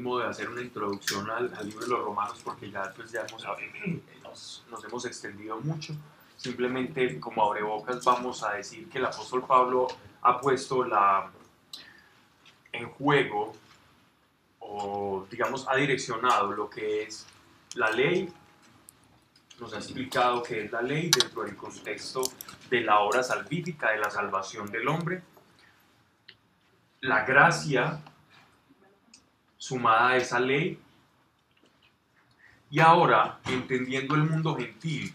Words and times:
ánimo 0.00 0.18
de 0.18 0.26
hacer 0.26 0.48
una 0.48 0.62
introducción 0.62 1.30
al, 1.30 1.50
libro 1.64 1.84
de 1.84 1.88
los 1.88 2.04
romanos 2.04 2.40
porque 2.42 2.70
ya, 2.70 2.90
pues, 2.96 3.12
ya 3.12 3.26
hemos, 3.28 3.44
nos, 4.22 4.64
nos 4.70 4.84
hemos 4.84 5.04
extendido 5.04 5.60
mucho. 5.60 5.94
Simplemente 6.36 7.20
como 7.20 7.44
abrebocas 7.44 8.02
vamos 8.04 8.42
a 8.42 8.54
decir 8.54 8.88
que 8.88 8.96
el 8.96 9.04
apóstol 9.04 9.44
Pablo 9.46 9.88
ha 10.22 10.40
puesto 10.40 10.84
la, 10.84 11.30
en 12.72 12.88
juego 12.88 13.52
o 14.60 15.26
digamos 15.30 15.66
ha 15.68 15.76
direccionado 15.76 16.52
lo 16.52 16.70
que 16.70 17.02
es 17.02 17.26
la 17.74 17.90
ley, 17.90 18.32
nos 19.60 19.74
ha 19.74 19.76
explicado 19.76 20.42
qué 20.42 20.64
es 20.64 20.72
la 20.72 20.80
ley 20.80 21.10
dentro 21.10 21.42
del 21.42 21.56
contexto 21.56 22.22
de 22.70 22.80
la 22.80 23.00
obra 23.00 23.22
salvífica, 23.22 23.90
de 23.90 23.98
la 23.98 24.10
salvación 24.10 24.70
del 24.70 24.88
hombre, 24.88 25.22
la 27.02 27.24
gracia 27.24 28.00
sumada 29.60 30.08
a 30.08 30.16
esa 30.16 30.40
ley, 30.40 30.80
y 32.70 32.80
ahora, 32.80 33.40
entendiendo 33.46 34.14
el 34.14 34.22
mundo 34.22 34.56
gentil 34.56 35.12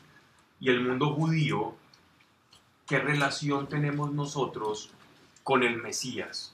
y 0.59 0.69
el 0.69 0.81
mundo 0.81 1.13
judío, 1.15 1.75
¿qué 2.85 2.99
relación 2.99 3.67
tenemos 3.67 4.11
nosotros 4.11 4.91
con 5.43 5.63
el 5.63 5.81
Mesías? 5.81 6.53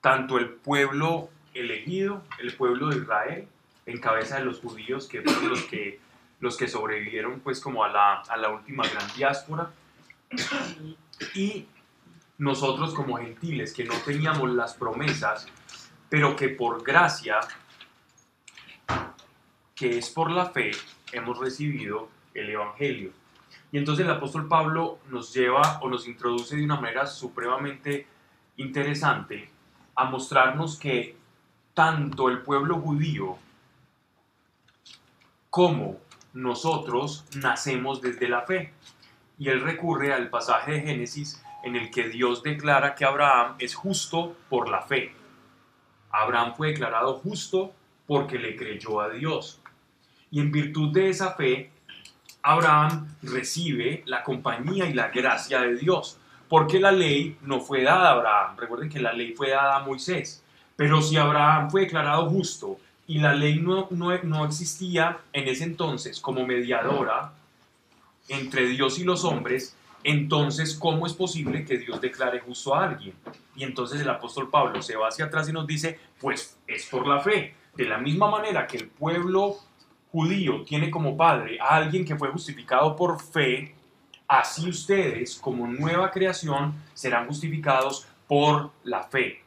Tanto 0.00 0.38
el 0.38 0.50
pueblo 0.50 1.28
elegido, 1.54 2.22
el 2.38 2.54
pueblo 2.54 2.90
de 2.90 2.98
Israel, 2.98 3.48
en 3.86 3.98
cabeza 3.98 4.36
de 4.36 4.44
los 4.44 4.60
judíos, 4.60 5.08
que 5.08 5.22
fueron 5.22 5.48
los 5.48 5.64
que, 5.64 5.98
los 6.38 6.56
que 6.56 6.68
sobrevivieron 6.68 7.40
pues 7.40 7.58
como 7.58 7.82
a 7.82 7.88
la, 7.88 8.20
a 8.20 8.36
la 8.36 8.50
última 8.50 8.86
gran 8.86 9.12
diáspora, 9.16 9.72
y 11.34 11.66
nosotros 12.38 12.94
como 12.94 13.16
gentiles, 13.16 13.72
que 13.72 13.84
no 13.84 13.94
teníamos 14.04 14.52
las 14.52 14.74
promesas, 14.74 15.48
pero 16.14 16.36
que 16.36 16.48
por 16.50 16.84
gracia, 16.84 17.40
que 19.74 19.98
es 19.98 20.10
por 20.10 20.30
la 20.30 20.46
fe, 20.50 20.70
hemos 21.10 21.36
recibido 21.40 22.08
el 22.34 22.50
Evangelio. 22.50 23.10
Y 23.72 23.78
entonces 23.78 24.06
el 24.06 24.12
apóstol 24.12 24.46
Pablo 24.46 25.00
nos 25.08 25.34
lleva 25.34 25.80
o 25.82 25.88
nos 25.88 26.06
introduce 26.06 26.54
de 26.54 26.62
una 26.62 26.76
manera 26.76 27.04
supremamente 27.08 28.06
interesante 28.58 29.50
a 29.96 30.04
mostrarnos 30.04 30.78
que 30.78 31.16
tanto 31.74 32.28
el 32.28 32.42
pueblo 32.42 32.78
judío 32.78 33.36
como 35.50 35.98
nosotros 36.32 37.24
nacemos 37.34 38.00
desde 38.00 38.28
la 38.28 38.42
fe. 38.42 38.72
Y 39.36 39.48
él 39.48 39.62
recurre 39.62 40.12
al 40.12 40.30
pasaje 40.30 40.74
de 40.74 40.80
Génesis 40.82 41.42
en 41.64 41.74
el 41.74 41.90
que 41.90 42.08
Dios 42.08 42.44
declara 42.44 42.94
que 42.94 43.04
Abraham 43.04 43.56
es 43.58 43.74
justo 43.74 44.36
por 44.48 44.68
la 44.68 44.82
fe. 44.82 45.23
Abraham 46.14 46.54
fue 46.56 46.68
declarado 46.68 47.14
justo 47.14 47.72
porque 48.06 48.38
le 48.38 48.56
creyó 48.56 49.00
a 49.00 49.10
Dios. 49.10 49.60
Y 50.30 50.40
en 50.40 50.52
virtud 50.52 50.92
de 50.92 51.10
esa 51.10 51.32
fe, 51.32 51.70
Abraham 52.42 53.16
recibe 53.22 54.02
la 54.06 54.22
compañía 54.22 54.86
y 54.86 54.92
la 54.92 55.08
gracia 55.08 55.60
de 55.60 55.76
Dios. 55.76 56.18
Porque 56.48 56.78
la 56.78 56.92
ley 56.92 57.36
no 57.42 57.60
fue 57.60 57.82
dada 57.82 58.08
a 58.08 58.12
Abraham. 58.12 58.56
Recuerden 58.56 58.88
que 58.88 59.00
la 59.00 59.12
ley 59.12 59.32
fue 59.32 59.50
dada 59.50 59.76
a 59.76 59.84
Moisés. 59.84 60.42
Pero 60.76 61.00
si 61.02 61.16
Abraham 61.16 61.70
fue 61.70 61.82
declarado 61.82 62.28
justo 62.28 62.78
y 63.06 63.18
la 63.18 63.34
ley 63.34 63.58
no, 63.60 63.88
no, 63.90 64.16
no 64.22 64.44
existía 64.44 65.18
en 65.32 65.48
ese 65.48 65.64
entonces 65.64 66.20
como 66.20 66.46
mediadora 66.46 67.32
entre 68.28 68.66
Dios 68.66 68.98
y 68.98 69.04
los 69.04 69.24
hombres, 69.24 69.76
entonces, 70.04 70.74
¿cómo 70.74 71.06
es 71.06 71.14
posible 71.14 71.64
que 71.64 71.78
Dios 71.78 71.98
declare 71.98 72.38
justo 72.40 72.74
a 72.74 72.84
alguien? 72.84 73.14
Y 73.56 73.64
entonces 73.64 74.02
el 74.02 74.08
apóstol 74.10 74.50
Pablo 74.50 74.82
se 74.82 74.96
va 74.96 75.08
hacia 75.08 75.24
atrás 75.24 75.48
y 75.48 75.52
nos 75.52 75.66
dice, 75.66 75.98
pues 76.20 76.58
es 76.66 76.84
por 76.86 77.06
la 77.06 77.20
fe. 77.20 77.54
De 77.74 77.86
la 77.86 77.96
misma 77.96 78.30
manera 78.30 78.66
que 78.66 78.76
el 78.76 78.88
pueblo 78.88 79.56
judío 80.12 80.62
tiene 80.62 80.90
como 80.90 81.16
padre 81.16 81.58
a 81.58 81.76
alguien 81.76 82.04
que 82.04 82.16
fue 82.16 82.28
justificado 82.28 82.94
por 82.94 83.18
fe, 83.18 83.74
así 84.28 84.68
ustedes 84.68 85.36
como 85.36 85.66
nueva 85.66 86.10
creación 86.10 86.74
serán 86.92 87.26
justificados 87.26 88.06
por 88.28 88.72
la 88.84 89.04
fe. 89.04 89.42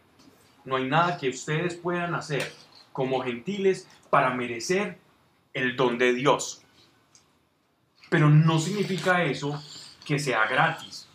No 0.66 0.78
hay 0.78 0.88
nada 0.88 1.18
que 1.18 1.30
ustedes 1.30 1.76
puedan 1.76 2.16
hacer 2.16 2.52
como 2.92 3.22
gentiles 3.22 3.88
para 4.10 4.31
merecer 4.31 4.98
el 5.54 5.76
don 5.76 6.00
de 6.00 6.14
Dios. 6.14 6.64
Pero 8.10 8.30
no 8.30 8.58
significa 8.58 9.24
eso 9.24 9.62
que 10.07 10.18
sea 10.18 10.47
gratis. 10.47 11.06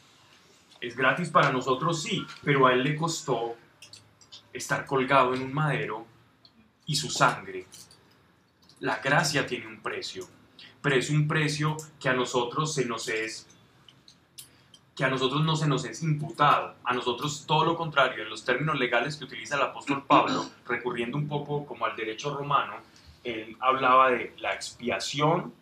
Es 0.79 0.95
gratis 0.95 1.31
para 1.31 1.51
nosotros, 1.51 2.03
sí, 2.03 2.27
pero 2.45 2.67
a 2.67 2.75
él 2.75 2.83
le 2.83 2.95
costó 2.95 3.57
estar 4.53 4.85
colgado 4.85 5.35
en 5.35 5.41
un 5.41 5.55
madero 5.55 6.07
y 6.85 6.95
su 6.95 7.09
sangre. 7.09 7.65
La 8.81 8.99
gracia 8.99 9.47
tiene 9.47 9.67
un 9.67 9.81
precio, 9.81 10.29
pero 10.83 10.97
es 10.97 11.09
un 11.09 11.27
precio 11.27 11.75
que 11.99 12.11
a 12.11 12.13
nosotros 12.13 12.75
se 12.75 12.85
nos 12.85 13.09
es 13.09 13.47
que 14.95 15.05
a 15.07 15.09
nosotros 15.09 15.43
no 15.43 15.57
se 15.57 15.67
nos 15.67 15.87
es 15.87 16.03
imputado, 16.03 16.75
a 16.85 16.93
nosotros 16.93 17.47
todo 17.47 17.65
lo 17.65 17.79
contrario, 17.79 18.25
en 18.25 18.29
los 18.29 18.45
términos 18.45 18.79
legales 18.79 19.17
que 19.17 19.25
utiliza 19.25 19.57
el 19.57 19.63
apóstol 19.63 20.05
Pablo, 20.07 20.45
recurriendo 20.67 21.17
un 21.17 21.29
poco 21.29 21.65
como 21.65 21.87
al 21.87 21.97
derecho 21.97 22.37
romano, 22.37 22.75
él 23.25 23.57
hablaba 23.59 24.11
de 24.11 24.35
la 24.39 24.53
expiación 24.53 25.55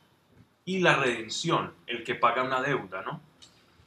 y 0.65 0.81
la 0.81 0.97
redención, 0.97 1.72
el 1.87 2.04
que 2.04 2.15
paga 2.15 2.43
una 2.43 2.60
deuda, 2.60 3.03
¿no? 3.03 3.21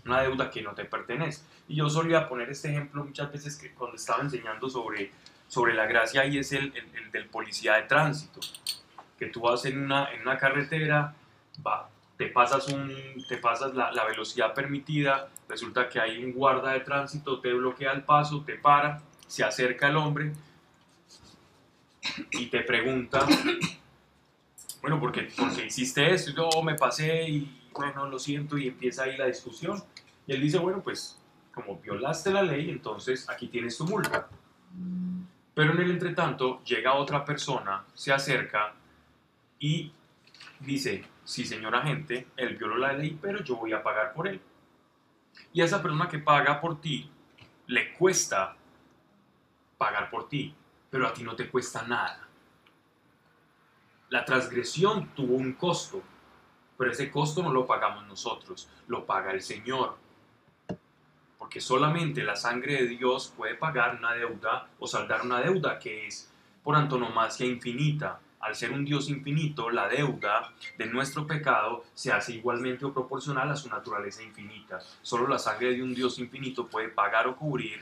Una 0.06 0.22
deuda 0.22 0.50
que 0.50 0.62
no 0.62 0.74
te 0.74 0.86
pertenece. 0.86 1.44
Y 1.68 1.76
yo 1.76 1.90
solía 1.90 2.28
poner 2.28 2.50
este 2.50 2.70
ejemplo 2.70 3.04
muchas 3.04 3.32
veces 3.32 3.56
que 3.56 3.72
cuando 3.72 3.96
estaba 3.96 4.22
enseñando 4.22 4.70
sobre, 4.70 5.12
sobre 5.48 5.74
la 5.74 5.86
gracia 5.86 6.26
y 6.26 6.40
es 6.40 6.52
el, 6.52 6.74
el, 6.76 7.12
del 7.12 7.28
policía 7.28 7.76
de 7.76 7.84
tránsito, 7.84 8.42
que 9.18 9.28
tú 9.28 9.42
vas 9.42 9.64
en 9.66 9.82
una, 9.84 10.12
en 10.12 10.22
una 10.22 10.38
carretera, 10.38 11.16
te 12.18 12.28
pasas, 12.28 12.68
un, 12.68 12.94
te 13.28 13.38
pasas 13.38 13.74
la, 13.74 13.92
la 13.92 14.06
velocidad 14.06 14.54
permitida, 14.54 15.30
resulta 15.48 15.88
que 15.88 16.00
hay 16.00 16.24
un 16.24 16.34
guarda 16.34 16.74
de 16.74 16.82
tránsito, 16.82 17.40
te 17.40 17.54
bloquea 17.54 17.94
el 17.94 18.04
paso, 18.04 18.44
te 18.46 18.56
para, 18.56 19.02
se 19.28 19.44
acerca 19.44 19.88
el 19.88 19.96
hombre 19.96 20.34
y 22.32 22.48
te 22.48 22.62
pregunta 22.62 23.26
bueno, 24.84 25.00
porque, 25.00 25.30
porque 25.38 25.68
hiciste 25.68 26.14
esto, 26.14 26.32
yo 26.32 26.62
me 26.62 26.76
pasé 26.76 27.24
y 27.30 27.70
bueno, 27.72 28.06
lo 28.06 28.20
siento 28.20 28.58
y 28.58 28.68
empieza 28.68 29.04
ahí 29.04 29.16
la 29.16 29.28
discusión. 29.28 29.82
Y 30.28 30.34
él 30.34 30.42
dice, 30.42 30.58
bueno, 30.58 30.82
pues 30.84 31.18
como 31.54 31.80
violaste 31.80 32.32
la 32.32 32.44
ley, 32.44 32.70
entonces 32.70 33.30
aquí 33.30 33.48
tienes 33.48 33.78
tu 33.78 33.86
multa. 33.86 34.28
Pero 35.54 35.72
en 35.72 35.80
el 35.80 35.92
entretanto 35.92 36.62
llega 36.66 36.96
otra 36.96 37.24
persona, 37.24 37.86
se 37.94 38.12
acerca 38.12 38.74
y 39.58 39.94
dice, 40.60 41.06
sí 41.24 41.46
señor 41.46 41.76
agente, 41.76 42.28
él 42.36 42.58
violó 42.58 42.76
la 42.76 42.92
ley, 42.92 43.18
pero 43.22 43.42
yo 43.42 43.56
voy 43.56 43.72
a 43.72 43.82
pagar 43.82 44.12
por 44.12 44.28
él. 44.28 44.42
Y 45.54 45.62
a 45.62 45.66
esa 45.66 45.82
persona 45.82 46.10
que 46.10 46.20
paga 46.20 46.60
por 46.60 46.82
ti, 46.82 47.10
le 47.68 47.94
cuesta 47.94 48.58
pagar 49.78 50.10
por 50.10 50.28
ti, 50.28 50.54
pero 50.90 51.08
a 51.08 51.14
ti 51.14 51.24
no 51.24 51.38
te 51.38 51.48
cuesta 51.48 51.84
nada. 51.84 52.23
La 54.14 54.26
transgresión 54.26 55.08
tuvo 55.16 55.34
un 55.34 55.54
costo, 55.54 56.04
pero 56.78 56.92
ese 56.92 57.10
costo 57.10 57.42
no 57.42 57.52
lo 57.52 57.66
pagamos 57.66 58.06
nosotros, 58.06 58.70
lo 58.86 59.08
paga 59.08 59.32
el 59.32 59.42
Señor. 59.42 59.98
Porque 61.40 61.60
solamente 61.60 62.22
la 62.22 62.36
sangre 62.36 62.76
de 62.76 62.90
Dios 62.90 63.34
puede 63.36 63.56
pagar 63.56 63.96
una 63.96 64.14
deuda 64.14 64.68
o 64.78 64.86
saldar 64.86 65.24
una 65.24 65.42
deuda 65.42 65.80
que 65.80 66.06
es 66.06 66.32
por 66.64 66.76
antonomasia 66.76 67.48
infinita. 67.48 68.20
Al 68.40 68.56
ser 68.56 68.72
un 68.72 68.86
Dios 68.86 69.10
infinito, 69.10 69.72
la 69.72 69.88
deuda 69.88 70.54
de 70.78 70.86
nuestro 70.86 71.26
pecado 71.26 71.84
se 71.96 72.12
hace 72.12 72.34
igualmente 72.34 72.86
o 72.86 72.94
proporcional 72.94 73.50
a 73.50 73.56
su 73.56 73.68
naturaleza 73.68 74.22
infinita. 74.22 74.80
Solo 75.02 75.28
la 75.28 75.40
sangre 75.40 75.74
de 75.74 75.82
un 75.82 75.96
Dios 75.96 76.20
infinito 76.20 76.68
puede 76.68 76.90
pagar 76.90 77.26
o 77.26 77.36
cubrir 77.36 77.82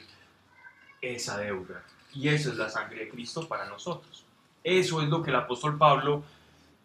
esa 1.01 1.37
deuda. 1.39 1.83
Y 2.13 2.29
esa 2.29 2.51
es 2.51 2.55
la 2.55 2.69
sangre 2.69 2.99
de 2.99 3.09
Cristo 3.09 3.49
para 3.49 3.65
nosotros. 3.65 4.25
Eso 4.63 5.01
es 5.01 5.09
lo 5.09 5.21
que 5.21 5.31
el 5.31 5.35
apóstol 5.35 5.77
Pablo, 5.77 6.23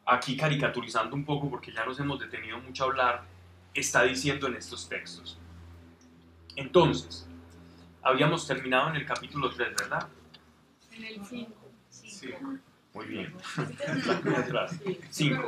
aquí 0.06 0.37
caricaturizando 0.37 1.14
un 1.14 1.25
poco, 1.25 1.50
porque 1.50 1.73
ya 1.73 1.84
nos 1.84 1.99
hemos 2.00 2.19
detenido 2.19 2.58
mucho 2.58 2.84
a 2.84 2.87
hablar, 2.87 3.25
está 3.75 4.02
diciendo 4.05 4.46
en 4.46 4.55
estos 4.55 4.88
textos. 4.88 5.38
Entonces, 6.55 7.26
habíamos 8.02 8.46
terminado 8.46 8.90
en 8.90 8.96
el 8.96 9.06
capítulo 9.06 9.50
3, 9.50 9.75
¿verdad? 9.78 10.08
En 10.93 11.05
el 11.05 11.25
5. 11.25 11.52
Sí. 11.90 12.31
Muy 12.94 13.06
bien. 13.06 13.34
5. 15.11 15.43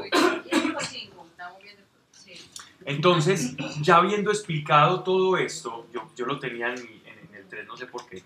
Entonces, 2.84 3.56
ya 3.80 3.96
habiendo 3.96 4.30
explicado 4.30 5.02
todo 5.02 5.36
esto, 5.38 5.86
yo, 5.92 6.10
yo 6.14 6.26
lo 6.26 6.38
tenía 6.38 6.68
en, 6.74 6.78
en 6.78 7.34
el 7.34 7.46
3, 7.48 7.66
no 7.66 7.76
sé 7.76 7.86
por 7.86 8.06
qué. 8.06 8.22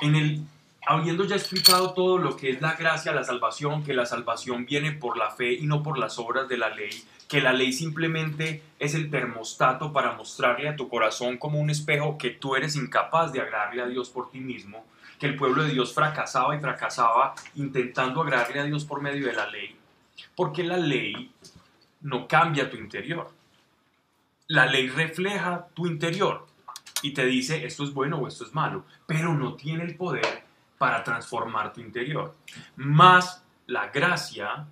En 0.00 0.14
el 0.14 0.46
habiendo 0.86 1.24
ya 1.24 1.36
explicado 1.36 1.94
todo 1.94 2.18
lo 2.18 2.36
que 2.36 2.50
es 2.50 2.60
la 2.60 2.74
gracia, 2.74 3.12
la 3.12 3.24
salvación, 3.24 3.82
que 3.84 3.94
la 3.94 4.06
salvación 4.06 4.66
viene 4.66 4.92
por 4.92 5.16
la 5.16 5.30
fe 5.30 5.52
y 5.54 5.66
no 5.66 5.82
por 5.82 5.98
las 5.98 6.18
obras 6.18 6.48
de 6.48 6.58
la 6.58 6.68
ley, 6.70 6.90
que 7.28 7.40
la 7.40 7.52
ley 7.52 7.72
simplemente 7.72 8.62
es 8.78 8.94
el 8.94 9.10
termostato 9.10 9.92
para 9.92 10.12
mostrarle 10.12 10.68
a 10.68 10.76
tu 10.76 10.88
corazón 10.88 11.38
como 11.38 11.58
un 11.58 11.70
espejo 11.70 12.18
que 12.18 12.30
tú 12.30 12.56
eres 12.56 12.76
incapaz 12.76 13.32
de 13.32 13.40
agradarle 13.40 13.82
a 13.82 13.86
Dios 13.86 14.10
por 14.10 14.30
ti 14.30 14.40
mismo, 14.40 14.84
que 15.18 15.26
el 15.26 15.36
pueblo 15.36 15.64
de 15.64 15.72
Dios 15.72 15.94
fracasaba 15.94 16.54
y 16.56 16.60
fracasaba 16.60 17.34
intentando 17.54 18.20
agradarle 18.20 18.60
a 18.60 18.64
Dios 18.64 18.84
por 18.84 19.00
medio 19.00 19.26
de 19.26 19.32
la 19.32 19.46
ley? 19.46 19.76
Porque 20.36 20.64
la 20.64 20.76
ley 20.76 21.32
no 22.02 22.28
cambia 22.28 22.70
tu 22.70 22.76
interior. 22.76 23.30
La 24.48 24.66
ley 24.66 24.88
refleja 24.88 25.68
tu 25.72 25.86
interior 25.86 26.46
y 27.00 27.14
te 27.14 27.24
dice 27.24 27.64
esto 27.64 27.84
es 27.84 27.94
bueno 27.94 28.18
o 28.18 28.28
esto 28.28 28.44
es 28.44 28.54
malo, 28.54 28.84
pero 29.06 29.34
no 29.34 29.54
tiene 29.54 29.84
el 29.84 29.96
poder 29.96 30.44
para 30.84 31.02
transformar 31.02 31.72
tu 31.72 31.80
interior. 31.80 32.34
Más 32.76 33.42
la 33.68 33.88
gracia 33.88 34.66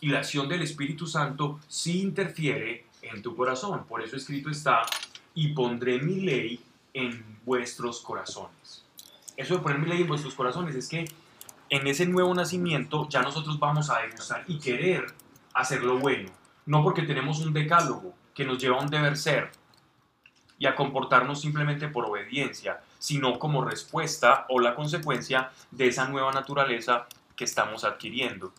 y 0.00 0.08
la 0.08 0.20
acción 0.20 0.48
del 0.48 0.62
Espíritu 0.62 1.06
Santo 1.06 1.60
sí 1.68 2.00
interfiere 2.00 2.86
en 3.02 3.20
tu 3.20 3.36
corazón. 3.36 3.84
Por 3.84 4.00
eso 4.00 4.16
escrito 4.16 4.48
está, 4.48 4.80
y 5.34 5.48
pondré 5.48 6.00
mi 6.00 6.22
ley 6.22 6.58
en 6.94 7.38
vuestros 7.44 8.00
corazones. 8.00 8.82
Eso 9.36 9.56
de 9.56 9.60
poner 9.60 9.78
mi 9.78 9.90
ley 9.90 10.00
en 10.00 10.08
vuestros 10.08 10.34
corazones 10.34 10.74
es 10.74 10.88
que 10.88 11.04
en 11.68 11.86
ese 11.86 12.06
nuevo 12.06 12.32
nacimiento 12.32 13.06
ya 13.10 13.20
nosotros 13.20 13.58
vamos 13.58 13.90
a 13.90 14.00
degustar 14.00 14.44
y 14.48 14.58
querer 14.58 15.04
hacer 15.52 15.82
lo 15.82 15.98
bueno. 15.98 16.30
No 16.64 16.82
porque 16.82 17.02
tenemos 17.02 17.40
un 17.40 17.52
decálogo 17.52 18.14
que 18.34 18.46
nos 18.46 18.56
lleva 18.56 18.78
a 18.78 18.82
un 18.82 18.88
deber 18.88 19.18
ser, 19.18 19.50
y 20.60 20.66
a 20.66 20.76
comportarnos 20.76 21.40
simplemente 21.40 21.88
por 21.88 22.04
obediencia, 22.04 22.80
sino 22.98 23.38
como 23.38 23.64
respuesta 23.64 24.44
o 24.50 24.60
la 24.60 24.74
consecuencia 24.74 25.50
de 25.70 25.88
esa 25.88 26.06
nueva 26.06 26.30
naturaleza 26.32 27.06
que 27.34 27.44
estamos 27.44 27.82
adquiriendo. 27.82 28.52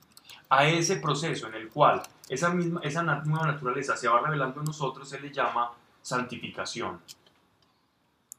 A 0.50 0.66
ese 0.66 0.98
proceso 0.98 1.48
en 1.48 1.54
el 1.54 1.70
cual 1.70 2.02
esa, 2.28 2.50
misma, 2.50 2.82
esa 2.84 3.04
nueva 3.04 3.46
naturaleza 3.46 3.96
se 3.96 4.08
va 4.08 4.20
revelando 4.20 4.60
en 4.60 4.66
nosotros 4.66 5.08
se 5.08 5.20
le 5.20 5.32
llama 5.32 5.72
santificación. 6.02 7.00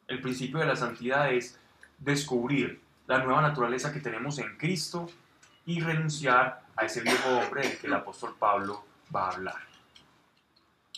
El 0.08 0.20
principio 0.20 0.58
de 0.58 0.66
la 0.66 0.76
santidad 0.76 1.32
es 1.32 1.56
descubrir 1.98 2.80
la 3.06 3.18
nueva 3.18 3.42
naturaleza 3.42 3.92
que 3.92 4.00
tenemos 4.00 4.40
en 4.40 4.56
Cristo 4.56 5.08
y 5.66 5.80
renunciar 5.80 6.64
a 6.74 6.84
ese 6.84 7.00
viejo 7.02 7.28
hombre 7.28 7.68
del 7.68 7.78
que 7.78 7.86
el 7.86 7.94
apóstol 7.94 8.34
Pablo 8.36 8.84
va 9.14 9.28
a 9.28 9.32
hablar. 9.34 9.60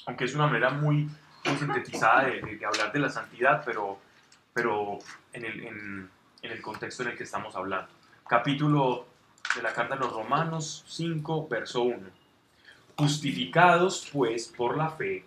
Aunque 0.06 0.24
es 0.24 0.34
una 0.34 0.46
manera 0.46 0.70
muy 0.70 1.10
muy 1.44 1.56
sintetizada 1.56 2.24
de, 2.24 2.60
hablar 2.64 2.92
de 2.92 2.98
la 2.98 3.10
santidad, 3.10 3.62
pero, 3.64 3.98
pero 4.52 4.98
en, 5.32 5.44
el, 5.44 5.60
en, 5.64 6.10
en 6.42 6.52
el 6.52 6.62
contexto 6.62 7.02
en 7.02 7.10
el 7.10 7.16
que 7.16 7.24
estamos 7.24 7.54
hablando. 7.56 7.88
Capítulo 8.26 9.06
de 9.54 9.62
la 9.62 9.72
carta 9.72 9.94
de 9.94 10.00
los 10.00 10.12
Romanos 10.12 10.84
5, 10.88 11.48
verso 11.48 11.82
1. 11.82 11.98
Justificados 12.96 14.08
pues 14.12 14.48
por 14.48 14.76
la 14.76 14.90
fe. 14.90 15.24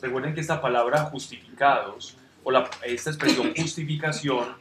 Recuerden 0.00 0.34
que 0.34 0.40
esta 0.40 0.60
palabra 0.60 1.04
justificados, 1.04 2.16
o 2.42 2.50
la, 2.50 2.68
esta 2.82 3.10
expresión 3.10 3.54
justificación, 3.56 4.56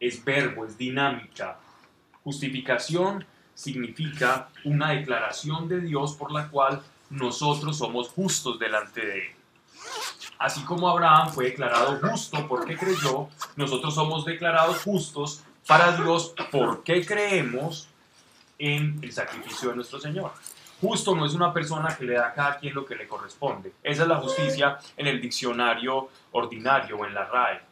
es 0.00 0.24
verbo, 0.24 0.66
es 0.66 0.76
dinámica. 0.76 1.58
Justificación 2.22 3.24
significa 3.54 4.48
una 4.64 4.90
declaración 4.90 5.68
de 5.68 5.80
Dios 5.80 6.14
por 6.14 6.32
la 6.32 6.48
cual 6.48 6.82
nosotros 7.10 7.78
somos 7.78 8.08
justos 8.08 8.58
delante 8.58 9.06
de 9.06 9.18
Él. 9.28 9.34
Así 10.44 10.62
como 10.64 10.90
Abraham 10.90 11.30
fue 11.30 11.46
declarado 11.46 11.98
justo 12.02 12.46
porque 12.46 12.76
creyó, 12.76 13.30
nosotros 13.56 13.94
somos 13.94 14.26
declarados 14.26 14.82
justos 14.82 15.42
para 15.66 15.96
Dios 15.96 16.34
porque 16.52 17.06
creemos 17.06 17.88
en 18.58 18.98
el 19.00 19.10
sacrificio 19.10 19.70
de 19.70 19.76
nuestro 19.76 19.98
Señor. 19.98 20.32
Justo 20.82 21.16
no 21.16 21.24
es 21.24 21.32
una 21.32 21.50
persona 21.50 21.96
que 21.96 22.04
le 22.04 22.12
da 22.12 22.28
a 22.28 22.34
cada 22.34 22.58
quien 22.58 22.74
lo 22.74 22.84
que 22.84 22.94
le 22.94 23.08
corresponde. 23.08 23.72
Esa 23.82 24.02
es 24.02 24.08
la 24.10 24.16
justicia 24.16 24.78
en 24.98 25.06
el 25.06 25.18
diccionario 25.18 26.10
ordinario 26.32 26.98
o 26.98 27.06
en 27.06 27.14
la 27.14 27.24
RAE. 27.24 27.62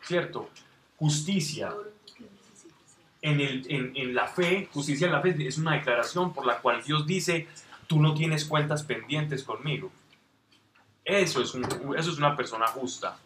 ¿Cierto? 0.00 0.50
Justicia 0.98 1.74
en, 3.22 3.40
en, 3.96 4.14
la 4.14 4.28
fe, 4.28 4.68
justicia 4.72 5.08
en 5.08 5.14
la 5.14 5.20
fe 5.20 5.34
es 5.48 5.58
una 5.58 5.72
declaración 5.72 6.32
por 6.32 6.46
la 6.46 6.58
cual 6.58 6.80
Dios 6.80 7.04
dice, 7.08 7.48
tú 7.88 8.00
no 8.00 8.14
tienes 8.14 8.44
cuentas 8.44 8.84
pendientes 8.84 9.42
conmigo. 9.42 9.90
Eso 11.08 11.40
es, 11.40 11.54
eso 11.54 12.10
es 12.10 12.18
una 12.18 12.36
persona 12.36 12.66
justa, 12.66 13.16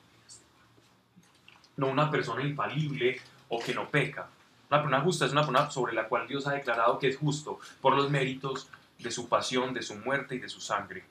no 1.77 1.89
una 1.89 2.09
persona 2.09 2.41
infalible 2.45 3.21
o 3.49 3.59
que 3.59 3.75
no 3.75 3.89
peca. 3.89 4.29
Una 4.71 4.81
persona 4.81 5.01
justa 5.01 5.27
es 5.27 5.33
una 5.33 5.41
persona 5.41 5.69
sobre 5.69 5.93
la 5.93 6.07
cual 6.07 6.29
Dios 6.29 6.47
ha 6.47 6.53
declarado 6.53 7.01
que 7.01 7.09
es 7.09 7.17
justo 7.17 7.59
por 7.81 7.97
los 7.97 8.09
méritos 8.09 8.69
de 9.01 9.11
su 9.11 9.29
pasión, 9.29 9.75
de 9.75 9.83
su 9.83 9.97
muerte 9.97 10.37
y 10.37 10.39
de 10.39 10.49
su 10.49 10.61
sangre. 10.61 11.03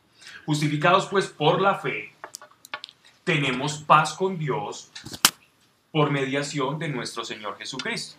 Justificados 0.45 1.07
pues 1.07 1.27
por 1.27 1.59
la 1.59 1.75
fe, 1.75 2.15
tenemos 3.25 3.79
paz 3.79 4.13
con 4.13 4.37
Dios 4.37 4.89
por 5.91 6.09
mediación 6.09 6.79
de 6.79 6.87
nuestro 6.87 7.25
Señor 7.25 7.57
Jesucristo. 7.57 8.17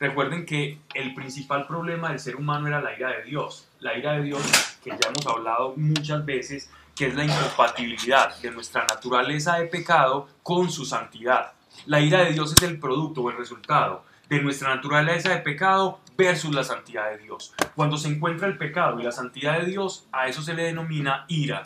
Recuerden 0.00 0.44
que 0.44 0.80
el 0.94 1.14
principal 1.14 1.68
problema 1.68 2.08
del 2.08 2.18
ser 2.18 2.34
humano 2.34 2.66
era 2.66 2.82
la 2.82 2.96
ira 2.96 3.10
de 3.10 3.22
Dios. 3.22 3.68
La 3.78 3.96
ira 3.96 4.14
de 4.14 4.24
Dios, 4.24 4.42
que 4.82 4.90
ya 4.90 5.08
hemos 5.08 5.24
hablado 5.28 5.74
muchas 5.76 6.24
veces, 6.24 6.68
que 6.94 7.06
es 7.06 7.14
la 7.14 7.24
incompatibilidad 7.24 8.36
de 8.40 8.50
nuestra 8.50 8.84
naturaleza 8.86 9.56
de 9.56 9.66
pecado 9.66 10.28
con 10.42 10.70
su 10.70 10.84
santidad. 10.84 11.52
La 11.86 12.00
ira 12.00 12.24
de 12.24 12.32
Dios 12.32 12.52
es 12.52 12.62
el 12.62 12.78
producto 12.78 13.22
o 13.22 13.30
el 13.30 13.36
resultado 13.36 14.04
de 14.28 14.42
nuestra 14.42 14.74
naturaleza 14.74 15.30
de 15.30 15.38
pecado 15.38 16.00
versus 16.16 16.54
la 16.54 16.64
santidad 16.64 17.10
de 17.10 17.18
Dios. 17.18 17.54
Cuando 17.74 17.96
se 17.96 18.08
encuentra 18.08 18.46
el 18.46 18.56
pecado 18.56 19.00
y 19.00 19.02
la 19.02 19.12
santidad 19.12 19.58
de 19.58 19.66
Dios, 19.66 20.06
a 20.12 20.28
eso 20.28 20.42
se 20.42 20.54
le 20.54 20.64
denomina 20.64 21.24
ira. 21.28 21.62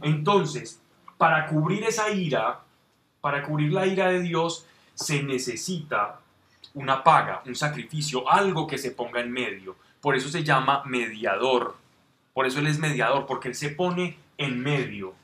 Entonces, 0.00 0.80
para 1.18 1.46
cubrir 1.46 1.84
esa 1.84 2.10
ira, 2.10 2.60
para 3.20 3.42
cubrir 3.42 3.72
la 3.72 3.86
ira 3.86 4.08
de 4.08 4.20
Dios, 4.20 4.66
se 4.94 5.22
necesita 5.22 6.20
una 6.74 7.02
paga, 7.04 7.42
un 7.46 7.54
sacrificio, 7.54 8.28
algo 8.30 8.66
que 8.66 8.78
se 8.78 8.92
ponga 8.92 9.20
en 9.20 9.30
medio. 9.30 9.76
Por 10.00 10.16
eso 10.16 10.28
se 10.28 10.42
llama 10.42 10.82
mediador. 10.86 11.76
Por 12.32 12.46
eso 12.46 12.60
Él 12.60 12.66
es 12.66 12.78
mediador, 12.78 13.26
porque 13.26 13.48
Él 13.48 13.54
se 13.54 13.70
pone 13.70 14.16
en 14.44 14.60
medio 14.60 15.14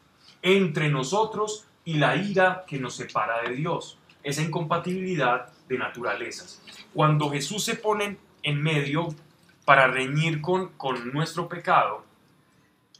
entre 0.42 0.88
nosotros 0.88 1.66
y 1.84 1.94
la 1.94 2.16
ira 2.16 2.64
que 2.66 2.78
nos 2.78 2.96
separa 2.96 3.42
de 3.42 3.56
Dios, 3.56 3.98
esa 4.22 4.42
incompatibilidad 4.42 5.48
de 5.68 5.78
naturalezas. 5.78 6.60
Cuando 6.94 7.30
Jesús 7.30 7.64
se 7.64 7.76
pone 7.76 8.18
en 8.42 8.62
medio 8.62 9.08
para 9.64 9.86
reñir 9.88 10.40
con, 10.40 10.68
con 10.70 11.12
nuestro 11.12 11.48
pecado, 11.48 12.04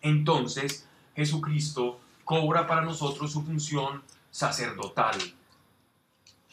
entonces 0.00 0.86
Jesucristo 1.14 2.00
cobra 2.24 2.66
para 2.66 2.82
nosotros 2.82 3.32
su 3.32 3.42
función 3.42 4.02
sacerdotal. 4.30 5.16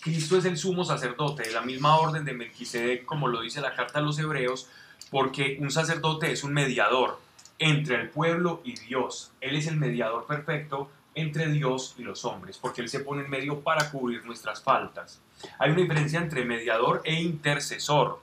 Cristo 0.01 0.38
es 0.38 0.46
el 0.46 0.58
sumo 0.58 0.86
sacerdote 0.86 1.44
de 1.44 1.51
la 1.51 1.62
misma 1.62 1.98
orden 1.98 2.25
de 2.25 2.34
Melquisedec, 2.34 3.06
como 3.06 3.28
lo 3.28 3.42
dice 3.42 3.60
la 3.60 3.75
carta 3.75 4.00
a 4.00 4.01
los 4.01 4.20
hebreos, 4.20 4.70
porque 5.10 5.58
un 5.60 5.72
sacerdote 5.72 6.32
es 6.32 6.44
un 6.44 6.54
mediador 6.54 7.20
entre 7.60 7.96
el 7.96 8.10
pueblo 8.10 8.62
y 8.64 8.74
Dios. 8.74 9.32
Él 9.42 9.56
es 9.56 9.68
el 9.68 9.78
mediador 9.78 10.26
perfecto 10.26 10.90
entre 11.16 11.48
Dios 11.48 11.96
y 11.98 12.04
los 12.04 12.26
hombres, 12.26 12.58
porque 12.58 12.82
Él 12.82 12.90
se 12.90 13.00
pone 13.00 13.24
en 13.24 13.30
medio 13.30 13.62
para 13.62 13.90
cubrir 13.90 14.26
nuestras 14.26 14.62
faltas. 14.62 15.22
Hay 15.60 15.72
una 15.72 15.82
diferencia 15.82 16.20
entre 16.20 16.44
mediador 16.44 17.02
e 17.06 17.14
intercesor. 17.14 18.22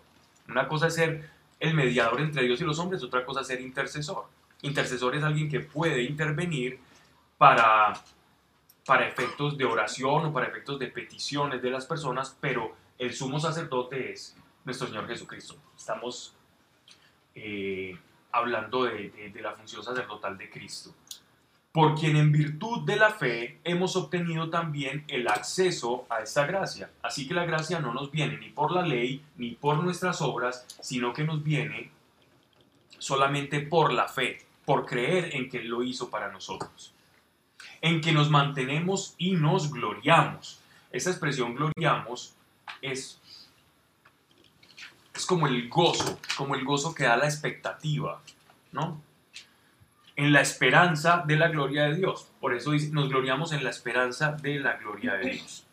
Una 0.49 0.69
cosa 0.69 0.89
es 0.89 0.95
ser 0.95 1.31
el 1.59 1.75
mediador 1.75 2.21
entre 2.21 2.43
Dios 2.43 2.61
y 2.61 2.65
los 2.65 2.79
hombres, 2.79 3.03
otra 3.03 3.25
cosa 3.25 3.41
es 3.41 3.47
ser 3.47 3.61
intercesor. 3.61 4.27
Intercesor 4.61 5.17
es 5.17 5.25
alguien 5.25 5.49
que 5.49 5.61
puede 5.61 6.03
intervenir 6.03 6.79
para, 7.39 7.95
para 8.85 9.09
efectos 9.09 9.57
de 9.57 9.65
oración 9.65 10.27
o 10.27 10.33
para 10.33 10.47
efectos 10.47 10.79
de 10.79 10.89
peticiones 10.89 11.63
de 11.63 11.71
las 11.71 11.87
personas, 11.87 12.37
pero 12.41 12.75
el 12.99 13.15
sumo 13.15 13.41
sacerdote 13.41 14.13
es 14.13 14.37
nuestro 14.65 14.87
Señor 14.87 15.09
Jesucristo. 15.09 15.57
Estamos 15.77 16.37
eh, 17.35 17.97
hablando 18.33 18.85
de, 18.85 19.33
la 19.41 19.53
función 19.53 19.83
sacerdotal 19.83 20.37
de 20.37 20.51
Cristo. 20.51 20.95
Por 21.71 21.95
quien 21.95 22.17
en 22.17 22.33
virtud 22.33 22.85
de 22.85 22.97
la 22.97 23.11
fe 23.11 23.61
hemos 23.65 23.97
obtenido 23.97 24.51
también 24.51 25.05
el 25.09 25.29
acceso 25.29 26.07
a 26.11 26.21
esta 26.21 26.47
gracia. 26.47 26.91
Así 27.03 27.27
que 27.27 27.35
la 27.35 27.47
gracia 27.47 27.79
no 27.79 27.95
nos 27.95 28.11
viene 28.11 28.37
ni 28.39 28.51
por 28.51 28.73
la 28.73 28.83
ley 28.83 29.25
ni 29.37 29.53
por 29.53 29.83
nuestras 29.83 30.21
obras, 30.21 30.67
sino 30.81 31.13
que 31.13 31.25
nos 31.25 31.43
viene 31.43 31.91
solamente 32.99 33.61
por 33.61 33.93
la 33.93 34.09
fe, 34.09 34.39
por 34.65 34.85
creer 34.85 35.35
en 35.35 35.49
que 35.49 35.59
Él 35.59 35.69
lo 35.69 35.83
hizo 35.83 36.11
para 36.11 36.31
nosotros. 36.31 36.93
En 37.81 38.01
que 38.01 38.13
nos 38.13 38.31
mantenemos 38.31 39.15
y 39.17 39.33
nos 39.33 39.73
gloriamos. 39.73 40.61
Esa 40.91 41.11
expresión 41.11 41.55
gloriamos 41.55 42.35
es 42.83 43.19
es 45.15 45.27
como 45.27 45.47
el 45.47 45.69
gozo, 45.69 46.19
como 46.37 46.55
el 46.55 46.65
gozo 46.65 46.95
que 46.95 47.05
da 47.05 47.17
la 47.17 47.27
expectativa, 47.27 48.21
¿no? 48.73 49.03
En 50.17 50.33
la 50.33 50.41
esperanza 50.41 51.23
de 51.27 51.37
la 51.37 51.49
gloria 51.49 51.85
de 51.85 51.97
Dios. 51.97 52.29
Por 52.41 52.55
eso 52.55 52.73
nos 52.91 53.09
gloriamos 53.09 53.53
en 53.53 53.65
la 53.65 53.71
esperanza 53.71 54.33
de 54.33 54.59
la 54.59 54.77
gloria 54.77 55.15
de 55.15 55.31
Dios. 55.31 55.67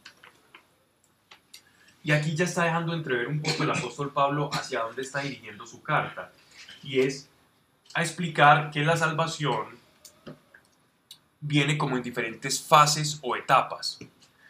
Y 2.04 2.12
aquí 2.12 2.36
ya 2.36 2.46
está 2.46 2.64
dejando 2.64 2.94
entrever 2.94 3.28
un 3.28 3.42
poco 3.42 3.64
el 3.64 3.72
apóstol 3.72 4.12
Pablo 4.12 4.50
hacia 4.54 4.82
dónde 4.82 5.02
está 5.02 5.20
dirigiendo 5.20 5.66
su 5.66 5.82
carta. 5.82 6.32
Y 6.82 7.02
es 7.02 7.30
a 7.94 8.02
explicar 8.02 8.72
que 8.72 8.82
la 8.82 8.96
salvación 8.96 9.78
viene 11.42 11.78
como 11.78 11.98
en 11.98 12.04
diferentes 12.04 12.62
fases 12.62 13.20
o 13.22 13.36
etapas. 13.36 14.00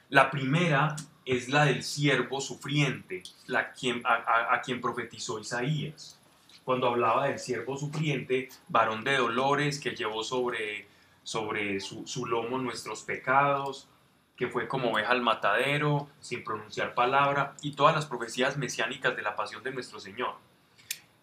La 0.09 0.29
primera 0.29 0.95
es 1.29 1.47
la 1.47 1.65
del 1.65 1.83
siervo 1.83 2.41
sufriente, 2.41 3.21
la 3.45 3.71
quien, 3.71 4.01
a, 4.03 4.59
quien 4.61 4.81
profetizó 4.81 5.37
Isaías. 5.37 6.19
Cuando 6.63 6.87
hablaba 6.87 7.27
del 7.27 7.37
siervo 7.37 7.77
sufriente, 7.77 8.49
varón 8.67 9.03
de 9.03 9.17
dolores, 9.17 9.79
que 9.79 9.95
llevó 9.95 10.23
sobre, 10.23 10.87
sobre 11.21 11.79
su, 11.81 12.07
su 12.07 12.25
lomo 12.25 12.57
nuestros 12.57 13.03
pecados, 13.03 13.87
que 14.35 14.47
fue 14.47 14.67
como 14.67 14.91
oveja 14.91 15.11
al 15.11 15.21
matadero, 15.21 16.09
sin 16.19 16.43
pronunciar 16.43 16.95
palabra, 16.95 17.55
y 17.61 17.73
todas 17.73 17.93
las 17.93 18.07
profecías 18.07 18.57
mesiánicas 18.57 19.15
de 19.15 19.21
la 19.21 19.35
pasión 19.35 19.61
de 19.61 19.71
nuestro 19.71 19.99
Señor. 19.99 20.33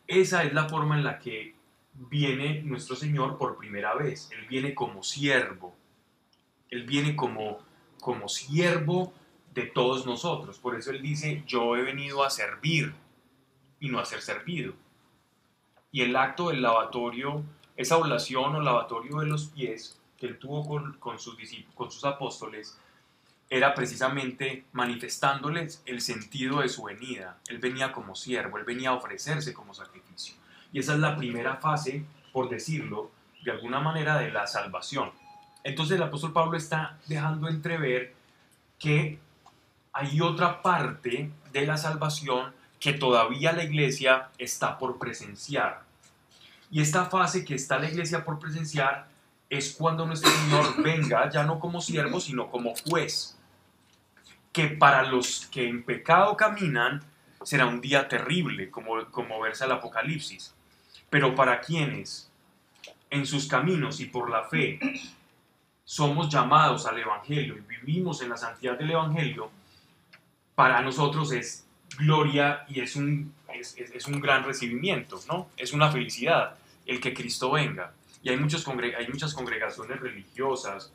Esa 0.06 0.44
es 0.44 0.54
la 0.54 0.68
forma 0.68 0.96
en 0.96 1.02
la 1.02 1.18
que 1.18 1.56
viene 1.94 2.62
nuestro 2.62 2.94
Señor 2.94 3.38
por 3.38 3.56
primera 3.56 3.94
vez. 3.94 4.30
Él 4.30 4.46
viene 4.46 4.72
como 4.72 5.02
siervo. 5.02 5.75
Él 6.70 6.84
viene 6.84 7.16
como, 7.16 7.58
como 8.00 8.28
siervo 8.28 9.12
de 9.56 9.62
todos 9.62 10.04
nosotros. 10.04 10.58
Por 10.58 10.76
eso 10.76 10.90
Él 10.90 11.00
dice, 11.00 11.42
yo 11.46 11.76
he 11.76 11.82
venido 11.82 12.22
a 12.22 12.30
servir 12.30 12.94
y 13.80 13.88
no 13.88 13.98
a 13.98 14.04
ser 14.04 14.20
servido. 14.20 14.75
Y 15.90 16.02
el 16.02 16.14
acto 16.14 16.50
del 16.50 16.60
lavatorio, 16.60 17.42
esa 17.75 17.96
oración 17.96 18.54
o 18.54 18.60
lavatorio 18.60 19.18
de 19.20 19.26
los 19.26 19.46
pies 19.46 19.98
que 20.18 20.26
Él 20.26 20.38
tuvo 20.38 20.68
con, 20.68 20.98
con 20.98 21.18
sus, 21.18 21.36
con 21.75 21.90
sus 21.90 22.04
apóstoles, 22.04 22.78
era 23.48 23.75
precisamente 23.75 24.66
manifestándoles 24.72 25.82
el 25.86 26.02
sentido 26.02 26.60
de 26.60 26.68
su 26.68 26.82
venida. 26.82 27.38
Él 27.48 27.58
venía 27.58 27.92
como 27.92 28.14
siervo, 28.14 28.58
él 28.58 28.64
venía 28.64 28.90
a 28.90 28.94
ofrecerse 28.94 29.54
como 29.54 29.72
sacrificio. 29.72 30.34
Y 30.70 30.80
esa 30.80 30.94
es 30.94 30.98
la 30.98 31.16
primera 31.16 31.56
fase, 31.56 32.04
por 32.32 32.50
decirlo, 32.50 33.10
de 33.42 33.52
alguna 33.52 33.80
manera 33.80 34.18
de 34.18 34.30
la 34.32 34.46
salvación. 34.46 35.12
Entonces 35.64 35.96
el 35.96 36.02
apóstol 36.02 36.32
Pablo 36.32 36.58
está 36.58 36.98
dejando 37.06 37.48
entrever 37.48 38.14
que 38.78 39.20
hay 39.97 40.21
otra 40.21 40.61
parte 40.61 41.31
de 41.53 41.67
la 41.67 41.79
salvación 41.79 42.53
que 42.79 42.93
todavía 42.93 43.53
la 43.53 43.65
iglesia 43.65 44.29
está 44.37 44.76
por 44.76 44.99
presenciar. 44.99 45.85
Y 46.71 46.83
esta 46.83 47.07
fase 47.07 47.47
que 47.47 47.55
está 47.55 47.79
la 47.79 47.88
iglesia 47.88 48.23
por 48.23 48.38
presenciar 48.38 49.09
es 49.49 49.73
cuando 49.73 50.05
nuestro 50.05 50.31
Señor 50.31 50.83
venga 50.83 51.31
ya 51.31 51.45
no 51.45 51.59
como 51.59 51.81
siervo, 51.81 52.21
sino 52.21 52.50
como 52.50 52.75
juez 52.75 53.38
que 54.53 54.69
para 54.69 55.03
los 55.03 55.47
que 55.47 55.67
en 55.67 55.83
pecado 55.83 56.37
caminan 56.37 57.03
será 57.43 57.65
un 57.65 57.81
día 57.81 58.07
terrible, 58.07 58.71
como, 58.71 59.07
como 59.11 59.41
versa 59.41 59.65
el 59.65 59.73
Apocalipsis. 59.73 60.55
Pero 61.09 61.35
para 61.35 61.62
quienes 61.62 62.31
en 63.09 63.25
sus 63.25 63.49
caminos 63.49 64.00
y 64.00 64.07
por 64.07 64.29
la 64.29 64.45
fe 64.45 64.79
somos 65.85 66.29
llamados 66.29 66.85
al 66.85 66.99
Evangelio 66.99 67.57
y 67.57 67.61
vivimos 67.61 68.21
en 68.21 68.29
la 68.29 68.37
santidad 68.37 68.79
del 68.79 68.91
Evangelio, 68.91 69.50
para 70.56 70.80
nosotros 70.80 71.30
es 71.30 71.68
gloria 71.96 72.64
y 72.68 72.80
es 72.80 72.96
un, 72.96 73.32
es, 73.48 74.06
un 74.08 74.20
gran 74.20 74.42
recibimiento, 74.42 75.20
¿no? 75.28 75.48
Es 75.56 75.72
una 75.72 75.92
felicidad 75.92 76.56
el 76.84 77.00
que 77.00 77.14
Cristo 77.14 77.52
venga. 77.52 77.92
Y 78.25 78.30
hay, 78.30 78.36
muchos 78.38 78.66
hay 78.66 79.06
muchas 79.08 79.32
congregaciones 79.34 80.00
religiosas 80.00 80.92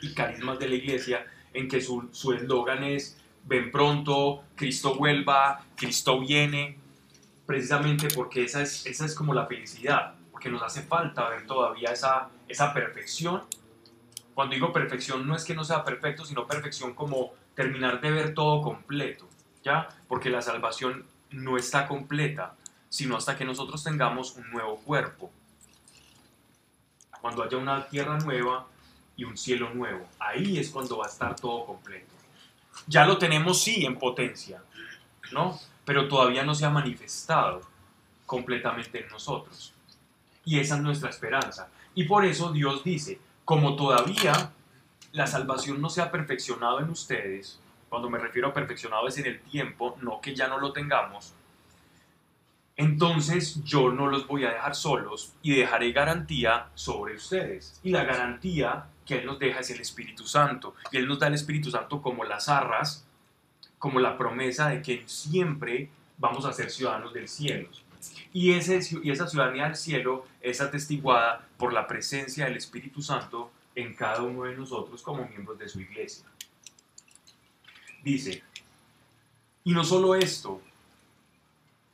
y 0.00 0.14
carismas 0.14 0.58
de 0.58 0.68
la 0.68 0.76
iglesia 0.76 1.26
en 1.52 1.68
que 1.68 1.82
su 1.82 2.32
eslogan 2.32 2.84
es 2.84 3.18
ven 3.48 3.70
pronto, 3.70 4.44
Cristo 4.54 4.94
vuelva, 4.94 5.64
Cristo 5.74 6.20
viene, 6.20 6.76
precisamente 7.46 8.08
porque 8.14 8.44
esa 8.44 8.60
es, 8.60 8.84
esa 8.84 9.06
es 9.06 9.14
como 9.14 9.32
la 9.32 9.46
felicidad, 9.46 10.14
porque 10.30 10.50
nos 10.50 10.62
hace 10.62 10.82
falta 10.82 11.28
ver 11.30 11.46
todavía 11.46 11.90
esa, 11.90 12.28
esa 12.46 12.74
perfección. 12.74 13.42
Cuando 14.34 14.54
digo 14.54 14.72
perfección 14.72 15.26
no 15.26 15.34
es 15.34 15.44
que 15.44 15.54
no 15.54 15.64
sea 15.64 15.82
perfecto, 15.82 16.24
sino 16.24 16.46
perfección 16.46 16.94
como 16.94 17.32
terminar 17.58 18.00
de 18.00 18.12
ver 18.12 18.34
todo 18.34 18.62
completo, 18.62 19.28
¿ya? 19.64 19.88
Porque 20.06 20.30
la 20.30 20.42
salvación 20.42 21.04
no 21.30 21.56
está 21.56 21.88
completa, 21.88 22.54
sino 22.88 23.16
hasta 23.16 23.36
que 23.36 23.44
nosotros 23.44 23.82
tengamos 23.82 24.36
un 24.36 24.48
nuevo 24.50 24.76
cuerpo. 24.76 25.32
Cuando 27.20 27.42
haya 27.42 27.56
una 27.56 27.88
tierra 27.88 28.16
nueva, 28.18 28.68
y 29.18 29.24
un 29.24 29.36
cielo 29.36 29.74
nuevo. 29.74 30.06
Ahí 30.20 30.58
es 30.58 30.70
cuando 30.70 30.98
va 30.98 31.06
a 31.06 31.08
estar 31.08 31.34
todo 31.34 31.66
completo. 31.66 32.14
Ya 32.86 33.04
lo 33.04 33.18
tenemos, 33.18 33.60
sí, 33.60 33.84
en 33.84 33.98
potencia, 33.98 34.62
¿no? 35.32 35.58
Pero 35.84 36.06
todavía 36.06 36.44
no 36.44 36.54
se 36.54 36.64
ha 36.64 36.70
manifestado 36.70 37.62
completamente 38.24 39.02
en 39.02 39.08
nosotros. 39.08 39.74
Y 40.44 40.60
esa 40.60 40.76
es 40.76 40.82
nuestra 40.82 41.10
esperanza. 41.10 41.68
Y 41.96 42.04
por 42.04 42.24
eso 42.24 42.52
Dios 42.52 42.84
dice, 42.84 43.18
como 43.44 43.74
todavía 43.74 44.52
la 45.12 45.26
salvación 45.26 45.80
no 45.80 45.90
se 45.90 46.02
ha 46.02 46.10
perfeccionado 46.10 46.80
en 46.80 46.90
ustedes, 46.90 47.60
cuando 47.88 48.10
me 48.10 48.18
refiero 48.18 48.48
a 48.48 48.54
perfeccionado 48.54 49.08
es 49.08 49.18
en 49.18 49.26
el 49.26 49.40
tiempo, 49.40 49.96
no 50.02 50.20
que 50.20 50.34
ya 50.34 50.48
no 50.48 50.58
lo 50.58 50.72
tengamos, 50.72 51.34
entonces 52.78 53.64
yo 53.64 53.90
no 53.90 54.06
los 54.06 54.28
voy 54.28 54.44
a 54.44 54.52
dejar 54.52 54.76
solos 54.76 55.32
y 55.42 55.56
dejaré 55.56 55.90
garantía 55.90 56.68
sobre 56.76 57.16
ustedes. 57.16 57.80
Y 57.82 57.90
la 57.90 58.04
garantía 58.04 58.86
que 59.04 59.18
Él 59.18 59.26
nos 59.26 59.40
deja 59.40 59.58
es 59.58 59.70
el 59.70 59.80
Espíritu 59.80 60.28
Santo. 60.28 60.76
Y 60.92 60.98
Él 60.98 61.08
nos 61.08 61.18
da 61.18 61.26
el 61.26 61.34
Espíritu 61.34 61.72
Santo 61.72 62.00
como 62.00 62.22
las 62.22 62.48
arras, 62.48 63.04
como 63.78 63.98
la 63.98 64.16
promesa 64.16 64.68
de 64.68 64.80
que 64.80 65.02
siempre 65.06 65.90
vamos 66.18 66.44
a 66.44 66.52
ser 66.52 66.70
ciudadanos 66.70 67.12
del 67.12 67.26
cielo. 67.26 67.68
Y, 68.32 68.52
ese, 68.52 68.78
y 69.02 69.10
esa 69.10 69.26
ciudadanía 69.26 69.64
del 69.64 69.74
cielo 69.74 70.24
es 70.40 70.60
atestiguada 70.60 71.48
por 71.56 71.72
la 71.72 71.88
presencia 71.88 72.44
del 72.44 72.56
Espíritu 72.56 73.02
Santo 73.02 73.50
en 73.80 73.94
cada 73.94 74.22
uno 74.22 74.44
de 74.44 74.56
nosotros 74.56 75.02
como 75.02 75.26
miembros 75.26 75.58
de 75.58 75.68
su 75.68 75.80
iglesia. 75.80 76.26
Dice, 78.02 78.42
y 79.64 79.72
no 79.72 79.84
solo 79.84 80.14
esto, 80.14 80.60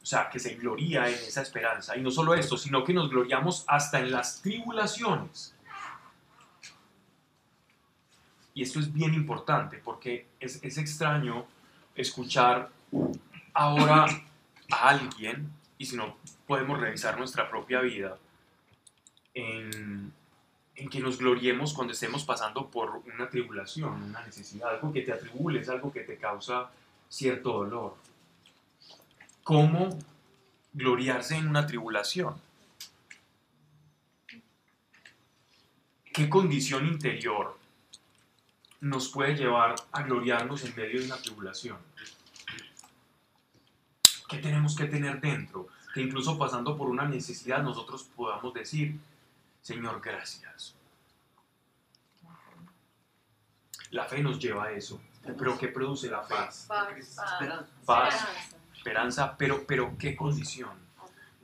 o 0.03 0.07
sea, 0.07 0.29
que 0.29 0.39
se 0.39 0.55
gloria 0.55 1.09
en 1.09 1.15
esa 1.15 1.43
esperanza. 1.43 1.97
Y 1.97 2.03
no 2.03 2.11
solo 2.11 2.35
esto, 2.35 2.57
sino 2.57 2.85
que 2.85 2.93
nos 2.93 3.11
gloriamos 3.11 3.65
hasta 3.67 4.01
en 4.01 4.11
las 4.11 4.43
tribulaciones 4.43 5.55
y 8.55 8.63
esto 8.63 8.79
es 8.79 8.93
bien 8.93 9.13
importante 9.15 9.79
porque 9.79 10.29
es, 10.39 10.63
es 10.63 10.79
extraño 10.79 11.45
escuchar 11.97 12.71
ahora 13.53 14.07
a 14.71 14.89
alguien, 14.89 15.51
y 15.77 15.87
si 15.87 15.97
no 15.97 16.17
podemos 16.47 16.81
revisar 16.81 17.19
nuestra 17.19 17.51
propia 17.51 17.81
vida, 17.81 18.17
en, 19.35 20.13
en, 20.77 20.89
que 20.89 21.01
nos 21.01 21.19
gloriemos 21.19 21.73
cuando 21.73 21.93
estemos 21.93 22.25
pasando 22.25 22.69
por 22.69 23.03
una 23.15 23.29
tribulación, 23.29 24.03
una 24.03 24.25
necesidad, 24.25 24.71
algo 24.71 24.93
que 24.93 25.03
te 25.03 25.13
atribules, 25.13 25.69
algo 25.69 25.93
que 25.93 26.01
te 26.01 26.17
causa 26.17 26.71
cierto 27.09 27.53
dolor. 27.53 27.97
¿Cómo 29.43 29.99
gloriarse 30.73 31.37
en 31.37 31.49
una 31.49 31.67
tribulación? 31.67 32.35
¿Qué 36.13 36.29
condición 36.29 36.87
interior 36.87 37.57
nos 38.85 39.09
puede 39.09 39.35
llevar 39.35 39.77
a 39.93 40.03
gloriarnos 40.03 40.63
en 40.65 40.77
medio 40.77 41.01
de 41.01 41.07
una 41.07 41.17
tribulación. 41.17 41.79
¿Qué 44.29 44.37
tenemos 44.39 44.77
que 44.77 44.85
tener 44.85 45.23
dentro? 45.23 45.69
Que 45.95 46.03
incluso 46.03 46.37
pasando 46.37 46.77
por 46.77 46.91
una 46.91 47.09
necesidad 47.09 47.63
nosotros 47.63 48.07
podamos 48.15 48.53
decir, 48.53 48.99
Señor, 49.65 49.99
gracias. 50.05 50.75
La 53.93 54.05
fe 54.05 54.23
nos 54.23 54.39
lleva 54.39 54.65
a 54.65 54.73
eso. 54.73 55.01
Pero 55.39 55.57
¿qué 55.57 55.69
produce 55.69 56.11
la 56.11 56.21
fe? 56.23 56.35
Paz, 56.35 56.69
Paz, 57.87 58.29
esperanza, 58.77 59.35
pero, 59.39 59.65
pero 59.67 59.97
¿qué 59.99 60.15
condición? 60.15 60.69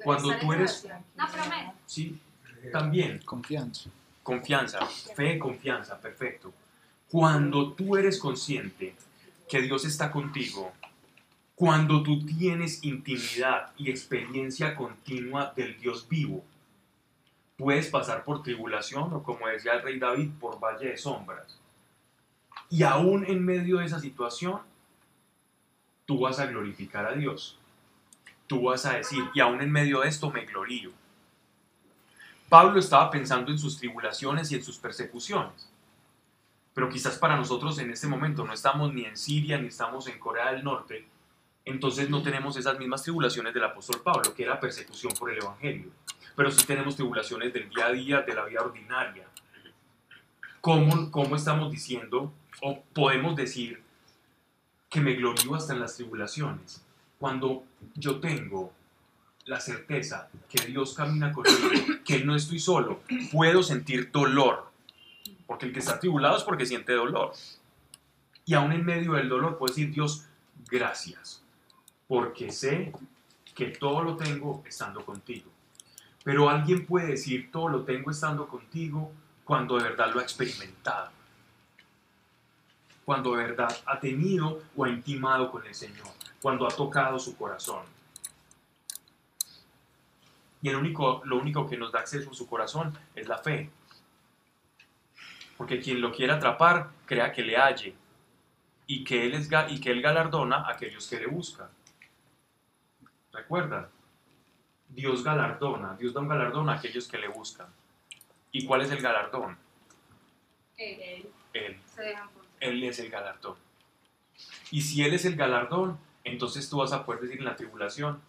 Cuando 0.04 0.36
tú 0.38 0.52
eres... 0.52 0.86
Sí, 1.86 2.20
también. 2.70 3.22
Confianza. 3.24 3.88
Confianza, 4.22 4.84
fe, 4.84 5.38
confianza, 5.38 5.98
perfecto. 5.98 6.52
Cuando 7.08 7.72
tú 7.72 7.96
eres 7.96 8.18
consciente 8.18 8.94
que 9.48 9.62
Dios 9.62 9.86
está 9.86 10.10
contigo, 10.10 10.74
cuando 11.54 12.02
tú 12.02 12.26
tienes 12.26 12.84
intimidad 12.84 13.72
y 13.78 13.88
experiencia 13.88 14.74
continua 14.74 15.54
del 15.56 15.80
Dios 15.80 16.06
vivo, 16.06 16.44
puedes 17.60 17.88
pasar 17.88 18.24
por 18.24 18.42
tribulación 18.42 19.12
o 19.12 19.22
como 19.22 19.46
decía 19.46 19.74
el 19.74 19.82
rey 19.82 19.98
David, 19.98 20.30
por 20.40 20.58
valle 20.58 20.88
de 20.88 20.96
sombras. 20.96 21.58
Y 22.68 22.82
aún 22.82 23.24
en 23.26 23.44
medio 23.44 23.78
de 23.78 23.86
esa 23.86 24.00
situación, 24.00 24.60
tú 26.06 26.20
vas 26.20 26.40
a 26.40 26.46
glorificar 26.46 27.06
a 27.06 27.12
Dios. 27.12 27.58
Tú 28.46 28.62
vas 28.62 28.86
a 28.86 28.94
decir, 28.94 29.22
y 29.34 29.40
aún 29.40 29.60
en 29.60 29.70
medio 29.70 30.00
de 30.00 30.08
esto 30.08 30.30
me 30.30 30.44
glorío. 30.44 30.90
Pablo 32.48 32.80
estaba 32.80 33.10
pensando 33.10 33.52
en 33.52 33.58
sus 33.58 33.78
tribulaciones 33.78 34.50
y 34.50 34.56
en 34.56 34.64
sus 34.64 34.78
persecuciones 34.78 35.70
pero 36.74 36.88
quizás 36.88 37.18
para 37.18 37.36
nosotros 37.36 37.78
en 37.78 37.90
este 37.90 38.06
momento 38.06 38.44
no 38.44 38.52
estamos 38.52 38.92
ni 38.94 39.04
en 39.04 39.16
Siria 39.16 39.58
ni 39.58 39.68
estamos 39.68 40.06
en 40.06 40.18
Corea 40.18 40.52
del 40.52 40.64
Norte, 40.64 41.06
entonces 41.64 42.08
no 42.08 42.22
tenemos 42.22 42.56
esas 42.56 42.78
mismas 42.78 43.02
tribulaciones 43.02 43.52
del 43.52 43.64
apóstol 43.64 44.00
Pablo, 44.02 44.34
que 44.34 44.44
era 44.44 44.58
persecución 44.58 45.12
por 45.18 45.30
el 45.30 45.38
Evangelio, 45.42 45.90
pero 46.40 46.50
sí 46.50 46.64
tenemos 46.66 46.96
tribulaciones 46.96 47.52
del 47.52 47.68
día 47.68 47.88
a 47.88 47.92
día, 47.92 48.22
de 48.22 48.34
la 48.34 48.46
vida 48.46 48.62
ordinaria. 48.62 49.26
¿Cómo, 50.62 51.10
cómo 51.10 51.36
estamos 51.36 51.70
diciendo 51.70 52.32
o 52.62 52.82
podemos 52.94 53.36
decir 53.36 53.82
que 54.88 55.02
me 55.02 55.16
glorío 55.16 55.54
hasta 55.54 55.74
en 55.74 55.80
las 55.80 55.96
tribulaciones. 55.96 56.82
Cuando 57.18 57.64
yo 57.94 58.20
tengo 58.20 58.72
la 59.44 59.60
certeza 59.60 60.30
que 60.48 60.64
Dios 60.64 60.94
camina 60.94 61.30
conmigo, 61.30 61.58
que 62.06 62.24
no 62.24 62.34
estoy 62.34 62.58
solo, 62.58 63.02
puedo 63.30 63.62
sentir 63.62 64.10
dolor. 64.10 64.72
Porque 65.46 65.66
el 65.66 65.74
que 65.74 65.80
está 65.80 66.00
tribulado 66.00 66.38
es 66.38 66.44
porque 66.44 66.64
siente 66.64 66.94
dolor. 66.94 67.34
Y 68.46 68.54
aún 68.54 68.72
en 68.72 68.86
medio 68.86 69.12
del 69.12 69.28
dolor 69.28 69.58
puedo 69.58 69.74
decir, 69.74 69.92
Dios, 69.92 70.24
gracias. 70.70 71.42
Porque 72.08 72.50
sé 72.50 72.94
que 73.54 73.66
todo 73.66 74.02
lo 74.02 74.16
tengo 74.16 74.64
estando 74.66 75.04
contigo. 75.04 75.50
Pero 76.24 76.50
alguien 76.50 76.86
puede 76.86 77.08
decir, 77.08 77.50
todo 77.50 77.68
lo 77.68 77.84
tengo 77.84 78.10
estando 78.10 78.46
contigo 78.46 79.12
cuando 79.44 79.76
de 79.76 79.84
verdad 79.84 80.12
lo 80.12 80.20
ha 80.20 80.22
experimentado. 80.22 81.10
Cuando 83.04 83.32
de 83.32 83.44
verdad 83.44 83.76
ha 83.86 83.98
tenido 83.98 84.62
o 84.76 84.84
ha 84.84 84.88
intimado 84.88 85.50
con 85.50 85.66
el 85.66 85.74
Señor. 85.74 86.08
Cuando 86.42 86.66
ha 86.66 86.70
tocado 86.70 87.18
su 87.18 87.36
corazón. 87.36 87.84
Y 90.62 90.68
el 90.68 90.76
único, 90.76 91.22
lo 91.24 91.38
único 91.38 91.68
que 91.68 91.76
nos 91.76 91.90
da 91.90 92.00
acceso 92.00 92.30
a 92.30 92.34
su 92.34 92.46
corazón 92.46 92.96
es 93.14 93.26
la 93.26 93.38
fe. 93.38 93.70
Porque 95.56 95.80
quien 95.80 96.00
lo 96.00 96.12
quiera 96.12 96.36
atrapar, 96.36 96.90
crea 97.06 97.32
que 97.32 97.42
le 97.42 97.56
halle. 97.56 97.94
Y 98.86 99.04
que 99.04 99.26
él, 99.26 99.34
es, 99.34 99.48
y 99.68 99.80
que 99.80 99.90
él 99.90 100.02
galardona 100.02 100.56
a 100.56 100.72
aquellos 100.72 101.08
que 101.08 101.18
le 101.18 101.26
buscan. 101.26 101.68
¿Recuerdan? 103.32 103.88
Dios 104.90 105.24
galardona, 105.24 105.96
Dios 105.96 106.12
da 106.12 106.20
un 106.20 106.28
galardón 106.28 106.68
a 106.68 106.74
aquellos 106.74 107.08
que 107.08 107.18
le 107.18 107.28
buscan. 107.28 107.66
¿Y 108.52 108.66
cuál 108.66 108.82
es 108.82 108.90
el 108.90 109.00
galardón? 109.00 109.56
Él. 110.76 111.28
Él. 111.52 111.80
Él 112.60 112.84
es 112.84 112.98
el 112.98 113.10
galardón. 113.10 113.56
Y 114.70 114.82
si 114.82 115.02
Él 115.02 115.14
es 115.14 115.24
el 115.24 115.36
galardón, 115.36 115.98
entonces 116.24 116.68
tú 116.68 116.78
vas 116.78 116.92
a 116.92 117.04
poder 117.04 117.22
decir 117.22 117.38
en 117.38 117.44
la 117.44 117.56
tribulación, 117.56 118.20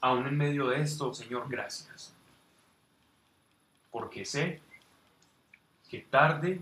aún 0.00 0.26
en 0.26 0.36
medio 0.36 0.68
de 0.68 0.80
esto, 0.80 1.12
Señor, 1.14 1.48
gracias. 1.48 2.14
Porque 3.90 4.24
sé 4.24 4.60
que 5.88 6.00
tarde 6.00 6.60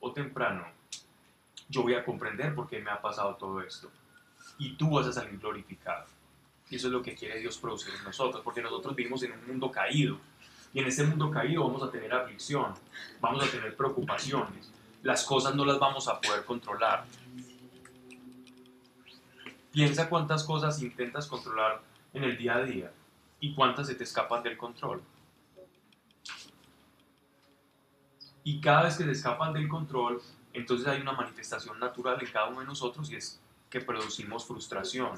o 0.00 0.12
temprano 0.12 0.66
yo 1.68 1.82
voy 1.82 1.94
a 1.94 2.04
comprender 2.04 2.54
por 2.54 2.68
qué 2.68 2.80
me 2.80 2.90
ha 2.90 3.00
pasado 3.00 3.34
todo 3.36 3.60
esto. 3.60 3.90
Y 4.58 4.74
tú 4.74 4.90
vas 4.90 5.06
a 5.06 5.12
salir 5.12 5.38
glorificado. 5.38 6.06
Y 6.70 6.76
eso 6.76 6.88
es 6.88 6.92
lo 6.92 7.02
que 7.02 7.14
quiere 7.14 7.38
Dios 7.40 7.58
producir 7.58 7.94
en 7.94 8.04
nosotros, 8.04 8.42
porque 8.44 8.60
nosotros 8.60 8.94
vivimos 8.94 9.22
en 9.22 9.32
un 9.32 9.46
mundo 9.46 9.70
caído. 9.70 10.18
Y 10.74 10.80
en 10.80 10.86
este 10.86 11.02
mundo 11.04 11.30
caído 11.30 11.64
vamos 11.64 11.82
a 11.82 11.90
tener 11.90 12.12
aflicción, 12.12 12.74
vamos 13.20 13.42
a 13.42 13.50
tener 13.50 13.74
preocupaciones, 13.74 14.70
las 15.02 15.24
cosas 15.24 15.54
no 15.54 15.64
las 15.64 15.78
vamos 15.78 16.08
a 16.08 16.20
poder 16.20 16.44
controlar. 16.44 17.06
Piensa 19.72 20.08
cuántas 20.08 20.44
cosas 20.44 20.82
intentas 20.82 21.26
controlar 21.26 21.80
en 22.12 22.24
el 22.24 22.36
día 22.36 22.56
a 22.56 22.62
día 22.62 22.92
y 23.40 23.54
cuántas 23.54 23.86
se 23.86 23.94
te 23.94 24.04
escapan 24.04 24.42
del 24.42 24.58
control. 24.58 25.00
Y 28.44 28.60
cada 28.60 28.84
vez 28.84 28.96
que 28.96 29.04
se 29.04 29.12
escapan 29.12 29.52
del 29.52 29.68
control, 29.68 30.20
entonces 30.52 30.86
hay 30.86 31.00
una 31.00 31.12
manifestación 31.12 31.78
natural 31.78 32.18
en 32.20 32.32
cada 32.32 32.48
uno 32.48 32.60
de 32.60 32.66
nosotros 32.66 33.10
y 33.10 33.16
es 33.16 33.40
que 33.70 33.80
producimos 33.80 34.46
frustración. 34.46 35.12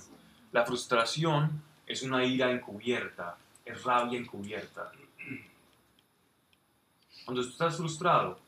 La 0.52 0.64
frustración 0.64 1.62
es 1.86 2.02
una 2.02 2.24
ira 2.24 2.50
encubierta, 2.50 3.36
es 3.64 3.82
rabia 3.82 4.18
encubierta. 4.18 4.90
Cuando 7.24 7.42
tú 7.42 7.50
estás 7.50 7.76
frustrado, 7.76 8.40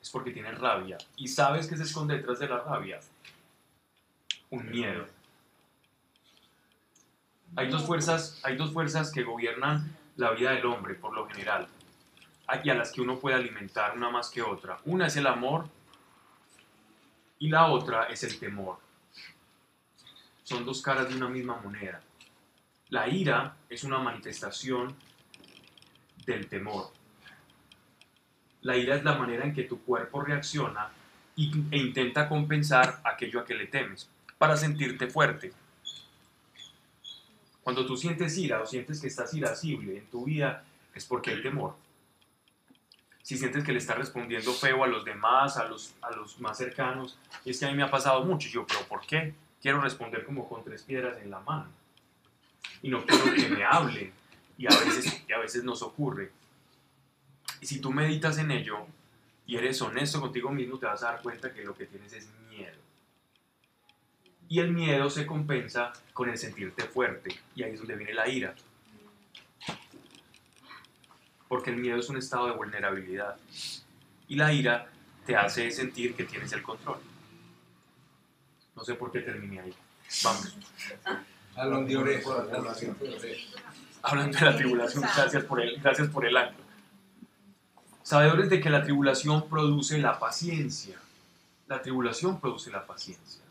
es 0.00 0.10
porque 0.10 0.32
tienes 0.32 0.58
rabia. 0.58 0.98
¿Y 1.16 1.28
sabes 1.28 1.66
qué 1.66 1.76
se 1.76 1.84
esconde 1.84 2.16
detrás 2.16 2.38
de 2.38 2.48
la 2.48 2.58
rabia? 2.58 3.00
Un 4.50 4.70
miedo. 4.70 5.06
Hay 7.56 7.68
dos 7.68 7.84
fuerzas, 7.84 8.40
hay 8.42 8.56
dos 8.56 8.72
fuerzas 8.72 9.12
que 9.12 9.22
gobiernan 9.22 9.96
la 10.16 10.32
vida 10.32 10.50
del 10.50 10.66
hombre, 10.66 10.94
por 10.94 11.14
lo 11.14 11.28
general, 11.28 11.68
y 12.62 12.70
a 12.70 12.74
las 12.74 12.92
que 12.92 13.00
uno 13.00 13.18
puede 13.18 13.36
alimentar, 13.36 13.96
una 13.96 14.10
más 14.10 14.30
que 14.30 14.42
otra. 14.42 14.78
Una 14.84 15.06
es 15.06 15.16
el 15.16 15.26
amor 15.26 15.68
y 17.38 17.48
la 17.48 17.66
otra 17.66 18.04
es 18.04 18.22
el 18.24 18.38
temor. 18.38 18.78
Son 20.44 20.64
dos 20.64 20.82
caras 20.82 21.08
de 21.08 21.16
una 21.16 21.28
misma 21.28 21.56
moneda. 21.56 22.00
La 22.90 23.08
ira 23.08 23.56
es 23.68 23.82
una 23.82 23.98
manifestación 23.98 24.94
del 26.26 26.46
temor. 26.48 26.92
La 28.60 28.76
ira 28.76 28.94
es 28.94 29.04
la 29.04 29.16
manera 29.16 29.44
en 29.44 29.54
que 29.54 29.64
tu 29.64 29.82
cuerpo 29.82 30.20
reacciona 30.20 30.90
e 31.36 31.78
intenta 31.78 32.28
compensar 32.28 33.00
aquello 33.04 33.40
a 33.40 33.44
que 33.44 33.54
le 33.54 33.66
temes 33.66 34.08
para 34.36 34.56
sentirte 34.56 35.06
fuerte. 35.08 35.52
Cuando 37.62 37.86
tú 37.86 37.96
sientes 37.96 38.36
ira 38.36 38.60
o 38.60 38.66
sientes 38.66 39.00
que 39.00 39.06
estás 39.06 39.32
irascible 39.32 39.96
en 39.96 40.06
tu 40.10 40.26
vida 40.26 40.62
es 40.94 41.06
porque 41.06 41.30
hay 41.30 41.42
temor. 41.42 41.74
Si 43.22 43.38
sientes 43.38 43.64
que 43.64 43.72
le 43.72 43.78
estás 43.78 43.96
respondiendo 43.96 44.52
feo 44.52 44.84
a 44.84 44.86
los 44.86 45.06
demás, 45.06 45.56
a 45.56 45.64
los, 45.64 45.94
a 46.02 46.10
los 46.14 46.38
más 46.38 46.58
cercanos, 46.58 47.18
es 47.46 47.58
que 47.58 47.64
a 47.64 47.70
mí 47.70 47.74
me 47.74 47.82
ha 47.82 47.90
pasado 47.90 48.22
mucho, 48.22 48.48
y 48.48 48.50
yo, 48.50 48.66
pero 48.66 48.80
¿por 48.86 49.06
qué? 49.06 49.32
Quiero 49.64 49.80
responder 49.80 50.26
como 50.26 50.46
con 50.46 50.62
tres 50.62 50.82
piedras 50.82 51.16
en 51.22 51.30
la 51.30 51.40
mano. 51.40 51.70
Y 52.82 52.90
no 52.90 53.02
quiero 53.02 53.34
que 53.34 53.48
me 53.48 53.64
hablen. 53.64 54.12
Y 54.58 54.66
a 54.66 54.78
veces, 54.78 55.24
y 55.26 55.32
a 55.32 55.38
veces 55.38 55.64
nos 55.64 55.80
ocurre. 55.80 56.30
Y 57.62 57.66
si 57.66 57.80
tú 57.80 57.90
meditas 57.90 58.36
en 58.36 58.50
ello 58.50 58.86
y 59.46 59.56
eres 59.56 59.80
honesto 59.80 60.20
contigo 60.20 60.50
mismo, 60.50 60.78
te 60.78 60.84
vas 60.84 61.02
a 61.02 61.12
dar 61.12 61.22
cuenta 61.22 61.50
que 61.50 61.64
lo 61.64 61.74
que 61.74 61.86
tienes 61.86 62.12
es 62.12 62.28
miedo. 62.50 62.76
Y 64.50 64.60
el 64.60 64.70
miedo 64.70 65.08
se 65.08 65.24
compensa 65.24 65.94
con 66.12 66.28
el 66.28 66.36
sentirte 66.36 66.84
fuerte. 66.84 67.34
Y 67.56 67.62
ahí 67.62 67.72
es 67.72 67.78
donde 67.78 67.96
viene 67.96 68.12
la 68.12 68.28
ira. 68.28 68.54
Porque 71.48 71.70
el 71.70 71.78
miedo 71.78 71.96
es 71.96 72.10
un 72.10 72.18
estado 72.18 72.48
de 72.48 72.52
vulnerabilidad. 72.52 73.38
Y 74.28 74.36
la 74.36 74.52
ira 74.52 74.90
te 75.24 75.36
hace 75.36 75.70
sentir 75.70 76.14
que 76.14 76.24
tienes 76.24 76.52
el 76.52 76.62
control. 76.62 77.13
No 78.76 78.84
sé 78.84 78.94
por 78.94 79.12
qué 79.12 79.20
terminé 79.20 79.60
ahí. 79.60 79.74
Vamos. 80.22 80.56
Jalón 81.54 81.86
de 81.86 81.96
oreja, 81.96 82.42
de. 82.44 83.38
Hablando 84.02 84.38
la 84.40 84.56
tribulación, 84.56 85.04
gracias 85.16 85.44
por 85.44 85.60
el, 85.60 85.80
gracias 85.80 86.08
por 86.08 86.26
el 86.26 86.36
año. 86.36 86.56
Sabedores 88.02 88.50
de 88.50 88.60
que 88.60 88.68
la 88.68 88.82
tribulación 88.82 89.48
produce 89.48 89.96
la 89.98 90.18
paciencia. 90.18 90.98
La 91.68 91.80
tribulación 91.80 92.38
produce 92.38 92.70
la 92.70 92.86
paciencia. 92.86 93.42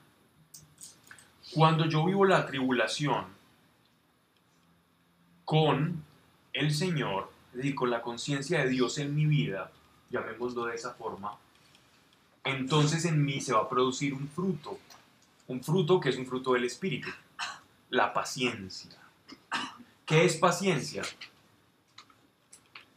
Cuando 1.53 1.85
yo 1.85 2.05
vivo 2.05 2.25
la 2.25 2.45
tribulación 2.45 3.25
con 5.45 6.03
el 6.53 6.73
Señor, 6.73 7.31
es 7.51 7.57
decir, 7.57 7.75
con 7.75 7.89
la 7.89 8.01
conciencia 8.01 8.59
de 8.59 8.69
Dios 8.69 8.97
en 8.99 9.15
mi 9.15 9.25
vida, 9.25 9.71
llamémoslo 10.11 10.65
de 10.65 10.75
esa 10.75 10.93
forma, 10.93 11.35
entonces 12.43 13.05
en 13.05 13.23
mí 13.23 13.41
se 13.41 13.53
va 13.53 13.61
a 13.61 13.69
producir 13.69 14.13
un 14.13 14.27
fruto, 14.27 14.77
un 15.53 15.63
fruto 15.63 15.99
que 15.99 16.09
es 16.09 16.17
un 16.17 16.25
fruto 16.25 16.53
del 16.53 16.65
Espíritu, 16.65 17.09
la 17.89 18.11
paciencia. 18.11 18.97
¿Qué 20.05 20.25
es 20.25 20.35
paciencia? 20.35 21.03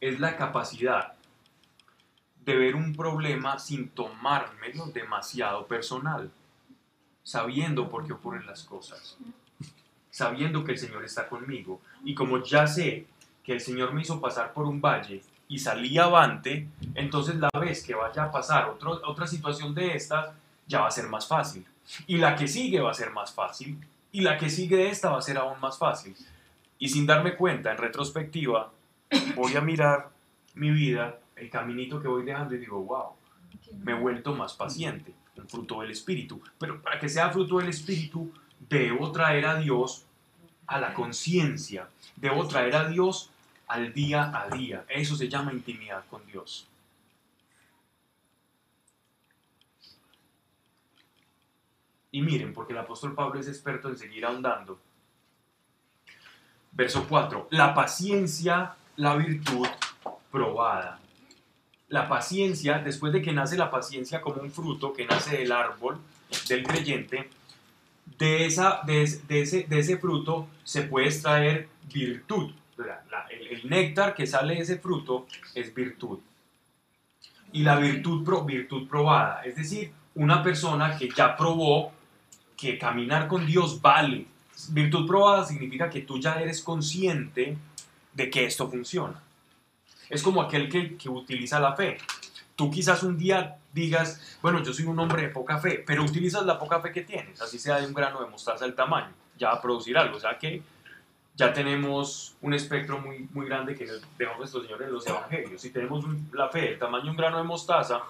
Es 0.01 0.19
la 0.21 0.37
capacidad 0.37 1.13
de 2.45 2.57
ver 2.57 2.75
un 2.75 2.95
problema 2.95 3.59
sin 3.59 3.89
tomármelo 3.91 4.87
demasiado 4.87 5.67
personal, 5.67 6.31
sabiendo 7.23 7.89
por 7.91 8.07
qué 8.07 8.13
ocurren 8.15 8.47
las 8.47 8.65
cosas, 8.65 9.17
sabiendo 10.11 10.65
que 10.65 10.73
el 10.73 10.79
Señor 10.79 11.05
está 11.05 11.29
conmigo. 11.29 11.81
Y 12.05 12.15
como 12.15 12.43
ya 12.43 12.67
sé 12.67 13.07
que 13.45 13.53
el 13.53 13.61
Señor 13.61 13.93
me 13.93 14.03
hizo 14.03 14.21
pasar 14.21 14.53
por 14.53 14.65
un 14.67 14.81
valle 14.81 15.23
y 15.49 15.59
salí 15.59 15.99
avante, 15.99 16.69
entonces 16.95 17.37
la 17.37 17.51
vez 17.61 17.85
que 17.85 17.95
vaya 17.95 18.25
a 18.25 18.31
pasar 18.31 18.69
otro- 18.71 19.01
otra 19.05 19.27
situación 19.27 19.75
de 19.75 19.95
estas, 19.95 20.35
ya 20.67 20.81
va 20.81 20.89
a 20.89 20.91
ser 20.91 21.09
más 21.09 21.27
fácil. 21.27 21.67
Y 22.07 22.17
la 22.17 22.37
que 22.37 22.49
sigue 22.49 22.81
va 22.81 22.91
a 22.91 22.95
ser 22.95 23.11
más 23.11 23.33
fácil. 23.33 23.79
Y 24.13 24.21
la 24.21 24.39
que 24.39 24.51
sigue 24.51 24.89
esta 24.89 25.11
va 25.11 25.19
a 25.19 25.23
ser 25.23 25.39
aún 25.39 25.61
más 25.61 25.79
fácil. 25.79 26.15
Y 26.79 26.89
sin 26.89 27.07
darme 27.07 27.37
cuenta, 27.37 27.73
en 27.73 27.79
retrospectiva, 27.79 28.71
voy 29.35 29.57
a 29.57 29.61
mirar 29.61 30.11
mi 30.55 30.71
vida, 30.71 31.19
el 31.37 31.51
caminito 31.51 32.01
que 32.01 32.09
voy 32.09 32.25
dejando 32.25 32.55
y 32.55 32.59
digo, 32.59 32.83
wow, 32.83 33.11
me 33.83 33.93
he 33.93 33.95
vuelto 33.95 34.35
más 34.35 34.55
paciente, 34.55 35.13
un 35.37 35.49
fruto 35.49 35.81
del 35.81 35.91
Espíritu. 35.91 36.41
Pero 36.59 36.81
para 36.83 36.99
que 36.99 37.09
sea 37.09 37.31
fruto 37.31 37.59
del 37.59 37.69
Espíritu, 37.69 38.33
debo 38.69 39.13
traer 39.13 39.47
a 39.47 39.59
Dios 39.59 40.05
a 40.67 40.81
la 40.81 40.95
conciencia, 40.95 41.89
debo 42.17 42.47
traer 42.47 42.75
a 42.75 42.89
Dios 42.89 43.31
al 43.69 43.93
día 43.93 44.33
a 44.35 44.55
día. 44.57 44.85
Eso 44.89 45.17
se 45.17 45.29
llama 45.29 45.53
intimidad 45.53 46.05
con 46.11 46.25
Dios. 46.27 46.67
Y 52.17 52.23
miren, 52.23 52.55
porque 52.55 52.73
el 52.73 52.79
apóstol 52.79 53.15
Pablo 53.15 53.39
es 53.39 53.47
experto 53.47 53.91
en 53.91 53.99
seguir 53.99 54.25
ahondando. 54.25 54.81
Verso 56.73 57.05
4. 57.07 57.49
La 57.51 57.75
paciencia, 57.75 58.75
la 58.97 59.17
virtud 59.17 59.67
probada. 60.31 60.99
La 61.91 62.09
paciencia, 62.09 62.79
después 62.79 63.13
de 63.13 63.21
que 63.21 63.33
nace 63.33 63.59
la 63.59 63.71
paciencia 63.71 64.23
como 64.23 64.41
un 64.41 64.51
fruto 64.51 64.95
que 64.95 65.05
nace 65.05 65.37
del 65.37 65.53
árbol 65.53 65.99
del 66.49 66.63
creyente, 66.67 67.29
de, 68.19 68.47
esa, 68.47 68.81
de, 68.87 69.05
de 69.29 69.43
ese, 69.43 69.65
de 69.65 69.79
ese 69.79 69.99
fruto 69.99 70.49
se 70.65 70.85
puede 70.85 71.09
extraer 71.09 71.69
virtud. 71.93 72.51
La- 72.79 73.05
la- 73.11 73.27
el, 73.31 73.47
el 73.49 73.69
néctar 73.69 74.15
que 74.15 74.27
sale 74.27 74.55
de 74.55 74.61
ese 74.63 74.79
fruto 74.79 75.27
es 75.55 75.75
virtud. 75.75 76.19
Y 77.53 77.63
la 77.63 77.77
virtud, 77.77 78.25
pro- 78.25 78.43
virtud 78.47 78.89
probada, 78.89 79.43
es 79.45 79.57
decir, 79.57 79.93
una 80.15 80.43
persona 80.43 80.97
que 80.97 81.11
ya 81.15 81.37
probó 81.37 81.93
que 82.57 82.79
caminar 82.79 83.29
con 83.29 83.47
Dios 83.47 83.81
vale. 83.81 84.27
Virtud 84.71 85.07
probada 85.07 85.45
significa 85.45 85.91
que 85.91 86.01
tú 86.01 86.19
ya 86.19 86.41
eres 86.41 86.63
consciente 86.63 87.57
de 88.13 88.31
que 88.31 88.47
esto 88.47 88.69
funciona. 88.69 89.23
Es 90.09 90.23
como 90.23 90.41
aquel 90.41 90.69
que, 90.69 90.97
que 90.97 91.09
utiliza 91.09 91.61
la 91.61 91.75
fe. 91.75 91.99
Tú 92.55 92.71
quizás 92.71 93.03
un 93.03 93.19
día 93.19 93.59
digas, 93.73 94.39
bueno, 94.41 94.63
yo 94.63 94.73
soy 94.73 94.87
un 94.87 94.99
hombre 94.99 95.23
de 95.23 95.29
poca 95.29 95.59
fe, 95.59 95.85
pero 95.87 96.03
utilizas 96.03 96.47
la 96.47 96.59
poca 96.59 96.81
fe 96.81 96.91
que 96.91 97.03
tienes, 97.03 97.43
así 97.43 97.59
sea 97.59 97.79
de 97.79 97.87
un 97.87 97.93
grano 97.93 98.23
de 98.23 98.31
mostaza 98.31 98.65
el 98.65 98.75
tamaño, 98.75 99.13
ya 99.39 99.49
va 99.49 99.57
a 99.57 99.63
producir 99.63 99.99
algo. 99.99 100.17
O 100.17 100.21
sea 100.21 100.39
que 100.39 100.63
ya 101.35 101.53
tenemos 101.53 102.35
un 102.41 102.55
espectro 102.55 102.99
muy, 102.99 103.29
muy 103.35 103.47
grande 103.47 103.75
que 103.75 103.85
nos 103.85 104.01
dejó 104.17 104.39
nuestro 104.39 104.63
Señor 104.63 104.83
en 104.83 104.93
los 104.93 105.07
evangelios. 105.07 105.61
Si 105.61 105.71
tenemos 105.71 106.05
la 106.33 106.49
fe 106.49 106.63
del 106.63 106.79
tamaño 106.79 107.05
de 107.05 107.11
un 107.11 107.17
grano 107.17 107.37
de 107.37 107.45
mostaza, 107.45 108.01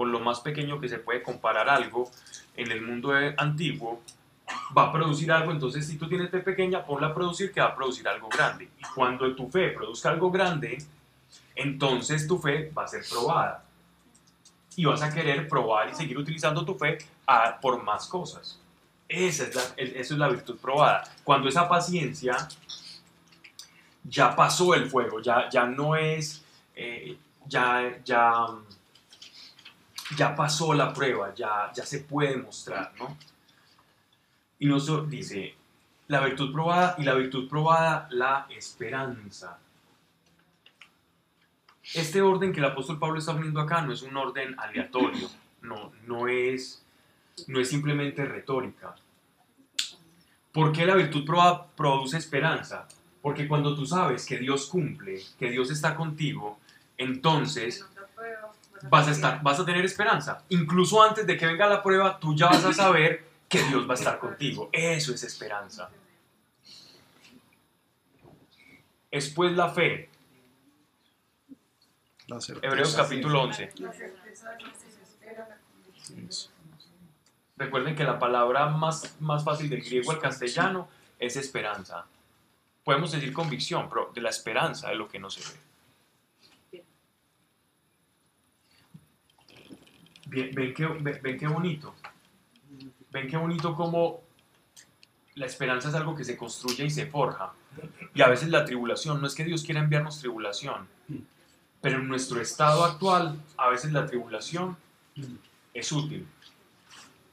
con 0.00 0.10
lo 0.12 0.18
más 0.20 0.40
pequeño 0.40 0.80
que 0.80 0.88
se 0.88 0.98
puede 0.98 1.22
comparar 1.22 1.68
algo 1.68 2.10
en 2.56 2.70
el 2.72 2.80
mundo 2.80 3.12
antiguo, 3.36 4.00
va 4.74 4.84
a 4.84 4.92
producir 4.92 5.30
algo. 5.30 5.52
Entonces, 5.52 5.86
si 5.86 5.98
tú 5.98 6.08
tienes 6.08 6.30
fe 6.30 6.38
pequeña, 6.38 6.82
ponla 6.86 7.08
a 7.08 7.14
producir 7.14 7.52
que 7.52 7.60
va 7.60 7.66
a 7.66 7.76
producir 7.76 8.08
algo 8.08 8.30
grande. 8.30 8.64
Y 8.78 8.82
cuando 8.94 9.30
tu 9.36 9.50
fe 9.50 9.68
produzca 9.72 10.08
algo 10.08 10.30
grande, 10.30 10.82
entonces 11.54 12.26
tu 12.26 12.38
fe 12.38 12.72
va 12.72 12.84
a 12.84 12.88
ser 12.88 13.02
probada. 13.10 13.62
Y 14.74 14.86
vas 14.86 15.02
a 15.02 15.12
querer 15.12 15.46
probar 15.46 15.90
y 15.90 15.94
seguir 15.94 16.16
utilizando 16.16 16.64
tu 16.64 16.74
fe 16.76 16.96
a- 17.26 17.60
por 17.60 17.82
más 17.82 18.06
cosas. 18.06 18.58
Esa 19.06 19.42
es 19.44 19.54
la, 19.54 19.62
es- 19.76 19.92
eso 19.96 20.14
es 20.14 20.18
la 20.18 20.28
virtud 20.28 20.56
probada. 20.56 21.04
Cuando 21.24 21.46
esa 21.46 21.68
paciencia 21.68 22.48
ya 24.04 24.34
pasó 24.34 24.72
el 24.72 24.88
fuego, 24.88 25.20
ya, 25.20 25.50
ya 25.50 25.66
no 25.66 25.94
es, 25.94 26.42
eh, 26.74 27.18
ya, 27.46 27.98
ya, 28.02 28.46
ya 30.16 30.34
pasó 30.34 30.74
la 30.74 30.92
prueba, 30.92 31.34
ya, 31.34 31.70
ya 31.74 31.84
se 31.84 32.00
puede 32.00 32.36
mostrar, 32.36 32.92
¿no? 32.98 33.16
Y 34.58 34.66
nos 34.66 35.08
dice, 35.08 35.54
la 36.08 36.20
virtud 36.24 36.52
probada 36.52 36.96
y 36.98 37.04
la 37.04 37.14
virtud 37.14 37.48
probada, 37.48 38.08
la 38.10 38.46
esperanza. 38.50 39.58
Este 41.94 42.20
orden 42.20 42.52
que 42.52 42.60
el 42.60 42.66
apóstol 42.66 42.98
Pablo 42.98 43.18
está 43.18 43.32
poniendo 43.32 43.60
acá 43.60 43.82
no 43.82 43.92
es 43.92 44.02
un 44.02 44.16
orden 44.16 44.54
aleatorio, 44.58 45.28
no, 45.62 45.92
no, 46.06 46.28
es, 46.28 46.84
no 47.46 47.60
es 47.60 47.68
simplemente 47.68 48.24
retórica. 48.24 48.94
¿Por 50.52 50.72
qué 50.72 50.84
la 50.84 50.96
virtud 50.96 51.24
probada 51.24 51.68
produce 51.68 52.16
esperanza? 52.16 52.88
Porque 53.22 53.46
cuando 53.46 53.74
tú 53.76 53.86
sabes 53.86 54.26
que 54.26 54.38
Dios 54.38 54.66
cumple, 54.66 55.20
que 55.38 55.50
Dios 55.50 55.70
está 55.70 55.94
contigo, 55.94 56.58
entonces 56.96 57.86
vas 58.88 59.08
a, 59.08 59.10
estar, 59.10 59.42
vas 59.42 59.60
a 59.60 59.64
tener 59.64 59.84
esperanza. 59.84 60.42
Incluso 60.48 61.02
antes 61.02 61.26
de 61.26 61.36
que 61.36 61.46
venga 61.46 61.66
la 61.66 61.82
prueba, 61.82 62.18
tú 62.18 62.34
ya 62.34 62.46
vas 62.46 62.64
a 62.64 62.72
saber 62.72 63.24
que 63.48 63.62
Dios 63.64 63.88
va 63.88 63.94
a 63.94 63.96
estar 63.96 64.18
contigo. 64.18 64.68
Eso 64.72 65.12
es 65.12 65.22
esperanza. 65.24 65.90
Es 69.10 69.28
pues 69.30 69.52
la 69.56 69.68
fe. 69.68 70.08
La. 72.28 72.38
Hebreos 72.62 72.94
capítulo 72.94 73.42
11. 73.42 73.72
La 73.78 73.92
certeza 73.92 74.50
de 74.50 74.64
lo 74.64 74.72
que 74.72 74.78
se 74.78 75.02
espera, 75.02 75.48
la 75.48 75.56
convicción. 75.56 76.52
Recuerden 77.56 77.96
que 77.96 78.04
la 78.04 78.18
palabra 78.18 78.66
más, 78.68 79.16
más 79.20 79.44
fácil 79.44 79.68
del 79.68 79.82
griego 79.82 80.12
al 80.12 80.20
castellano 80.20 80.88
es 81.18 81.36
esperanza. 81.36 82.06
Podemos 82.84 83.12
decir 83.12 83.32
convicción, 83.32 83.88
pero 83.88 84.10
de 84.14 84.20
la 84.20 84.30
esperanza 84.30 84.88
de 84.88 84.94
lo 84.94 85.08
que 85.08 85.18
no 85.18 85.28
se 85.28 85.40
ve. 85.40 85.69
Ven, 90.30 90.74
qué, 90.74 90.86
ven 90.86 91.38
qué 91.38 91.46
bonito. 91.48 91.94
Ven 93.10 93.28
qué 93.28 93.36
bonito 93.36 93.74
como 93.74 94.22
la 95.34 95.46
esperanza 95.46 95.88
es 95.88 95.94
algo 95.94 96.14
que 96.14 96.24
se 96.24 96.36
construye 96.36 96.84
y 96.84 96.90
se 96.90 97.06
forja. 97.06 97.52
Y 98.14 98.22
a 98.22 98.28
veces 98.28 98.48
la 98.48 98.64
tribulación, 98.64 99.20
no 99.20 99.26
es 99.26 99.34
que 99.34 99.44
Dios 99.44 99.64
quiera 99.64 99.80
enviarnos 99.80 100.20
tribulación, 100.20 100.86
pero 101.80 101.98
en 101.98 102.08
nuestro 102.08 102.40
estado 102.40 102.84
actual, 102.84 103.42
a 103.56 103.68
veces 103.68 103.92
la 103.92 104.06
tribulación 104.06 104.76
es 105.72 105.92
útil. 105.92 106.26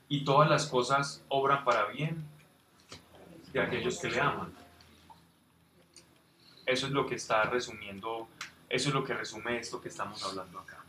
Y 0.09 0.23
todas 0.23 0.49
las 0.49 0.67
cosas 0.67 1.21
obran 1.27 1.63
para 1.65 1.87
bien 1.87 2.23
de 3.51 3.61
aquellos 3.61 3.99
que 3.99 4.09
le 4.09 4.21
aman. 4.21 4.53
Eso 6.65 6.87
es 6.87 6.93
lo 6.93 7.05
que 7.05 7.15
está 7.15 7.43
resumiendo, 7.43 8.27
eso 8.69 8.89
es 8.89 8.95
lo 8.95 9.03
que 9.03 9.13
resume 9.13 9.59
esto 9.59 9.81
que 9.81 9.89
estamos 9.89 10.23
hablando 10.23 10.59
acá. 10.59 10.83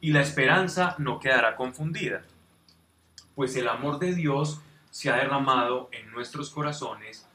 Y 0.00 0.12
la 0.12 0.22
esperanza 0.22 0.94
no 0.98 1.18
quedará 1.18 1.56
confundida, 1.56 2.22
pues 3.34 3.56
el 3.56 3.68
amor 3.68 3.98
de 3.98 4.14
Dios 4.14 4.60
se 4.90 5.10
ha 5.10 5.16
derramado 5.16 5.88
en 5.92 6.10
nuestros 6.10 6.50
corazones 6.50 7.26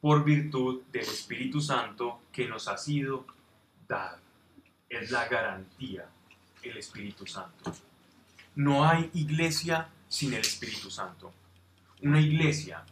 por 0.00 0.24
virtud 0.24 0.82
del 0.92 1.02
Espíritu 1.02 1.60
Santo 1.60 2.22
que 2.32 2.48
nos 2.48 2.66
ha 2.68 2.76
sido 2.76 3.26
dado. 3.88 4.18
Es 4.88 5.10
la 5.10 5.28
garantía, 5.28 6.06
el 6.62 6.76
Espíritu 6.76 7.26
Santo. 7.26 7.72
No 8.56 8.84
hay 8.84 9.10
iglesia 9.14 9.88
sin 10.08 10.34
el 10.34 10.40
Espíritu 10.40 10.90
Santo. 10.90 11.32
Una 12.02 12.20
iglesia 12.20 12.84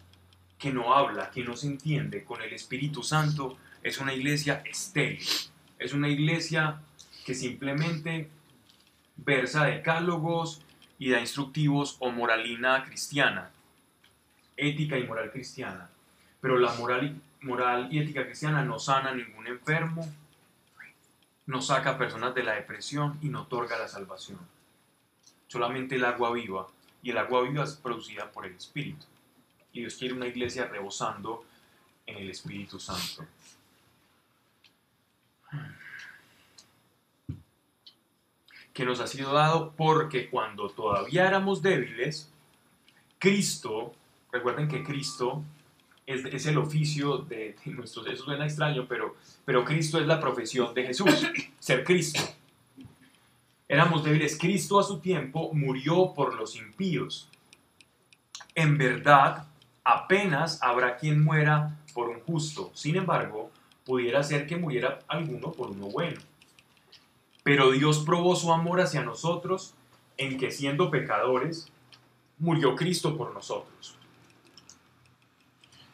que 0.59 0.73
no 0.73 0.95
habla, 0.95 1.31
que 1.31 1.43
no 1.43 1.57
se 1.57 1.67
entiende 1.67 2.23
con 2.25 2.41
el 2.43 2.53
Espíritu 2.53 3.03
Santo, 3.03 3.59
es 3.83 3.99
una 3.99 4.15
iglesia 4.15 4.63
estéril. 4.65 5.27
Es 5.79 5.93
una 5.93 6.09
iglesia 6.09 6.81
que 7.25 7.35
simplemente 7.35 8.31
versa 9.25 9.65
decálogos 9.65 10.63
y 10.99 11.11
da 11.11 11.21
instructivos 11.21 11.97
o 11.99 12.11
moralina 12.11 12.85
cristiana, 12.85 13.51
ética 14.57 14.99
y 14.99 15.07
moral 15.07 15.31
cristiana. 15.31 15.89
Pero 16.41 16.59
la 16.59 16.75
moral 16.75 17.07
y, 17.07 17.47
moral 17.47 17.89
y 17.91 18.01
ética 18.01 18.25
cristiana 18.25 18.65
no 18.65 18.79
sana 18.79 19.11
a 19.11 19.15
ningún 19.15 19.47
enfermo, 19.47 20.07
no 21.47 21.61
saca 21.63 21.91
a 21.91 21.99
personas 21.99 22.35
de 22.35 22.45
la 22.45 22.55
depresión 22.55 23.19
y 23.23 23.29
no 23.29 23.43
otorga 23.43 23.79
la 23.79 23.89
salvación. 23.89 24.39
Solamente 25.49 25.97
el 25.97 26.05
agua 26.05 26.33
viva, 26.33 26.69
y 27.03 27.11
el 27.11 27.19
agua 27.19 27.43
viva 27.43 27.65
es 27.65 27.75
producida 27.75 28.31
por 28.31 28.47
el 28.47 28.55
Espíritu. 28.55 29.07
Y 29.73 29.81
Dios 29.81 29.97
quiere 29.97 30.15
una 30.15 30.27
iglesia 30.27 30.67
rebosando 30.67 31.45
en 32.07 32.19
el 32.19 32.31
Espíritu 32.31 32.79
Santo. 32.79 33.25
Que 38.73 38.85
nos 38.85 39.01
ha 39.01 39.07
sido 39.07 39.33
dado 39.33 39.73
porque 39.77 40.31
cuando 40.31 40.69
todavía 40.71 41.27
éramos 41.27 41.63
débiles, 41.63 42.31
Cristo, 43.19 43.93
recuerden 44.33 44.69
que 44.69 44.83
Cristo 44.83 45.43
es, 46.07 46.25
es 46.25 46.47
el 46.47 46.59
oficio 46.59 47.19
de, 47.19 47.57
de 47.65 47.73
nuestros, 47.73 48.07
eso 48.07 48.25
suena 48.25 48.47
extraño, 48.47 48.87
pero, 48.89 49.17
pero 49.45 49.65
Cristo 49.65 49.99
es 49.99 50.07
la 50.07 50.21
profesión 50.21 50.73
de 50.75 50.85
Jesús, 50.85 51.27
ser 51.59 51.85
Cristo. 51.85 52.21
Éramos 53.69 54.03
débiles, 54.03 54.37
Cristo 54.37 54.81
a 54.81 54.83
su 54.83 54.99
tiempo 54.99 55.51
murió 55.53 56.13
por 56.15 56.35
los 56.35 56.57
impíos. 56.57 57.29
En 58.57 58.77
verdad, 58.77 59.47
apenas 59.85 60.61
habrá 60.63 60.97
quien 60.97 61.23
muera 61.23 61.79
por 61.95 62.09
un 62.09 62.21
justo. 62.21 62.71
Sin 62.75 62.97
embargo, 62.97 63.51
pudiera 63.85 64.23
ser 64.23 64.47
que 64.47 64.57
muriera 64.57 64.99
alguno 65.07 65.53
por 65.53 65.71
uno 65.71 65.87
bueno. 65.87 66.21
Pero 67.51 67.73
Dios 67.73 68.05
probó 68.07 68.37
su 68.37 68.53
amor 68.53 68.81
hacia 68.81 69.03
nosotros 69.03 69.75
en 70.17 70.39
que 70.39 70.53
siendo 70.53 70.89
pecadores, 70.89 71.67
murió 72.39 72.77
Cristo 72.77 73.17
por 73.17 73.35
nosotros. 73.35 73.97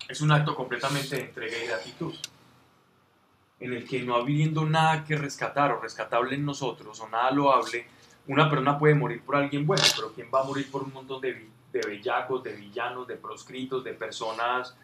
Es 0.07 0.21
un 0.21 0.33
acto 0.33 0.55
completamente 0.55 1.17
de 1.17 1.23
entrega 1.23 1.57
y 1.57 1.67
gratitud, 1.67 2.15
en 3.59 3.73
el 3.73 3.89
que 3.89 4.03
no 4.03 4.17
habiendo 4.17 4.67
nada 4.67 5.03
que 5.07 5.17
rescatar 5.17 5.73
o 5.73 5.81
rescatable 5.81 6.35
en 6.35 6.45
nosotros 6.45 7.01
o 7.01 7.09
nada 7.09 7.31
loable, 7.31 7.87
una 8.27 8.51
persona 8.51 8.79
puede 8.79 8.95
morir 8.95 9.23
por 9.23 9.37
alguien 9.37 9.67
bueno, 9.67 9.83
pero 9.97 10.13
¿quién 10.13 10.29
va 10.31 10.43
a 10.43 10.45
morir 10.45 10.71
por 10.71 10.83
un 10.83 10.93
montón 10.93 11.23
de, 11.23 11.49
de 11.73 11.81
bellacos, 11.81 12.43
de 12.45 12.53
villanos, 12.53 13.07
de 13.09 13.17
proscritos, 13.17 13.83
de 13.83 13.95
personas 13.95 14.77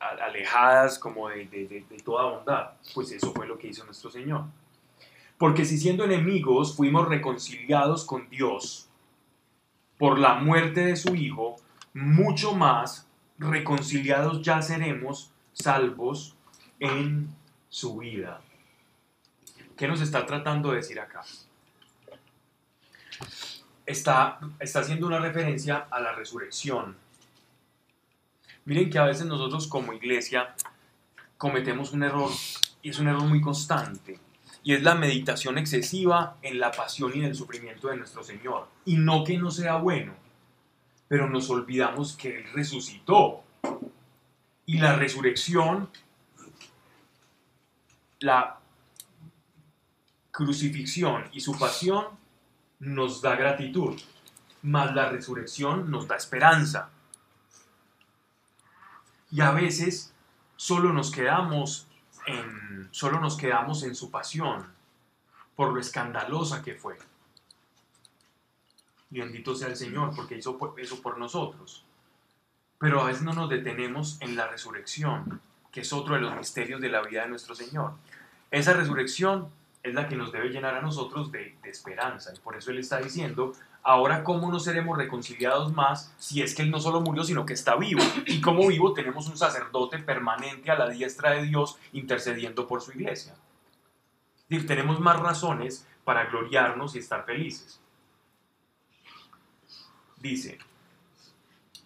alejadas 0.00 0.98
como 0.98 1.28
de- 1.28 1.44
de 1.46 1.96
toda 2.02 2.24
bondad? 2.30 2.70
Pues 2.94 3.12
eso 3.12 3.30
fue 3.34 3.46
lo 3.46 3.58
que 3.58 3.68
hizo 3.68 3.84
nuestro 3.84 4.10
Señor. 4.10 4.44
Porque 5.38 5.64
si 5.64 5.78
siendo 5.78 6.04
enemigos 6.04 6.76
fuimos 6.76 7.08
reconciliados 7.08 8.04
con 8.04 8.28
Dios 8.30 8.88
por 9.98 10.18
la 10.18 10.36
muerte 10.36 10.84
de 10.84 10.96
su 10.96 11.14
Hijo, 11.14 11.56
mucho 11.94 12.54
más 12.54 13.08
reconciliados 13.38 14.42
ya 14.42 14.62
seremos 14.62 15.30
salvos 15.52 16.36
en 16.80 17.28
su 17.68 17.98
vida. 17.98 18.40
¿Qué 19.76 19.88
nos 19.88 20.00
está 20.00 20.24
tratando 20.24 20.70
de 20.70 20.76
decir 20.76 21.00
acá? 21.00 21.22
Está, 23.84 24.40
está 24.58 24.80
haciendo 24.80 25.06
una 25.06 25.18
referencia 25.18 25.86
a 25.90 26.00
la 26.00 26.12
resurrección 26.12 26.96
Miren 28.66 28.90
que 28.90 28.98
a 28.98 29.04
veces 29.04 29.24
nosotros 29.26 29.68
como 29.68 29.92
iglesia 29.92 30.56
cometemos 31.38 31.92
un 31.92 32.02
error 32.02 32.32
y 32.82 32.90
es 32.90 32.98
un 32.98 33.06
error 33.06 33.22
muy 33.22 33.40
constante 33.40 34.18
y 34.66 34.74
es 34.74 34.82
la 34.82 34.96
meditación 34.96 35.58
excesiva 35.58 36.38
en 36.42 36.58
la 36.58 36.72
pasión 36.72 37.12
y 37.14 37.20
en 37.20 37.26
el 37.26 37.36
sufrimiento 37.36 37.86
de 37.86 37.98
nuestro 37.98 38.24
Señor. 38.24 38.66
Y 38.84 38.96
no 38.96 39.22
que 39.22 39.38
no 39.38 39.52
sea 39.52 39.76
bueno, 39.76 40.12
pero 41.06 41.30
nos 41.30 41.48
olvidamos 41.50 42.16
que 42.16 42.38
Él 42.38 42.46
resucitó. 42.52 43.44
Y 44.66 44.78
la 44.78 44.96
resurrección, 44.96 45.88
la 48.18 48.58
crucifixión 50.32 51.28
y 51.32 51.42
su 51.42 51.56
pasión 51.56 52.06
nos 52.80 53.22
da 53.22 53.36
gratitud, 53.36 54.00
mas 54.62 54.92
la 54.96 55.08
resurrección 55.10 55.92
nos 55.92 56.08
da 56.08 56.16
esperanza. 56.16 56.90
Y 59.30 59.42
a 59.42 59.52
veces 59.52 60.12
solo 60.56 60.92
nos 60.92 61.12
quedamos 61.12 61.86
solo 62.90 63.20
nos 63.20 63.36
quedamos 63.36 63.82
en 63.82 63.94
su 63.94 64.10
pasión 64.10 64.66
por 65.54 65.72
lo 65.72 65.80
escandalosa 65.80 66.62
que 66.62 66.74
fue. 66.74 66.98
Y 69.10 69.20
bendito 69.20 69.54
sea 69.54 69.68
el 69.68 69.76
Señor 69.76 70.14
porque 70.14 70.36
hizo 70.36 70.58
eso 70.76 71.02
por 71.02 71.18
nosotros. 71.18 71.84
Pero 72.78 73.00
a 73.00 73.06
veces 73.06 73.22
no 73.22 73.32
nos 73.32 73.48
detenemos 73.48 74.18
en 74.20 74.36
la 74.36 74.48
resurrección, 74.48 75.40
que 75.72 75.80
es 75.80 75.92
otro 75.92 76.14
de 76.14 76.20
los 76.20 76.36
misterios 76.36 76.80
de 76.80 76.90
la 76.90 77.02
vida 77.02 77.22
de 77.22 77.28
nuestro 77.28 77.54
Señor. 77.54 77.94
Esa 78.50 78.74
resurrección 78.74 79.48
es 79.88 79.94
la 79.94 80.08
que 80.08 80.16
nos 80.16 80.32
debe 80.32 80.48
llenar 80.48 80.74
a 80.74 80.82
nosotros 80.82 81.30
de, 81.32 81.56
de 81.62 81.70
esperanza. 81.70 82.32
Y 82.34 82.40
por 82.40 82.56
eso 82.56 82.70
Él 82.70 82.78
está 82.78 82.98
diciendo, 82.98 83.52
Ahora, 83.88 84.24
¿cómo 84.24 84.50
no 84.50 84.58
seremos 84.58 84.98
reconciliados 84.98 85.72
más 85.72 86.12
si 86.18 86.42
es 86.42 86.56
que 86.56 86.62
Él 86.62 86.72
no 86.72 86.80
solo 86.80 87.00
murió, 87.00 87.22
sino 87.22 87.46
que 87.46 87.52
está 87.52 87.76
vivo? 87.76 88.02
Y 88.26 88.40
como 88.40 88.66
vivo 88.66 88.92
tenemos 88.92 89.28
un 89.28 89.38
sacerdote 89.38 90.00
permanente 90.00 90.72
a 90.72 90.76
la 90.76 90.88
diestra 90.88 91.30
de 91.30 91.44
Dios 91.44 91.78
intercediendo 91.92 92.66
por 92.66 92.82
su 92.82 92.90
iglesia. 92.90 93.36
Y 94.48 94.58
tenemos 94.66 94.98
más 94.98 95.20
razones 95.20 95.86
para 96.02 96.24
gloriarnos 96.24 96.96
y 96.96 96.98
estar 96.98 97.24
felices. 97.24 97.80
Dice, 100.16 100.58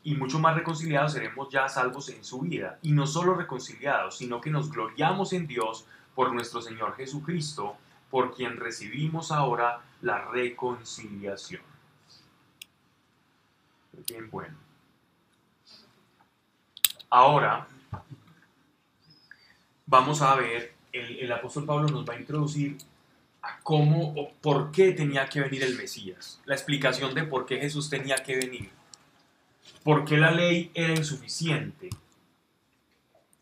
y 0.02 0.14
mucho 0.14 0.38
más 0.38 0.56
reconciliados 0.56 1.12
seremos 1.12 1.50
ya 1.50 1.68
salvos 1.68 2.08
en 2.08 2.24
su 2.24 2.40
vida. 2.40 2.78
Y 2.80 2.92
no 2.92 3.06
solo 3.06 3.34
reconciliados, 3.34 4.16
sino 4.16 4.40
que 4.40 4.48
nos 4.48 4.70
gloriamos 4.70 5.34
en 5.34 5.46
Dios 5.46 5.84
por 6.14 6.32
nuestro 6.32 6.62
Señor 6.62 6.96
Jesucristo, 6.96 7.76
por 8.10 8.34
quien 8.34 8.56
recibimos 8.56 9.30
ahora 9.30 9.80
la 10.02 10.24
reconciliación. 10.26 11.62
Bien 14.08 14.30
bueno. 14.30 14.56
Ahora, 17.10 17.66
vamos 19.86 20.22
a 20.22 20.34
ver, 20.36 20.74
el, 20.92 21.30
apóstol 21.32 21.66
Pablo 21.66 21.88
nos 21.88 22.08
va 22.08 22.14
a 22.14 22.20
introducir 22.20 22.78
a 23.42 23.58
cómo 23.60 24.14
o 24.16 24.32
por 24.34 24.70
qué 24.70 24.92
tenía 24.92 25.28
que 25.28 25.40
venir 25.40 25.64
el 25.64 25.76
Mesías, 25.76 26.40
la 26.44 26.54
explicación 26.54 27.14
de 27.14 27.24
por 27.24 27.46
qué 27.46 27.58
Jesús 27.58 27.90
tenía 27.90 28.16
que 28.16 28.36
venir, 28.36 28.70
por 29.82 30.04
qué 30.04 30.16
la 30.16 30.30
ley 30.30 30.70
era 30.74 30.94
insuficiente. 30.94 31.90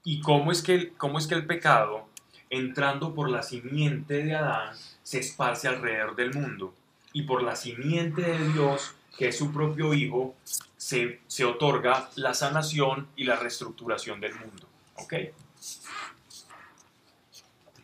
Y 0.04 0.20
cómo 0.20 0.50
es 0.50 0.62
que, 0.62 0.94
cómo 0.94 1.18
es 1.18 1.26
que 1.26 1.34
el 1.34 1.46
pecado, 1.46 2.07
entrando 2.50 3.14
por 3.14 3.30
la 3.30 3.42
simiente 3.42 4.22
de 4.24 4.34
Adán, 4.34 4.74
se 5.02 5.18
esparce 5.18 5.68
alrededor 5.68 6.16
del 6.16 6.34
mundo 6.34 6.74
y 7.12 7.22
por 7.22 7.42
la 7.42 7.56
simiente 7.56 8.22
de 8.22 8.52
Dios 8.52 8.94
que 9.18 9.28
es 9.28 9.36
su 9.36 9.52
propio 9.52 9.92
Hijo, 9.92 10.36
se, 10.76 11.20
se 11.26 11.44
otorga 11.44 12.08
la 12.14 12.34
sanación 12.34 13.08
y 13.16 13.24
la 13.24 13.34
reestructuración 13.34 14.20
del 14.20 14.34
mundo. 14.36 14.68
¿Ok? 14.94 15.14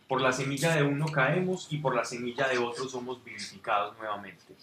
Por 0.06 0.20
la 0.20 0.32
semilla 0.32 0.76
de 0.76 0.84
uno 0.84 1.06
caemos 1.06 1.66
y 1.70 1.78
por 1.78 1.96
la 1.96 2.04
semilla 2.04 2.46
de 2.46 2.58
otro 2.58 2.88
somos 2.88 3.22
vivificados 3.24 3.98
nuevamente. 3.98 4.54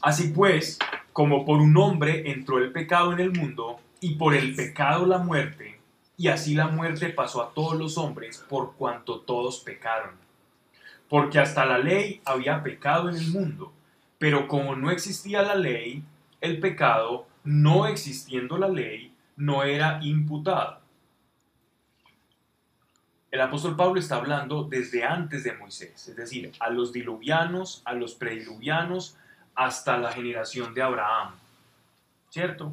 Así 0.00 0.28
pues, 0.28 0.78
como 1.12 1.44
por 1.44 1.60
un 1.60 1.76
hombre 1.76 2.30
entró 2.30 2.58
el 2.58 2.72
pecado 2.72 3.12
en 3.12 3.20
el 3.20 3.32
mundo 3.32 3.78
y 4.00 4.14
por 4.14 4.34
el 4.34 4.54
pecado 4.54 5.04
la 5.04 5.18
muerte, 5.18 5.78
y 6.16 6.28
así 6.28 6.54
la 6.54 6.68
muerte 6.68 7.08
pasó 7.08 7.42
a 7.42 7.52
todos 7.52 7.76
los 7.76 7.98
hombres 7.98 8.38
por 8.48 8.74
cuanto 8.74 9.20
todos 9.20 9.60
pecaron. 9.60 10.14
Porque 11.08 11.38
hasta 11.38 11.66
la 11.66 11.78
ley 11.78 12.20
había 12.24 12.62
pecado 12.62 13.08
en 13.10 13.16
el 13.16 13.28
mundo 13.28 13.72
pero 14.22 14.46
como 14.46 14.76
no 14.76 14.92
existía 14.92 15.42
la 15.42 15.56
ley, 15.56 16.04
el 16.40 16.60
pecado, 16.60 17.26
no 17.42 17.88
existiendo 17.88 18.56
la 18.56 18.68
ley, 18.68 19.12
no 19.34 19.64
era 19.64 19.98
imputado. 20.00 20.78
El 23.32 23.40
apóstol 23.40 23.74
Pablo 23.74 23.98
está 23.98 24.14
hablando 24.18 24.62
desde 24.62 25.02
antes 25.02 25.42
de 25.42 25.54
Moisés, 25.54 26.06
es 26.06 26.14
decir, 26.14 26.52
a 26.60 26.70
los 26.70 26.92
diluvianos, 26.92 27.82
a 27.84 27.94
los 27.94 28.14
prediluvianos, 28.14 29.16
hasta 29.56 29.98
la 29.98 30.12
generación 30.12 30.72
de 30.72 30.82
Abraham. 30.82 31.34
¿Cierto? 32.30 32.72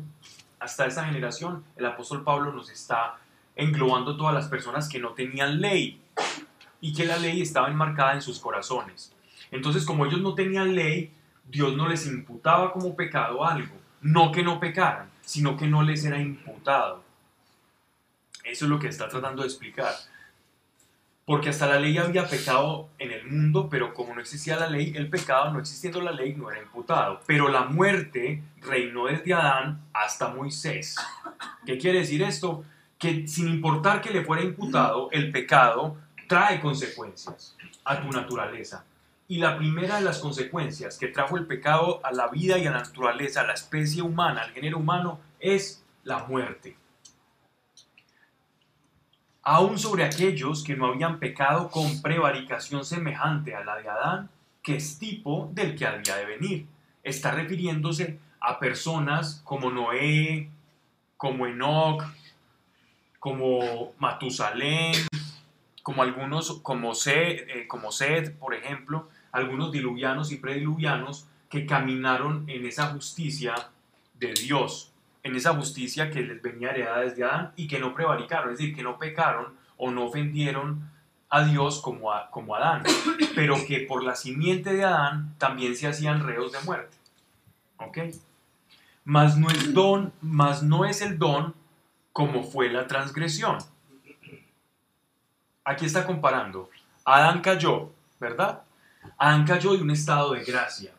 Hasta 0.60 0.86
esa 0.86 1.04
generación, 1.06 1.63
el 1.78 1.88
apóstol 1.88 2.23
Pablo 2.23 2.54
nos 2.54 2.69
está 2.69 3.17
englobando 3.59 4.15
todas 4.15 4.33
las 4.33 4.47
personas 4.47 4.87
que 4.87 4.99
no 4.99 5.09
tenían 5.09 5.59
ley 5.59 6.01
y 6.81 6.93
que 6.93 7.05
la 7.05 7.17
ley 7.17 7.41
estaba 7.41 7.67
enmarcada 7.67 8.13
en 8.13 8.21
sus 8.21 8.39
corazones. 8.39 9.13
Entonces, 9.51 9.85
como 9.85 10.05
ellos 10.05 10.21
no 10.21 10.33
tenían 10.33 10.75
ley, 10.75 11.11
Dios 11.45 11.75
no 11.75 11.87
les 11.87 12.07
imputaba 12.07 12.71
como 12.71 12.95
pecado 12.95 13.45
algo. 13.45 13.75
No 14.01 14.31
que 14.31 14.43
no 14.43 14.59
pecaran, 14.59 15.09
sino 15.21 15.57
que 15.57 15.67
no 15.67 15.83
les 15.83 16.05
era 16.05 16.19
imputado. 16.19 17.03
Eso 18.45 18.65
es 18.65 18.71
lo 18.71 18.79
que 18.79 18.87
está 18.87 19.09
tratando 19.09 19.41
de 19.41 19.49
explicar. 19.49 19.93
Porque 21.25 21.49
hasta 21.49 21.67
la 21.67 21.79
ley 21.79 21.97
había 21.97 22.27
pecado 22.27 22.89
en 22.97 23.11
el 23.11 23.27
mundo, 23.27 23.67
pero 23.69 23.93
como 23.93 24.15
no 24.15 24.21
existía 24.21 24.55
la 24.55 24.69
ley, 24.69 24.93
el 24.95 25.09
pecado, 25.09 25.51
no 25.51 25.59
existiendo 25.59 26.01
la 26.01 26.11
ley, 26.11 26.33
no 26.33 26.49
era 26.49 26.61
imputado. 26.61 27.21
Pero 27.27 27.49
la 27.49 27.65
muerte 27.65 28.41
reinó 28.61 29.07
desde 29.07 29.33
Adán 29.33 29.81
hasta 29.93 30.29
Moisés. 30.29 30.95
¿Qué 31.65 31.77
quiere 31.77 31.99
decir 31.99 32.23
esto? 32.23 32.63
Que 32.99 33.27
sin 33.27 33.47
importar 33.47 34.01
que 34.01 34.12
le 34.12 34.23
fuera 34.23 34.43
imputado, 34.43 35.09
el 35.12 35.31
pecado 35.31 35.97
trae 36.27 36.62
consecuencias 36.62 37.55
a 37.83 37.99
tu 38.01 38.12
naturaleza. 38.12 38.85
Y 39.27 39.38
la 39.38 39.57
primera 39.57 39.95
de 39.95 40.01
las 40.03 40.19
consecuencias 40.19 40.97
que 40.97 41.07
trajo 41.07 41.38
el 41.38 41.47
pecado 41.47 42.01
a 42.03 42.12
la 42.12 42.27
vida 42.27 42.57
y 42.57 42.67
a 42.67 42.71
la 42.71 42.79
naturaleza, 42.79 43.41
a 43.41 43.47
la 43.47 43.53
especie 43.53 44.01
humana, 44.01 44.41
al 44.41 44.51
género 44.51 44.77
humano, 44.77 45.19
es 45.39 45.83
la 46.03 46.25
muerte. 46.25 46.75
Aún 49.41 49.79
sobre 49.79 50.03
aquellos 50.03 50.63
que 50.63 50.75
no 50.75 50.88
habían 50.88 51.17
pecado 51.19 51.69
con 51.69 52.01
prevaricación 52.01 52.85
semejante 52.85 53.55
a 53.55 53.63
la 53.63 53.77
de 53.77 53.89
Adán, 53.89 54.29
que 54.62 54.75
es 54.75 54.99
tipo 54.99 55.49
del 55.53 55.75
que 55.75 55.88
había 55.88 56.17
de 56.17 56.25
venir. 56.25 56.67
Está 57.03 57.31
refiriéndose 57.31 58.19
a 58.39 58.59
personas 58.59 59.41
como 59.43 59.71
Noé, 59.71 60.49
como 61.17 61.47
Enoch, 61.47 62.03
como 63.19 63.93
Matusalén, 63.99 64.93
como 65.84 66.03
algunos, 66.03 66.60
como 66.62 66.95
Sed, 66.95 67.49
eh, 67.49 67.67
como 67.67 67.91
Sed, 67.91 68.34
por 68.38 68.53
ejemplo, 68.53 69.10
algunos 69.32 69.71
diluvianos 69.71 70.32
y 70.32 70.38
prediluvianos 70.38 71.27
que 71.49 71.65
caminaron 71.65 72.45
en 72.47 72.65
esa 72.65 72.88
justicia 72.88 73.55
de 74.13 74.34
Dios, 74.34 74.91
en 75.23 75.36
esa 75.36 75.53
justicia 75.55 76.10
que 76.10 76.21
les 76.21 76.41
venía 76.41 76.71
heredada 76.71 77.01
desde 77.01 77.23
Adán 77.23 77.53
y 77.55 77.67
que 77.67 77.79
no 77.79 77.93
prevaricaron, 77.93 78.51
es 78.51 78.60
decir, 78.60 78.75
que 78.75 78.84
no 78.84 78.97
pecaron 78.97 79.53
o 79.77 79.91
no 79.91 80.05
ofendieron 80.05 80.89
a 81.29 81.43
Dios 81.43 81.82
como, 81.82 82.12
a, 82.12 82.29
como 82.32 82.55
Adán, 82.55 82.84
pero 83.36 83.55
que 83.65 83.82
por 83.82 84.03
la 84.03 84.15
simiente 84.15 84.73
de 84.73 84.84
Adán 84.84 85.36
también 85.38 85.75
se 85.75 85.88
hacían 85.88 86.25
reos 86.25 86.51
de 86.51 86.60
muerte. 86.62 86.97
¿Ok? 87.77 87.97
Mas 89.05 89.38
no 89.38 89.49
es 89.49 89.73
don, 89.73 90.13
mas 90.21 90.62
no 90.63 90.86
es 90.86 91.01
el 91.01 91.17
don 91.17 91.55
como 92.19 92.43
fue 92.43 92.67
la 92.67 92.86
transgresión. 92.86 93.60
Aquí 95.63 95.86
está 95.86 96.05
comparando. 96.05 96.69
Adán 97.05 97.39
cayó, 97.39 97.93
¿verdad? 98.19 98.63
Adán 99.17 99.45
cayó 99.45 99.71
de 99.71 99.82
un 99.82 99.89
estado 99.89 100.34
de 100.34 100.43
gracia. 100.43 100.91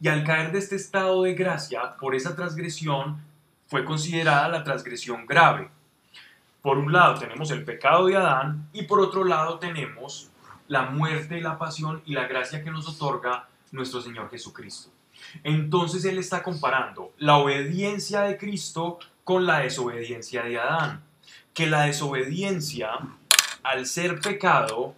Y 0.00 0.06
al 0.06 0.22
caer 0.22 0.52
de 0.52 0.60
este 0.60 0.76
estado 0.76 1.24
de 1.24 1.34
gracia, 1.34 1.96
por 1.96 2.14
esa 2.14 2.36
transgresión, 2.36 3.20
fue 3.66 3.84
considerada 3.84 4.46
la 4.46 4.62
transgresión 4.62 5.26
grave. 5.26 5.68
Por 6.62 6.78
un 6.78 6.92
lado 6.92 7.18
tenemos 7.18 7.50
el 7.50 7.64
pecado 7.64 8.06
de 8.06 8.14
Adán 8.14 8.68
y 8.72 8.82
por 8.82 9.00
otro 9.00 9.24
lado 9.24 9.58
tenemos 9.58 10.30
la 10.68 10.82
muerte, 10.82 11.40
la 11.40 11.58
pasión 11.58 12.02
y 12.06 12.12
la 12.12 12.28
gracia 12.28 12.62
que 12.62 12.70
nos 12.70 12.88
otorga 12.88 13.48
nuestro 13.72 14.00
Señor 14.00 14.30
Jesucristo. 14.30 14.90
Entonces 15.42 16.04
Él 16.04 16.18
está 16.18 16.44
comparando 16.44 17.12
la 17.18 17.36
obediencia 17.38 18.20
de 18.20 18.38
Cristo 18.38 19.00
con 19.26 19.44
la 19.44 19.58
desobediencia 19.58 20.44
de 20.44 20.56
Adán. 20.56 21.02
Que 21.52 21.66
la 21.66 21.86
desobediencia, 21.86 22.90
al 23.64 23.86
ser 23.86 24.20
pecado, 24.20 24.94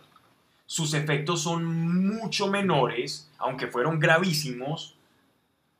sus 0.66 0.92
efectos 0.92 1.40
son 1.40 1.64
mucho 2.06 2.46
menores, 2.48 3.30
aunque 3.38 3.68
fueron 3.68 3.98
gravísimos, 3.98 4.94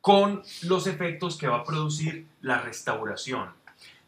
con 0.00 0.42
los 0.62 0.87
efectos 0.87 1.37
que 1.37 1.46
va 1.46 1.58
a 1.58 1.64
producir 1.64 2.26
la 2.40 2.62
restauración. 2.62 3.50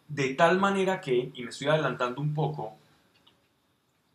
De 0.09 0.33
tal 0.33 0.59
manera 0.59 1.03
que, 1.03 1.31
y 1.35 1.43
me 1.43 1.51
estoy 1.51 1.69
adelantando 1.69 2.23
un 2.23 2.33
poco, 2.33 2.79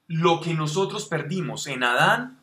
lo 0.07 0.41
que 0.41 0.55
nosotros 0.55 1.05
perdimos 1.05 1.67
en 1.67 1.83
Adán, 1.83 2.39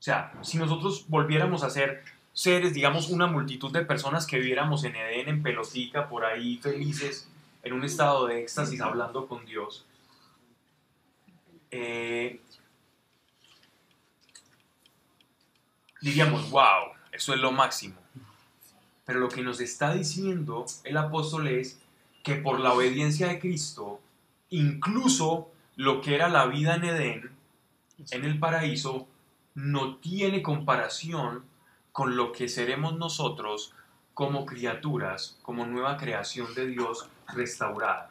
o 0.00 0.02
sea, 0.02 0.32
si 0.42 0.58
nosotros 0.58 1.04
volviéramos 1.06 1.62
a 1.62 1.70
ser 1.70 2.02
seres, 2.36 2.74
digamos, 2.74 3.08
una 3.08 3.26
multitud 3.26 3.72
de 3.72 3.82
personas 3.82 4.26
que 4.26 4.38
viviéramos 4.38 4.84
en 4.84 4.94
Edén, 4.94 5.28
en 5.30 5.42
pelotica, 5.42 6.06
por 6.06 6.26
ahí 6.26 6.58
felices, 6.58 7.30
en 7.62 7.72
un 7.72 7.82
estado 7.82 8.26
de 8.26 8.42
éxtasis, 8.42 8.78
hablando 8.82 9.26
con 9.26 9.46
Dios, 9.46 9.86
eh, 11.70 12.42
diríamos, 16.02 16.50
wow, 16.50 16.92
eso 17.10 17.32
es 17.32 17.40
lo 17.40 17.52
máximo. 17.52 17.96
Pero 19.06 19.18
lo 19.18 19.30
que 19.30 19.42
nos 19.42 19.58
está 19.60 19.94
diciendo 19.94 20.66
el 20.84 20.98
apóstol 20.98 21.48
es 21.48 21.80
que 22.22 22.34
por 22.34 22.60
la 22.60 22.74
obediencia 22.74 23.28
de 23.28 23.40
Cristo, 23.40 23.98
incluso 24.50 25.50
lo 25.76 26.02
que 26.02 26.14
era 26.14 26.28
la 26.28 26.44
vida 26.44 26.74
en 26.74 26.84
Edén, 26.84 27.30
en 28.10 28.24
el 28.26 28.38
paraíso, 28.38 29.08
no 29.54 29.96
tiene 29.96 30.42
comparación 30.42 31.55
con 31.96 32.14
lo 32.14 32.30
que 32.30 32.46
seremos 32.46 32.98
nosotros 32.98 33.72
como 34.12 34.44
criaturas, 34.44 35.38
como 35.40 35.64
nueva 35.64 35.96
creación 35.96 36.54
de 36.54 36.66
Dios 36.66 37.08
restaurada, 37.28 38.10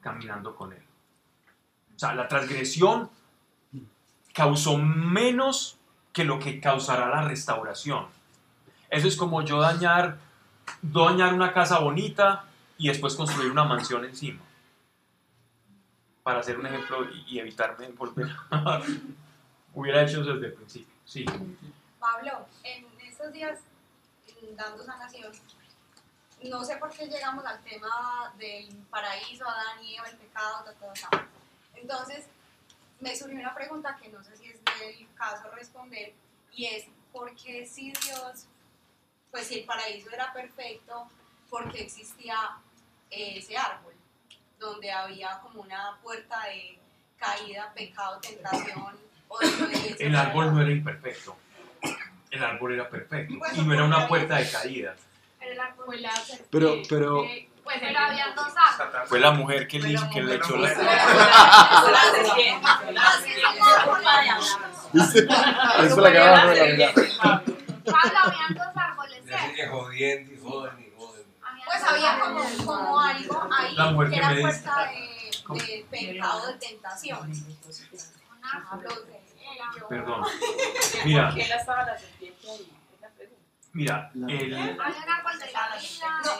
caminando 0.00 0.54
con 0.54 0.72
Él. 0.72 0.84
O 1.96 1.98
sea, 1.98 2.14
la 2.14 2.28
transgresión 2.28 3.10
causó 4.32 4.78
menos 4.78 5.78
que 6.12 6.22
lo 6.22 6.38
que 6.38 6.60
causará 6.60 7.08
la 7.08 7.26
restauración. 7.26 8.06
Eso 8.88 9.08
es 9.08 9.16
como 9.16 9.42
yo 9.42 9.58
dañar, 9.60 10.18
dañar 10.80 11.34
una 11.34 11.52
casa 11.52 11.80
bonita 11.80 12.44
y 12.78 12.86
después 12.86 13.16
construir 13.16 13.50
una 13.50 13.64
mansión 13.64 14.04
encima. 14.04 14.42
Para 16.22 16.38
hacer 16.38 16.56
un 16.56 16.66
ejemplo 16.66 17.04
y, 17.26 17.40
evitarme 17.40 17.88
volver. 17.88 18.30
Hubiera 19.74 20.04
hecho 20.04 20.22
eso 20.22 20.34
desde 20.34 20.46
el 20.46 20.52
principio. 20.52 20.94
Sí. 21.04 21.26
Pablo, 21.98 22.46
en 22.62 22.93
días, 23.32 23.60
dando 24.56 24.84
sanación, 24.84 25.32
no 26.42 26.64
sé 26.64 26.76
por 26.76 26.90
qué 26.90 27.06
llegamos 27.06 27.44
al 27.44 27.62
tema 27.62 28.34
del 28.38 28.74
paraíso, 28.90 29.48
Adán 29.48 29.82
y 29.82 29.96
Eva, 29.96 30.08
el 30.08 30.16
pecado. 30.16 30.64
Entonces, 31.74 32.26
me 33.00 33.16
surgió 33.16 33.38
una 33.38 33.54
pregunta 33.54 33.96
que 34.00 34.08
no 34.08 34.22
sé 34.22 34.36
si 34.36 34.48
es 34.48 34.58
del 34.80 35.08
caso 35.14 35.50
responder, 35.50 36.12
y 36.52 36.66
es, 36.66 36.86
¿por 37.12 37.34
qué 37.36 37.66
si 37.66 37.92
Dios, 37.92 38.46
pues 39.30 39.46
si 39.46 39.60
el 39.60 39.64
paraíso 39.64 40.10
era 40.10 40.32
perfecto, 40.32 41.08
por 41.48 41.72
qué 41.72 41.82
existía 41.82 42.36
ese 43.10 43.56
árbol, 43.56 43.94
donde 44.58 44.90
había 44.90 45.40
como 45.40 45.62
una 45.62 45.98
puerta 46.02 46.44
de 46.44 46.78
caída, 47.18 47.72
pecado, 47.74 48.20
tentación? 48.20 48.98
El 49.98 50.14
árbol 50.14 50.54
no 50.54 50.60
era 50.60 50.70
imperfecto. 50.70 51.36
El 52.34 52.42
árbol 52.44 52.72
era 52.74 52.88
perfecto. 52.88 53.34
Y 53.54 53.62
no 53.62 53.74
era 53.74 53.84
una 53.84 54.08
puerta 54.08 54.36
de 54.36 54.50
caída. 54.50 54.94
Pero 55.38 55.52
el 55.52 55.60
árbol 55.60 55.84
Fue 55.86 55.98
la 55.98 56.12
Pero, 56.50 56.82
Pues 57.64 57.78
pero 57.80 57.98
había 57.98 58.26
dos 58.34 58.52
árboles. 58.80 59.08
Fue 59.08 59.20
la 59.20 59.30
mujer 59.30 59.68
que 59.68 59.78
le, 59.78 59.94
que 60.12 60.22
le 60.22 60.34
echó 60.36 60.56
la... 60.56 60.70
eso 65.84 66.00
la 66.00 66.08
acabamos 66.08 66.54
de 66.54 66.70
lograr. 66.70 66.94
Pablo, 67.84 68.18
habían 68.24 68.54
dos 68.54 68.66
árboles 68.74 69.18
Así 69.20 69.28
cerca. 69.28 69.54
que 69.54 69.66
jodiendo 69.68 70.32
y 70.32 70.38
joden 70.38 70.80
y 70.80 70.96
joden. 70.96 71.24
Pues 71.66 71.82
había 71.84 72.18
como, 72.20 72.40
como 72.64 73.00
algo 73.00 73.48
ahí 73.56 73.76
que 74.10 74.16
era 74.16 74.34
puerta 74.40 74.90
de, 74.90 75.54
de 75.66 75.86
pecado, 75.90 76.46
de 76.46 76.54
tentación. 76.54 77.32
De- 77.32 77.44
Perdón. 79.88 80.24
Mira, 81.04 81.28
¿Por 81.28 81.38
qué 81.38 81.48
la 81.48 81.98
serpiente 81.98 82.50
ahí? 82.50 82.72
Mira, 83.74 84.08
el. 84.14 84.50
No, 84.50 84.84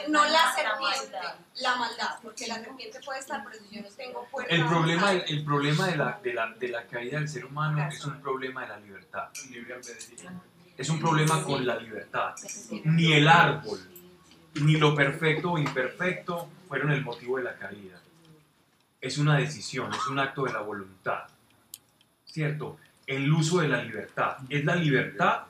no 0.09 0.25
la 0.25 0.55
serpiente, 0.55 1.19
la 1.57 1.77
maldad, 1.77 2.11
porque 2.23 2.47
la 2.47 2.61
serpiente 2.61 3.01
puede 3.05 3.19
estar, 3.19 3.43
pero 3.43 3.57
si 3.61 3.75
yo 3.75 3.83
no 3.83 3.89
tengo 3.89 4.25
puerta. 4.31 4.55
el 4.55 4.65
problema, 4.65 5.13
el 5.13 5.45
problema 5.45 5.87
de, 5.89 5.97
la, 5.97 6.21
de, 6.23 6.33
la, 6.33 6.51
de 6.53 6.69
la 6.69 6.87
caída 6.87 7.19
del 7.19 7.29
ser 7.29 7.45
humano 7.45 7.89
es 7.89 8.05
un 8.05 8.21
problema 8.21 8.63
de 8.63 8.69
la 8.69 8.79
libertad. 8.79 9.29
Es 10.77 10.89
un 10.89 11.01
problema 11.01 11.43
con 11.43 11.67
la 11.67 11.77
libertad. 11.77 12.37
Ni 12.85 13.13
el 13.13 13.27
árbol, 13.27 13.81
ni 14.55 14.77
lo 14.77 14.95
perfecto 14.95 15.53
o 15.53 15.59
imperfecto 15.59 16.49
fueron 16.69 16.93
el 16.93 17.03
motivo 17.03 17.39
de 17.39 17.45
la 17.45 17.57
caída. 17.57 18.01
Es 19.01 19.19
una 19.19 19.37
decisión, 19.39 19.93
es 19.93 20.07
un 20.07 20.21
acto 20.21 20.45
de 20.45 20.53
la 20.53 20.61
voluntad. 20.61 21.25
¿Cierto? 22.25 22.79
El 23.07 23.33
uso 23.33 23.61
de 23.61 23.69
la 23.69 23.83
libertad. 23.83 24.39
Es 24.49 24.65
la 24.65 24.77
libertad 24.77 25.43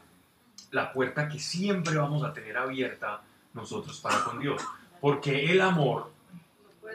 la 0.75 0.93
puerta 0.93 1.29
que 1.29 1.39
siempre 1.39 1.97
vamos 1.97 2.25
a 2.25 2.33
tener 2.33 2.57
abierta 2.57 3.23
nosotros 3.53 4.01
para 4.01 4.25
con 4.25 4.41
Dios. 4.41 4.61
Porque 5.01 5.53
el 5.53 5.61
amor 5.61 6.11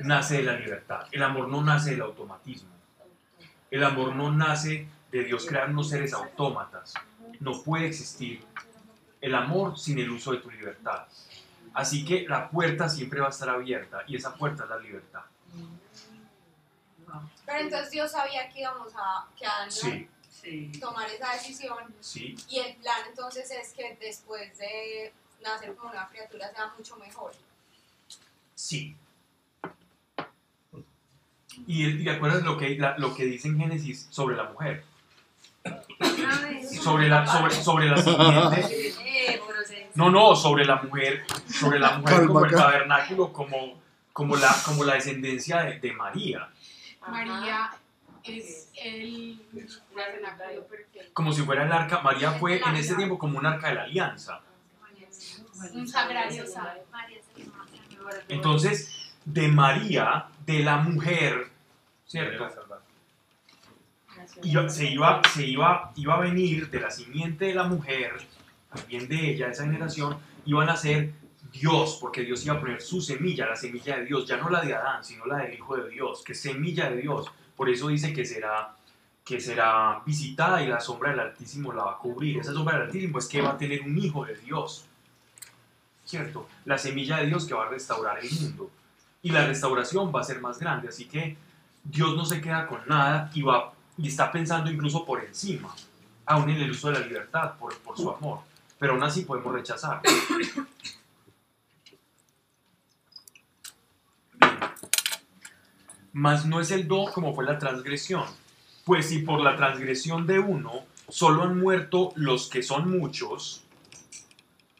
nace 0.02 0.38
de 0.38 0.44
la 0.44 0.54
libertad. 0.54 1.08
El 1.12 1.24
amor 1.24 1.48
no 1.48 1.64
nace 1.64 1.92
del 1.92 2.02
automatismo. 2.02 2.70
El 3.72 3.84
amor 3.84 4.16
no 4.16 4.32
nace 4.32 4.88
de 5.12 5.24
Dios 5.24 5.46
crear 5.46 5.70
unos 5.70 5.90
seres 5.90 6.14
autómatas. 6.14 6.94
No 7.40 7.64
puede 7.64 7.88
existir 7.88 8.44
el 9.22 9.34
amor 9.34 9.78
sin 9.78 9.98
el 10.00 10.10
uso 10.10 10.34
de 10.34 10.40
tu 10.40 10.52
libertad. 10.52 11.06
Así 11.74 12.04
que 12.04 12.28
la 12.28 12.50
puerta 12.50 12.90
siempre 12.90 13.22
va 13.22 13.28
a 13.28 13.30
estar 13.30 13.50
abierta 13.50 14.04
y 14.08 14.16
esa 14.16 14.34
puerta 14.36 14.64
es 14.64 14.70
la 14.70 14.78
libertad. 14.78 15.22
Pero 17.46 17.60
entonces 17.60 17.92
Dios 17.92 18.12
sabía 18.12 18.50
que 18.50 18.62
íbamos 18.62 18.94
a, 18.96 19.26
que 19.38 19.46
Adán 19.46 19.72
Sí, 19.72 20.08
Sí. 20.42 20.72
tomar 20.80 21.10
esa 21.10 21.34
decisión 21.34 21.78
sí, 22.00 22.36
y 22.50 22.60
el 22.60 22.76
plan 22.76 23.02
entonces 23.10 23.50
es 23.52 23.74
que 23.74 23.98
después 24.00 24.58
de 24.58 25.12
nacer 25.44 25.76
como 25.76 25.92
una 25.92 26.08
criatura 26.08 26.50
sea 26.52 26.68
mucho 26.78 26.96
mejor. 26.98 27.32
sí. 28.56 28.96
Y, 31.68 31.86
y 31.88 32.04
te 32.06 32.12
acuerdas 32.12 32.44
lo 32.44 32.58
que, 32.58 32.78
la- 32.78 32.98
lo 32.98 33.14
que 33.14 33.26
dice 33.26 33.48
en 33.50 33.60
Génesis 33.60 34.08
sobre 34.12 34.36
la 34.38 34.44
mujer. 34.46 34.84
Sobre 36.82 37.10
la, 37.10 37.28
sobre, 37.28 37.54
sobre 37.54 37.86
la 37.90 37.98
siguiente. 38.02 38.96
Eh, 39.30 39.42
No, 39.96 40.10
no, 40.10 40.36
sobre 40.36 40.64
la 40.66 40.78
mujer, 40.82 41.26
sobre 41.52 41.78
la 41.80 41.98
mujer 41.98 42.16
Calma, 42.20 42.28
como 42.28 42.46
el 42.46 42.52
tabernáculo, 42.56 43.34
como, 43.34 43.82
como, 44.14 44.36
la, 44.38 44.56
como 44.66 44.84
la 44.86 44.94
descendencia 44.94 45.62
de, 45.64 45.80
de 45.80 45.92
María. 45.92 46.48
María 47.08 47.70
es 48.24 48.70
el 48.84 49.42
perfecto. 49.52 51.14
Como 51.14 51.34
si 51.34 51.42
fuera 51.44 51.64
el 51.66 51.72
arca. 51.72 52.02
María 52.02 52.32
fue 52.32 52.60
en 52.60 52.76
ese 52.76 52.96
tiempo 52.96 53.18
como 53.18 53.38
un 53.38 53.46
arca 53.46 53.70
de 53.70 53.76
la 53.76 53.84
alianza. 53.84 54.42
Un 55.74 55.88
sagrario 55.88 56.46
sabe. 56.48 56.82
Entonces, 58.28 59.12
de 59.26 59.48
María, 59.50 60.28
de 60.46 60.60
la 60.60 60.78
mujer, 60.78 61.48
¿cierto? 62.08 62.48
Iba- 64.44 64.70
se 64.70 64.86
iba, 64.86 65.22
se 65.34 65.46
iba, 65.46 65.92
iba 65.96 66.16
a 66.16 66.20
venir 66.20 66.70
de 66.70 66.80
la 66.80 66.92
simiente 66.92 67.46
de 67.46 67.54
la 67.56 67.64
mujer, 67.64 68.14
también 68.74 69.08
de 69.08 69.32
ella, 69.32 69.48
de 69.48 69.52
esa 69.52 69.64
generación, 69.66 70.18
iban 70.46 70.70
a 70.70 70.76
ser 70.76 71.12
Dios, 71.52 71.98
porque 72.00 72.22
Dios 72.22 72.46
iba 72.46 72.56
a 72.56 72.60
poner 72.60 72.82
su 72.82 73.02
semilla, 73.02 73.48
la 73.48 73.56
semilla 73.56 73.98
de 73.98 74.06
Dios, 74.06 74.26
ya 74.28 74.38
no 74.38 74.50
la 74.50 74.62
de 74.62 74.74
Adán, 74.74 75.04
sino 75.04 75.26
la 75.26 75.38
del 75.38 75.54
Hijo 75.56 75.76
de 75.78 75.90
Dios, 75.90 76.24
que 76.24 76.34
es 76.34 76.42
semilla 76.42 76.90
de 76.90 76.98
Dios. 76.98 77.28
Por 77.60 77.70
eso 77.70 77.90
dice 77.90 78.14
que 78.14 78.24
será, 78.24 78.74
que 79.26 79.42
será 79.42 80.02
visitada 80.06 80.64
y 80.64 80.68
la 80.68 80.80
sombra 80.80 81.10
del 81.10 81.20
Altísimo 81.20 81.74
la 81.74 81.84
va 81.84 81.92
a 81.92 81.98
cubrir. 81.98 82.38
Esa 82.40 82.54
sombra 82.54 82.76
del 82.76 82.84
Altísimo 82.88 83.20
es 83.20 83.28
que 83.28 83.42
va 83.42 83.50
a 83.50 83.58
tener 83.58 83.82
un 83.82 83.98
Hijo 83.98 84.24
de 84.24 84.34
Dios, 84.38 84.86
¿cierto? 86.06 86.48
La 86.64 86.78
semilla 86.78 87.18
de 87.18 87.26
Dios 87.26 87.46
que 87.46 87.54
va 87.54 87.66
a 87.66 87.68
restaurar 87.68 88.18
el 88.20 88.32
mundo. 88.32 88.72
Y 89.22 89.32
la 89.32 89.46
restauración 89.46 90.10
va 90.16 90.22
a 90.22 90.24
ser 90.24 90.40
más 90.40 90.58
grande, 90.58 90.88
así 90.88 91.04
que 91.04 91.36
Dios 91.84 92.16
no 92.16 92.24
se 92.24 92.40
queda 92.40 92.66
con 92.66 92.80
nada 92.88 93.30
y 93.34 93.42
va 93.42 93.74
y 93.98 94.08
está 94.08 94.32
pensando 94.32 94.72
incluso 94.72 95.06
por 95.06 95.22
encima, 95.22 95.76
aún 96.28 96.50
en 96.52 96.62
el 96.62 96.72
uso 96.72 96.90
de 96.90 97.02
la 97.02 97.06
libertad, 97.06 97.56
por, 97.60 97.78
por 97.80 97.98
su 97.98 98.10
amor. 98.10 98.40
Pero 98.80 98.94
aún 98.94 99.04
así 99.04 99.24
podemos 99.24 99.54
rechazar. 99.54 100.02
Mas 106.14 106.46
no 106.46 106.60
es 106.60 106.72
el 106.72 106.88
do 106.88 107.06
como 107.14 107.34
fue 107.34 107.46
la 107.46 107.58
transgresión. 107.58 108.26
Pues 108.86 109.10
si 109.10 109.20
por 109.20 109.42
la 109.42 109.56
transgresión 109.56 110.26
de 110.26 110.40
uno 110.40 110.86
solo 111.08 111.44
han 111.44 111.60
muerto 111.60 112.12
los 112.16 112.50
que 112.50 112.64
son 112.64 112.90
muchos, 112.90 113.64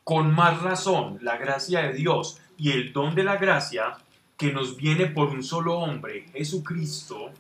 con 0.04 0.34
más 0.34 0.62
razón 0.62 1.20
la 1.22 1.38
gracia 1.38 1.82
de 1.82 1.94
Dios 1.94 2.40
y 2.58 2.72
el 2.72 2.94
don 2.94 3.14
de 3.14 3.24
la 3.24 3.38
gracia 3.38 3.98
que 4.38 4.52
nos 4.52 4.78
viene 4.78 5.08
por 5.08 5.30
un 5.30 5.44
solo 5.44 5.78
hombre, 5.78 6.26
Jesucristo, 6.34 7.32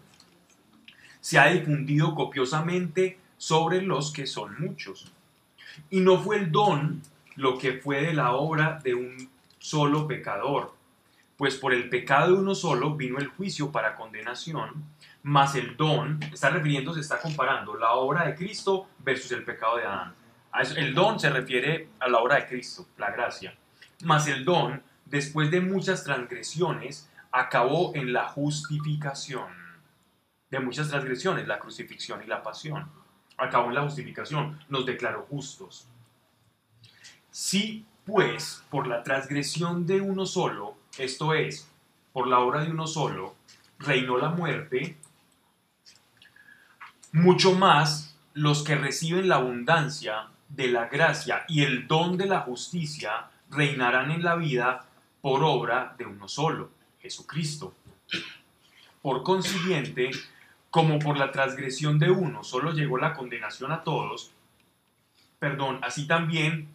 se 1.21 1.39
ha 1.39 1.47
difundido 1.47 2.13
copiosamente 2.13 3.17
sobre 3.37 3.81
los 3.81 4.11
que 4.11 4.27
son 4.27 4.55
muchos. 4.59 5.11
Y 5.89 6.01
no 6.01 6.19
fue 6.19 6.37
el 6.37 6.51
don 6.51 7.01
lo 7.35 7.57
que 7.57 7.73
fue 7.73 8.01
de 8.01 8.13
la 8.13 8.33
obra 8.33 8.79
de 8.83 8.93
un 8.93 9.29
solo 9.59 10.07
pecador, 10.07 10.73
Pues 11.39 11.55
por 11.55 11.73
el 11.73 11.87
pecado 11.87 12.27
de 12.27 12.41
uno 12.41 12.53
solo 12.53 12.97
vino 12.97 13.17
el 13.17 13.27
juicio 13.27 13.71
para 13.71 13.95
condenación, 13.95 14.83
mas 15.23 15.55
el 15.55 15.77
don, 15.77 16.21
está 16.33 16.49
refiriéndose, 16.49 16.99
está 16.99 17.21
comparando 17.21 17.77
la 17.77 17.93
obra 17.93 18.25
de 18.25 18.35
Cristo 18.35 18.89
versus 18.99 19.31
el 19.31 19.45
pecado 19.45 19.77
de 19.77 19.85
Adán. 19.85 20.13
El 20.75 20.93
don 20.93 21.17
se 21.17 21.29
refiere 21.29 21.91
a 22.01 22.09
la 22.09 22.17
obra 22.17 22.35
de 22.35 22.45
Cristo, 22.45 22.87
la 22.97 23.11
gracia. 23.11 23.55
Mas 24.03 24.27
el 24.27 24.43
don, 24.43 24.83
después 25.05 25.49
de 25.49 25.61
muchas 25.61 26.03
transgresiones, 26.03 27.09
acabó 27.31 27.95
en 27.95 28.11
la 28.11 28.27
justificación. 28.27 29.47
De 30.49 30.59
muchas 30.59 30.89
transgresiones, 30.89 31.47
la 31.47 31.59
crucifixión 31.59 32.21
y 32.21 32.27
la 32.27 32.43
pasión. 32.43 32.91
Acabó 33.37 33.69
en 33.69 33.75
la 33.75 33.83
justificación, 33.83 34.59
nos 34.67 34.85
declaró 34.85 35.25
justos. 35.29 35.87
Si, 37.31 37.85
pues, 38.05 38.61
por 38.69 38.87
la 38.87 39.03
transgresión 39.03 39.87
de 39.87 40.01
uno 40.01 40.25
solo, 40.25 40.78
esto 40.99 41.33
es, 41.33 41.69
por 42.13 42.27
la 42.27 42.39
obra 42.39 42.63
de 42.63 42.71
uno 42.71 42.87
solo, 42.87 43.35
reinó 43.79 44.17
la 44.17 44.29
muerte, 44.29 44.97
mucho 47.11 47.53
más 47.53 48.15
los 48.33 48.63
que 48.63 48.75
reciben 48.75 49.27
la 49.27 49.35
abundancia 49.35 50.27
de 50.49 50.67
la 50.67 50.87
gracia 50.87 51.45
y 51.47 51.63
el 51.63 51.87
don 51.87 52.17
de 52.17 52.25
la 52.25 52.41
justicia 52.41 53.29
reinarán 53.49 54.11
en 54.11 54.23
la 54.23 54.35
vida 54.35 54.85
por 55.21 55.43
obra 55.43 55.95
de 55.97 56.05
uno 56.05 56.27
solo, 56.27 56.69
Jesucristo. 57.01 57.73
Por 59.01 59.23
consiguiente, 59.23 60.11
como 60.69 60.99
por 60.99 61.17
la 61.17 61.31
transgresión 61.31 61.99
de 61.99 62.11
uno 62.11 62.43
solo 62.43 62.71
llegó 62.73 62.97
la 62.97 63.13
condenación 63.13 63.71
a 63.71 63.83
todos, 63.83 64.31
perdón, 65.39 65.79
así 65.81 66.05
también 66.05 66.67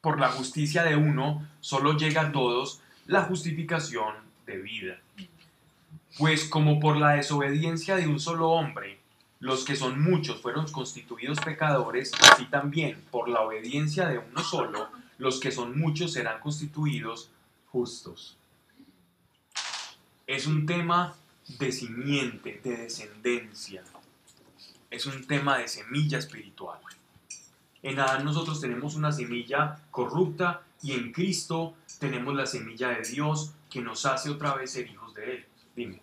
por 0.00 0.18
la 0.18 0.28
justicia 0.28 0.82
de 0.82 0.96
uno 0.96 1.46
solo 1.60 1.96
llega 1.96 2.22
a 2.22 2.32
todos 2.32 2.82
la 3.06 3.22
justificación 3.22 4.14
de 4.46 4.58
vida. 4.58 5.00
Pues 6.18 6.44
como 6.44 6.80
por 6.80 6.96
la 6.96 7.12
desobediencia 7.12 7.96
de 7.96 8.06
un 8.06 8.20
solo 8.20 8.50
hombre, 8.50 8.98
los 9.40 9.64
que 9.64 9.76
son 9.76 10.02
muchos 10.02 10.40
fueron 10.40 10.70
constituidos 10.70 11.40
pecadores, 11.40 12.12
así 12.20 12.44
también 12.46 13.02
por 13.10 13.28
la 13.28 13.40
obediencia 13.40 14.06
de 14.08 14.18
uno 14.18 14.42
solo, 14.42 14.88
los 15.18 15.40
que 15.40 15.50
son 15.50 15.78
muchos 15.78 16.12
serán 16.12 16.40
constituidos 16.40 17.30
justos. 17.70 18.36
Es 20.26 20.46
un 20.46 20.66
tema 20.66 21.16
de 21.58 21.72
simiente, 21.72 22.60
de 22.62 22.76
descendencia. 22.76 23.82
Es 24.90 25.06
un 25.06 25.26
tema 25.26 25.58
de 25.58 25.68
semilla 25.68 26.18
espiritual. 26.18 26.78
En 27.82 27.98
Adán 27.98 28.24
nosotros 28.24 28.60
tenemos 28.60 28.94
una 28.94 29.10
semilla 29.10 29.80
corrupta 29.90 30.62
y 30.82 30.92
en 30.92 31.12
Cristo 31.12 31.74
tenemos 32.00 32.34
la 32.34 32.46
semilla 32.46 32.88
de 32.88 33.02
Dios 33.02 33.52
que 33.68 33.80
nos 33.80 34.04
hace 34.06 34.30
otra 34.30 34.54
vez 34.54 34.72
ser 34.72 34.88
hijos 34.88 35.14
de 35.14 35.34
Él. 35.34 35.46
Dime. 35.76 36.02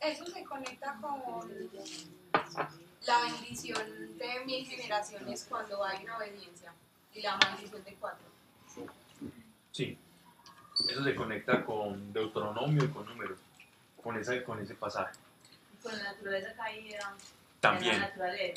Eso 0.00 0.26
se 0.26 0.44
conecta 0.44 0.98
con 1.00 1.48
la 3.06 3.20
bendición 3.22 4.18
de 4.18 4.44
mil 4.44 4.66
generaciones 4.66 5.46
cuando 5.48 5.82
hay 5.84 6.04
una 6.04 6.18
obediencia 6.18 6.74
y 7.14 7.22
la 7.22 7.36
maldición 7.36 7.84
de 7.84 7.94
cuatro. 7.94 8.26
Sí. 9.70 9.96
Eso 10.88 11.04
se 11.04 11.14
conecta 11.14 11.64
con 11.64 12.12
Deuteronomio 12.12 12.84
y 12.84 12.88
con 12.88 13.06
Números, 13.06 13.38
con, 14.02 14.18
esa, 14.18 14.42
con 14.42 14.60
ese 14.60 14.74
pasaje. 14.74 15.16
Con 15.82 15.96
la 15.96 16.04
naturaleza 16.04 16.54
caída. 16.54 17.14
También. 17.60 18.04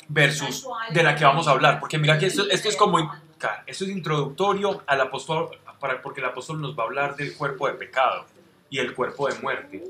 Versus 0.08 0.66
de 0.90 1.02
la 1.02 1.14
que 1.14 1.24
vamos 1.24 1.46
a 1.46 1.52
hablar. 1.52 1.78
Porque 1.78 1.98
mira 1.98 2.18
que 2.18 2.26
esto, 2.26 2.48
esto 2.50 2.68
es 2.68 2.76
como... 2.76 2.98
Esto 3.66 3.84
es 3.84 3.90
introductorio 3.90 4.82
al 4.86 5.02
apóstol, 5.02 5.50
para, 5.78 6.00
porque 6.00 6.20
el 6.20 6.26
apóstol 6.26 6.62
nos 6.62 6.78
va 6.78 6.84
a 6.84 6.86
hablar 6.86 7.14
del 7.14 7.36
cuerpo 7.36 7.66
de 7.66 7.74
pecado 7.74 8.24
y 8.70 8.78
el 8.78 8.94
cuerpo 8.94 9.28
de 9.28 9.38
muerte. 9.40 9.84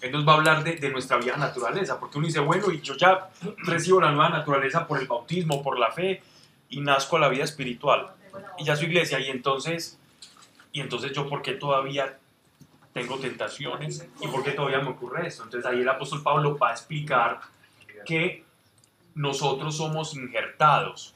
Él 0.00 0.10
nos 0.10 0.26
va 0.26 0.32
a 0.32 0.36
hablar 0.36 0.64
de, 0.64 0.74
de 0.74 0.90
nuestra 0.90 1.18
vieja 1.18 1.36
naturaleza, 1.36 2.00
porque 2.00 2.18
uno 2.18 2.26
dice, 2.26 2.40
bueno, 2.40 2.72
y 2.72 2.80
yo 2.80 2.96
ya 2.96 3.28
recibo 3.58 4.00
la 4.00 4.10
nueva 4.10 4.30
naturaleza 4.30 4.84
por 4.84 4.98
el 4.98 5.06
bautismo, 5.06 5.62
por 5.62 5.78
la 5.78 5.92
fe, 5.92 6.22
y 6.70 6.80
nazco 6.80 7.18
a 7.18 7.20
la 7.20 7.28
vida 7.28 7.44
espiritual. 7.44 8.10
Y 8.58 8.64
ya 8.64 8.74
soy 8.74 8.86
iglesia, 8.86 9.20
y 9.20 9.28
entonces, 9.28 9.98
y 10.72 10.80
entonces 10.80 11.12
yo, 11.12 11.28
¿por 11.28 11.42
qué 11.42 11.52
todavía 11.52 12.18
tengo 12.92 13.18
tentaciones? 13.18 14.08
¿Y 14.20 14.26
por 14.26 14.42
qué 14.42 14.52
todavía 14.52 14.80
me 14.80 14.90
ocurre 14.90 15.28
esto? 15.28 15.44
Entonces 15.44 15.70
ahí 15.70 15.82
el 15.82 15.88
apóstol 15.88 16.22
Pablo 16.22 16.58
va 16.58 16.70
a 16.70 16.72
explicar 16.72 17.38
que 18.04 18.44
nosotros 19.14 19.76
somos 19.76 20.14
injertados. 20.14 21.14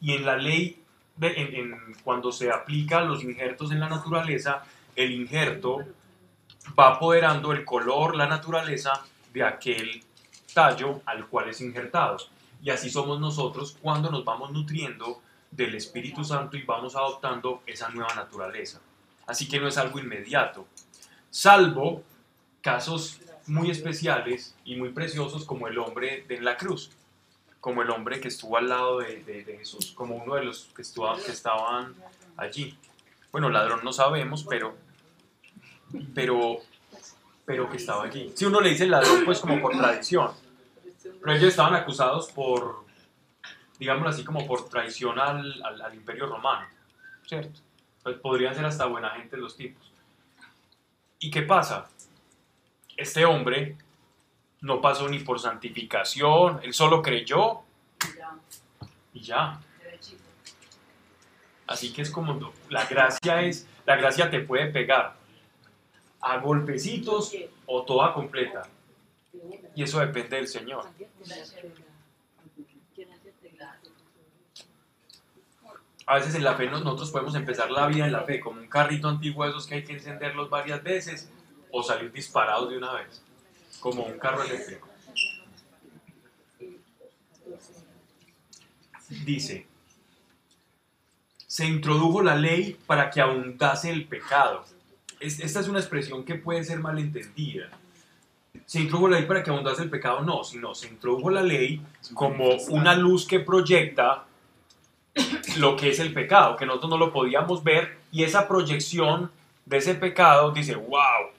Y 0.00 0.12
en 0.12 0.26
la 0.26 0.36
ley, 0.36 0.82
en- 1.20 1.94
cuando 2.04 2.32
se 2.32 2.50
aplican 2.50 3.08
los 3.08 3.22
injertos 3.22 3.72
en 3.72 3.80
la 3.80 3.88
naturaleza, 3.88 4.64
el 4.94 5.12
injerto 5.12 5.84
va 6.78 6.94
apoderando 6.94 7.52
el 7.52 7.64
color, 7.64 8.16
la 8.16 8.26
naturaleza 8.26 9.04
de 9.32 9.44
aquel 9.44 10.02
tallo 10.52 11.02
al 11.06 11.26
cual 11.26 11.48
es 11.48 11.60
injertado. 11.60 12.16
Y 12.62 12.70
así 12.70 12.90
somos 12.90 13.20
nosotros 13.20 13.76
cuando 13.80 14.10
nos 14.10 14.24
vamos 14.24 14.50
nutriendo 14.50 15.20
del 15.50 15.74
Espíritu 15.74 16.24
Santo 16.24 16.56
y 16.56 16.62
vamos 16.62 16.96
adoptando 16.96 17.62
esa 17.66 17.88
nueva 17.90 18.14
naturaleza. 18.14 18.80
Así 19.26 19.48
que 19.48 19.60
no 19.60 19.68
es 19.68 19.76
algo 19.76 19.98
inmediato, 19.98 20.66
salvo 21.30 22.02
casos 22.62 23.20
muy 23.46 23.70
especiales 23.70 24.54
y 24.64 24.76
muy 24.76 24.90
preciosos 24.90 25.44
como 25.44 25.68
el 25.68 25.78
hombre 25.78 26.24
de 26.28 26.40
la 26.40 26.56
cruz, 26.56 26.90
como 27.60 27.82
el 27.82 27.90
hombre 27.90 28.20
que 28.20 28.28
estuvo 28.28 28.56
al 28.56 28.68
lado 28.68 28.98
de, 28.98 29.22
de- 29.22 29.44
de 29.44 29.58
Jesús, 29.58 29.92
como 29.92 30.16
uno 30.16 30.34
de 30.34 30.44
los 30.44 30.66
que, 30.74 30.82
estuvo, 30.82 31.14
que 31.24 31.32
estaban 31.32 31.94
allí. 32.36 32.76
Bueno, 33.32 33.48
ladrón 33.50 33.80
no 33.84 33.92
sabemos, 33.92 34.44
pero, 34.48 34.76
pero, 36.14 36.58
pero 37.44 37.68
que 37.70 37.76
estaba 37.76 38.04
allí. 38.04 38.32
Si 38.34 38.44
uno 38.44 38.60
le 38.60 38.70
dice 38.70 38.86
ladrón, 38.86 39.24
pues 39.24 39.40
como 39.40 39.60
por 39.60 39.76
tradición, 39.76 40.30
pero 41.20 41.32
ellos 41.32 41.48
estaban 41.50 41.74
acusados 41.74 42.30
por, 42.32 42.84
digámoslo 43.78 44.10
así, 44.10 44.24
como 44.24 44.46
por 44.46 44.68
traición 44.68 45.18
al, 45.18 45.62
al- 45.64 45.82
al 45.82 45.94
imperio 45.94 46.26
romano, 46.26 46.66
¿cierto? 47.26 47.60
Pues 48.02 48.16
podrían 48.18 48.54
ser 48.54 48.64
hasta 48.64 48.86
buena 48.86 49.10
gente 49.10 49.36
los 49.36 49.56
tipos. 49.56 49.90
¿Y 51.18 51.30
qué 51.30 51.42
pasa? 51.42 51.88
Este 52.96 53.24
hombre 53.24 53.76
no 54.60 54.80
pasó 54.80 55.08
ni 55.08 55.18
por 55.20 55.38
santificación, 55.38 56.60
él 56.62 56.72
solo 56.72 57.02
creyó 57.02 57.60
y 59.12 59.20
ya. 59.20 59.60
Así 61.66 61.92
que 61.92 62.02
es 62.02 62.10
como 62.10 62.52
la 62.70 62.86
gracia 62.86 63.42
es, 63.42 63.66
la 63.84 63.96
gracia 63.96 64.30
te 64.30 64.40
puede 64.40 64.66
pegar 64.66 65.16
a 66.20 66.38
golpecitos 66.38 67.32
o 67.66 67.82
toda 67.84 68.12
completa. 68.14 68.62
Y 69.74 69.82
eso 69.82 70.00
depende 70.00 70.36
del 70.36 70.48
Señor. 70.48 70.86
A 76.08 76.14
veces 76.14 76.34
en 76.36 76.44
la 76.44 76.54
fe 76.54 76.70
nos- 76.70 76.84
nosotros 76.84 77.10
podemos 77.10 77.34
empezar 77.34 77.70
la 77.70 77.86
vida 77.88 78.06
en 78.06 78.12
la 78.12 78.22
fe 78.22 78.38
como 78.40 78.60
un 78.60 78.68
carrito 78.68 79.08
antiguo 79.08 79.44
esos 79.44 79.66
que 79.66 79.74
hay 79.74 79.84
que 79.84 79.92
encenderlos 79.92 80.48
varias 80.48 80.82
veces 80.82 81.30
o 81.78 81.82
salir 81.82 82.10
disparados 82.10 82.70
de 82.70 82.78
una 82.78 82.92
vez, 82.94 83.22
como 83.80 84.04
un 84.04 84.18
carro 84.18 84.42
eléctrico. 84.42 84.88
Dice, 89.24 89.66
se 91.46 91.64
introdujo 91.66 92.22
la 92.22 92.34
ley 92.34 92.76
para 92.86 93.10
que 93.10 93.20
abundase 93.20 93.90
el 93.90 94.06
pecado. 94.06 94.64
Es- 95.20 95.38
esta 95.40 95.60
es 95.60 95.68
una 95.68 95.78
expresión 95.78 96.24
que 96.24 96.34
puede 96.34 96.64
ser 96.64 96.80
malentendida. 96.80 97.68
Se 98.64 98.80
introdujo 98.80 99.08
la 99.08 99.18
ley 99.18 99.28
para 99.28 99.42
que 99.42 99.50
abundase 99.50 99.82
el 99.82 99.90
pecado, 99.90 100.22
no, 100.22 100.42
sino 100.44 100.74
se 100.74 100.88
introdujo 100.88 101.30
la 101.30 101.42
ley 101.42 101.80
como 102.14 102.48
una 102.70 102.94
luz 102.94 103.26
que 103.26 103.38
proyecta 103.40 104.24
lo 105.58 105.76
que 105.76 105.90
es 105.90 105.98
el 106.00 106.12
pecado, 106.12 106.56
que 106.56 106.66
nosotros 106.66 106.90
no 106.90 106.98
lo 106.98 107.12
podíamos 107.12 107.62
ver, 107.62 107.98
y 108.10 108.24
esa 108.24 108.48
proyección 108.48 109.30
de 109.66 109.76
ese 109.78 109.94
pecado 109.94 110.50
dice, 110.52 110.74
wow, 110.74 111.30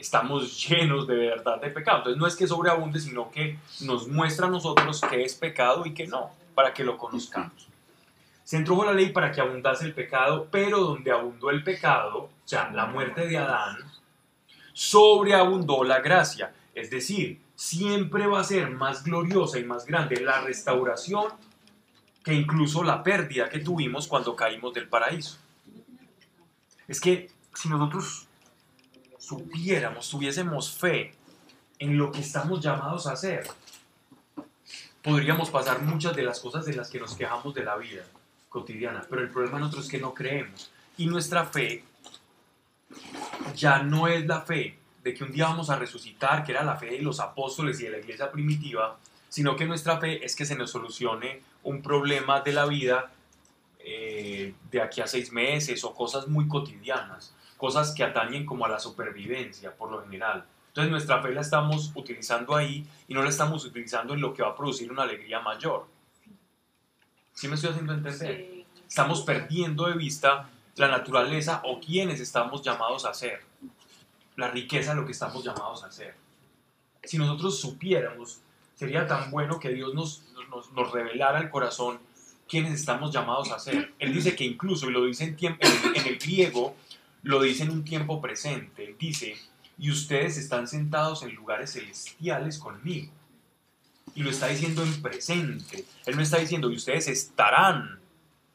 estamos 0.00 0.68
llenos 0.68 1.06
de 1.06 1.14
verdad 1.14 1.60
de 1.60 1.70
pecado. 1.70 1.98
Entonces 1.98 2.20
no 2.20 2.26
es 2.26 2.36
que 2.36 2.46
sobreabunde, 2.46 2.98
sino 2.98 3.30
que 3.30 3.58
nos 3.82 4.08
muestra 4.08 4.46
a 4.46 4.50
nosotros 4.50 5.00
qué 5.08 5.22
es 5.22 5.34
pecado 5.34 5.84
y 5.86 5.94
qué 5.94 6.06
no, 6.06 6.30
para 6.54 6.72
que 6.72 6.84
lo 6.84 6.96
conozcamos. 6.96 7.68
Se 8.44 8.56
introdujo 8.56 8.86
la 8.86 8.92
ley 8.92 9.10
para 9.10 9.30
que 9.30 9.40
abundase 9.40 9.84
el 9.84 9.94
pecado, 9.94 10.48
pero 10.50 10.80
donde 10.80 11.12
abundó 11.12 11.50
el 11.50 11.62
pecado, 11.62 12.18
o 12.18 12.30
sea, 12.44 12.70
la 12.72 12.86
muerte 12.86 13.26
de 13.28 13.38
Adán, 13.38 13.76
sobreabundó 14.72 15.84
la 15.84 16.00
gracia. 16.00 16.52
Es 16.74 16.90
decir, 16.90 17.40
siempre 17.54 18.26
va 18.26 18.40
a 18.40 18.44
ser 18.44 18.70
más 18.70 19.04
gloriosa 19.04 19.58
y 19.58 19.64
más 19.64 19.86
grande 19.86 20.20
la 20.20 20.40
restauración 20.40 21.26
que 22.24 22.34
incluso 22.34 22.82
la 22.82 23.02
pérdida 23.02 23.48
que 23.48 23.60
tuvimos 23.60 24.08
cuando 24.08 24.34
caímos 24.34 24.74
del 24.74 24.88
paraíso. 24.88 25.38
Es 26.88 27.00
que 27.00 27.30
si 27.54 27.68
nosotros 27.68 28.26
supiéramos, 29.30 30.10
tuviésemos 30.10 30.72
fe 30.72 31.14
en 31.78 31.96
lo 31.96 32.10
que 32.10 32.20
estamos 32.20 32.60
llamados 32.60 33.06
a 33.06 33.12
hacer, 33.12 33.46
podríamos 35.04 35.50
pasar 35.50 35.82
muchas 35.82 36.16
de 36.16 36.24
las 36.24 36.40
cosas 36.40 36.64
de 36.66 36.74
las 36.74 36.90
que 36.90 36.98
nos 36.98 37.14
quejamos 37.14 37.54
de 37.54 37.62
la 37.62 37.76
vida 37.76 38.02
cotidiana. 38.48 39.06
Pero 39.08 39.22
el 39.22 39.30
problema 39.30 39.60
nosotros 39.60 39.84
es 39.84 39.90
que 39.90 40.00
no 40.00 40.12
creemos. 40.12 40.72
Y 40.98 41.06
nuestra 41.06 41.46
fe 41.46 41.84
ya 43.54 43.84
no 43.84 44.08
es 44.08 44.26
la 44.26 44.40
fe 44.40 44.76
de 45.04 45.14
que 45.14 45.22
un 45.22 45.30
día 45.30 45.44
vamos 45.44 45.70
a 45.70 45.76
resucitar, 45.76 46.42
que 46.42 46.50
era 46.50 46.64
la 46.64 46.76
fe 46.76 46.86
de 46.86 46.98
los 47.00 47.20
apóstoles 47.20 47.80
y 47.80 47.84
de 47.84 47.90
la 47.90 47.98
iglesia 47.98 48.32
primitiva, 48.32 48.98
sino 49.28 49.54
que 49.54 49.64
nuestra 49.64 49.98
fe 49.98 50.24
es 50.24 50.34
que 50.34 50.44
se 50.44 50.56
nos 50.56 50.72
solucione 50.72 51.40
un 51.62 51.82
problema 51.82 52.40
de 52.40 52.52
la 52.52 52.66
vida 52.66 53.12
eh, 53.78 54.54
de 54.72 54.82
aquí 54.82 55.00
a 55.00 55.06
seis 55.06 55.30
meses 55.30 55.84
o 55.84 55.94
cosas 55.94 56.26
muy 56.26 56.48
cotidianas, 56.48 57.32
cosas 57.60 57.92
que 57.94 58.02
atañen 58.02 58.46
como 58.46 58.64
a 58.64 58.70
la 58.70 58.78
supervivencia 58.80 59.76
por 59.76 59.92
lo 59.92 60.02
general. 60.02 60.46
Entonces 60.68 60.90
nuestra 60.90 61.20
fe 61.20 61.30
la 61.34 61.42
estamos 61.42 61.92
utilizando 61.94 62.56
ahí 62.56 62.86
y 63.06 63.12
no 63.12 63.22
la 63.22 63.28
estamos 63.28 63.66
utilizando 63.66 64.14
en 64.14 64.22
lo 64.22 64.32
que 64.32 64.42
va 64.42 64.48
a 64.48 64.56
producir 64.56 64.90
una 64.90 65.02
alegría 65.02 65.40
mayor. 65.40 65.86
¿Sí 67.34 67.48
me 67.48 67.56
estoy 67.56 67.70
haciendo 67.70 67.92
entender? 67.92 68.14
Sí. 68.14 68.66
Estamos 68.88 69.20
perdiendo 69.20 69.88
de 69.88 69.94
vista 69.94 70.48
la 70.76 70.88
naturaleza 70.88 71.60
o 71.66 71.78
quienes 71.78 72.18
estamos 72.20 72.62
llamados 72.62 73.04
a 73.04 73.12
ser, 73.12 73.42
la 74.36 74.48
riqueza 74.48 74.94
de 74.94 75.00
lo 75.02 75.04
que 75.04 75.12
estamos 75.12 75.44
llamados 75.44 75.84
a 75.84 75.92
ser. 75.92 76.14
Si 77.04 77.18
nosotros 77.18 77.60
supiéramos, 77.60 78.40
sería 78.74 79.06
tan 79.06 79.30
bueno 79.30 79.60
que 79.60 79.68
Dios 79.68 79.92
nos, 79.92 80.22
nos, 80.48 80.72
nos 80.72 80.92
revelara 80.92 81.38
el 81.38 81.50
corazón 81.50 81.98
quienes 82.48 82.72
estamos 82.72 83.12
llamados 83.12 83.50
a 83.50 83.58
ser. 83.58 83.92
Él 83.98 84.14
dice 84.14 84.34
que 84.34 84.44
incluso, 84.44 84.88
y 84.88 84.92
lo 84.92 85.04
dice 85.04 85.24
en, 85.24 85.36
tiempo, 85.36 85.60
en, 85.66 85.96
en 85.96 86.06
el 86.06 86.18
griego, 86.18 86.74
lo 87.22 87.42
dice 87.42 87.64
en 87.64 87.70
un 87.70 87.84
tiempo 87.84 88.20
presente, 88.20 88.94
dice, 88.98 89.36
y 89.78 89.90
ustedes 89.90 90.36
están 90.36 90.68
sentados 90.68 91.22
en 91.22 91.34
lugares 91.34 91.72
celestiales 91.72 92.58
conmigo. 92.58 93.12
Y 94.14 94.22
lo 94.22 94.30
está 94.30 94.48
diciendo 94.48 94.82
en 94.82 95.00
presente. 95.00 95.84
Él 96.04 96.16
no 96.16 96.22
está 96.22 96.38
diciendo, 96.38 96.70
y 96.70 96.76
ustedes 96.76 97.06
estarán 97.08 98.00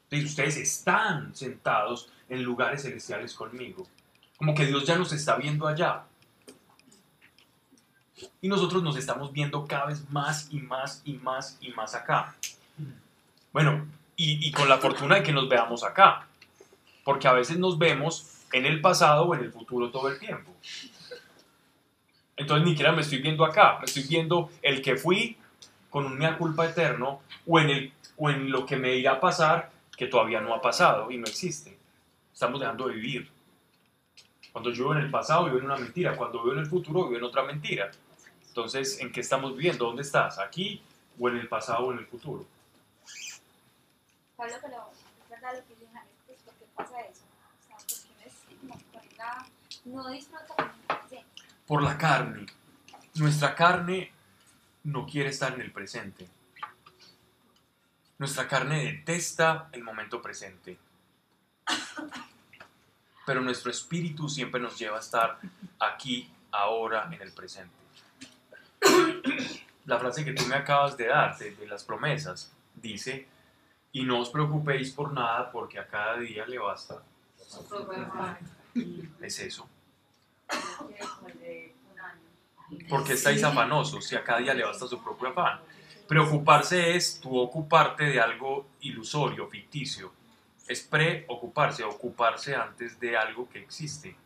entonces 0.06 0.30
ustedes 0.30 0.56
están 0.56 1.34
sentados 1.34 2.10
en 2.28 2.42
lugares 2.42 2.82
celestiales 2.82 3.34
conmigo. 3.34 3.86
Como 4.36 4.54
que 4.54 4.66
Dios 4.66 4.86
ya 4.86 4.96
nos 4.96 5.12
está 5.12 5.36
viendo 5.36 5.66
allá. 5.66 6.04
Y 8.40 8.48
nosotros 8.48 8.82
nos 8.82 8.96
estamos 8.96 9.32
viendo 9.32 9.66
cada 9.66 9.86
vez 9.86 10.08
más 10.10 10.48
y 10.50 10.60
más 10.60 11.02
y 11.04 11.14
más 11.14 11.58
y 11.60 11.70
más 11.70 11.94
acá. 11.94 12.36
Bueno, 13.52 13.86
y, 14.14 14.46
y 14.46 14.52
con 14.52 14.68
la 14.68 14.78
fortuna 14.78 15.16
de 15.16 15.22
que 15.24 15.32
nos 15.32 15.48
veamos 15.48 15.82
acá. 15.82 16.28
Porque 17.04 17.26
a 17.26 17.32
veces 17.32 17.58
nos 17.58 17.76
vemos 17.76 18.35
en 18.56 18.66
el 18.66 18.80
pasado 18.80 19.24
o 19.26 19.34
en 19.34 19.42
el 19.42 19.52
futuro 19.52 19.90
todo 19.90 20.08
el 20.08 20.18
tiempo. 20.18 20.50
Entonces 22.36 22.64
ni 22.64 22.70
siquiera 22.70 22.92
me 22.92 23.02
estoy 23.02 23.18
viendo 23.18 23.44
acá, 23.44 23.78
me 23.78 23.84
estoy 23.84 24.04
viendo 24.04 24.50
el 24.62 24.82
que 24.82 24.96
fui 24.96 25.36
con 25.90 26.06
un 26.06 26.18
mea 26.18 26.36
culpa 26.36 26.66
eterno 26.66 27.22
o 27.46 27.58
en, 27.58 27.70
el, 27.70 27.92
o 28.16 28.30
en 28.30 28.50
lo 28.50 28.64
que 28.64 28.76
me 28.76 28.94
irá 28.94 29.12
a 29.12 29.20
pasar 29.20 29.70
que 29.96 30.06
todavía 30.06 30.40
no 30.40 30.54
ha 30.54 30.60
pasado 30.60 31.10
y 31.10 31.18
no 31.18 31.26
existe. 31.26 31.78
Estamos 32.32 32.60
dejando 32.60 32.88
de 32.88 32.94
vivir. 32.94 33.30
Cuando 34.52 34.70
yo 34.70 34.84
vivo 34.84 34.94
en 34.94 35.04
el 35.04 35.10
pasado, 35.10 35.44
vivo 35.46 35.58
en 35.58 35.64
una 35.64 35.76
mentira. 35.76 36.16
Cuando 36.16 36.42
vivo 36.42 36.52
en 36.52 36.60
el 36.60 36.66
futuro, 36.66 37.04
vivo 37.04 37.18
en 37.18 37.24
otra 37.24 37.42
mentira. 37.42 37.90
Entonces, 38.48 39.00
¿en 39.00 39.12
qué 39.12 39.20
estamos 39.20 39.54
viviendo? 39.54 39.86
¿Dónde 39.86 40.02
estás? 40.02 40.38
¿Aquí 40.38 40.80
o 41.18 41.28
en 41.28 41.36
el 41.36 41.48
pasado 41.48 41.86
o 41.86 41.92
en 41.92 41.98
el 41.98 42.06
futuro? 42.06 42.46
Pablo, 44.36 44.54
pero 44.62 44.90
es 45.24 45.30
verdad 45.30 45.62
pues 46.26 46.38
¿por 46.40 46.54
qué 46.54 46.64
pasa 46.74 47.00
eso? 47.02 47.22
O 47.24 47.66
sea, 47.66 47.76
porque 47.76 47.94
uno 48.12 48.24
es 48.26 49.05
como 49.16 49.22
que 49.22 49.22
ahorita 49.22 49.46
no 49.84 50.08
disfruta 50.10 50.54
con 50.54 50.64
el 50.66 50.86
presente. 50.86 51.24
Por 51.66 51.82
la 51.82 51.98
carne. 51.98 52.46
Nuestra 53.14 53.54
carne 53.54 54.12
no 54.84 55.06
quiere 55.06 55.30
estar 55.30 55.54
en 55.54 55.60
el 55.60 55.72
presente. 55.72 56.28
Nuestra 58.18 58.48
carne 58.48 58.84
detesta 58.84 59.68
el 59.72 59.82
momento 59.82 60.22
presente. 60.22 60.78
Pero 63.26 63.40
nuestro 63.40 63.70
espíritu 63.70 64.28
siempre 64.28 64.60
nos 64.60 64.78
lleva 64.78 64.98
a 64.98 65.00
estar 65.00 65.38
aquí, 65.80 66.30
ahora, 66.52 67.08
en 67.12 67.20
el 67.20 67.32
presente. 67.32 67.74
La 69.84 69.98
frase 69.98 70.24
que 70.24 70.32
tú 70.32 70.44
me 70.46 70.54
acabas 70.54 70.96
de 70.96 71.06
dar, 71.06 71.36
de, 71.36 71.54
de 71.54 71.66
las 71.66 71.84
promesas, 71.84 72.52
dice, 72.74 73.26
y 73.92 74.04
no 74.04 74.20
os 74.20 74.30
preocupéis 74.30 74.92
por 74.92 75.12
nada 75.12 75.50
porque 75.50 75.78
a 75.78 75.86
cada 75.86 76.18
día 76.18 76.46
le 76.46 76.58
basta. 76.58 77.02
Afán. 77.38 78.55
Es 79.20 79.40
eso. 79.40 79.68
Porque 82.88 83.14
estáis 83.14 83.42
afanosos 83.42 84.04
si 84.06 84.16
a 84.16 84.24
cada 84.24 84.40
día 84.40 84.54
le 84.54 84.64
basta 84.64 84.86
su 84.86 85.02
propio 85.02 85.28
afán. 85.28 85.60
Preocuparse 86.06 86.94
es 86.94 87.20
tú 87.20 87.36
ocuparte 87.36 88.04
de 88.04 88.20
algo 88.20 88.66
ilusorio, 88.80 89.48
ficticio. 89.48 90.12
Es 90.68 90.82
preocuparse, 90.82 91.84
ocuparse 91.84 92.54
antes 92.54 92.98
de 93.00 93.16
algo 93.16 93.48
que 93.48 93.60
existe. 93.60 94.16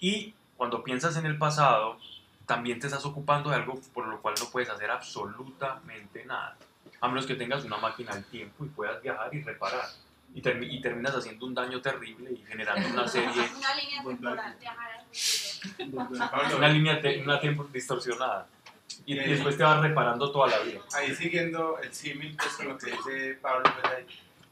Y 0.00 0.34
cuando 0.56 0.82
piensas 0.82 1.16
en 1.16 1.26
el 1.26 1.38
pasado, 1.38 1.98
también 2.46 2.80
te 2.80 2.86
estás 2.86 3.04
ocupando 3.04 3.50
de 3.50 3.56
algo 3.56 3.80
por 3.92 4.06
lo 4.06 4.20
cual 4.20 4.34
no 4.40 4.48
puedes 4.50 4.70
hacer 4.70 4.90
absolutamente 4.90 6.24
nada. 6.24 6.56
A 7.00 7.08
menos 7.08 7.26
que 7.26 7.34
tengas 7.34 7.64
una 7.64 7.76
máquina 7.76 8.14
del 8.14 8.24
tiempo 8.24 8.64
y 8.64 8.68
puedas 8.68 9.00
viajar 9.02 9.32
y 9.34 9.42
reparar. 9.42 9.86
Y, 10.34 10.42
termi- 10.42 10.68
y 10.70 10.80
terminas 10.80 11.14
haciendo 11.16 11.46
un 11.46 11.54
daño 11.54 11.80
terrible 11.80 12.30
y 12.32 12.44
generando 12.46 12.88
una 12.90 13.08
serie, 13.08 13.28
Una 13.30 13.74
línea 13.74 14.02
temporal. 14.04 14.56
Una 16.56 16.68
línea, 16.68 17.00
te- 17.00 17.22
una 17.22 17.40
tiempo 17.40 17.64
distorsionada. 17.72 18.46
Y, 19.06 19.14
y 19.18 19.28
después 19.30 19.56
te 19.56 19.62
vas 19.62 19.80
reparando 19.80 20.30
toda 20.30 20.48
la 20.48 20.58
vida. 20.60 20.80
ahí 20.94 21.14
siguiendo 21.14 21.78
el 21.78 21.92
símil 21.92 22.36
pues, 22.36 22.50
con 22.54 22.68
lo 22.68 22.78
que 22.78 22.90
dice 22.90 23.38
Pablo, 23.40 23.64
pues, 23.80 23.92
ahí, 23.94 24.06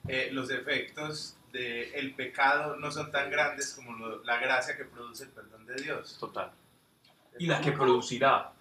eh, 0.09 0.29
los 0.33 0.51
efectos 0.51 1.37
del 1.53 2.15
pecado 2.15 2.77
no 2.77 2.91
son 2.91 3.11
tan 3.11 3.31
grandes 3.31 3.75
como 3.75 3.93
lo- 3.97 4.23
la 4.25 4.37
gracia 4.39 4.77
que 4.77 4.85
produce 4.85 5.25
el 5.25 5.31
perdón 5.31 5.67
de 5.67 5.75
Dios. 5.77 6.17
Total. 6.19 6.51
Y 7.39 7.47
la 7.47 7.61
que 7.61 7.73
producirá. 7.73 8.53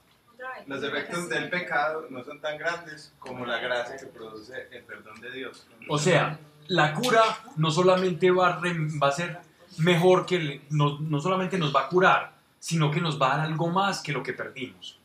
Los 0.67 0.83
efectos 0.83 1.29
del 1.29 1.49
pecado 1.49 2.07
no 2.09 2.23
son 2.23 2.39
tan 2.41 2.57
grandes 2.57 3.13
como 3.19 3.45
la 3.45 3.57
gracia 3.59 3.97
que 3.97 4.05
produce 4.07 4.67
el 4.71 4.83
perdón 4.83 5.19
de 5.21 5.31
Dios. 5.31 5.65
O 5.87 5.97
sea, 5.97 6.37
la 6.67 6.93
cura 6.93 7.21
no 7.57 7.71
solamente 7.71 8.31
va 8.31 8.47
a, 8.47 8.59
re- 8.59 8.87
va 9.01 9.07
a 9.09 9.11
ser 9.11 9.39
mejor 9.77 10.25
que, 10.25 10.39
le- 10.39 10.61
no, 10.69 10.99
no 10.99 11.19
solamente 11.19 11.57
nos 11.57 11.75
va 11.75 11.81
a 11.85 11.89
curar, 11.89 12.33
sino 12.59 12.89
que 12.91 13.01
nos 13.01 13.21
va 13.21 13.33
a 13.33 13.37
dar 13.37 13.45
algo 13.47 13.67
más 13.69 14.01
que 14.01 14.11
lo 14.11 14.23
que 14.23 14.33
perdimos. 14.33 14.99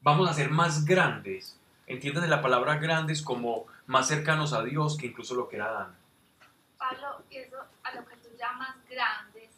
Vamos 0.00 0.28
a 0.28 0.34
ser 0.34 0.50
más 0.50 0.84
grandes. 0.84 1.58
Entiendan 1.86 2.28
la 2.30 2.40
palabra 2.40 2.76
grandes 2.76 3.22
como 3.22 3.66
más 3.86 4.08
cercanos 4.08 4.52
a 4.52 4.62
Dios 4.62 4.96
que 4.96 5.06
incluso 5.06 5.34
lo 5.34 5.48
que 5.48 5.56
era 5.56 5.66
Adán. 5.68 5.96
Pablo, 6.78 7.22
eso 7.30 7.56
a 7.84 7.94
lo 7.94 8.04
que 8.06 8.16
tú 8.16 8.28
llamas 8.38 8.76
grandes, 8.90 9.50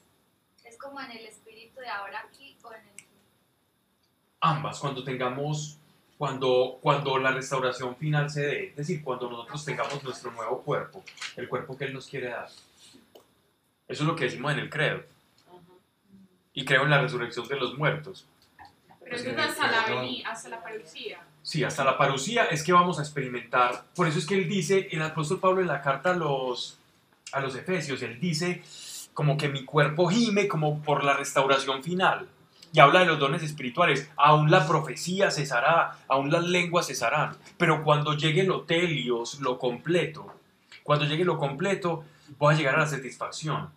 es 0.64 0.76
como 0.78 1.00
en 1.00 1.10
el 1.12 1.26
espíritu 1.26 1.80
de 1.80 1.88
ahora 1.88 2.24
aquí 2.28 2.56
o 2.62 2.72
en 2.72 2.80
el 2.88 3.04
Ambas, 4.40 4.78
cuando 4.78 5.02
tengamos, 5.04 5.78
cuando, 6.24 6.78
cuando 6.80 7.18
la 7.18 7.32
restauración 7.32 7.96
final 7.96 8.30
se 8.30 8.40
dé, 8.46 8.66
es 8.68 8.76
decir, 8.76 9.04
cuando 9.04 9.30
nosotros 9.30 9.62
tengamos 9.62 10.02
nuestro 10.02 10.30
nuevo 10.30 10.62
cuerpo, 10.62 11.04
el 11.36 11.46
cuerpo 11.46 11.76
que 11.76 11.84
Él 11.84 11.92
nos 11.92 12.06
quiere 12.06 12.30
dar. 12.30 12.48
Eso 13.86 14.02
es 14.04 14.08
lo 14.08 14.16
que 14.16 14.24
decimos 14.24 14.50
en 14.54 14.60
el 14.60 14.70
credo. 14.70 15.02
Y 16.54 16.64
creo 16.64 16.84
en 16.84 16.90
la 16.90 17.02
resurrección 17.02 17.46
de 17.46 17.56
los 17.56 17.76
muertos. 17.76 18.26
Pero 19.00 19.16
eso 19.16 19.28
es 19.28 19.36
hasta 19.36 19.70
la 19.70 19.84
vení, 19.84 20.24
hasta 20.24 20.48
la 20.48 20.62
parucía. 20.62 21.20
Sí, 21.42 21.62
hasta 21.62 21.84
la 21.84 21.98
parucía 21.98 22.46
es 22.46 22.62
que 22.62 22.72
vamos 22.72 22.98
a 22.98 23.02
experimentar. 23.02 23.84
Por 23.94 24.08
eso 24.08 24.18
es 24.18 24.24
que 24.24 24.36
él 24.36 24.48
dice, 24.48 24.88
el 24.92 25.02
apóstol 25.02 25.40
Pablo 25.40 25.60
en 25.60 25.68
la 25.68 25.82
carta 25.82 26.12
a 26.12 26.16
los, 26.16 26.78
a 27.32 27.40
los 27.42 27.54
Efesios, 27.54 28.00
él 28.00 28.18
dice 28.18 28.62
como 29.12 29.36
que 29.36 29.50
mi 29.50 29.66
cuerpo 29.66 30.08
gime 30.08 30.48
como 30.48 30.80
por 30.80 31.04
la 31.04 31.18
restauración 31.18 31.82
final. 31.84 32.26
Y 32.74 32.80
habla 32.80 33.00
de 33.00 33.06
los 33.06 33.18
dones 33.18 33.42
espirituales. 33.42 34.10
Aún 34.16 34.50
la 34.50 34.66
profecía 34.66 35.30
cesará, 35.30 35.96
aún 36.08 36.30
las 36.30 36.44
lenguas 36.44 36.88
cesarán. 36.88 37.34
Pero 37.56 37.82
cuando 37.82 38.12
llegue 38.12 38.42
lo 38.42 38.64
telios, 38.64 39.40
lo 39.40 39.58
completo, 39.58 40.26
cuando 40.82 41.06
llegue 41.06 41.24
lo 41.24 41.38
completo, 41.38 42.04
voy 42.38 42.52
a 42.52 42.58
llegar 42.58 42.74
a 42.74 42.80
la 42.80 42.86
satisfacción. 42.86 43.70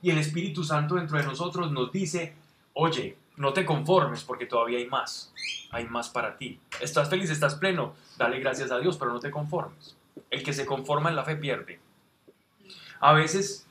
Y 0.00 0.10
el 0.10 0.18
Espíritu 0.18 0.64
Santo 0.64 0.94
dentro 0.94 1.18
de 1.18 1.24
nosotros 1.24 1.70
nos 1.70 1.92
dice, 1.92 2.34
oye, 2.72 3.18
no 3.36 3.52
te 3.52 3.66
conformes 3.66 4.24
porque 4.24 4.46
todavía 4.46 4.78
hay 4.78 4.86
más 4.86 5.34
hay 5.74 5.86
más 5.86 6.08
para 6.08 6.36
ti. 6.36 6.60
¿Estás 6.80 7.10
feliz? 7.10 7.30
¿Estás 7.30 7.56
pleno? 7.56 7.94
Dale 8.16 8.38
gracias 8.38 8.70
a 8.70 8.78
Dios, 8.78 8.96
pero 8.96 9.12
no 9.12 9.18
te 9.18 9.30
conformes. 9.30 9.96
El 10.30 10.44
que 10.44 10.52
se 10.52 10.66
conforma 10.66 11.10
en 11.10 11.16
la 11.16 11.24
fe 11.24 11.36
pierde. 11.36 11.80
A 13.00 13.12
veces, 13.12 13.63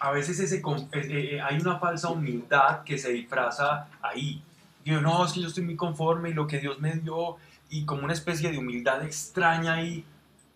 a 0.00 0.10
veces 0.10 0.40
ese, 0.40 0.60
con- 0.62 0.88
eh, 0.92 1.34
eh, 1.34 1.40
hay 1.40 1.60
una 1.60 1.78
falsa 1.78 2.08
humildad 2.08 2.82
que 2.84 2.98
se 2.98 3.12
disfraza 3.12 3.88
ahí. 4.00 4.42
Digo, 4.84 5.00
no, 5.00 5.24
es 5.24 5.32
que 5.32 5.40
yo 5.42 5.48
estoy 5.48 5.64
muy 5.64 5.76
conforme 5.76 6.30
y 6.30 6.34
lo 6.34 6.46
que 6.46 6.58
Dios 6.58 6.80
me 6.80 6.94
dio, 6.94 7.36
y 7.68 7.84
como 7.84 8.04
una 8.04 8.14
especie 8.14 8.50
de 8.50 8.58
humildad 8.58 9.04
extraña 9.04 9.74
ahí. 9.74 10.04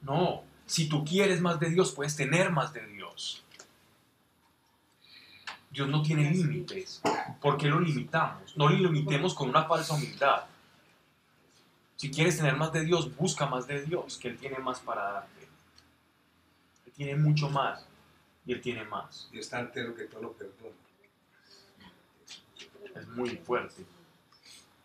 No, 0.01 0.43
si 0.67 0.89
tú 0.89 1.05
quieres 1.05 1.41
más 1.41 1.61
de 1.61 1.69
Dios, 1.71 1.93
puedes 1.93 2.17
tener 2.17 2.51
más 2.51 2.73
de 2.73 2.87
Dios. 2.87 3.45
Dios 5.71 5.89
no 5.89 6.03
tiene 6.03 6.31
límites. 6.31 7.03
¿Por 7.41 7.57
qué 7.59 7.69
lo 7.69 7.81
limitamos? 7.81 8.57
No 8.57 8.69
lo 8.69 8.77
limitemos 8.77 9.35
con 9.35 9.49
una 9.49 9.65
falsa 9.65 9.95
humildad. 9.95 10.45
Si 11.97 12.11
quieres 12.11 12.37
tener 12.37 12.57
más 12.57 12.73
de 12.73 12.85
Dios, 12.85 13.15
busca 13.15 13.47
más 13.47 13.67
de 13.67 13.83
Dios, 13.85 14.17
que 14.17 14.29
Él 14.29 14.39
tiene 14.39 14.59
más 14.59 14.81
para 14.81 15.03
darte. 15.03 15.49
Él 16.87 16.93
tiene 16.97 17.17
mucho 17.17 17.51
más 17.51 17.85
y 18.47 18.53
Él 18.53 18.61
tiene 18.61 18.85
más. 18.85 19.29
Y 19.33 19.39
está 19.39 19.61
entero 19.61 19.95
que 19.95 20.05
todo 20.05 20.23
lo 20.23 20.33
perdona. 20.33 20.77
Es 22.95 23.09
muy 23.09 23.31
fuerte. 23.37 23.85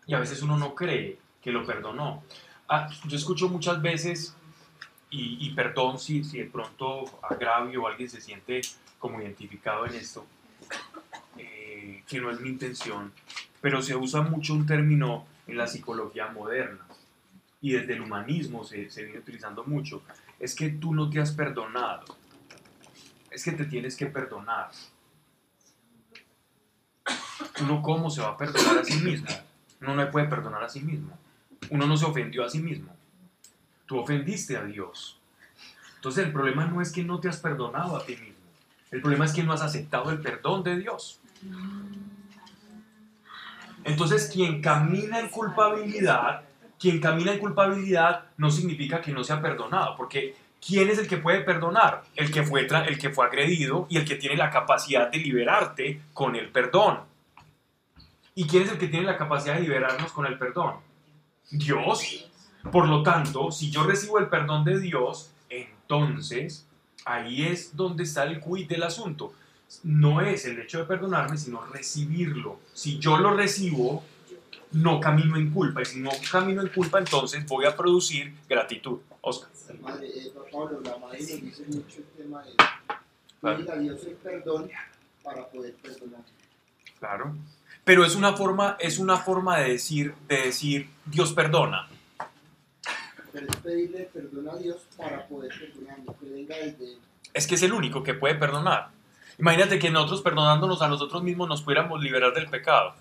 Y 0.06 0.14
a 0.14 0.18
veces 0.18 0.42
uno 0.42 0.56
no 0.56 0.74
cree 0.74 1.18
que 1.40 1.52
lo 1.52 1.64
perdonó. 1.64 2.24
Ah, 2.68 2.88
yo 3.06 3.16
escucho 3.16 3.48
muchas 3.48 3.80
veces, 3.80 4.34
y, 5.10 5.46
y 5.46 5.54
perdón 5.54 5.98
si, 5.98 6.24
si 6.24 6.38
de 6.38 6.46
pronto 6.46 7.04
agravio 7.22 7.82
o 7.82 7.88
alguien 7.88 8.08
se 8.08 8.20
siente 8.20 8.60
como 8.98 9.20
identificado 9.20 9.86
en 9.86 9.94
esto, 9.94 10.24
eh, 11.36 12.02
que 12.06 12.20
no 12.20 12.30
es 12.30 12.40
mi 12.40 12.50
intención, 12.50 13.12
pero 13.60 13.82
se 13.82 13.96
usa 13.96 14.22
mucho 14.22 14.54
un 14.54 14.66
término 14.66 15.26
en 15.46 15.56
la 15.56 15.66
psicología 15.66 16.28
moderna 16.28 16.86
y 17.60 17.72
desde 17.72 17.94
el 17.94 18.02
humanismo 18.02 18.64
se, 18.64 18.90
se 18.90 19.04
viene 19.04 19.18
utilizando 19.18 19.64
mucho, 19.64 20.02
es 20.38 20.54
que 20.54 20.70
tú 20.70 20.94
no 20.94 21.10
te 21.10 21.20
has 21.20 21.32
perdonado, 21.32 22.04
es 23.30 23.44
que 23.44 23.52
te 23.52 23.64
tienes 23.64 23.96
que 23.96 24.06
perdonar. 24.06 24.70
Uno 27.60 27.82
cómo 27.82 28.10
se 28.10 28.20
va 28.20 28.28
a 28.28 28.36
perdonar 28.36 28.78
a 28.78 28.84
sí 28.84 28.98
mismo, 29.00 29.28
uno 29.80 29.94
no 29.94 30.10
puede 30.10 30.26
perdonar 30.26 30.62
a 30.62 30.68
sí 30.68 30.80
mismo, 30.80 31.16
uno 31.70 31.86
no 31.86 31.96
se 31.96 32.04
ofendió 32.04 32.44
a 32.44 32.48
sí 32.48 32.60
mismo, 32.60 32.94
tú 33.86 33.98
ofendiste 33.98 34.56
a 34.56 34.64
Dios. 34.64 35.18
Entonces 35.96 36.26
el 36.26 36.32
problema 36.32 36.66
no 36.66 36.80
es 36.80 36.92
que 36.92 37.04
no 37.04 37.20
te 37.20 37.28
has 37.28 37.38
perdonado 37.38 37.96
a 37.96 38.04
ti 38.04 38.16
mismo, 38.16 38.40
el 38.90 39.00
problema 39.00 39.24
es 39.24 39.32
que 39.32 39.42
no 39.42 39.52
has 39.52 39.62
aceptado 39.62 40.10
el 40.10 40.20
perdón 40.20 40.62
de 40.62 40.76
Dios. 40.76 41.20
Entonces, 43.84 44.30
quien 44.32 44.60
camina 44.60 45.20
en 45.20 45.28
culpabilidad, 45.28 46.42
quien 46.78 47.00
camina 47.00 47.32
en 47.32 47.38
culpabilidad 47.38 48.24
no 48.36 48.50
significa 48.50 49.00
que 49.00 49.12
no 49.12 49.24
sea 49.24 49.40
perdonado, 49.40 49.96
porque 49.96 50.36
¿quién 50.64 50.88
es 50.88 50.98
el 50.98 51.08
que 51.08 51.16
puede 51.16 51.40
perdonar? 51.40 52.02
El 52.14 52.30
que 52.30 52.42
fue, 52.42 52.66
el 52.66 52.98
que 52.98 53.10
fue 53.10 53.26
agredido 53.26 53.86
y 53.88 53.96
el 53.96 54.04
que 54.04 54.16
tiene 54.16 54.36
la 54.36 54.50
capacidad 54.50 55.10
de 55.10 55.18
liberarte 55.18 56.02
con 56.12 56.36
el 56.36 56.48
perdón. 56.48 57.00
¿Y 58.34 58.46
quién 58.46 58.64
es 58.64 58.72
el 58.72 58.78
que 58.78 58.88
tiene 58.88 59.06
la 59.06 59.18
capacidad 59.18 59.54
de 59.54 59.62
liberarnos 59.62 60.12
con 60.12 60.26
el 60.26 60.38
perdón? 60.38 60.76
Dios. 61.50 62.26
Por 62.70 62.88
lo 62.88 63.02
tanto, 63.02 63.50
si 63.50 63.70
yo 63.70 63.84
recibo 63.84 64.18
el 64.18 64.28
perdón 64.28 64.64
de 64.64 64.78
Dios, 64.78 65.30
entonces 65.48 66.66
ahí 67.04 67.46
es 67.46 67.74
donde 67.74 68.04
está 68.04 68.24
el 68.24 68.40
quid 68.40 68.68
del 68.68 68.82
asunto. 68.82 69.32
No 69.82 70.20
es 70.20 70.44
el 70.46 70.58
hecho 70.60 70.78
de 70.78 70.84
perdonarme, 70.84 71.38
sino 71.38 71.64
recibirlo. 71.66 72.60
Si 72.74 72.98
yo 72.98 73.16
lo 73.18 73.34
recibo, 73.34 74.04
no 74.72 75.00
camino 75.00 75.36
en 75.36 75.50
culpa. 75.50 75.82
Y 75.82 75.86
si 75.86 76.00
no 76.00 76.10
camino 76.30 76.60
en 76.60 76.68
culpa, 76.68 76.98
entonces 76.98 77.46
voy 77.46 77.64
a 77.64 77.76
producir 77.76 78.34
gratitud. 78.48 78.98
Oscar. 79.22 79.50
Madre, 79.80 80.08
eh, 80.08 80.32
Pablo, 80.52 80.80
la 80.80 80.98
madre 80.98 81.20
nos 81.20 81.28
dice 81.28 81.64
mucho 81.68 81.98
el 81.98 82.04
tema 82.16 82.42
de 82.42 82.52
pedir 83.40 83.70
a 83.70 83.76
Dios 83.76 84.04
el 84.04 84.14
perdón 84.14 84.70
para 85.22 85.46
poder 85.48 85.74
perdonar. 85.74 86.22
Claro. 86.98 87.34
Pero 87.84 88.04
es 88.04 88.14
una 88.14 88.34
forma, 88.34 88.76
es 88.78 88.98
una 88.98 89.16
forma 89.16 89.58
de 89.58 89.72
decir, 89.72 90.14
de 90.28 90.42
decir, 90.42 90.90
Dios 91.06 91.32
perdona. 91.32 91.88
Pero 93.32 93.46
es 93.48 93.56
pedirle 93.56 94.10
perdón 94.12 94.48
a 94.48 94.56
Dios 94.56 94.82
para 94.96 95.26
poder 95.26 95.52
perdonar, 95.58 95.96
que 96.18 96.28
venga 96.28 96.56
desde 96.56 96.98
Es 97.32 97.46
que 97.46 97.54
es 97.54 97.62
el 97.62 97.72
único 97.72 98.02
que 98.02 98.14
puede 98.14 98.34
perdonar. 98.34 98.90
Imagínate 99.38 99.78
que 99.78 99.90
nosotros 99.90 100.20
perdonándonos 100.20 100.82
a 100.82 100.88
nosotros 100.88 101.22
mismos 101.22 101.48
nos 101.48 101.62
pudiéramos 101.62 102.02
liberar 102.02 102.34
del 102.34 102.48
pecado. 102.48 102.94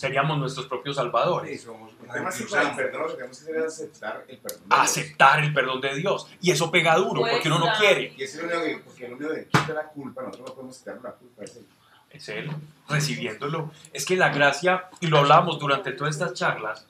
Seríamos 0.00 0.38
nuestros 0.38 0.64
propios 0.66 0.96
salvadores. 0.96 1.68
Además, 2.08 2.42
para 2.50 2.70
el 2.70 2.74
perdón 2.76 3.02
lo 3.02 3.08
que 3.08 3.14
tenemos 3.16 3.38
que 3.38 3.44
hacer 3.50 3.56
es 3.58 3.64
aceptar 3.66 4.24
el 4.28 4.38
perdón. 4.38 4.60
de 4.60 4.66
Dios. 4.68 4.80
Aceptar 4.80 5.40
el 5.44 5.52
perdón 5.52 5.80
de 5.82 5.94
Dios. 5.94 6.26
Y 6.40 6.50
eso 6.52 6.70
pega 6.70 6.96
duro 6.96 7.20
porque 7.30 7.48
uno 7.48 7.58
no 7.58 7.66
quiere. 7.78 8.14
Y 8.16 8.22
es 8.22 8.34
el 8.36 8.46
único 8.46 8.62
que, 8.64 8.78
porque 8.78 9.04
el 9.06 9.12
único 9.12 9.34
que 9.34 9.44
quita 9.44 9.74
la 9.74 9.84
culpa, 9.88 10.22
nosotros 10.22 10.48
no 10.48 10.54
podemos 10.54 10.78
quitar 10.78 10.98
la 11.02 11.10
culpa. 11.12 11.44
Es 11.44 11.56
él. 11.56 11.66
Es 12.12 12.28
Él, 12.30 12.50
recibiéndolo. 12.88 13.72
Es 13.92 14.06
que 14.06 14.16
la 14.16 14.30
gracia, 14.30 14.88
y 15.00 15.08
lo 15.08 15.18
hablamos 15.18 15.58
durante 15.58 15.92
todas 15.92 16.14
estas 16.14 16.32
charlas, 16.32 16.86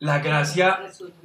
la 0.00 0.18
gracia 0.18 0.80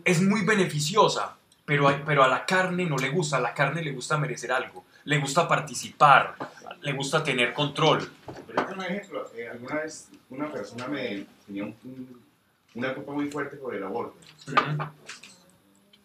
es 0.05 0.21
muy 0.21 0.45
beneficiosa, 0.45 1.35
pero, 1.65 1.87
hay- 1.87 2.03
pero 2.05 2.23
a 2.23 2.27
la 2.27 2.45
carne 2.45 2.85
no 2.85 2.95
le 2.97 3.09
gusta. 3.09 3.37
A 3.37 3.39
la 3.41 3.55
carne 3.55 3.81
le 3.81 3.91
gusta 3.91 4.17
merecer 4.19 4.51
algo, 4.51 4.85
le 5.05 5.17
gusta 5.17 5.47
participar, 5.47 6.35
le 6.81 6.93
gusta 6.93 7.23
tener 7.23 7.53
control. 7.53 8.09
Pero 8.47 8.59
este 8.61 8.71
es 8.71 8.77
un 8.77 8.83
ejemplo. 8.83 9.31
eh, 9.35 9.47
alguna 9.49 9.75
vez 9.81 10.09
una 10.29 10.51
persona 10.51 10.87
me 10.87 11.25
tenía 11.45 11.63
un- 11.63 11.75
un- 11.83 12.21
una 12.75 12.93
culpa 12.95 13.11
muy 13.11 13.29
fuerte 13.29 13.57
por 13.57 13.75
el 13.75 13.83
aborto. 13.83 14.17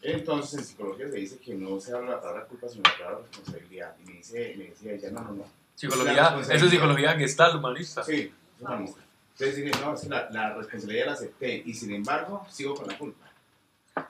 Entonces, 0.03 0.59
en 0.61 0.65
psicología 0.65 1.09
se 1.09 1.17
dice 1.17 1.39
que 1.39 1.55
no 1.55 1.81
se 1.81 1.93
habla 1.95 2.13
la 2.13 2.21
palabra 2.21 2.45
culpa, 2.45 2.69
sino 2.69 2.83
la 2.85 2.93
palabra 2.97 3.19
responsabilidad. 3.31 3.97
Y 4.05 4.09
me, 4.09 4.17
dice, 4.19 4.55
me 4.57 4.65
decía 4.65 4.93
ella, 4.93 5.11
no, 5.11 5.23
no, 5.23 5.33
no. 5.33 5.45
Psicología, 5.75 6.37
eso 6.41 6.65
es 6.67 6.71
psicología 6.71 7.13
gestal 7.15 7.57
humanista. 7.57 8.05
Sí, 8.05 8.33
es 8.57 8.63
una 8.63 8.77
mujer. 8.77 9.03
Entonces 9.33 9.57
dije, 9.57 9.71
no, 9.81 9.95
es 9.95 10.01
que 10.03 10.09
la, 10.09 10.31
la 10.31 10.55
responsabilidad 10.55 11.07
la 11.07 11.13
acepté 11.13 11.63
y 11.67 11.75
sin 11.75 11.93
embargo 11.95 12.47
sigo 12.51 12.75
con 12.75 12.87
la 12.87 12.97
culpa. 12.97 13.27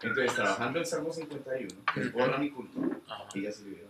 Entonces, 0.03 0.35
trabajando 0.35 0.79
el 0.81 0.87
Salmo 0.87 1.13
51, 1.13 1.69
que 1.95 2.01
borra 2.11 2.39
mi 2.39 2.51
culpa, 2.51 2.81
ella 3.35 3.53
se 3.53 3.65
liberó. 3.65 3.89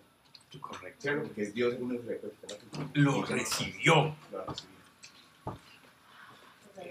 Correcto. 0.60 1.02
¿Cierto? 1.02 1.22
Porque 1.24 1.42
es 1.42 1.54
Dios 1.54 1.74
el 1.74 1.80
quitar 1.80 2.20
la 2.48 2.56
culpa. 2.56 2.90
Lo 2.94 3.24
recibió. 3.24 4.16
Lo 4.32 4.44
recibió. 4.44 4.76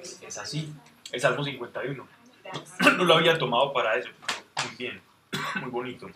Es, 0.01 0.21
es 0.21 0.37
así. 0.37 0.73
El 1.11 1.21
Salmo 1.21 1.43
51. 1.43 2.07
No 2.97 3.03
lo 3.03 3.15
había 3.15 3.37
tomado 3.37 3.73
para 3.73 3.97
eso. 3.97 4.09
Muy 4.67 4.75
bien. 4.77 5.01
Muy 5.61 5.69
bonito. 5.69 6.07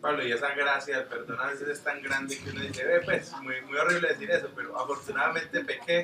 Pablo, 0.00 0.26
y 0.26 0.32
esa 0.32 0.54
gracia 0.54 0.98
del 0.98 1.06
perdón 1.06 1.40
a 1.40 1.46
veces 1.46 1.68
es 1.68 1.82
tan 1.82 2.02
grande 2.02 2.38
que 2.38 2.50
uno 2.50 2.60
dice, 2.60 2.84
ve, 2.84 3.00
pues, 3.00 3.32
muy, 3.40 3.62
muy 3.62 3.78
horrible 3.78 4.08
decir 4.08 4.30
eso, 4.30 4.50
pero 4.54 4.78
afortunadamente 4.78 5.64
pequé 5.64 6.02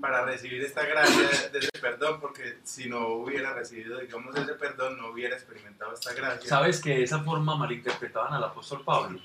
para 0.00 0.24
recibir 0.24 0.62
esta 0.62 0.84
gracia 0.84 1.28
de 1.52 1.58
ese 1.58 1.70
perdón, 1.80 2.20
porque 2.20 2.58
si 2.64 2.88
no 2.88 3.08
hubiera 3.08 3.52
recibido, 3.52 3.98
digamos, 3.98 4.34
ese 4.34 4.54
perdón, 4.54 4.98
no 4.98 5.08
hubiera 5.08 5.36
experimentado 5.36 5.92
esta 5.94 6.12
gracia. 6.14 6.48
¿Sabes 6.48 6.80
que 6.80 6.90
de 6.90 7.02
esa 7.04 7.22
forma 7.22 7.56
malinterpretaban 7.56 8.32
al 8.34 8.44
apóstol 8.44 8.82
Pablo? 8.84 9.20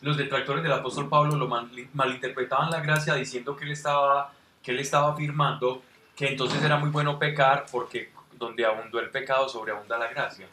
Los 0.00 0.16
detractores 0.16 0.62
del 0.62 0.72
apóstol 0.72 1.08
Pablo 1.08 1.36
lo 1.36 1.46
mal- 1.48 1.70
malinterpretaban 1.92 2.70
la 2.70 2.80
gracia 2.80 3.14
diciendo 3.14 3.54
que 3.56 3.64
él 3.64 3.72
estaba, 3.72 4.32
que 4.62 4.70
él 4.70 4.78
estaba 4.78 5.12
afirmando 5.12 5.82
que 6.16 6.28
entonces 6.28 6.62
era 6.62 6.76
muy 6.78 6.90
bueno 6.90 7.18
pecar 7.18 7.66
porque 7.70 8.10
donde 8.32 8.64
abundó 8.64 8.98
el 9.00 9.10
pecado 9.10 9.48
sobreabunda 9.48 9.98
la 9.98 10.08
gracia. 10.08 10.46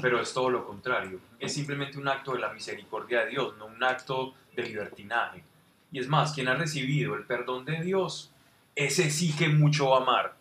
Pero 0.00 0.20
es 0.20 0.32
todo 0.32 0.48
lo 0.50 0.64
contrario. 0.64 1.18
Es 1.38 1.52
simplemente 1.54 1.98
un 1.98 2.08
acto 2.08 2.32
de 2.32 2.38
la 2.38 2.52
misericordia 2.52 3.24
de 3.24 3.30
Dios, 3.30 3.56
no 3.58 3.66
un 3.66 3.82
acto 3.82 4.34
de 4.54 4.62
libertinaje. 4.62 5.44
Y 5.92 5.98
es 5.98 6.08
más, 6.08 6.32
quien 6.32 6.48
ha 6.48 6.54
recibido 6.54 7.14
el 7.14 7.24
perdón 7.24 7.64
de 7.64 7.82
Dios, 7.82 8.32
ese 8.74 9.10
sí 9.10 9.34
que 9.34 9.48
mucho 9.48 9.94
amar. 9.94 10.36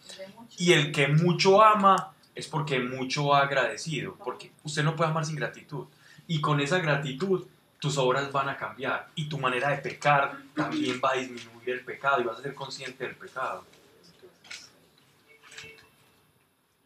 Y 0.57 0.73
el 0.73 0.91
que 0.91 1.07
mucho 1.07 1.63
ama 1.63 2.13
es 2.35 2.47
porque 2.47 2.79
mucho 2.79 3.33
ha 3.33 3.41
agradecido, 3.41 4.15
porque 4.23 4.51
usted 4.63 4.83
no 4.83 4.95
puede 4.95 5.09
amar 5.11 5.25
sin 5.25 5.35
gratitud. 5.35 5.85
Y 6.27 6.41
con 6.41 6.59
esa 6.59 6.79
gratitud 6.79 7.45
tus 7.79 7.97
obras 7.97 8.31
van 8.31 8.47
a 8.49 8.57
cambiar 8.57 9.09
y 9.13 9.27
tu 9.27 9.37
manera 9.37 9.69
de 9.69 9.77
pecar 9.77 10.37
también 10.55 11.01
va 11.03 11.11
a 11.11 11.15
disminuir 11.15 11.69
el 11.69 11.83
pecado 11.83 12.21
y 12.21 12.23
vas 12.23 12.39
a 12.39 12.41
ser 12.41 12.53
consciente 12.53 13.03
del 13.05 13.15
pecado. 13.15 13.65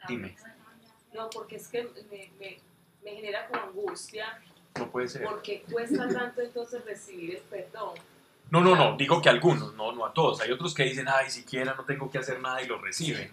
Dime, 0.07 0.35
No, 1.13 1.29
porque 1.29 1.57
es 1.57 1.67
que 1.67 1.83
me, 1.83 2.31
me, 2.39 2.59
me 3.03 3.11
genera 3.11 3.47
como 3.47 3.61
angustia, 3.63 4.39
no 4.77 4.89
puede 4.89 5.07
ser. 5.07 5.23
porque 5.23 5.63
cuesta 5.69 6.07
tanto 6.07 6.41
entonces 6.41 6.83
recibir 6.85 7.35
el 7.35 7.41
perdón. 7.41 7.95
No, 8.49 8.61
no, 8.61 8.75
no, 8.75 8.95
digo 8.95 9.21
que 9.21 9.29
algunos, 9.29 9.73
no, 9.75 9.91
no 9.91 10.05
a 10.05 10.13
todos. 10.13 10.39
Hay 10.41 10.51
otros 10.51 10.73
que 10.73 10.83
dicen, 10.83 11.07
ay, 11.09 11.29
siquiera 11.29 11.73
no 11.75 11.83
tengo 11.83 12.09
que 12.09 12.17
hacer 12.17 12.39
nada 12.41 12.61
y 12.61 12.67
lo 12.67 12.79
reciben. 12.79 13.31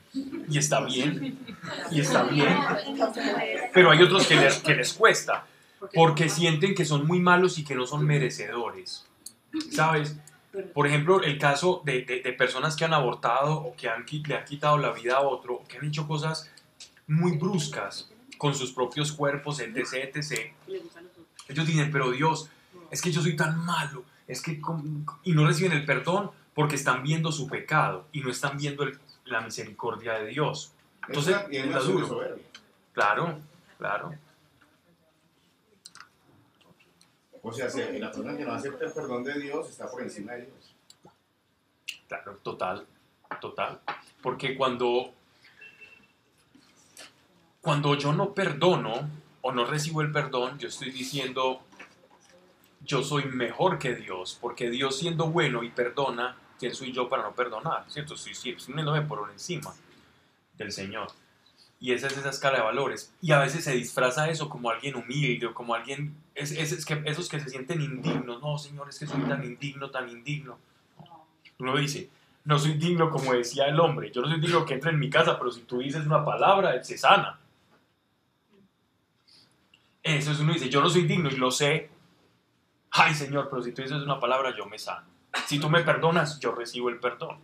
Y 0.49 0.59
está 0.59 0.81
bien, 0.81 1.39
y 1.91 2.01
está 2.01 2.25
bien. 2.25 2.49
Pero 3.73 3.91
hay 3.93 4.03
otros 4.03 4.27
que 4.27 4.37
les, 4.37 4.59
que 4.59 4.75
les 4.75 4.93
cuesta, 4.93 5.47
porque 5.95 6.29
sienten 6.29 6.75
que 6.75 6.85
son 6.85 7.07
muy 7.07 7.21
malos 7.21 7.59
y 7.59 7.65
que 7.65 7.75
no 7.75 7.87
son 7.87 8.05
merecedores. 8.05 9.07
¿Sabes? 9.71 10.17
Por 10.73 10.87
ejemplo, 10.87 11.23
el 11.23 11.39
caso 11.39 11.83
de, 11.85 12.03
de- 12.03 12.33
personas 12.33 12.77
que 12.77 12.85
han 12.85 12.95
abortado 12.95 13.55
o 13.55 13.75
que 13.77 13.89
han, 13.89 14.05
le 14.27 14.37
han 14.37 14.45
quitado 14.45 14.79
la 14.79 14.91
vida 14.93 15.17
a 15.17 15.21
otro, 15.21 15.63
que 15.69 15.79
han 15.79 15.85
hecho 15.87 16.07
cosas 16.09 16.51
muy 17.07 17.37
bruscas 17.37 18.11
con 18.39 18.55
sus 18.55 18.73
propios 18.73 19.13
cuerpos, 19.13 19.61
etc., 19.61 20.11
etc. 20.15 20.53
Ellos 21.49 21.67
dicen, 21.67 21.91
pero 21.93 22.11
Dios, 22.11 22.51
es 22.91 23.01
que 23.03 23.11
yo 23.13 23.21
soy 23.21 23.37
tan 23.37 23.65
malo, 23.65 24.05
es 24.27 24.43
que... 24.43 24.61
Y 25.25 25.33
no 25.33 25.47
reciben 25.47 25.73
el 25.73 25.85
perdón 25.85 26.31
porque 26.55 26.77
están 26.77 27.03
viendo 27.03 27.33
su 27.33 27.49
pecado 27.49 28.07
y 28.13 28.21
no 28.21 28.31
están 28.31 28.57
viendo 28.57 28.85
el- 28.85 28.99
la 29.25 29.41
misericordia 29.41 30.15
de 30.15 30.27
Dios. 30.27 30.73
Entonces, 31.09 31.37
Es 31.51 31.85
duro. 31.87 32.21
Claro, 32.93 33.39
claro. 33.79 34.15
O 37.43 37.53
sea, 37.53 37.69
si 37.69 37.81
la 37.99 38.11
persona 38.11 38.37
que 38.37 38.45
no 38.45 38.53
acepta 38.53 38.87
el 38.87 38.93
perdón 38.93 39.25
de 39.25 39.39
Dios 39.39 39.69
está 39.69 39.91
por 39.91 40.03
encima 40.03 40.33
de 40.33 40.47
Dios. 40.47 40.75
Claro, 42.09 42.39
total, 42.43 42.87
total. 43.41 43.81
Porque 44.23 44.57
cuando, 44.57 45.13
cuando 47.61 47.97
yo 47.97 48.13
no 48.15 48.33
perdono 48.33 49.11
o 49.43 49.53
no 49.53 49.67
recibo 49.67 50.01
el 50.01 50.11
perdón, 50.11 50.59
yo 50.59 50.69
estoy 50.69 50.91
diciendo, 50.91 51.63
yo 52.85 53.03
soy 53.03 53.25
mejor 53.25 53.79
que 53.79 53.95
Dios, 53.95 54.39
porque 54.41 54.71
Dios 54.71 54.99
siendo 54.99 55.27
bueno 55.27 55.63
y 55.63 55.71
perdona, 55.71 56.37
¿quién 56.59 56.75
soy 56.75 56.93
yo 56.93 57.09
para 57.09 57.23
no 57.23 57.35
perdonar? 57.35 57.85
¿Cierto? 57.89 58.15
Estoy 58.15 58.55
poniéndome 58.67 59.03
por 59.03 59.31
encima 59.31 59.75
del 60.57 60.73
Señor. 60.73 61.09
Y 61.81 61.93
esa 61.93 62.07
es 62.07 62.17
esa 62.17 62.31
escala 62.31 62.59
de 62.59 62.65
valores. 62.65 63.13
Y 63.21 63.33
a 63.33 63.41
veces 63.41 63.65
se 63.65 63.73
disfraza 63.73 64.31
eso 64.31 64.49
como 64.49 64.71
alguien 64.71 64.97
humilde 64.97 65.47
o 65.47 65.55
como 65.55 65.75
alguien, 65.75 66.15
esos 66.35 67.29
que 67.29 67.41
se 67.41 67.49
sienten 67.51 67.83
indignos. 67.83 68.41
No, 68.41 68.59
Señor, 68.59 68.89
es 68.89 68.99
que 68.99 69.07
soy 69.07 69.21
tan 69.23 69.45
indigno, 69.45 69.91
tan 69.91 70.09
indigno. 70.09 70.59
Uno 71.59 71.77
dice, 71.77 72.09
no 72.45 72.59
soy 72.59 72.75
digno 72.75 73.11
como 73.11 73.35
decía 73.35 73.67
el 73.67 73.79
hombre. 73.81 74.11
Yo 74.11 74.23
no 74.23 74.29
soy 74.29 74.41
digno 74.41 74.65
que 74.65 74.75
entre 74.75 74.91
en 74.91 74.99
mi 74.99 75.11
casa, 75.11 75.39
pero 75.39 75.51
si 75.51 75.63
tú 75.63 75.79
dices 75.79 76.07
una 76.07 76.25
palabra, 76.25 76.83
se 76.83 76.97
sana. 76.97 77.39
Eso 80.03 80.33
es 80.33 80.41
uno 80.41 80.53
dice, 80.53 80.69
yo 80.69 80.81
no 80.81 80.89
soy 80.89 81.03
digno 81.03 81.31
y 81.31 81.37
lo 81.37 81.51
sé. 81.51 81.91
Ay, 82.97 83.13
Señor, 83.13 83.49
pero 83.51 83.61
si 83.61 83.73
tú 83.73 83.83
dices 83.83 84.01
una 84.03 84.21
palabra, 84.21 84.55
yo 84.57 84.67
me 84.67 84.79
sano. 84.79 85.05
Si 85.47 85.59
tú 85.59 85.69
me 85.69 85.83
perdonas, 85.83 86.39
yo 86.39 86.53
recibo 86.55 86.89
el 86.89 87.01
perdón. 87.01 87.41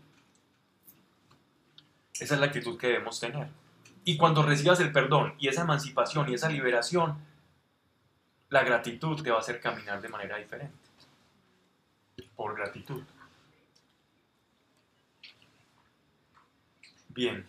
Esa 2.15 2.35
es 2.35 2.41
la 2.41 2.47
actitud 2.47 2.79
que 2.79 2.87
debemos 2.87 3.19
tener. 3.19 3.49
Y 4.05 4.17
cuando 4.17 4.45
recibas 4.45 4.79
el 4.79 4.93
perdón 4.93 5.35
y 5.41 5.49
esa 5.49 5.63
emancipación 5.63 6.29
y 6.31 6.35
esa 6.35 6.49
liberación, 6.49 7.19
la 8.49 8.63
gratitud 8.63 9.21
te 9.23 9.31
va 9.31 9.39
a 9.39 9.41
hacer 9.41 9.61
caminar 9.61 10.01
de 10.01 10.09
manera 10.09 10.37
diferente. 10.37 10.77
Por 12.37 12.55
gratitud. 12.55 13.03
Bien. 17.09 17.45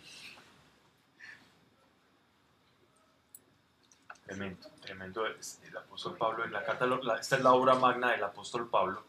Tremendo, 4.25 4.70
tremendo. 4.91 5.25
El 5.25 5.77
apóstol 5.77 6.17
Pablo 6.17 6.43
en 6.43 6.51
la 6.51 6.63
carta, 6.63 6.85
esta 7.19 7.37
es 7.37 7.43
la 7.43 7.53
obra 7.53 7.75
magna 7.75 8.11
del 8.11 8.23
apóstol 8.23 8.67
Pablo. 8.69 9.03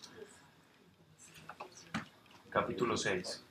Capítulo 2.49 2.97
6. 2.97 3.45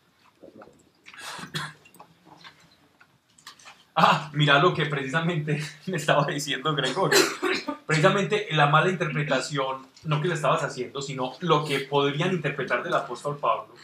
Ah, 3.96 4.30
mira 4.34 4.60
lo 4.60 4.74
que 4.74 4.86
precisamente 4.86 5.62
me 5.88 5.98
estaba 5.98 6.26
diciendo 6.26 6.74
Gregorio. 6.74 7.20
Precisamente 7.86 8.48
la 8.52 8.68
mala 8.68 8.90
interpretación, 8.90 9.88
no 10.06 10.22
que 10.22 10.30
le 10.30 10.36
estabas 10.36 10.64
haciendo, 10.64 11.02
sino 11.02 11.34
lo 11.42 11.66
que 11.66 11.82
podrían 11.82 12.32
interpretar 12.32 12.82
del 12.82 12.94
apóstol 12.94 13.38
Pablo. 13.40 13.76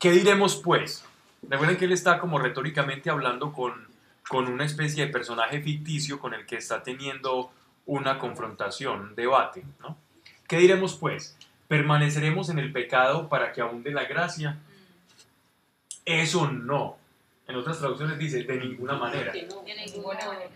¿Qué 0.00 0.10
diremos 0.10 0.56
pues? 0.56 1.04
Recuerden 1.48 1.76
que 1.76 1.84
él 1.84 1.92
está 1.92 2.18
como 2.18 2.40
retóricamente 2.40 3.10
hablando 3.10 3.52
con, 3.52 3.93
con 4.28 4.48
una 4.48 4.64
especie 4.64 5.06
de 5.06 5.12
personaje 5.12 5.60
ficticio 5.60 6.18
con 6.18 6.34
el 6.34 6.46
que 6.46 6.56
está 6.56 6.82
teniendo 6.82 7.52
una 7.86 8.18
confrontación, 8.18 9.00
un 9.00 9.14
debate, 9.14 9.62
¿no? 9.80 9.96
¿Qué 10.48 10.58
diremos 10.58 10.96
pues? 10.96 11.36
¿Permaneceremos 11.68 12.48
en 12.48 12.58
el 12.58 12.72
pecado 12.72 13.28
para 13.28 13.52
que 13.52 13.60
abunde 13.60 13.90
la 13.90 14.04
gracia? 14.04 14.58
Eso 16.04 16.50
no. 16.50 16.98
En 17.46 17.56
otras 17.56 17.78
traducciones 17.78 18.18
dice, 18.18 18.42
de 18.42 18.56
ninguna 18.56 18.94
manera. 18.94 19.32
De 19.32 19.42
ninguna 19.42 20.26
manera. 20.26 20.50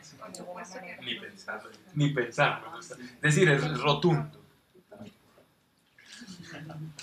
Ni 1.03 1.15
pensarlo. 1.17 1.71
Ni 1.95 2.11
pensar. 2.11 2.63
gusta. 2.75 2.95
Es 2.95 3.21
decir, 3.21 3.49
es 3.51 3.81
rotundo. 3.81 4.39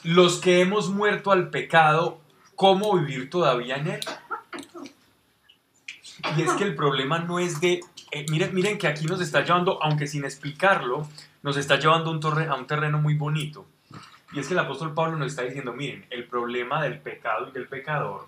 Los 0.03 0.39
que 0.39 0.61
hemos 0.61 0.89
muerto 0.89 1.31
al 1.31 1.49
pecado, 1.49 2.19
¿cómo 2.55 2.97
vivir 2.97 3.29
todavía 3.29 3.77
en 3.77 3.87
él? 3.87 3.99
Y 6.37 6.41
es 6.41 6.51
que 6.53 6.63
el 6.63 6.75
problema 6.75 7.19
no 7.19 7.39
es 7.39 7.59
de... 7.61 7.81
eh, 8.11 8.25
miren, 8.29 8.53
miren 8.53 8.77
que 8.77 8.87
aquí 8.87 9.05
nos 9.05 9.21
está 9.21 9.41
llevando, 9.43 9.81
aunque 9.81 10.07
sin 10.07 10.25
explicarlo, 10.25 11.07
nos 11.43 11.57
está 11.57 11.77
llevando 11.77 12.11
un, 12.11 12.19
torre- 12.19 12.47
a 12.47 12.55
un 12.55 12.67
terreno 12.67 12.99
muy 12.99 13.13
bonito. 13.15 13.65
Y 14.33 14.39
es 14.39 14.47
que 14.47 14.53
el 14.53 14.59
apóstol 14.59 14.93
Pablo 14.93 15.17
nos 15.17 15.27
está 15.27 15.43
diciendo, 15.43 15.71
miren, 15.73 16.05
el 16.09 16.25
problema 16.25 16.81
del 16.83 16.99
pecado 16.99 17.47
y 17.49 17.51
del 17.51 17.67
pecador 17.67 18.27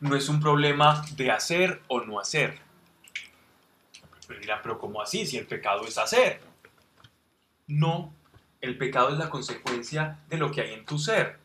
no 0.00 0.14
es 0.14 0.28
un 0.28 0.40
problema 0.40 1.02
de 1.16 1.30
hacer 1.30 1.80
o 1.88 2.00
no 2.02 2.20
hacer. 2.20 2.58
Pero 4.26 4.40
dirán, 4.40 4.60
pero 4.62 4.78
¿cómo 4.78 5.00
así? 5.00 5.24
Si 5.26 5.38
el 5.38 5.46
pecado 5.46 5.86
es 5.86 5.96
hacer. 5.96 6.40
No, 7.68 8.12
el 8.60 8.76
pecado 8.76 9.10
es 9.10 9.18
la 9.18 9.30
consecuencia 9.30 10.18
de 10.28 10.36
lo 10.36 10.50
que 10.50 10.60
hay 10.62 10.72
en 10.74 10.84
tu 10.84 10.98
ser. 10.98 11.38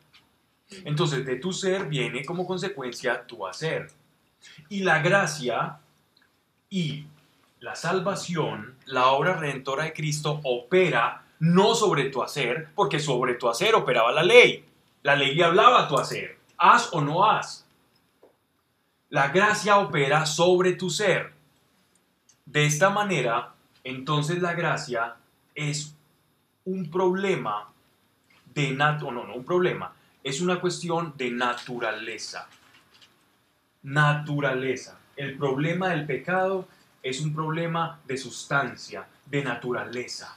Entonces, 0.84 1.24
de 1.24 1.36
tu 1.36 1.52
ser 1.52 1.86
viene 1.86 2.24
como 2.24 2.46
consecuencia 2.46 3.26
tu 3.26 3.46
hacer. 3.46 3.90
Y 4.68 4.80
la 4.80 5.00
gracia 5.00 5.78
y 6.70 7.06
la 7.60 7.76
salvación, 7.76 8.76
la 8.86 9.08
obra 9.08 9.34
redentora 9.34 9.84
de 9.84 9.92
Cristo, 9.92 10.40
opera 10.44 11.24
no 11.38 11.74
sobre 11.74 12.10
tu 12.10 12.22
hacer, 12.22 12.68
porque 12.74 12.98
sobre 12.98 13.34
tu 13.34 13.48
hacer 13.48 13.74
operaba 13.74 14.12
la 14.12 14.22
ley. 14.22 14.64
La 15.02 15.16
ley 15.16 15.34
le 15.34 15.44
hablaba 15.44 15.82
a 15.82 15.88
tu 15.88 15.98
hacer. 15.98 16.38
Haz 16.56 16.90
o 16.92 17.00
no 17.00 17.24
haz. 17.24 17.66
La 19.10 19.28
gracia 19.28 19.78
opera 19.78 20.24
sobre 20.24 20.72
tu 20.72 20.88
ser. 20.88 21.32
De 22.46 22.64
esta 22.64 22.90
manera, 22.90 23.54
entonces 23.84 24.40
la 24.40 24.54
gracia 24.54 25.16
es 25.54 25.94
un 26.64 26.90
problema 26.90 27.68
de 28.54 28.70
nat 28.72 29.02
o 29.02 29.10
no, 29.10 29.26
no 29.26 29.34
un 29.34 29.44
problema, 29.44 29.92
es 30.22 30.40
una 30.40 30.60
cuestión 30.60 31.14
de 31.16 31.30
naturaleza. 31.30 32.48
Naturaleza. 33.82 34.98
El 35.16 35.36
problema 35.36 35.88
del 35.88 36.06
pecado 36.06 36.68
es 37.02 37.20
un 37.20 37.34
problema 37.34 38.00
de 38.06 38.16
sustancia, 38.16 39.06
de 39.26 39.42
naturaleza. 39.42 40.36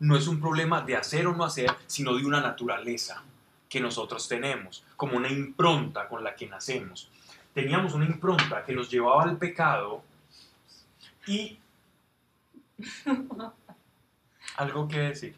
No 0.00 0.16
es 0.16 0.26
un 0.26 0.40
problema 0.40 0.80
de 0.80 0.96
hacer 0.96 1.26
o 1.26 1.36
no 1.36 1.44
hacer, 1.44 1.70
sino 1.86 2.14
de 2.14 2.24
una 2.24 2.40
naturaleza 2.40 3.22
que 3.68 3.80
nosotros 3.80 4.28
tenemos, 4.28 4.84
como 4.96 5.16
una 5.16 5.28
impronta 5.28 6.08
con 6.08 6.22
la 6.22 6.34
que 6.34 6.46
nacemos. 6.46 7.10
Teníamos 7.52 7.94
una 7.94 8.04
impronta 8.04 8.64
que 8.64 8.72
nos 8.72 8.90
llevaba 8.90 9.22
al 9.22 9.36
pecado 9.36 10.02
y 11.26 11.58
algo 14.56 14.88
que 14.88 14.98
decir. 14.98 15.36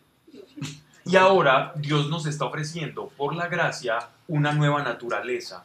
Y 1.04 1.16
ahora 1.16 1.72
Dios 1.76 2.08
nos 2.08 2.26
está 2.26 2.46
ofreciendo 2.46 3.08
por 3.08 3.34
la 3.34 3.48
gracia 3.48 4.08
una 4.26 4.52
nueva 4.52 4.82
naturaleza. 4.82 5.64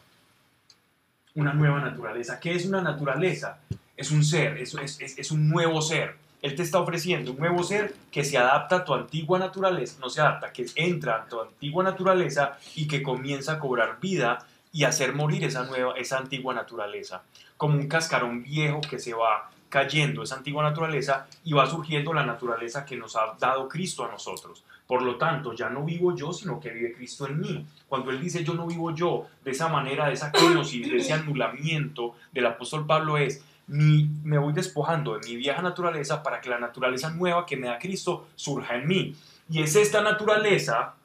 Una 1.35 1.53
nueva 1.53 1.79
naturaleza. 1.79 2.39
¿Qué 2.39 2.53
es 2.53 2.65
una 2.65 2.81
naturaleza? 2.81 3.59
Es 3.95 4.11
un 4.11 4.23
ser, 4.23 4.57
es, 4.57 4.73
es, 4.75 4.99
es- 5.17 5.31
un 5.31 5.49
nuevo 5.49 5.81
ser. 5.81 6.15
Él 6.41 6.55
te 6.55 6.63
está 6.63 6.79
ofreciendo 6.79 7.31
un 7.31 7.37
nuevo 7.37 7.63
ser 7.63 7.93
que 8.11 8.23
se 8.23 8.37
adapta 8.37 8.77
a 8.77 8.83
tu 8.85 8.93
antigua 8.95 9.37
naturaleza, 9.37 9.97
no 10.01 10.09
se 10.09 10.21
adapta, 10.21 10.51
que 10.51 10.65
entra 10.75 11.17
a 11.17 11.25
tu 11.25 11.39
antigua 11.39 11.83
naturaleza 11.83 12.57
y 12.75 12.87
que 12.87 13.03
comienza 13.03 13.53
a 13.53 13.59
cobrar 13.59 13.99
vida 14.01 14.45
y 14.73 14.83
hacer 14.85 15.13
morir 15.13 15.43
esa 15.43 15.65
nueva, 15.65 15.93
esa 15.97 16.17
antigua 16.17 16.53
naturaleza. 16.53 17.21
Como 17.57 17.75
un 17.77 17.87
cascarón 17.87 18.41
viejo 18.43 18.81
que 18.81 18.97
se 18.97 19.13
va 19.13 19.51
cayendo 19.69 20.23
esa 20.23 20.35
antigua 20.35 20.63
naturaleza 20.63 21.27
y 21.45 21.53
va 21.53 21.65
surgiendo 21.69 22.11
la 22.11 22.25
naturaleza 22.25 22.85
que 22.85 22.97
nos 22.97 23.15
ha 23.15 23.35
dado 23.39 23.69
Cristo 23.69 24.03
a 24.03 24.11
nosotros. 24.11 24.63
Por 24.91 25.03
lo 25.03 25.15
tanto, 25.15 25.53
ya 25.53 25.69
no 25.69 25.85
vivo 25.85 26.13
yo, 26.13 26.33
sino 26.33 26.59
que 26.59 26.69
vive 26.69 26.91
Cristo 26.91 27.25
en 27.25 27.39
mí. 27.39 27.65
Cuando 27.87 28.11
Él 28.11 28.19
dice 28.19 28.43
yo 28.43 28.55
no 28.55 28.67
vivo 28.67 28.93
yo, 28.93 29.25
de 29.41 29.51
esa 29.51 29.69
manera, 29.69 30.07
de 30.07 30.15
esa 30.15 30.33
kenosis, 30.33 30.91
de 30.91 30.97
ese 30.97 31.13
anulamiento 31.13 32.15
del 32.33 32.47
apóstol 32.47 32.85
Pablo 32.85 33.17
es, 33.17 33.41
mi, 33.67 34.09
me 34.25 34.37
voy 34.37 34.51
despojando 34.51 35.17
de 35.17 35.25
mi 35.25 35.37
vieja 35.37 35.61
naturaleza 35.61 36.21
para 36.21 36.41
que 36.41 36.49
la 36.49 36.59
naturaleza 36.59 37.09
nueva 37.09 37.45
que 37.45 37.55
me 37.55 37.67
da 37.67 37.79
Cristo 37.79 38.27
surja 38.35 38.75
en 38.75 38.87
mí. 38.89 39.15
Y 39.49 39.61
es 39.61 39.77
esta 39.77 40.01
naturaleza, 40.01 40.95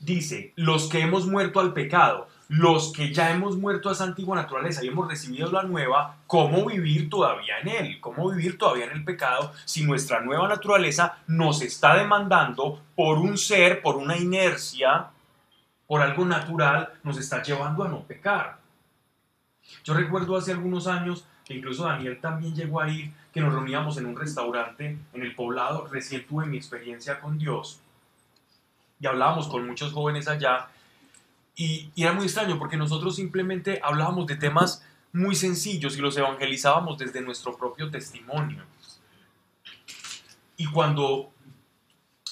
dice, 0.00 0.52
los 0.56 0.88
que 0.88 1.02
hemos 1.02 1.28
muerto 1.28 1.60
al 1.60 1.72
pecado, 1.72 2.26
los 2.48 2.92
que 2.92 3.12
ya 3.12 3.30
hemos 3.30 3.56
muerto 3.56 3.88
a 3.88 3.92
esa 3.92 4.04
antigua 4.04 4.36
naturaleza 4.36 4.84
y 4.84 4.88
hemos 4.88 5.08
recibido 5.08 5.50
la 5.50 5.64
nueva, 5.64 6.18
¿cómo 6.26 6.66
vivir 6.66 7.10
todavía 7.10 7.58
en 7.60 7.68
él? 7.68 8.00
¿Cómo 8.00 8.30
vivir 8.30 8.56
todavía 8.56 8.84
en 8.84 8.92
el 8.92 9.04
pecado 9.04 9.52
si 9.64 9.84
nuestra 9.84 10.20
nueva 10.20 10.46
naturaleza 10.46 11.18
nos 11.26 11.62
está 11.62 11.96
demandando 11.96 12.80
por 12.94 13.18
un 13.18 13.36
ser, 13.36 13.82
por 13.82 13.96
una 13.96 14.16
inercia, 14.16 15.08
por 15.86 16.00
algo 16.02 16.24
natural, 16.24 16.92
nos 17.02 17.18
está 17.18 17.42
llevando 17.42 17.82
a 17.82 17.88
no 17.88 18.02
pecar? 18.02 18.58
Yo 19.82 19.94
recuerdo 19.94 20.36
hace 20.36 20.52
algunos 20.52 20.86
años 20.86 21.24
que 21.44 21.54
incluso 21.54 21.84
Daniel 21.84 22.20
también 22.20 22.54
llegó 22.54 22.80
a 22.80 22.88
ir, 22.88 23.12
que 23.32 23.40
nos 23.40 23.52
reuníamos 23.52 23.98
en 23.98 24.06
un 24.06 24.16
restaurante 24.16 24.98
en 25.12 25.22
el 25.22 25.34
poblado, 25.34 25.86
recién 25.86 26.26
tuve 26.26 26.46
mi 26.46 26.56
experiencia 26.56 27.20
con 27.20 27.38
Dios 27.38 27.80
y 29.00 29.06
hablábamos 29.06 29.48
con 29.48 29.66
muchos 29.66 29.92
jóvenes 29.92 30.28
allá 30.28 30.68
y, 31.56 31.90
y 31.94 32.02
era 32.02 32.12
muy 32.12 32.26
extraño 32.26 32.58
porque 32.58 32.76
nosotros 32.76 33.16
simplemente 33.16 33.80
hablábamos 33.82 34.26
de 34.26 34.36
temas 34.36 34.84
muy 35.12 35.34
sencillos 35.34 35.96
y 35.96 36.00
los 36.00 36.16
evangelizábamos 36.16 36.98
desde 36.98 37.22
nuestro 37.22 37.56
propio 37.56 37.90
testimonio. 37.90 38.62
Y 40.58 40.66
cuando 40.66 41.32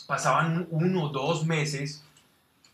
pasaban 0.07 0.67
uno 0.71 1.05
o 1.05 1.09
dos 1.09 1.47
meses, 1.47 2.05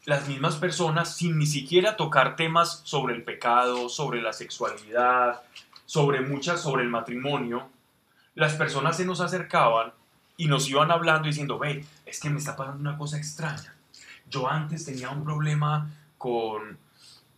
las 0.05 0.26
mismas 0.28 0.57
personas, 0.57 1.14
sin 1.14 1.38
ni 1.38 1.46
siquiera 1.46 1.96
tocar 1.96 2.34
temas 2.36 2.80
sobre 2.84 3.14
el 3.14 3.22
pecado, 3.22 3.88
sobre 3.88 4.20
la 4.20 4.32
sexualidad, 4.32 5.42
sobre 5.86 6.20
muchas, 6.20 6.62
sobre 6.62 6.82
el 6.82 6.88
matrimonio, 6.88 7.68
las 8.34 8.55
personas 8.55 8.96
se 8.96 9.05
nos 9.05 9.20
acercaban 9.20 9.92
y 10.36 10.46
nos 10.46 10.68
iban 10.68 10.90
hablando 10.90 11.28
diciendo, 11.28 11.59
ve, 11.59 11.84
es 12.07 12.18
que 12.20 12.30
me 12.30 12.38
está 12.38 12.57
pasando 12.57 12.80
una 12.80 12.96
cosa 12.96 13.18
extraña. 13.18 13.74
Yo 14.28 14.48
antes 14.48 14.84
tenía 14.84 15.11
un 15.11 15.24
problema 15.24 15.90
con, 16.21 16.77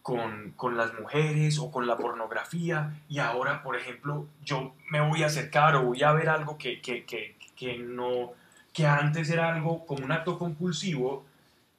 con, 0.03 0.55
con 0.57 0.77
las 0.77 0.93
mujeres 0.99 1.61
o 1.61 1.71
con 1.71 1.87
la 1.87 1.97
pornografía 1.97 3.01
y 3.09 3.21
ahora, 3.21 3.63
por 3.63 3.77
ejemplo, 3.77 4.27
yo 4.45 4.75
me 4.91 5.01
voy 5.01 5.23
a 5.23 5.27
acercar 5.27 5.77
o 5.77 5.85
voy 5.85 6.03
a 6.03 6.11
ver 6.11 6.29
algo 6.29 6.59
que, 6.59 6.83
que, 6.83 7.05
que, 7.05 7.37
que 7.55 7.79
no, 7.79 8.33
que 8.73 8.85
antes 8.85 9.31
era 9.31 9.55
algo 9.55 9.87
como 9.87 10.05
un 10.05 10.11
acto 10.11 10.37
compulsivo 10.37 11.25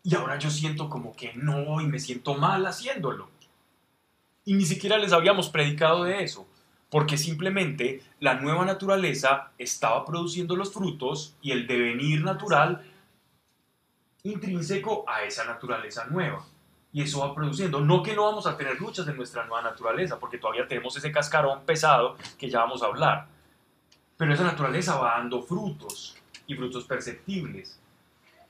y 0.02 0.16
ahora 0.16 0.40
yo 0.40 0.50
siento 0.50 0.90
como 0.90 1.14
que 1.14 1.34
no 1.34 1.82
y 1.82 1.88
me 1.88 2.00
siento 2.00 2.36
mal 2.36 2.66
haciéndolo. 2.66 3.30
Y 4.46 4.54
ni 4.54 4.64
siquiera 4.64 4.98
les 4.98 5.12
habíamos 5.12 5.50
predicado 5.50 6.06
de 6.06 6.24
eso, 6.24 6.48
porque 6.90 7.18
simplemente 7.18 8.02
la 8.22 8.36
nueva 8.36 8.64
naturaleza 8.64 9.52
estaba 9.58 10.06
produciendo 10.06 10.56
los 10.56 10.72
frutos 10.72 11.36
y 11.42 11.52
el 11.52 11.68
devenir 11.68 12.24
natural 12.24 12.82
intrínseco 14.24 15.04
a 15.06 15.24
esa 15.24 15.44
naturaleza 15.44 16.06
nueva. 16.06 16.46
Y 16.94 17.02
eso 17.02 17.20
va 17.20 17.34
produciendo. 17.34 17.82
No 17.82 18.04
que 18.04 18.16
no 18.16 18.24
vamos 18.24 18.46
a 18.46 18.56
tener 18.56 18.80
luchas 18.80 19.08
en 19.08 19.18
nuestra 19.18 19.46
nueva 19.46 19.64
naturaleza, 19.64 20.20
porque 20.20 20.38
todavía 20.38 20.68
tenemos 20.68 20.96
ese 20.96 21.12
cascarón 21.12 21.62
pesado 21.66 22.16
que 22.38 22.50
ya 22.50 22.60
vamos 22.60 22.84
a 22.84 22.86
hablar. 22.86 23.28
Pero 24.16 24.34
esa 24.34 24.44
naturaleza 24.44 24.96
va 24.98 25.18
dando 25.18 25.42
frutos 25.42 26.16
y 26.46 26.56
frutos 26.56 26.86
perceptibles. 26.86 27.80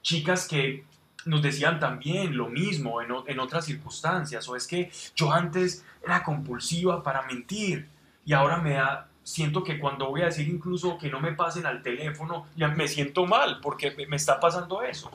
Chicas 0.01 0.47
que 0.47 0.83
nos 1.25 1.41
decían 1.41 1.79
también 1.79 2.35
lo 2.35 2.49
mismo 2.49 3.01
en, 3.01 3.09
en 3.27 3.39
otras 3.39 3.65
circunstancias, 3.65 4.47
o 4.49 4.55
es 4.55 4.67
que 4.67 4.91
yo 5.15 5.31
antes 5.31 5.85
era 6.03 6.21
compulsiva 6.21 7.01
para 7.01 7.21
mentir 7.23 7.87
y 8.25 8.33
ahora 8.33 8.57
me 8.57 8.73
da, 8.73 9.07
siento 9.23 9.63
que 9.63 9.79
cuando 9.79 10.09
voy 10.09 10.21
a 10.21 10.25
decir 10.25 10.47
incluso 10.47 10.97
que 10.97 11.09
no 11.09 11.19
me 11.19 11.33
pasen 11.33 11.65
al 11.65 11.81
teléfono, 11.81 12.47
ya 12.55 12.67
me 12.69 12.87
siento 12.87 13.25
mal 13.25 13.59
porque 13.61 13.95
me 14.07 14.15
está 14.15 14.39
pasando 14.39 14.81
eso. 14.81 15.11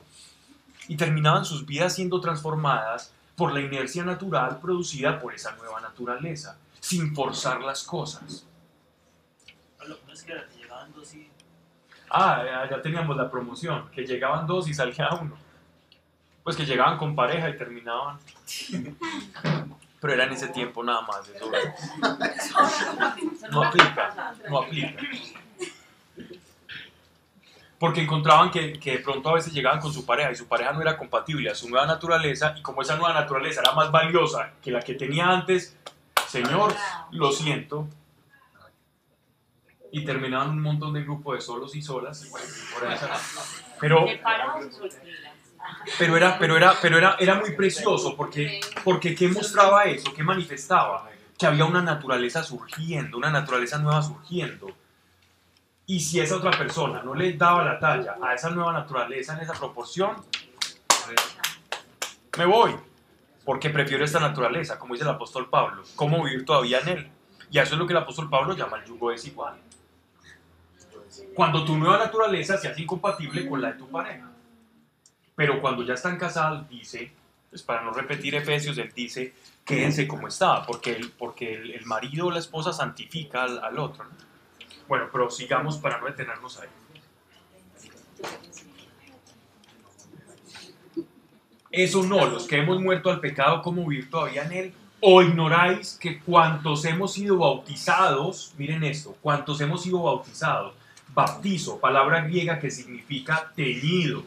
Y 0.88 0.96
terminaban 0.96 1.44
sus 1.44 1.66
vidas 1.66 1.94
siendo 1.94 2.20
transformadas 2.20 3.12
por 3.39 3.55
la 3.55 3.61
inercia 3.61 4.05
natural 4.05 4.59
producida 4.61 5.18
por 5.20 5.32
esa 5.32 5.55
nueva 5.57 5.80
naturaleza, 5.80 6.59
sin 6.80 7.14
forzar 7.14 7.61
las 7.62 7.84
cosas. 7.84 8.45
Lo 9.86 9.99
que 10.05 10.12
es 10.12 10.22
que 10.24 10.34
te 10.34 10.59
llegaban 10.59 10.93
dos 10.93 11.14
y 11.14 11.30
Ah, 12.11 12.43
ya- 12.45 12.68
ya 12.76 12.82
teníamos 12.82 13.16
la 13.16 13.30
promoción, 13.30 13.89
que 13.91 14.05
llegaban 14.05 14.47
dos 14.47 14.66
y 14.68 14.74
salía 14.74 15.09
uno. 15.20 15.36
Pues 16.43 16.57
que 16.57 16.64
llegaban 16.66 16.99
con 16.99 17.14
pareja 17.14 17.49
y 17.51 17.57
terminaban. 17.57 18.18
Pero 20.01 20.12
era 20.14 20.24
en 20.24 20.32
ese 20.32 20.49
tiempo 20.49 20.82
nada 20.82 21.03
más. 21.03 21.28
Eso 21.28 21.51
no 23.51 23.62
aplica, 23.64 24.34
no 24.49 24.59
aplica. 24.59 25.01
Porque 27.78 28.00
encontraban 28.02 28.50
que, 28.50 28.72
que 28.78 28.92
de 28.92 28.98
pronto 28.98 29.28
a 29.30 29.34
veces 29.34 29.52
llegaban 29.52 29.78
con 29.80 29.92
su 29.92 30.04
pareja 30.04 30.32
y 30.32 30.36
su 30.36 30.48
pareja 30.48 30.72
no 30.72 30.80
era 30.82 30.96
compatible 30.96 31.48
a 31.50 31.54
su 31.54 31.68
nueva 31.68 31.86
naturaleza 31.86 32.54
y 32.58 32.62
como 32.62 32.82
esa 32.82 32.96
nueva 32.96 33.14
naturaleza 33.14 33.60
era 33.60 33.72
más 33.72 33.90
valiosa 33.92 34.52
que 34.60 34.70
la 34.72 34.80
que 34.80 34.94
tenía 34.94 35.28
antes, 35.30 35.76
Señor, 36.26 36.74
lo 37.12 37.30
siento. 37.32 37.86
Y 39.90 40.04
terminaban 40.04 40.50
un 40.50 40.60
montón 40.60 40.92
de 40.92 41.02
grupos 41.02 41.36
de 41.36 41.40
solos 41.40 41.74
y 41.74 41.80
solas. 41.82 42.24
y 42.24 42.28
bueno, 42.30 42.46
por 42.74 42.92
esa- 42.92 43.16
Pero, 43.80 44.06
pero 45.98 46.16
era, 46.16 46.38
pero 46.38 46.56
era, 46.56 46.74
pero 46.82 46.98
era, 46.98 47.16
era 47.18 47.34
muy 47.36 47.52
precioso 47.52 48.16
porque, 48.16 48.60
porque 48.84 49.14
¿qué 49.14 49.28
mostraba 49.28 49.84
eso? 49.84 50.12
¿Qué 50.12 50.22
manifestaba? 50.22 51.08
Que 51.38 51.46
había 51.46 51.64
una 51.64 51.80
naturaleza 51.80 52.42
surgiendo, 52.42 53.16
una 53.16 53.30
naturaleza 53.30 53.78
nueva 53.78 54.02
surgiendo. 54.02 54.66
Y 55.91 56.01
si 56.01 56.20
esa 56.20 56.36
otra 56.36 56.51
persona 56.51 57.03
no 57.03 57.14
le 57.14 57.32
daba 57.32 57.64
la 57.64 57.78
talla 57.78 58.18
a 58.22 58.34
esa 58.34 58.51
nueva 58.51 58.74
naturaleza 58.74 59.32
en 59.32 59.41
esa 59.41 59.55
proporción, 59.55 60.16
me 62.36 62.45
voy. 62.45 62.76
Porque 63.43 63.70
prefiero 63.70 64.05
esta 64.05 64.20
naturaleza, 64.20 64.78
como 64.78 64.93
dice 64.93 65.05
el 65.05 65.11
apóstol 65.12 65.49
Pablo. 65.49 65.82
¿Cómo 65.97 66.22
vivir 66.24 66.45
todavía 66.45 66.80
en 66.80 66.89
él? 66.89 67.11
Y 67.51 67.59
eso 67.59 67.72
es 67.72 67.78
lo 67.78 67.86
que 67.86 67.95
el 67.95 68.01
apóstol 68.01 68.28
Pablo 68.28 68.55
llama 68.55 68.76
el 68.78 68.84
yugo 68.84 69.11
desigual. 69.11 69.57
Cuando 71.34 71.64
tu 71.64 71.74
nueva 71.78 71.97
naturaleza 71.97 72.59
se 72.59 72.68
hace 72.68 72.82
incompatible 72.82 73.49
con 73.49 73.62
la 73.62 73.72
de 73.72 73.78
tu 73.78 73.89
pareja. 73.89 74.28
Pero 75.34 75.59
cuando 75.59 75.84
ya 75.84 75.95
están 75.95 76.18
casados, 76.18 76.68
dice, 76.68 77.11
pues 77.49 77.62
para 77.62 77.80
no 77.80 77.95
repetir 77.95 78.34
Efesios, 78.34 78.76
él 78.76 78.93
dice, 78.95 79.32
quédense 79.64 80.07
como 80.07 80.28
está, 80.28 80.66
porque 80.66 80.93
el, 80.93 81.12
porque 81.12 81.55
el, 81.55 81.70
el 81.70 81.86
marido 81.86 82.26
o 82.26 82.30
la 82.30 82.41
esposa 82.41 82.74
santifica 82.74 83.45
al, 83.45 83.64
al 83.64 83.78
otro. 83.78 84.05
¿no? 84.05 84.27
Bueno, 84.89 85.09
pero 85.12 85.30
sigamos 85.30 85.76
para 85.76 86.01
no 86.01 86.07
detenernos 86.07 86.59
ahí. 86.59 86.68
Eso 91.70 92.03
no, 92.03 92.26
los 92.26 92.47
que 92.47 92.57
hemos 92.57 92.80
muerto 92.80 93.11
al 93.11 93.20
pecado, 93.20 93.62
¿cómo 93.62 93.86
vivir 93.86 94.11
todavía 94.11 94.45
en 94.45 94.53
él? 94.53 94.74
¿O 95.01 95.22
ignoráis 95.22 95.99
que 96.01 96.18
cuantos 96.18 96.84
hemos 96.86 97.12
sido 97.12 97.36
bautizados, 97.36 98.55
miren 98.57 98.82
esto, 98.82 99.16
cuantos 99.20 99.61
hemos 99.61 99.82
sido 99.82 100.03
bautizados, 100.03 100.74
bautizo, 101.14 101.78
palabra 101.78 102.22
griega 102.22 102.59
que 102.59 102.70
significa 102.70 103.53
teñido, 103.55 104.24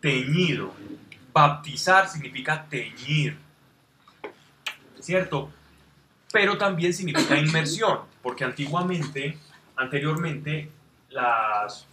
teñido, 0.00 0.72
bautizar 1.32 2.08
significa 2.08 2.64
teñir, 2.68 3.38
¿cierto? 5.00 5.50
Pero 6.32 6.56
también 6.58 6.92
significa 6.92 7.38
inmersión, 7.38 8.00
porque 8.24 8.42
antiguamente, 8.42 9.38
anteriormente, 9.76 10.70
las, 11.10 11.86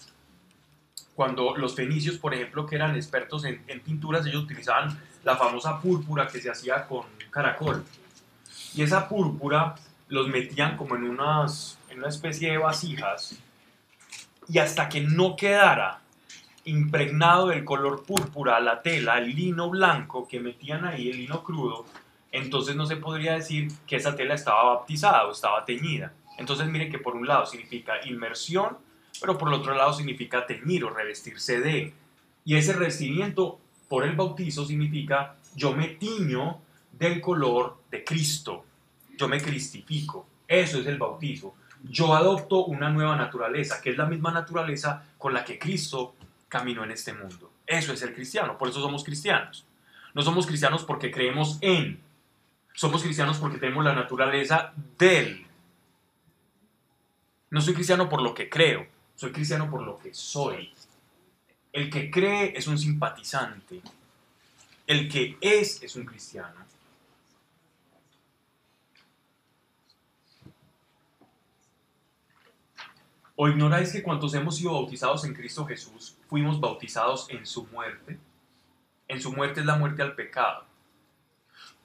cuando 1.13 1.55
los 1.57 1.75
fenicios, 1.75 2.17
por 2.17 2.33
ejemplo, 2.33 2.65
que 2.65 2.77
eran 2.77 2.95
expertos 2.95 3.43
en, 3.43 3.61
en 3.67 3.81
pinturas, 3.81 4.25
ellos 4.25 4.45
utilizaban 4.45 4.97
la 5.25 5.35
famosa 5.35 5.79
púrpura 5.79 6.27
que 6.27 6.39
se 6.39 6.49
hacía 6.49 6.87
con 6.87 7.05
caracol. 7.29 7.83
Y 8.73 8.81
esa 8.81 9.09
púrpura 9.09 9.75
los 10.07 10.29
metían 10.29 10.77
como 10.77 10.95
en, 10.95 11.03
unas, 11.03 11.77
en 11.89 11.99
una 11.99 12.07
especie 12.07 12.51
de 12.51 12.57
vasijas 12.57 13.37
y 14.47 14.57
hasta 14.57 14.87
que 14.87 15.01
no 15.01 15.35
quedara 15.35 15.99
impregnado 16.63 17.47
del 17.47 17.65
color 17.65 18.05
púrpura 18.05 18.59
la 18.61 18.81
tela, 18.81 19.17
el 19.17 19.35
lino 19.35 19.69
blanco 19.69 20.27
que 20.27 20.39
metían 20.39 20.85
ahí, 20.85 21.09
el 21.09 21.17
lino 21.17 21.43
crudo, 21.43 21.85
entonces 22.31 22.75
no 22.75 22.85
se 22.85 22.95
podría 22.95 23.33
decir 23.33 23.69
que 23.85 23.97
esa 23.97 24.15
tela 24.15 24.35
estaba 24.35 24.75
baptizada 24.75 25.25
o 25.25 25.31
estaba 25.31 25.65
teñida. 25.65 26.13
Entonces 26.41 26.67
miren 26.67 26.91
que 26.91 26.99
por 26.99 27.15
un 27.15 27.27
lado 27.27 27.45
significa 27.45 27.93
inmersión, 28.05 28.77
pero 29.19 29.37
por 29.37 29.47
el 29.47 29.53
otro 29.53 29.73
lado 29.75 29.93
significa 29.93 30.45
teñir 30.45 30.83
o 30.83 30.89
revestirse 30.89 31.61
de. 31.61 31.93
Y 32.43 32.55
ese 32.55 32.73
revestimiento 32.73 33.59
por 33.87 34.03
el 34.03 34.15
bautizo 34.15 34.65
significa 34.65 35.35
yo 35.55 35.73
me 35.73 35.89
tiño 35.89 36.59
del 36.91 37.21
color 37.21 37.77
de 37.89 38.03
Cristo, 38.03 38.65
yo 39.17 39.27
me 39.27 39.39
cristifico. 39.39 40.27
Eso 40.47 40.79
es 40.79 40.87
el 40.87 40.97
bautizo. 40.97 41.53
Yo 41.83 42.13
adopto 42.15 42.65
una 42.65 42.89
nueva 42.89 43.15
naturaleza, 43.15 43.79
que 43.81 43.91
es 43.91 43.97
la 43.97 44.05
misma 44.05 44.31
naturaleza 44.31 45.03
con 45.17 45.33
la 45.33 45.45
que 45.45 45.57
Cristo 45.57 46.15
caminó 46.49 46.83
en 46.83 46.91
este 46.91 47.13
mundo. 47.13 47.51
Eso 47.65 47.93
es 47.93 48.01
el 48.01 48.13
cristiano, 48.13 48.57
por 48.57 48.67
eso 48.67 48.81
somos 48.81 49.03
cristianos. 49.03 49.65
No 50.13 50.21
somos 50.21 50.45
cristianos 50.45 50.83
porque 50.83 51.11
creemos 51.11 51.57
en, 51.61 52.01
somos 52.73 53.03
cristianos 53.03 53.37
porque 53.37 53.57
tenemos 53.59 53.85
la 53.85 53.93
naturaleza 53.93 54.73
del. 54.97 55.45
No 57.51 57.59
soy 57.59 57.73
cristiano 57.73 58.07
por 58.07 58.21
lo 58.21 58.33
que 58.33 58.49
creo, 58.49 58.87
soy 59.15 59.33
cristiano 59.33 59.69
por 59.69 59.83
lo 59.83 59.99
que 59.99 60.13
soy. 60.13 60.73
El 61.73 61.89
que 61.89 62.09
cree 62.09 62.53
es 62.57 62.65
un 62.67 62.77
simpatizante. 62.77 63.81
El 64.87 65.09
que 65.09 65.37
es 65.41 65.83
es 65.83 65.95
un 65.97 66.05
cristiano. 66.05 66.55
¿O 73.35 73.49
ignoráis 73.49 73.91
que 73.91 74.03
cuantos 74.03 74.33
hemos 74.33 74.55
sido 74.55 74.73
bautizados 74.73 75.25
en 75.25 75.33
Cristo 75.33 75.65
Jesús, 75.65 76.15
fuimos 76.29 76.59
bautizados 76.59 77.29
en 77.31 77.45
su 77.45 77.65
muerte? 77.67 78.17
En 79.09 79.21
su 79.21 79.33
muerte 79.33 79.59
es 79.59 79.65
la 79.65 79.77
muerte 79.77 80.01
al 80.01 80.15
pecado. 80.15 80.63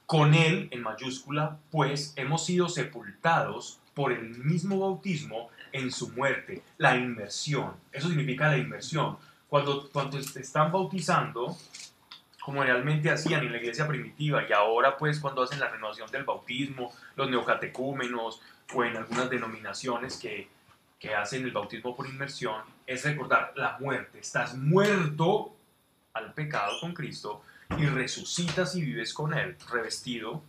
Con 0.05 0.33
él, 0.33 0.69
en 0.71 0.81
mayúscula, 0.81 1.59
pues 1.71 2.13
hemos 2.15 2.45
sido 2.45 2.69
sepultados 2.69 3.79
por 3.93 4.13
el 4.13 4.29
mismo 4.37 4.79
bautismo 4.79 5.49
en 5.71 5.91
su 5.91 6.09
muerte, 6.09 6.61
la 6.77 6.95
inmersión. 6.95 7.73
Eso 7.91 8.07
significa 8.07 8.47
la 8.47 8.57
inmersión. 8.57 9.17
Cuando, 9.47 9.89
cuando 9.89 10.19
te 10.19 10.41
están 10.41 10.71
bautizando, 10.71 11.55
como 12.41 12.63
realmente 12.63 13.09
hacían 13.11 13.43
en 13.43 13.51
la 13.51 13.57
iglesia 13.57 13.87
primitiva, 13.87 14.43
y 14.47 14.51
ahora 14.53 14.97
pues 14.97 15.19
cuando 15.19 15.43
hacen 15.43 15.59
la 15.59 15.69
renovación 15.69 16.09
del 16.11 16.23
bautismo, 16.23 16.93
los 17.15 17.29
neocatecúmenos 17.29 18.41
o 18.73 18.83
en 18.83 18.97
algunas 18.97 19.29
denominaciones 19.29 20.17
que, 20.17 20.49
que 20.99 21.13
hacen 21.13 21.43
el 21.43 21.51
bautismo 21.51 21.95
por 21.95 22.07
inmersión, 22.07 22.61
es 22.85 23.03
recordar 23.03 23.53
la 23.55 23.77
muerte. 23.79 24.19
Estás 24.19 24.55
muerto 24.55 25.55
al 26.13 26.33
pecado 26.33 26.79
con 26.79 26.93
Cristo 26.93 27.43
y 27.77 27.85
resucitas 27.85 28.75
y 28.75 28.81
vives 28.81 29.13
con 29.13 29.33
Él, 29.33 29.57
revestido 29.71 30.41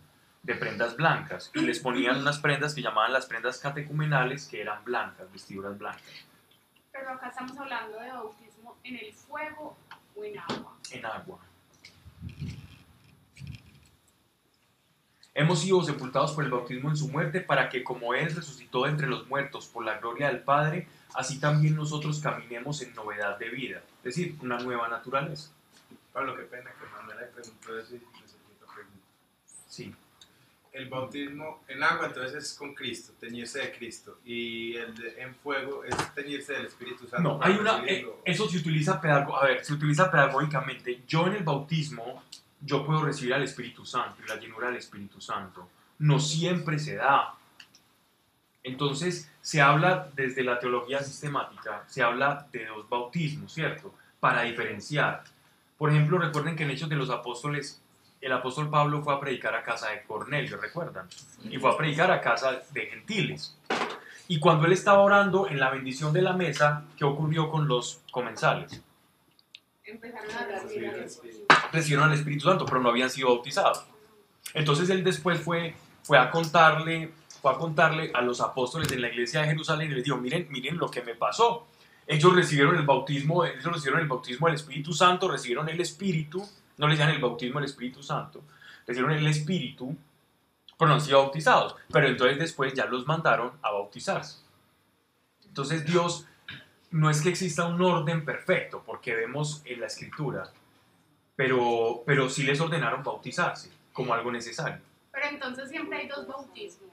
de 0.43 0.55
prendas 0.55 0.95
blancas. 0.95 1.51
Y 1.53 1.61
les 1.61 1.79
ponían 1.79 2.17
unas 2.17 2.39
prendas 2.39 2.73
que 2.73 2.81
llamaban 2.81 3.13
las 3.13 3.25
prendas 3.25 3.59
catecumenales, 3.59 4.47
que 4.47 4.61
eran 4.61 4.83
blancas, 4.83 5.31
vestiduras 5.31 5.77
blancas. 5.77 6.03
Pero 6.91 7.11
acá 7.11 7.29
estamos 7.29 7.57
hablando 7.57 7.99
de 7.99 8.11
bautismo 8.11 8.77
en 8.83 8.97
el 8.97 9.13
fuego 9.13 9.77
o 10.15 10.23
en 10.23 10.39
agua. 10.39 10.77
en 10.91 11.05
agua. 11.05 11.39
Hemos 15.33 15.61
sido 15.61 15.81
sepultados 15.83 16.33
por 16.33 16.43
el 16.43 16.51
bautismo 16.51 16.89
en 16.89 16.97
su 16.97 17.07
muerte 17.07 17.39
para 17.39 17.69
que 17.69 17.83
como 17.83 18.13
Él 18.13 18.35
resucitó 18.35 18.87
entre 18.87 19.07
los 19.07 19.27
muertos 19.27 19.67
por 19.67 19.85
la 19.85 19.97
gloria 19.99 20.27
del 20.27 20.41
Padre, 20.41 20.87
así 21.13 21.39
también 21.39 21.75
nosotros 21.75 22.19
caminemos 22.19 22.81
en 22.81 22.93
novedad 22.93 23.37
de 23.37 23.49
vida, 23.49 23.81
es 23.99 24.03
decir, 24.03 24.35
una 24.41 24.59
nueva 24.59 24.89
naturaleza. 24.89 25.51
Pablo, 26.11 26.35
qué 26.35 26.43
pena 26.43 26.71
que 26.71 26.85
Manuela 26.87 27.21
le 27.21 27.27
preguntó 27.27 27.79
eso 27.79 27.95
y 27.95 27.99
necesito 28.19 28.65
preguntar. 28.65 28.99
Sí. 29.67 29.95
El 30.79 30.87
bautismo 30.87 31.61
en 31.67 31.83
agua 31.83 32.05
entonces 32.07 32.35
es 32.41 32.53
con 32.53 32.73
Cristo, 32.73 33.11
teñirse 33.19 33.59
de 33.59 33.71
Cristo. 33.73 34.19
Y 34.23 34.75
el 34.77 34.95
de- 34.95 35.21
en 35.21 35.35
fuego 35.35 35.83
es 35.83 35.93
teñirse 36.15 36.53
del 36.53 36.67
Espíritu 36.67 37.05
Santo. 37.05 37.37
No, 37.37 37.39
hay 37.43 37.55
una, 37.55 37.83
eh, 37.85 38.07
eso 38.23 38.47
se 38.47 38.57
utiliza, 38.59 39.01
pedago- 39.01 39.35
a 39.35 39.43
ver, 39.45 39.65
se 39.65 39.73
utiliza 39.73 40.09
pedagógicamente. 40.09 41.03
Yo 41.05 41.27
en 41.27 41.33
el 41.33 41.43
bautismo, 41.43 42.23
yo 42.61 42.85
puedo 42.85 43.03
recibir 43.03 43.33
al 43.33 43.43
Espíritu 43.43 43.85
Santo 43.85 44.21
y 44.23 44.29
la 44.29 44.37
llenura 44.37 44.67
del 44.67 44.77
Espíritu 44.77 45.19
Santo. 45.19 45.67
No 45.97 46.17
siempre 46.17 46.79
se 46.79 46.95
da. 46.95 47.35
Entonces, 48.63 49.29
se 49.41 49.61
habla 49.61 50.09
desde 50.15 50.43
la 50.43 50.59
teología 50.59 51.01
sistemática, 51.03 51.83
se 51.87 52.01
habla 52.03 52.47
de 52.53 52.65
dos 52.67 52.87
bautismos, 52.87 53.51
¿cierto? 53.53 53.93
Para 54.21 54.43
diferenciar. 54.43 55.23
Por 55.77 55.89
ejemplo, 55.89 56.17
recuerden 56.19 56.55
que 56.55 56.63
en 56.63 56.71
Hechos 56.71 56.87
de 56.89 56.95
los 56.95 57.09
Apóstoles, 57.09 57.81
el 58.21 58.31
apóstol 58.31 58.69
Pablo 58.69 59.01
fue 59.01 59.13
a 59.13 59.19
predicar 59.19 59.55
a 59.55 59.63
casa 59.63 59.89
de 59.89 60.03
Cornelio, 60.03 60.57
¿recuerdan? 60.57 61.07
Y 61.43 61.57
fue 61.57 61.71
a 61.71 61.77
predicar 61.77 62.11
a 62.11 62.21
casa 62.21 62.61
de 62.71 62.81
gentiles. 62.87 63.57
Y 64.27 64.39
cuando 64.39 64.65
él 64.65 64.73
estaba 64.73 64.99
orando 64.99 65.47
en 65.47 65.59
la 65.59 65.69
bendición 65.69 66.13
de 66.13 66.21
la 66.21 66.33
mesa, 66.33 66.85
¿qué 66.97 67.05
ocurrió 67.05 67.49
con 67.49 67.67
los 67.67 68.01
comensales? 68.11 68.81
Empezaron 69.83 70.31
a 70.31 70.45
recibir 70.45 70.89
el 70.89 71.03
Espíritu. 71.03 71.45
Recibieron 71.71 72.09
al 72.09 72.15
Espíritu 72.15 72.45
Santo, 72.47 72.65
pero 72.65 72.79
no 72.79 72.89
habían 72.89 73.09
sido 73.09 73.29
bautizados. 73.29 73.85
Entonces 74.53 74.89
él 74.89 75.03
después 75.03 75.39
fue, 75.41 75.75
fue 76.03 76.17
a 76.17 76.29
contarle, 76.29 77.11
fue 77.41 77.51
a 77.51 77.55
contarle 77.55 78.11
a 78.13 78.21
los 78.21 78.41
apóstoles 78.41 78.91
en 78.91 79.01
la 79.01 79.07
iglesia 79.07 79.41
de 79.41 79.47
Jerusalén 79.47 79.91
y 79.91 79.95
les 79.95 80.03
dijo, 80.03 80.17
miren, 80.17 80.47
miren 80.51 80.77
lo 80.77 80.91
que 80.91 81.01
me 81.01 81.15
pasó. 81.15 81.67
Ellos 82.05 82.35
recibieron 82.35 82.75
el 82.75 82.85
bautismo, 82.85 83.45
ellos 83.45 83.65
recibieron 83.65 84.01
el 84.01 84.07
bautismo 84.07 84.47
del 84.47 84.55
Espíritu 84.55 84.93
Santo, 84.93 85.27
recibieron 85.27 85.69
el 85.69 85.79
Espíritu, 85.79 86.47
no 86.79 86.87
les 86.87 86.97
llaman 86.97 87.15
el 87.15 87.21
bautismo 87.21 87.59
del 87.59 87.69
Espíritu 87.69 88.01
Santo, 88.01 88.41
recibieron 88.87 89.15
el 89.15 89.27
Espíritu, 89.27 89.95
pero 90.77 90.87
no 90.87 90.95
han 90.95 91.01
sido 91.01 91.21
bautizados. 91.21 91.75
Pero 91.91 92.07
entonces 92.07 92.39
después 92.39 92.73
ya 92.73 92.85
los 92.85 93.05
mandaron 93.05 93.51
a 93.61 93.71
bautizarse. 93.71 94.39
Entonces 95.45 95.85
Dios 95.85 96.25
no 96.91 97.09
es 97.09 97.21
que 97.21 97.29
exista 97.29 97.65
un 97.65 97.81
orden 97.81 98.23
perfecto, 98.23 98.81
porque 98.85 99.13
vemos 99.13 99.61
en 99.65 99.81
la 99.81 99.87
escritura, 99.87 100.49
pero, 101.35 102.01
pero 102.05 102.29
sí 102.29 102.43
les 102.43 102.59
ordenaron 102.61 103.03
bautizarse 103.03 103.69
como 103.91 104.13
algo 104.13 104.31
necesario. 104.31 104.79
Pero 105.11 105.27
entonces 105.27 105.69
siempre 105.69 105.97
hay 105.97 106.07
dos 106.07 106.25
bautismos. 106.27 106.89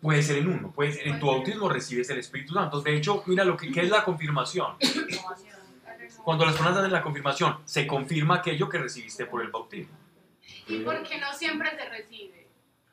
Puede 0.00 0.22
ser 0.22 0.38
en 0.38 0.48
uno, 0.48 0.70
puede 0.70 0.92
ser 0.92 1.08
en 1.08 1.18
tu 1.18 1.26
bautismo 1.26 1.68
recibes 1.68 2.08
el 2.10 2.18
Espíritu 2.18 2.54
Santo. 2.54 2.80
De 2.80 2.96
hecho, 2.96 3.22
mira 3.26 3.44
lo 3.44 3.56
que 3.56 3.70
¿qué 3.70 3.82
es 3.82 3.90
la 3.90 4.04
confirmación. 4.04 4.76
Cuando 6.28 6.44
las 6.44 6.56
personas 6.56 6.76
hacen 6.80 6.92
la 6.92 7.00
confirmación, 7.00 7.56
se 7.64 7.86
confirma 7.86 8.34
aquello 8.34 8.68
que 8.68 8.76
recibiste 8.76 9.24
por 9.24 9.40
el 9.40 9.50
bautismo. 9.50 9.96
¿Y 10.66 10.80
por 10.80 11.02
qué 11.02 11.18
no 11.18 11.32
siempre 11.32 11.70
se 11.70 11.88
recibe? 11.88 12.46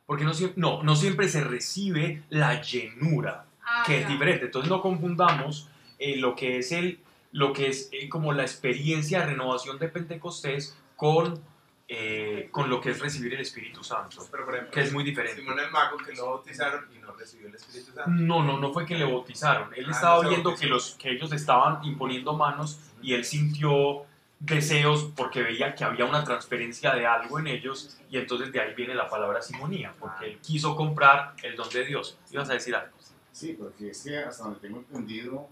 Porque 0.06 0.24
no, 0.24 0.32
no, 0.56 0.84
no 0.84 0.96
siempre 0.96 1.28
se 1.28 1.44
recibe 1.44 2.24
la 2.30 2.62
llenura, 2.62 3.46
Ah, 3.62 3.84
que 3.86 4.00
es 4.00 4.08
diferente. 4.08 4.46
Entonces 4.46 4.72
no 4.72 4.82
confundamos 4.82 5.68
eh, 6.00 6.16
lo 6.16 6.34
que 6.34 6.60
es, 6.60 6.72
el, 6.72 7.02
lo 7.34 7.52
que 7.52 7.68
es 7.68 7.90
eh, 7.92 8.08
como 8.08 8.32
la 8.32 8.44
experiencia 8.44 9.20
de 9.20 9.26
renovación 9.26 9.80
de 9.80 9.90
Pentecostés 9.90 10.78
con, 10.96 11.44
eh, 11.88 12.50
con 12.52 12.70
lo 12.70 12.82
que 12.82 12.90
es 12.92 13.00
recibir 13.00 13.34
el 13.36 13.42
Espíritu 13.42 13.84
Santo, 13.84 14.26
Pero, 14.32 14.46
por 14.46 14.56
ejemplo, 14.56 14.74
que 14.74 14.82
es 14.82 14.92
muy 14.92 15.04
diferente. 15.04 15.42
Simón 15.42 15.60
el 15.60 15.70
Mago 15.70 15.98
que 15.98 16.14
lo 16.14 16.26
bautizaron 16.32 16.86
y 16.96 17.00
no 17.00 17.12
recibió 17.14 17.48
el 17.48 17.56
Espíritu 17.56 17.92
Santo. 17.94 18.10
No, 18.10 18.44
no, 18.44 18.58
no 18.60 18.74
fue 18.74 18.86
que 18.86 18.96
le 18.96 19.06
bautizaron. 19.06 19.72
Él 19.76 19.86
Ah, 19.88 19.92
estaba 19.92 20.24
no 20.24 20.30
viendo 20.30 20.56
que, 20.56 20.66
los, 20.66 20.96
que 20.96 21.12
ellos 21.12 21.32
estaban 21.32 21.84
imponiendo 21.86 22.34
manos 22.34 22.80
y 23.04 23.14
él 23.14 23.24
sintió 23.24 24.04
deseos 24.40 25.12
porque 25.16 25.44
veía 25.44 25.76
que 25.76 25.84
había 25.84 26.06
una 26.06 26.24
transferencia 26.24 26.94
de 26.94 27.06
algo 27.06 27.40
en 27.40 27.48
ellos 27.48 27.98
y 28.10 28.18
entonces 28.18 28.52
de 28.52 28.60
ahí 28.62 28.74
viene 28.74 28.94
la 28.96 29.08
palabra 29.10 29.42
simonía, 29.42 29.94
porque 30.00 30.26
él 30.26 30.40
quiso 30.40 30.76
comprar 30.76 31.36
el 31.44 31.56
don 31.56 31.70
de 31.70 31.86
Dios. 31.86 32.18
¿Ibas 32.32 32.50
a 32.50 32.54
decir 32.54 32.76
algo? 32.76 32.96
Sí, 33.32 33.54
porque 33.54 33.92
es 33.92 34.04
que 34.04 34.18
hasta 34.18 34.44
donde 34.44 34.60
tengo 34.60 34.80
entendido, 34.80 35.48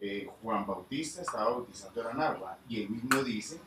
eh, 0.00 0.28
Juan 0.42 0.66
Bautista 0.66 1.22
estaba 1.22 1.50
bautizando 1.50 2.10
en 2.10 2.20
agua 2.20 2.58
y 2.68 2.82
él 2.82 2.90
mismo 2.90 3.22
dice 3.22 3.60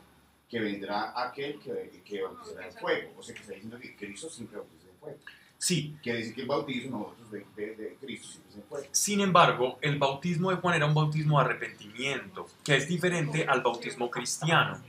que 0.48 0.60
vendrá 0.60 1.12
aquel 1.14 1.58
que, 1.58 2.02
que 2.04 2.22
bautizará 2.22 2.66
en 2.66 2.72
fuego. 2.72 3.12
O 3.16 3.22
sea 3.22 3.34
que 3.34 3.42
está 3.42 3.52
diciendo 3.52 3.78
que 3.78 3.94
Cristo 3.96 4.30
siempre 4.30 4.58
bautiza 4.58 4.88
en 4.88 4.98
fuego. 4.98 5.18
Sí, 5.58 5.96
Quiere 6.02 6.20
decir 6.20 6.34
que 6.34 6.42
el 6.42 6.46
bautismo 6.46 6.98
nosotros 6.98 7.30
de, 7.32 7.46
de, 7.56 7.74
de 7.74 7.96
Cristo 8.00 8.28
siempre 8.28 8.50
es 8.50 8.56
en 8.56 8.62
fuego. 8.62 8.86
Sin 8.92 9.20
embargo, 9.20 9.78
el 9.82 9.98
bautismo 9.98 10.50
de 10.50 10.56
Juan 10.56 10.76
era 10.76 10.86
un 10.86 10.94
bautismo 10.94 11.38
de 11.38 11.44
arrepentimiento, 11.44 12.46
que 12.64 12.76
es 12.76 12.88
diferente 12.88 13.44
al 13.46 13.60
bautismo 13.62 14.10
cristiano. 14.10 14.80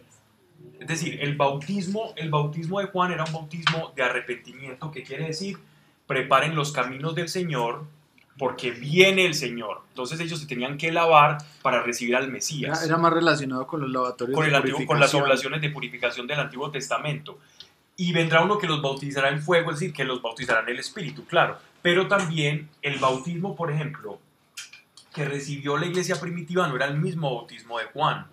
Es 0.80 0.88
decir, 0.88 1.20
el 1.22 1.36
bautismo, 1.36 2.14
el 2.16 2.30
bautismo 2.30 2.80
de 2.80 2.88
Juan 2.88 3.12
era 3.12 3.24
un 3.26 3.34
bautismo 3.34 3.92
de 3.96 4.04
arrepentimiento, 4.04 4.92
que 4.92 5.04
quiere 5.04 5.28
decir, 5.28 5.58
preparen 6.08 6.56
los 6.56 6.72
caminos 6.72 7.16
del 7.16 7.30
Señor, 7.30 7.86
porque 8.40 8.72
viene 8.72 9.26
el 9.26 9.36
Señor. 9.36 9.82
Entonces 9.90 10.20
ellos 10.22 10.40
se 10.40 10.48
tenían 10.48 10.78
que 10.78 10.92
lavar 10.92 11.38
para 11.62 11.84
recibir 11.84 12.16
al 12.16 12.24
Era, 12.24 12.32
Mesías 12.32 12.84
era 12.86 12.98
más 12.98 13.14
relacionado 13.14 13.68
con 13.68 13.82
los 13.82 13.92
lavatorios 13.92 14.34
con, 14.36 14.44
de 14.46 14.50
el 14.50 14.56
antiguo- 14.56 14.86
con 14.88 15.00
las 15.00 15.14
oblaciones 15.14 15.62
de 15.62 15.70
purificación 15.70 16.26
del 16.26 16.40
Antiguo 16.40 16.72
Testamento. 16.72 17.38
Y 17.98 18.14
vendrá 18.14 18.42
uno 18.42 18.58
que 18.58 18.66
los 18.66 18.82
bautizará 18.82 19.28
en 19.30 19.42
fuego, 19.42 19.72
es 19.72 19.80
decir, 19.80 19.94
que 19.94 20.06
los 20.06 20.22
bautizará 20.22 20.62
en 20.62 20.70
el 20.70 20.80
Espíritu, 20.80 21.26
claro. 21.26 21.58
Pero 21.82 22.08
también 22.08 22.70
el 22.82 22.98
bautismo, 22.98 23.56
por 23.58 23.72
ejemplo, 23.72 24.20
que 25.14 25.26
recibió 25.26 25.78
la 25.78 25.86
iglesia 25.86 26.16
primitiva 26.20 26.66
no 26.68 26.78
era 26.78 26.86
el 26.86 26.98
mismo 26.98 27.36
bautismo 27.36 27.78
de 27.78 27.86
Juan. 27.86 28.26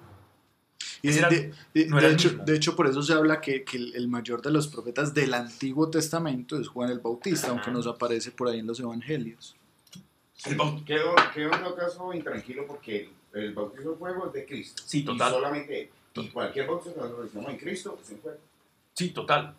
Y 1.03 1.09
de, 1.11 1.19
era- 1.19 1.29
de- 1.29 1.53
de- 1.75 1.87
no 1.87 1.99
era 1.99 2.09
de 2.09 2.15
hecho, 2.15 2.31
de 2.31 2.55
hecho, 2.57 2.77
por 2.77 2.87
eso 2.87 3.03
se 3.03 3.13
habla 3.13 3.41
que, 3.41 3.65
que 3.65 3.77
el, 3.77 4.07
mayor 4.09 4.41
de 4.41 4.51
los 4.53 4.69
profetas 4.69 5.13
del 5.15 5.35
Antiguo 5.35 5.91
Testamento 5.91 6.59
es 6.61 6.69
Juan 6.69 6.91
el 6.91 7.01
Bautista, 7.01 7.49
aunque 7.49 7.65
Ajá. 7.71 7.73
nos 7.73 7.87
aparece 7.89 8.31
por 8.31 8.47
ahí 8.49 8.61
en 8.61 8.67
los 8.69 8.79
Evangelios. 8.79 9.57
El 10.45 10.85
Quedó, 10.85 11.15
quedó 11.35 11.55
en 11.55 11.63
todo 11.63 11.77
caso 11.77 12.13
intranquilo 12.13 12.67
porque 12.67 13.11
el, 13.33 13.55
bautismo 13.55 13.93
en 13.93 13.99
fuego 13.99 14.27
es 14.27 14.33
de 14.33 14.47
Cristo. 14.47 14.83
Sí, 14.87 15.03
total. 15.03 15.31
Y 15.31 15.35
solamente 15.35 15.81
él. 15.81 15.91
Y 16.15 16.29
cualquier 16.29 16.67
bautismo 16.67 16.95
que 16.95 17.01
nosotros 17.01 17.25
recibamos 17.25 17.53
en 17.53 17.59
Cristo 17.59 17.99
es 18.03 18.11
en 18.11 18.19
fuego. 18.21 18.39
Sí, 18.93 19.11
total. 19.11 19.55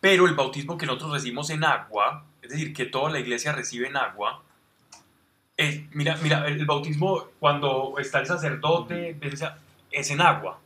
Pero 0.00 0.26
el 0.26 0.34
bautismo 0.34 0.76
que 0.76 0.86
nosotros 0.86 1.12
recibimos 1.12 1.50
en 1.50 1.64
agua, 1.64 2.24
es 2.40 2.50
decir, 2.50 2.72
que 2.72 2.86
toda 2.86 3.10
la 3.10 3.20
iglesia 3.20 3.52
recibe 3.52 3.88
en 3.88 3.96
agua, 3.96 4.42
es, 5.56 5.82
mira, 5.94 6.16
mira, 6.22 6.46
el 6.46 6.64
bautismo 6.66 7.28
cuando 7.38 7.94
está 7.98 8.20
el 8.20 8.26
sacerdote, 8.26 9.16
es 9.90 10.10
en 10.10 10.20
agua, 10.20 10.58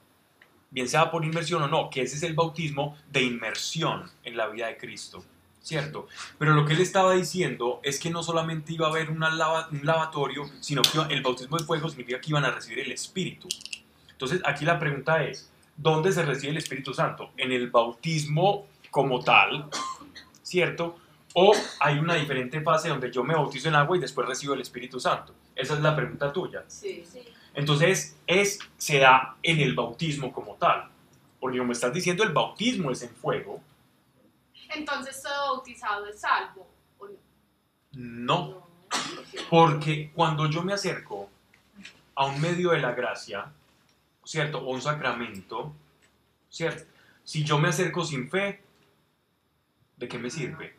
bien 0.70 0.88
sea 0.88 1.10
por 1.10 1.24
inmersión 1.24 1.62
o 1.62 1.68
no, 1.68 1.90
que 1.90 2.02
ese 2.02 2.16
es 2.16 2.22
el 2.22 2.34
bautismo 2.34 2.96
de 3.10 3.22
inmersión 3.22 4.10
en 4.24 4.36
la 4.36 4.46
vida 4.48 4.68
de 4.68 4.76
Cristo, 4.76 5.24
¿cierto? 5.66 6.06
Pero 6.38 6.54
lo 6.54 6.64
que 6.64 6.74
él 6.74 6.80
estaba 6.80 7.14
diciendo 7.14 7.80
es 7.82 7.98
que 7.98 8.08
no 8.08 8.22
solamente 8.22 8.72
iba 8.72 8.86
a 8.86 8.90
haber 8.90 9.10
una 9.10 9.30
lava- 9.30 9.68
un 9.72 9.84
lavatorio, 9.84 10.44
sino 10.60 10.80
que 10.82 11.12
el 11.12 11.22
bautismo 11.22 11.58
de 11.58 11.64
fuego 11.64 11.88
significa 11.88 12.20
que 12.20 12.30
iban 12.30 12.44
a 12.44 12.52
recibir 12.52 12.78
el 12.78 12.92
Espíritu. 12.92 13.48
Entonces, 14.12 14.40
aquí 14.44 14.64
la 14.64 14.78
pregunta 14.78 15.24
es, 15.24 15.50
¿dónde 15.76 16.12
se 16.12 16.22
recibe 16.24 16.52
el 16.52 16.58
Espíritu 16.58 16.94
Santo? 16.94 17.32
¿En 17.36 17.50
el 17.50 17.68
bautismo 17.68 18.68
como 18.92 19.24
tal, 19.24 19.68
cierto? 20.44 20.98
¿O 21.34 21.52
hay 21.80 21.98
una 21.98 22.14
diferente 22.14 22.60
fase 22.60 22.88
donde 22.88 23.10
yo 23.10 23.24
me 23.24 23.34
bautizo 23.34 23.68
en 23.68 23.74
agua 23.74 23.96
y 23.96 24.00
después 24.00 24.26
recibo 24.28 24.54
el 24.54 24.60
Espíritu 24.60 25.00
Santo? 25.00 25.34
Esa 25.56 25.74
es 25.74 25.80
la 25.80 25.96
pregunta 25.96 26.32
tuya. 26.32 26.62
Sí. 26.68 27.04
Sí. 27.12 27.22
Entonces, 27.54 28.16
es, 28.28 28.60
se 28.78 29.00
da 29.00 29.34
en 29.42 29.58
el 29.58 29.74
bautismo 29.74 30.32
como 30.32 30.54
tal. 30.54 30.88
Porque 31.40 31.58
como 31.58 31.72
estás 31.72 31.92
diciendo, 31.92 32.22
el 32.22 32.32
bautismo 32.32 32.92
es 32.92 33.02
en 33.02 33.10
fuego. 33.10 33.60
Entonces 34.74 35.22
todo 35.22 35.54
bautizado 35.54 36.06
es 36.06 36.20
salvo. 36.20 36.68
¿o 36.98 37.06
no? 37.06 37.16
No, 37.92 38.68
porque 39.48 40.10
cuando 40.14 40.50
yo 40.50 40.62
me 40.62 40.72
acerco 40.72 41.30
a 42.14 42.26
un 42.26 42.40
medio 42.40 42.70
de 42.70 42.80
la 42.80 42.92
gracia, 42.92 43.52
¿cierto? 44.24 44.58
O 44.58 44.72
un 44.72 44.82
sacramento, 44.82 45.74
¿cierto? 46.50 46.84
Si 47.24 47.44
yo 47.44 47.58
me 47.58 47.68
acerco 47.68 48.04
sin 48.04 48.28
fe, 48.30 48.62
¿de 49.96 50.08
qué 50.08 50.18
me 50.18 50.30
sirve? 50.30 50.74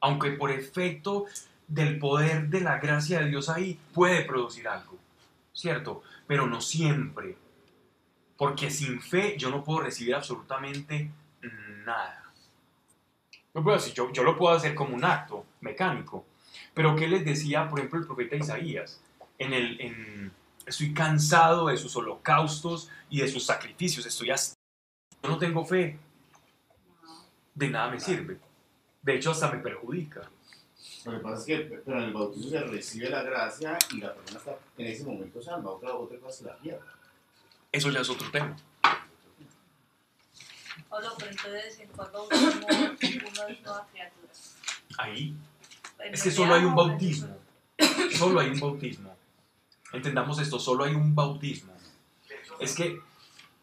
Aunque 0.00 0.32
por 0.32 0.50
efecto 0.50 1.26
del 1.66 1.98
poder 1.98 2.48
de 2.48 2.60
la 2.60 2.78
gracia 2.78 3.20
de 3.20 3.28
Dios 3.28 3.48
ahí 3.48 3.78
puede 3.92 4.24
producir 4.24 4.66
algo, 4.68 4.96
¿cierto? 5.52 6.02
Pero 6.26 6.46
no 6.46 6.60
siempre. 6.60 7.36
Porque 8.36 8.70
sin 8.70 9.00
fe 9.00 9.36
yo 9.36 9.50
no 9.50 9.64
puedo 9.64 9.80
recibir 9.80 10.14
absolutamente 10.14 11.10
nada. 11.84 12.27
No 13.54 13.62
puedo 13.62 13.76
decir, 13.76 13.94
yo, 13.94 14.12
yo 14.12 14.22
lo 14.22 14.36
puedo 14.36 14.54
hacer 14.54 14.74
como 14.74 14.94
un 14.94 15.04
acto 15.04 15.44
mecánico. 15.60 16.24
Pero 16.74 16.94
¿qué 16.94 17.08
les 17.08 17.24
decía, 17.24 17.68
por 17.68 17.78
ejemplo, 17.78 18.00
el 18.00 18.06
profeta 18.06 18.36
Isaías? 18.36 19.00
En, 19.38 19.52
el, 19.52 19.80
en, 19.80 20.32
Estoy 20.68 20.92
cansado 20.92 21.68
de 21.68 21.78
sus 21.78 21.96
holocaustos 21.96 22.90
y 23.08 23.20
de 23.22 23.28
sus 23.28 23.46
sacrificios. 23.46 24.04
Estoy 24.04 24.30
hasta... 24.30 24.54
Yo 25.22 25.30
no 25.30 25.38
tengo 25.38 25.64
fe. 25.64 25.98
De 27.54 27.70
nada 27.70 27.90
me 27.90 27.98
sirve. 27.98 28.38
De 29.00 29.16
hecho, 29.16 29.30
hasta 29.30 29.50
me 29.50 29.58
perjudica. 29.58 30.30
Lo 31.06 31.12
que 31.12 31.18
pasa 31.18 31.38
es 31.38 31.44
que 31.46 31.80
pero 31.84 31.98
en 31.98 32.04
el 32.04 32.12
bautismo 32.12 32.50
se 32.50 32.60
recibe 32.60 33.08
la 33.08 33.22
gracia 33.22 33.78
y 33.94 34.00
la 34.00 34.14
persona 34.14 34.38
está 34.38 34.58
en 34.76 34.86
ese 34.86 35.04
momento 35.04 35.40
salva. 35.40 35.70
Otra, 35.70 35.94
otra 35.94 36.18
cosa 36.18 36.36
es 36.36 36.42
la 36.42 36.56
pierde. 36.58 36.84
Eso 37.72 37.90
ya 37.90 38.00
es 38.00 38.10
otro 38.10 38.30
tema. 38.30 38.54
Pablo, 40.84 41.08
pero 41.18 41.30
entonces 41.30 41.78
en 41.80 41.88
cuál 41.88 42.10
bautismo 42.12 42.66
uno 42.68 43.48
es 43.48 43.60
nueva 43.62 43.86
criatura. 43.90 44.32
Ahí 44.98 45.34
En 46.00 46.14
Es 46.14 46.22
que 46.22 46.30
solo 46.30 46.54
hay 46.54 46.64
un 46.64 46.74
bautismo. 46.74 47.36
Solo 48.16 48.40
hay 48.40 48.48
un 48.50 48.60
bautismo. 48.60 49.16
Entendamos 49.92 50.38
esto, 50.40 50.58
solo 50.58 50.84
hay 50.84 50.94
un 50.94 51.14
bautismo. 51.14 51.72
Es 52.60 52.74
que 52.74 53.00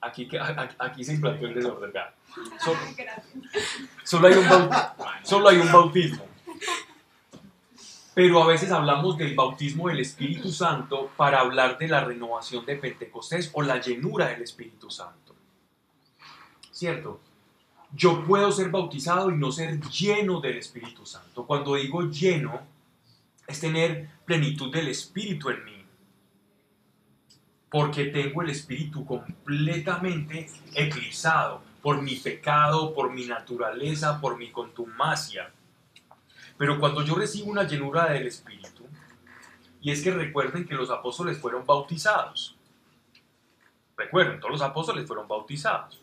aquí, 0.01 0.29
aquí 0.79 1.03
se 1.03 1.13
implantó 1.13 1.45
el 1.45 1.53
desorden. 1.53 1.91
Solo, 2.63 2.79
solo 4.03 4.27
hay 4.27 4.33
un 4.35 4.45
bau- 4.45 4.93
solo 5.23 5.49
hay 5.49 5.57
un 5.57 5.71
bautismo. 5.71 6.25
Pero 8.13 8.41
a 8.41 8.47
veces 8.47 8.71
hablamos 8.71 9.17
del 9.17 9.35
bautismo 9.35 9.89
del 9.89 9.99
Espíritu 9.99 10.49
Santo 10.49 11.11
para 11.17 11.41
hablar 11.41 11.77
de 11.77 11.89
la 11.89 12.01
renovación 12.05 12.65
de 12.65 12.77
Pentecostés 12.77 13.49
o 13.53 13.61
la 13.61 13.79
llenura 13.81 14.27
del 14.27 14.41
Espíritu 14.41 14.89
Santo. 14.89 15.34
¿Cierto? 16.75 17.21
Yo 17.93 18.25
puedo 18.25 18.51
ser 18.51 18.69
bautizado 18.69 19.31
y 19.31 19.37
no 19.37 19.49
ser 19.49 19.79
lleno 19.79 20.41
del 20.41 20.57
Espíritu 20.57 21.05
Santo. 21.05 21.45
Cuando 21.45 21.75
digo 21.75 22.01
lleno, 22.09 22.59
es 23.47 23.61
tener 23.61 24.09
plenitud 24.25 24.73
del 24.73 24.89
Espíritu 24.89 25.49
en 25.51 25.63
mí. 25.63 25.85
Porque 27.69 28.07
tengo 28.07 28.41
el 28.41 28.49
Espíritu 28.49 29.05
completamente 29.05 30.49
eclipsado 30.73 31.61
por 31.81 32.01
mi 32.01 32.17
pecado, 32.17 32.93
por 32.93 33.13
mi 33.13 33.25
naturaleza, 33.25 34.19
por 34.19 34.37
mi 34.37 34.51
contumacia. 34.51 35.49
Pero 36.57 36.77
cuando 36.77 37.05
yo 37.05 37.15
recibo 37.15 37.49
una 37.49 37.63
llenura 37.63 38.11
del 38.11 38.27
Espíritu, 38.27 38.85
y 39.79 39.91
es 39.91 40.03
que 40.03 40.11
recuerden 40.11 40.65
que 40.65 40.75
los 40.75 40.89
apóstoles 40.89 41.37
fueron 41.37 41.65
bautizados. 41.65 42.57
Recuerden, 43.95 44.41
todos 44.41 44.51
los 44.51 44.61
apóstoles 44.61 45.07
fueron 45.07 45.25
bautizados. 45.25 46.01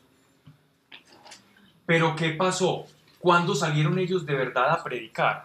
Pero 1.87 2.15
¿qué 2.17 2.31
pasó? 2.31 2.87
¿Cuándo 3.19 3.55
salieron 3.55 3.99
ellos 3.99 4.25
de 4.27 4.35
verdad 4.35 4.71
a 4.73 4.83
predicar? 4.83 5.45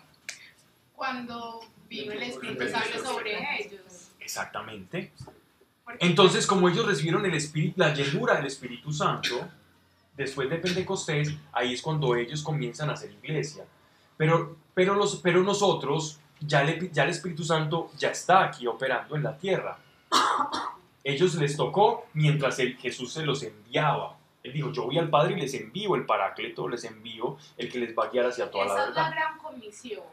Cuando 0.95 1.59
vino 1.89 2.11
el 2.13 2.23
Espíritu 2.23 2.67
Santo 2.69 3.05
sobre 3.05 3.61
ellos. 3.63 4.11
Exactamente. 4.19 5.11
Entonces, 5.99 6.45
como 6.45 6.67
ellos 6.67 6.85
recibieron 6.85 7.25
el 7.25 7.33
espíritu, 7.33 7.75
la 7.79 7.93
llenura 7.93 8.35
del 8.35 8.47
Espíritu 8.47 8.91
Santo, 8.91 9.47
después 10.17 10.49
de 10.49 10.57
Pentecostés, 10.57 11.33
ahí 11.53 11.73
es 11.73 11.81
cuando 11.81 12.13
ellos 12.15 12.41
comienzan 12.43 12.89
a 12.89 12.93
hacer 12.93 13.11
iglesia. 13.11 13.63
Pero, 14.17 14.57
pero, 14.73 14.95
los, 14.95 15.17
pero 15.17 15.43
nosotros, 15.43 16.19
ya, 16.41 16.63
el- 16.63 16.91
ya 16.91 17.03
el 17.03 17.11
Espíritu 17.11 17.43
Santo 17.43 17.91
ya 17.97 18.09
está 18.09 18.43
aquí 18.43 18.67
operando 18.67 19.15
en 19.15 19.23
la 19.23 19.37
tierra. 19.37 19.77
Ellos 21.03 21.35
les 21.35 21.55
tocó 21.55 22.07
mientras 22.13 22.59
el, 22.59 22.75
Jesús 22.77 23.13
se 23.13 23.23
los 23.25 23.41
enviaba. 23.43 24.16
Él 24.47 24.53
dijo, 24.53 24.71
yo 24.71 24.83
voy 24.85 24.97
al 24.97 25.09
Padre 25.09 25.33
y 25.33 25.41
les 25.41 25.53
envío 25.53 25.95
el 25.95 26.05
Paráclito, 26.05 26.67
les 26.67 26.83
envío 26.85 27.37
el 27.57 27.71
que 27.71 27.79
les 27.79 27.97
va 27.97 28.05
a 28.05 28.09
guiar 28.09 28.25
hacia 28.27 28.49
toda 28.49 28.65
la 28.65 28.73
esa 28.73 28.89
es 28.89 28.95
la 28.95 29.03
verdad. 29.03 29.11
gran 29.17 29.37
comisión, 29.39 30.03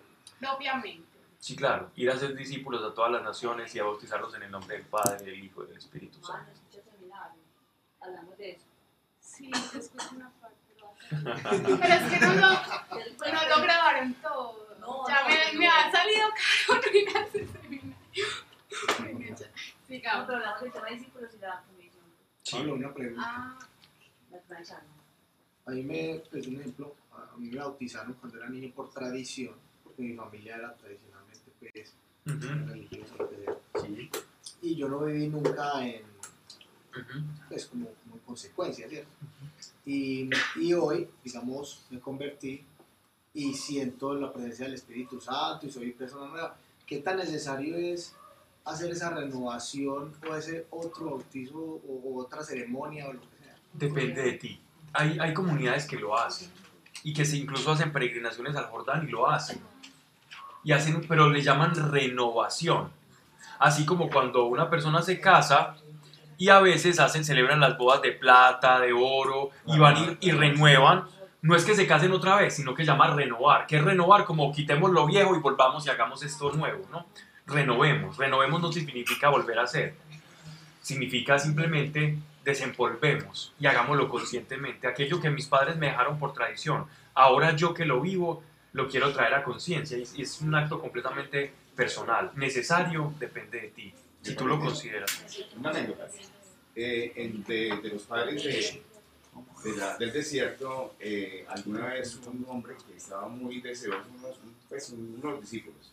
propiamente. 0.40 1.08
Sí, 1.38 1.54
claro, 1.56 1.90
ir 1.96 2.10
a 2.10 2.16
ser 2.18 2.34
discípulos 2.34 2.82
a 2.82 2.94
todas 2.94 3.12
las 3.12 3.22
naciones 3.22 3.74
y 3.74 3.78
a 3.78 3.84
bautizarlos 3.84 4.34
en 4.34 4.44
el 4.44 4.50
nombre 4.50 4.76
del 4.78 4.86
Padre, 4.86 5.24
del 5.24 5.44
Hijo 5.44 5.62
y 5.64 5.66
del 5.68 5.76
Espíritu 5.78 6.18
Ah, 6.22 6.26
Santo. 6.26 6.44
no 6.46 6.52
escuché 6.52 6.82
seminario. 6.90 7.40
Hablamos 8.00 8.38
de 8.38 8.50
eso. 8.52 8.64
Sí, 9.20 9.50
se 9.72 9.78
escucha 9.78 10.08
una 10.16 10.30
parte. 10.40 10.54
Pero 11.10 11.94
es 11.94 12.12
que 12.12 12.20
no 12.26 12.34
lo, 12.34 12.50
no 12.50 13.48
lo 13.56 13.62
grabaron 13.62 14.14
todo. 14.14 14.64
No, 14.80 15.06
ya 15.08 15.22
no, 15.22 15.28
me, 15.28 15.52
no. 15.52 15.58
me 15.60 15.68
ha 15.68 15.90
salido 15.92 16.28
caro 16.66 16.80
no 16.92 16.98
ir 16.98 17.16
a 17.16 17.20
ese 17.20 17.46
seminario. 17.46 17.94
Ya, 18.14 19.02
No, 19.02 19.46
Sigamos. 19.86 20.26
pero 20.26 20.38
hablamos 20.38 20.60
del 20.62 20.72
tema 20.72 20.86
de 20.86 20.94
discípulos 20.96 21.30
y 21.34 21.38
la 21.38 21.62
comisión. 21.66 22.04
Pablo, 22.50 22.74
una 22.74 22.94
pregunta. 22.94 23.22
Ah, 23.24 23.58
A 25.66 25.70
mí 25.70 25.82
me, 25.82 26.22
pues 26.30 26.46
un 26.46 26.60
ejemplo, 26.60 26.94
a 27.12 27.36
mí 27.36 27.50
me 27.50 27.58
bautizaron 27.58 28.14
cuando 28.14 28.38
era 28.38 28.48
niño 28.48 28.72
por 28.74 28.90
tradición, 28.90 29.54
porque 29.82 30.02
mi 30.02 30.14
familia 30.14 30.56
era 30.56 30.74
tradicionalmente 30.74 31.52
pues, 31.58 31.94
religiosa. 32.24 33.14
sí, 33.82 34.10
y 34.62 34.76
yo 34.76 34.88
no 34.88 35.00
viví 35.00 35.28
nunca 35.28 35.86
en, 35.86 36.02
pues 37.48 37.66
como, 37.66 37.86
como 37.86 38.16
en 38.16 38.20
consecuencia, 38.20 38.88
¿cierto? 38.88 39.10
Y, 39.86 40.28
y 40.56 40.74
hoy, 40.74 41.08
digamos, 41.22 41.86
me 41.90 42.00
convertí 42.00 42.64
y 43.32 43.54
siento 43.54 44.14
la 44.14 44.32
presencia 44.32 44.66
del 44.66 44.74
Espíritu 44.74 45.20
Santo 45.20 45.66
y 45.66 45.70
soy 45.70 45.92
persona 45.92 46.28
nueva. 46.28 46.56
¿Qué 46.86 46.98
tan 46.98 47.16
necesario 47.16 47.76
es 47.76 48.14
hacer 48.64 48.90
esa 48.90 49.10
renovación 49.10 50.14
o 50.28 50.34
ese 50.34 50.66
otro 50.70 51.06
bautizo 51.06 51.58
o, 51.58 52.02
o 52.04 52.18
otra 52.20 52.42
ceremonia 52.42 53.08
o 53.08 53.14
lo 53.14 53.20
que? 53.20 53.33
Depende 53.74 54.22
de 54.22 54.32
ti. 54.32 54.60
Hay, 54.92 55.18
hay 55.20 55.34
comunidades 55.34 55.86
que 55.86 55.96
lo 55.96 56.16
hacen 56.16 56.50
y 57.02 57.12
que 57.12 57.24
se 57.24 57.36
incluso 57.36 57.72
hacen 57.72 57.92
peregrinaciones 57.92 58.56
al 58.56 58.66
Jordán 58.66 59.06
y 59.06 59.10
lo 59.10 59.28
hacen. 59.28 59.60
Y 60.62 60.72
hacen, 60.72 61.04
pero 61.06 61.28
le 61.28 61.42
llaman 61.42 61.74
renovación. 61.92 62.90
Así 63.58 63.84
como 63.84 64.08
cuando 64.08 64.46
una 64.46 64.70
persona 64.70 65.02
se 65.02 65.20
casa 65.20 65.76
y 66.38 66.48
a 66.48 66.60
veces 66.60 66.98
hacen, 67.00 67.24
celebran 67.24 67.60
las 67.60 67.76
bodas 67.76 68.00
de 68.00 68.12
plata, 68.12 68.80
de 68.80 68.92
oro 68.92 69.50
y 69.66 69.78
van 69.78 70.16
y, 70.20 70.28
y 70.28 70.30
renuevan. 70.30 71.04
No 71.42 71.54
es 71.54 71.64
que 71.64 71.74
se 71.74 71.86
casen 71.86 72.12
otra 72.12 72.36
vez, 72.36 72.56
sino 72.56 72.74
que 72.74 72.84
llama 72.84 73.08
renovar. 73.14 73.66
¿Qué 73.66 73.76
es 73.76 73.84
renovar? 73.84 74.24
Como 74.24 74.50
quitemos 74.52 74.90
lo 74.90 75.06
viejo 75.06 75.36
y 75.36 75.40
volvamos 75.40 75.86
y 75.86 75.90
hagamos 75.90 76.22
esto 76.22 76.52
nuevo, 76.52 76.86
¿no? 76.90 77.06
Renovemos. 77.46 78.16
Renovemos 78.16 78.62
no 78.62 78.72
significa 78.72 79.28
volver 79.28 79.58
a 79.58 79.64
hacer. 79.64 79.94
Significa 80.80 81.38
simplemente 81.38 82.18
desempolvemos 82.44 83.52
y 83.58 83.66
hagámoslo 83.66 84.08
conscientemente. 84.08 84.86
Aquello 84.86 85.20
que 85.20 85.30
mis 85.30 85.46
padres 85.46 85.76
me 85.76 85.86
dejaron 85.86 86.18
por 86.18 86.32
tradición, 86.34 86.86
ahora 87.14 87.56
yo 87.56 87.72
que 87.74 87.84
lo 87.84 88.00
vivo, 88.00 88.42
lo 88.72 88.88
quiero 88.88 89.12
traer 89.12 89.34
a 89.34 89.42
conciencia 89.44 89.96
y 89.98 90.22
es 90.22 90.40
un 90.40 90.54
acto 90.54 90.80
completamente 90.80 91.52
personal. 91.74 92.30
Necesario 92.34 93.14
depende 93.18 93.60
de 93.60 93.68
ti, 93.68 93.94
si 94.22 94.34
tú 94.34 94.46
lo 94.46 94.60
consideras. 94.60 95.10
Una 95.56 95.70
anécdota. 95.70 96.08
Eh, 96.76 97.12
en- 97.16 97.44
de, 97.44 97.78
de 97.82 97.88
los 97.88 98.02
padres 98.02 98.42
de, 98.42 98.82
de 99.70 99.76
la- 99.76 99.96
del 99.96 100.12
desierto, 100.12 100.94
eh, 100.98 101.44
alguna 101.48 101.86
vez 101.86 102.16
un 102.26 102.44
hombre 102.48 102.74
que 102.86 102.96
estaba 102.96 103.28
muy 103.28 103.60
deseoso, 103.60 104.08
unos, 104.18 104.36
pues, 104.68 104.90
unos 104.90 105.40
discípulos, 105.40 105.92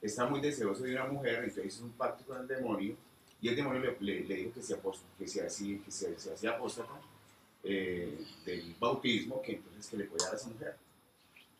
está 0.00 0.24
muy 0.26 0.40
deseoso 0.40 0.84
de 0.84 0.94
una 0.94 1.04
mujer, 1.04 1.44
entonces 1.44 1.66
hizo 1.74 1.84
un 1.84 1.92
pacto 1.92 2.24
con 2.24 2.40
el 2.40 2.48
demonio 2.48 2.96
y 3.42 3.48
el 3.48 3.56
demonio 3.56 3.80
le, 3.82 3.96
le- 4.00 4.20
le 4.24 4.34
dijo 4.36 4.52
que 4.54 4.62
se, 4.62 4.78
que 5.18 5.26
se, 5.28 5.44
hacía, 5.46 5.78
que 5.84 5.90
se, 5.90 6.18
se 6.18 6.32
hacía 6.32 6.50
apóstata 6.52 6.98
eh, 7.64 8.18
del 8.46 8.74
bautismo, 8.80 9.42
que 9.42 9.56
entonces 9.56 9.86
que 9.88 9.96
le 9.98 10.04
podía 10.04 10.26
dar 10.26 10.34
a 10.34 10.36
esa 10.38 10.48
mujer. 10.48 10.76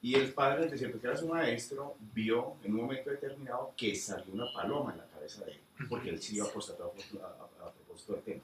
Y 0.00 0.14
el 0.14 0.32
padre 0.32 0.62
del 0.62 0.70
desierto, 0.70 1.00
que 1.00 1.06
era 1.06 1.16
su 1.16 1.28
maestro, 1.28 1.94
vio 2.14 2.54
en 2.64 2.72
un 2.74 2.80
momento 2.82 3.10
determinado 3.10 3.72
que 3.76 3.94
salió 3.94 4.32
una 4.32 4.52
paloma 4.52 4.92
en 4.92 4.98
la 4.98 5.06
cabeza 5.06 5.44
de 5.44 5.52
él, 5.52 5.60
porque 5.88 6.09
él 6.10 6.20
sí 6.20 6.36
iba 6.36 6.46
apostatado 6.46 6.92
a, 7.20 7.26
a- 7.26 7.68
a 7.68 7.72
propósito 7.72 8.14
del 8.14 8.22
tema. 8.22 8.42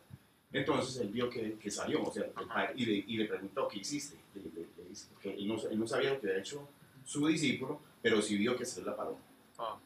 Entonces 0.52 0.96
él 0.98 1.08
vio 1.08 1.28
que, 1.28 1.54
que 1.58 1.70
salió, 1.70 2.02
o 2.04 2.12
sea, 2.12 2.24
el 2.24 2.30
padre- 2.30 2.72
y, 2.76 2.86
le, 2.86 2.92
y 3.06 3.16
le 3.18 3.24
preguntó, 3.26 3.66
¿qué 3.68 3.80
hiciste? 3.80 4.16
Le- 4.34 4.42
le- 4.42 4.66
le 4.76 4.88
dice, 4.88 5.06
porque 5.12 5.34
él, 5.34 5.46
no, 5.48 5.56
él 5.68 5.78
no 5.78 5.86
sabía 5.86 6.14
lo 6.14 6.20
que 6.20 6.28
había 6.28 6.40
hecho 6.40 6.68
su 7.04 7.26
discípulo, 7.26 7.80
pero 8.02 8.22
sí 8.22 8.36
vio 8.36 8.56
que 8.56 8.64
salió 8.64 8.90
la 8.90 8.96
paloma. 8.96 9.18
Ah. 9.58 9.78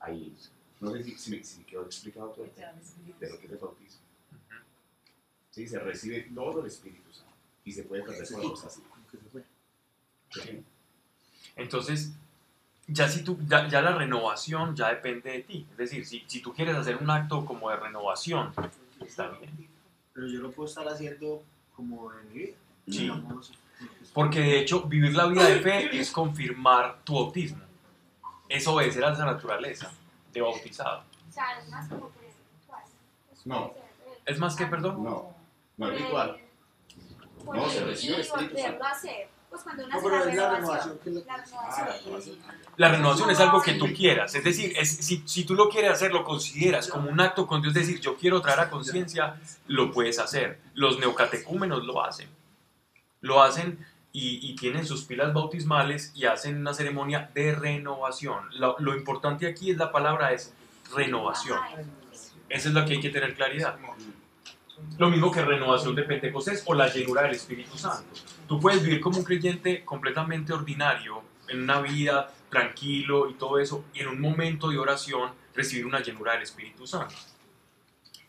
Ahí, 0.00 0.34
no 0.84 0.92
sé 0.92 1.02
si, 1.02 1.16
si 1.16 1.30
me, 1.30 1.42
si 1.42 1.58
me 1.58 1.64
quedó 1.64 1.82
explicado 1.84 2.28
todo 2.28 2.44
de 2.44 3.30
lo 3.30 3.38
que 3.38 3.46
es 3.46 3.52
el 3.52 3.58
bautismo. 3.58 4.00
Sí, 5.50 5.66
se 5.66 5.78
recibe 5.78 6.30
todo 6.34 6.60
el 6.60 6.66
Espíritu 6.66 7.12
Santo 7.12 7.32
y 7.64 7.72
se 7.72 7.84
puede 7.84 8.02
perder 8.02 8.26
por 8.28 8.50
cosas 8.50 8.72
así. 8.72 8.82
Sí. 10.30 10.64
Entonces, 11.56 12.12
ya, 12.86 13.08
si 13.08 13.22
tú, 13.22 13.38
ya, 13.46 13.68
ya 13.68 13.80
la 13.80 13.94
renovación 13.94 14.74
ya 14.74 14.88
depende 14.88 15.30
de 15.30 15.40
ti. 15.40 15.66
Es 15.70 15.76
decir, 15.76 16.04
si, 16.04 16.24
si 16.26 16.40
tú 16.40 16.52
quieres 16.52 16.76
hacer 16.76 16.96
un 16.96 17.08
acto 17.08 17.44
como 17.46 17.70
de 17.70 17.76
renovación, 17.76 18.52
está 19.06 19.28
bien. 19.30 19.68
Pero 20.12 20.26
yo 20.26 20.40
lo 20.40 20.50
puedo 20.50 20.68
estar 20.68 20.86
haciendo 20.88 21.42
como 21.74 22.12
en 22.12 22.28
mi 22.28 22.34
vida. 22.34 22.56
Sí. 22.86 22.98
Digamos, 23.00 23.52
Porque 24.12 24.40
de 24.40 24.60
hecho, 24.60 24.82
vivir 24.82 25.14
la 25.14 25.26
vida 25.26 25.48
de 25.48 25.60
fe 25.60 25.98
es 25.98 26.10
confirmar 26.10 27.02
tu 27.04 27.14
bautismo. 27.14 27.62
Es 28.48 28.66
obedecer 28.66 29.04
a 29.04 29.12
esa 29.12 29.24
naturaleza 29.24 29.92
de 30.34 30.40
bautizado. 30.42 31.04
O 31.28 31.32
sea, 31.32 31.58
es 31.60 31.68
más 31.70 31.88
como 31.88 32.08
por 32.10 32.22
el 32.24 32.30
ritual. 32.60 32.82
Es 33.32 33.46
No. 33.46 33.72
¿Es 34.26 34.38
más 34.38 34.56
que 34.56 34.66
perdón? 34.66 35.02
No, 35.02 35.34
no 35.78 35.90
es 35.90 36.00
ritual. 36.02 36.38
por 37.44 37.56
No, 37.56 37.68
se 37.70 37.84
recibe 37.84 38.20
Espíritu 38.20 38.58
Santo. 38.58 38.84
hacer. 38.84 39.28
Pues 39.50 39.62
cuando 39.62 39.84
uno 39.84 39.94
No, 39.94 40.02
pero 40.02 40.24
la 40.24 40.30
es 40.30 40.36
la 40.36 40.50
renovación. 40.56 41.00
La 41.26 41.34
Ah, 41.60 41.98
renovación. 42.02 42.38
La 42.76 42.88
renovación 42.88 43.30
es 43.30 43.38
algo 43.40 43.62
que 43.62 43.74
tú 43.74 43.86
quieras, 43.94 44.34
es 44.34 44.42
decir, 44.42 44.72
es, 44.76 44.96
si, 44.96 45.22
si 45.26 45.44
tú 45.44 45.54
lo 45.54 45.68
quieres 45.68 45.92
hacer, 45.92 46.12
lo 46.12 46.24
consideras 46.24 46.88
como 46.88 47.08
un 47.08 47.20
acto 47.20 47.46
con 47.46 47.62
Dios, 47.62 47.76
es 47.76 47.86
decir, 47.86 48.00
yo 48.00 48.16
quiero 48.16 48.42
traer 48.42 48.58
a 48.60 48.70
conciencia, 48.70 49.36
lo 49.68 49.92
puedes 49.92 50.18
hacer. 50.18 50.60
Los 50.74 50.98
neocatecúmenos 50.98 51.84
lo 51.84 52.04
hacen. 52.04 52.28
Lo 53.20 53.40
hacen 53.42 53.86
y, 54.16 54.38
y 54.48 54.54
tienen 54.54 54.86
sus 54.86 55.02
pilas 55.02 55.34
bautismales 55.34 56.12
y 56.14 56.26
hacen 56.26 56.58
una 56.58 56.72
ceremonia 56.72 57.30
de 57.34 57.52
renovación. 57.52 58.44
Lo, 58.52 58.76
lo 58.78 58.96
importante 58.96 59.44
aquí 59.48 59.72
es 59.72 59.76
la 59.76 59.90
palabra 59.90 60.32
es 60.32 60.54
renovación. 60.94 61.58
Eso 62.48 62.68
es 62.68 62.74
lo 62.74 62.86
que 62.86 62.92
hay 62.92 63.00
que 63.00 63.10
tener 63.10 63.34
claridad. 63.34 63.76
Lo 64.98 65.10
mismo 65.10 65.32
que 65.32 65.42
renovación 65.42 65.96
de 65.96 66.04
Pentecostés 66.04 66.62
o 66.66 66.74
la 66.74 66.88
llenura 66.88 67.22
del 67.22 67.32
Espíritu 67.32 67.76
Santo. 67.76 68.08
Tú 68.46 68.60
puedes 68.60 68.84
vivir 68.84 69.00
como 69.00 69.18
un 69.18 69.24
creyente 69.24 69.84
completamente 69.84 70.52
ordinario, 70.52 71.22
en 71.48 71.62
una 71.62 71.80
vida 71.80 72.32
tranquilo 72.48 73.28
y 73.28 73.34
todo 73.34 73.58
eso, 73.58 73.84
y 73.92 74.00
en 74.00 74.08
un 74.08 74.20
momento 74.20 74.68
de 74.68 74.78
oración 74.78 75.32
recibir 75.56 75.86
una 75.86 76.00
llenura 76.00 76.34
del 76.34 76.42
Espíritu 76.42 76.86
Santo. 76.86 77.16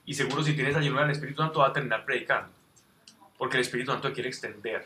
Y 0.07 0.15
seguro 0.15 0.43
si 0.43 0.53
tienes 0.53 0.73
la 0.73 0.81
llenura 0.81 1.03
del 1.03 1.11
Espíritu 1.11 1.43
Santo 1.43 1.59
vas 1.59 1.69
a 1.69 1.73
terminar 1.73 2.03
predicando, 2.05 2.49
porque 3.37 3.57
el 3.57 3.61
Espíritu 3.61 3.91
Santo 3.91 4.11
quiere 4.11 4.29
extender 4.29 4.83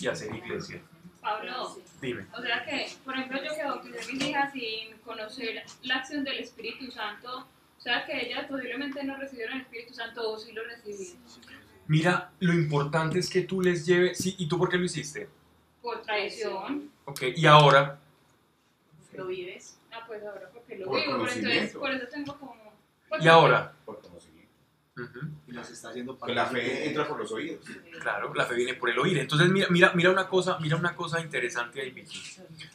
y 0.00 0.06
hacer 0.06 0.34
iglesia. 0.34 0.80
Pablo, 1.20 1.76
Dime. 2.00 2.26
o 2.36 2.40
sea 2.40 2.64
que, 2.64 2.88
por 3.04 3.14
ejemplo, 3.14 3.42
yo 3.42 3.54
que 3.54 3.64
bauticé 3.64 3.98
a 4.00 4.12
mis 4.12 4.22
hijas 4.22 4.52
sin 4.52 4.98
conocer 4.98 5.64
la 5.82 5.96
acción 5.96 6.22
del 6.22 6.38
Espíritu 6.38 6.90
Santo, 6.90 7.48
o 7.76 7.80
sea 7.80 8.04
que 8.04 8.26
ellas 8.26 8.46
posiblemente 8.48 9.02
no 9.02 9.16
recibieron 9.16 9.56
el 9.56 9.62
Espíritu 9.62 9.94
Santo 9.94 10.30
o 10.30 10.38
sí 10.38 10.52
lo 10.52 10.62
recibieron 10.64 11.16
Mira, 11.88 12.30
lo 12.40 12.52
importante 12.52 13.18
es 13.18 13.30
que 13.30 13.42
tú 13.42 13.60
les 13.60 13.86
lleves... 13.86 14.18
Sí, 14.18 14.34
¿Y 14.38 14.48
tú 14.48 14.58
por 14.58 14.68
qué 14.68 14.76
lo 14.76 14.84
hiciste? 14.84 15.28
por 15.86 16.02
traición. 16.02 16.90
Ok, 17.04 17.22
y 17.36 17.46
ahora... 17.46 18.00
Lo 19.12 19.28
vives. 19.28 19.78
Ah, 19.92 20.02
pues 20.04 20.20
ahora 20.24 20.50
porque 20.52 20.78
lo 20.78 20.86
Por 20.86 21.00
vivo, 21.00 21.12
pero 21.18 21.32
entonces 21.32 21.72
por 21.76 21.92
eso 21.92 22.06
tengo 22.08 22.36
como... 22.36 22.72
pues, 23.08 23.24
¿Y 23.24 23.28
ahora? 23.28 23.72
Ujú. 24.96 25.28
Y 25.46 25.52
nos 25.52 25.70
está 25.70 25.90
haciendo 25.90 26.18
Que 26.18 26.34
la 26.34 26.46
fe 26.46 26.88
entra 26.88 27.06
por 27.06 27.18
los 27.18 27.30
oídos. 27.30 27.60
Claro, 28.00 28.32
la 28.34 28.46
fe 28.46 28.54
viene 28.54 28.74
por 28.74 28.88
el 28.88 28.98
oír. 28.98 29.18
Entonces, 29.18 29.50
mira, 29.50 29.66
mira, 29.68 29.92
mira 29.94 30.10
una 30.10 30.26
cosa, 30.26 30.58
mira 30.58 30.76
una 30.76 30.96
cosa 30.96 31.20
interesante 31.20 31.82
ahí, 31.82 31.90
Vicky, 31.90 32.18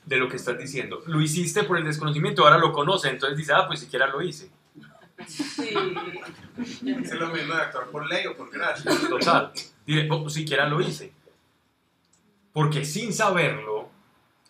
de 0.06 0.18
lo 0.18 0.30
que 0.30 0.36
estás 0.36 0.58
diciendo. 0.58 1.02
Lo 1.08 1.20
hiciste 1.20 1.64
por 1.64 1.80
el 1.80 1.84
desconocimiento, 1.84 2.44
ahora 2.44 2.60
lo 2.60 2.72
conoce, 2.72 3.10
entonces 3.10 3.38
dice, 3.38 3.54
ah, 3.54 3.66
pues 3.66 3.80
siquiera 3.80 4.06
lo 4.08 4.22
hice. 4.22 4.52
Sí. 5.28 5.74
Es 6.84 7.14
lo 7.14 7.30
mismo 7.30 7.56
de 7.56 7.62
actuar 7.62 7.88
por 7.88 8.08
ley 8.08 8.28
o 8.28 8.36
por 8.38 8.52
gracia. 8.52 8.92
Total. 9.10 9.52
Diré, 9.86 10.08
oh, 10.12 10.30
siquiera 10.30 10.68
lo 10.68 10.80
hice. 10.80 11.12
Porque 12.54 12.86
sin 12.86 13.14
saberlo, 13.14 13.90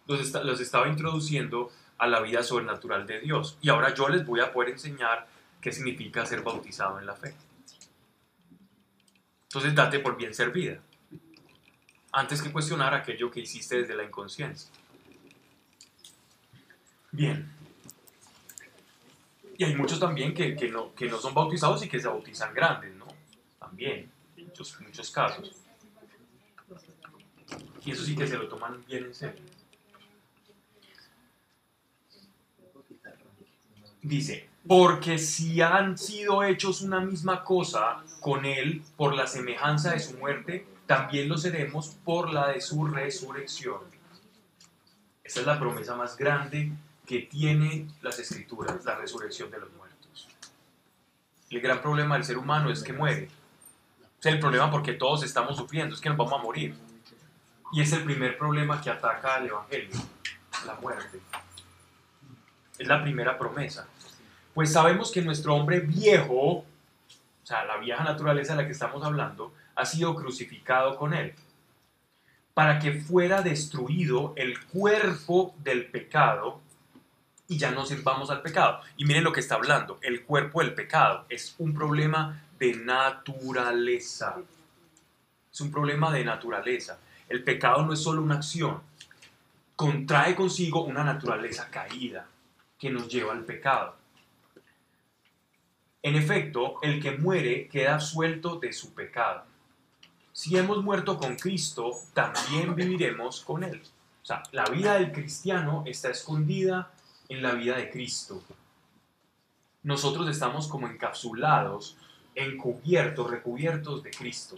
los, 0.08 0.34
los 0.44 0.60
estaba 0.60 0.90
introduciendo 0.90 1.72
a 1.98 2.08
la 2.08 2.20
vida 2.20 2.44
sobrenatural 2.44 3.06
de 3.06 3.22
Dios. 3.22 3.58
Y 3.62 3.70
ahora 3.70 3.94
yo 3.94 4.10
les 4.10 4.26
voy 4.26 4.42
a 4.42 4.52
poder 4.52 4.72
enseñar 4.72 5.28
qué 5.62 5.72
significa 5.72 6.26
ser 6.26 6.42
bautizado 6.42 7.00
en 7.00 7.06
la 7.06 7.16
fe. 7.16 7.34
Entonces 9.52 9.76
date 9.76 10.00
por 10.00 10.16
bien 10.16 10.34
servida. 10.34 10.80
Antes 12.14 12.42
que 12.42 12.54
cuestionar 12.54 12.94
aquello 12.94 13.30
que 13.30 13.42
hiciste 13.42 13.82
desde 13.82 13.96
la 13.96 14.06
inconsciencia. 14.06 14.72
Bien. 17.12 17.52
Y 19.58 19.66
hay 19.66 19.76
muchos 19.76 20.00
también 20.00 20.34
que, 20.34 20.56
que 20.56 20.70
no, 20.70 20.96
que 20.96 21.10
no 21.10 21.20
son 21.20 21.34
bautizados 21.34 21.84
y 21.84 21.90
que 21.90 22.00
se 22.00 22.08
bautizan 22.08 22.54
grandes, 22.54 22.96
¿no? 22.96 23.08
También, 23.60 24.10
muchos, 24.38 24.80
muchos 24.80 25.12
casos. 25.12 25.52
Y 27.84 27.92
eso 27.92 28.06
sí 28.06 28.16
que 28.16 28.28
se 28.28 28.38
lo 28.38 28.48
toman 28.48 28.82
bien 28.86 29.04
en 29.04 29.14
serio. 29.14 29.44
Dice, 34.02 34.50
porque 34.68 35.18
si 35.18 35.62
han 35.62 35.98
sido 35.98 36.44
hechos 36.44 36.82
una 36.82 37.00
misma 37.00 37.44
cosa 37.44 38.04
con 38.20 38.46
Él 38.46 38.84
por 38.96 39.16
la 39.16 39.28
semejanza 39.28 39.92
de 39.92 40.00
su 40.00 40.18
muerte, 40.18 40.68
también 40.86 41.30
lo 41.30 41.38
seremos 41.38 41.96
por 42.04 42.32
la 42.32 42.50
de 42.50 42.62
su 42.62 42.86
resurrección. 42.86 43.80
Esa 45.24 45.40
es 45.40 45.46
la 45.46 45.60
promesa 45.60 45.96
más 45.96 46.18
grande 46.18 46.72
que 47.06 47.20
tiene 47.20 47.88
las 48.02 48.20
escrituras, 48.20 48.84
la 48.86 48.96
resurrección 48.96 49.50
de 49.50 49.60
los 49.60 49.72
muertos. 49.74 50.28
El 51.50 51.62
gran 51.62 51.82
problema 51.82 52.16
del 52.16 52.24
ser 52.24 52.38
humano 52.38 52.70
es 52.70 52.84
que 52.84 52.94
muere. 52.94 53.30
Es 54.20 54.26
el 54.26 54.40
problema 54.40 54.70
porque 54.70 54.94
todos 54.94 55.24
estamos 55.24 55.58
sufriendo, 55.58 55.96
es 55.96 56.02
que 56.02 56.10
nos 56.10 56.18
vamos 56.18 56.34
a 56.34 56.44
morir. 56.44 56.76
Y 57.74 57.82
es 57.82 57.92
el 57.94 58.04
primer 58.04 58.38
problema 58.38 58.82
que 58.82 58.90
ataca 58.90 59.36
al 59.36 59.48
Evangelio, 59.48 59.96
la 60.66 60.76
muerte. 60.76 61.20
Es 62.78 62.88
la 62.88 63.02
primera 63.02 63.38
promesa. 63.38 63.88
Pues 64.54 64.74
sabemos 64.74 65.12
que 65.12 65.22
nuestro 65.22 65.56
hombre 65.56 65.80
viejo, 65.80 66.36
o 66.36 66.66
sea, 67.44 67.66
la 67.66 67.78
vieja 67.78 68.04
naturaleza 68.04 68.54
de 68.54 68.62
la 68.62 68.68
que 68.68 68.74
estamos 68.74 69.04
hablando, 69.04 69.54
ha 69.76 69.86
sido 69.86 70.16
crucificado 70.16 70.98
con 70.98 71.14
él, 71.14 71.34
para 72.54 72.80
que 72.80 72.94
fuera 72.94 73.42
destruido 73.42 74.34
el 74.36 74.60
cuerpo 74.66 75.56
del 75.64 75.86
pecado 75.86 76.60
y 77.48 77.58
ya 77.58 77.72
no 77.72 77.86
sirvamos 77.86 78.30
al 78.30 78.42
pecado. 78.42 78.82
Y 78.98 79.06
miren 79.06 79.24
lo 79.24 79.34
que 79.34 79.40
está 79.40 79.56
hablando, 79.56 80.00
el 80.02 80.24
cuerpo 80.24 80.62
del 80.62 80.74
pecado 80.74 81.26
es 81.30 81.56
un 81.58 81.74
problema 81.74 82.44
de 82.60 82.76
naturaleza. 82.76 84.38
Es 85.52 85.62
un 85.62 85.72
problema 85.72 86.12
de 86.12 86.24
naturaleza. 86.24 87.00
El 87.28 87.44
pecado 87.44 87.86
no 87.86 87.94
es 87.94 88.02
solo 88.02 88.22
una 88.22 88.36
acción, 88.36 88.82
contrae 89.76 90.36
consigo 90.36 90.84
una 90.84 91.04
naturaleza 91.04 91.70
caída 91.70 92.28
que 92.78 92.90
nos 92.90 93.08
lleva 93.08 93.34
al 93.34 93.44
pecado. 93.44 94.01
En 96.04 96.16
efecto, 96.16 96.80
el 96.82 97.02
que 97.02 97.12
muere 97.12 97.68
queda 97.68 98.00
suelto 98.00 98.58
de 98.58 98.74
su 98.74 98.94
pecado. 98.94 99.44
Si 100.34 100.58
hemos 100.58 100.84
muerto 100.84 101.18
con 101.18 101.36
Cristo, 101.36 101.92
también 102.14 102.76
viviremos 102.76 103.42
con 103.42 103.64
Él. 103.64 103.82
O 104.24 104.26
sea, 104.26 104.42
la 104.52 104.66
vida 104.66 104.96
del 104.96 105.12
cristiano 105.12 105.84
está 105.86 106.10
escondida 106.10 106.92
en 107.30 107.44
la 107.44 107.54
vida 107.54 107.78
de 107.78 107.90
Cristo. 107.90 108.42
Nosotros 109.84 110.28
estamos 110.30 110.68
como 110.68 110.88
encapsulados, 110.88 111.98
encubiertos, 112.36 113.30
recubiertos 113.30 114.04
de 114.04 114.12
Cristo. 114.12 114.58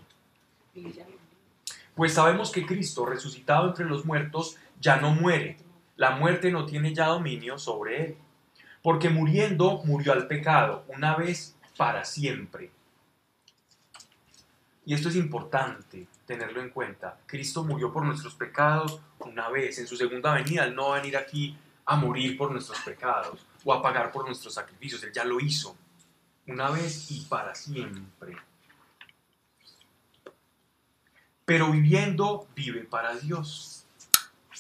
Pues 1.96 2.14
sabemos 2.14 2.52
que 2.52 2.66
Cristo, 2.66 3.06
resucitado 3.06 3.68
entre 3.68 3.86
los 3.86 4.06
muertos, 4.06 4.58
ya 4.80 4.98
no 4.98 5.12
muere. 5.12 5.58
La 5.96 6.12
muerte 6.12 6.52
no 6.52 6.66
tiene 6.66 6.94
ya 6.94 7.08
dominio 7.08 7.58
sobre 7.58 8.04
él. 8.04 8.18
Porque 8.84 9.10
muriendo 9.10 9.82
murió 9.86 10.14
al 10.14 10.28
pecado, 10.28 10.86
una 10.90 11.16
vez 11.16 11.56
para 11.76 12.06
siempre. 12.06 12.70
Y 14.86 14.94
esto 14.94 15.10
es 15.10 15.16
importante 15.16 16.08
tenerlo 16.26 16.62
en 16.62 16.70
cuenta. 16.70 17.18
Cristo 17.26 17.64
murió 17.64 17.92
por 17.92 18.06
nuestros 18.06 18.36
pecados 18.36 19.00
una 19.20 19.50
vez. 19.50 19.80
En 19.80 19.88
su 19.88 19.96
segunda 19.96 20.34
venida, 20.34 20.66
Él 20.66 20.76
no 20.76 20.90
va 20.90 20.98
a 20.98 21.00
venir 21.00 21.18
aquí 21.18 21.58
a 21.86 21.96
morir 21.96 22.38
por 22.38 22.52
nuestros 22.52 22.80
pecados 22.82 23.46
o 23.64 23.74
a 23.74 23.82
pagar 23.82 24.12
por 24.12 24.26
nuestros 24.26 24.54
sacrificios. 24.54 25.02
Él 25.04 25.14
ya 25.14 25.24
lo 25.24 25.40
hizo 25.40 25.76
una 26.48 26.70
vez 26.70 27.10
y 27.12 27.22
para 27.22 27.56
siempre. 27.56 28.36
Pero 31.46 31.72
viviendo, 31.72 32.48
vive 32.56 32.82
para 32.82 33.16
Dios. 33.16 33.86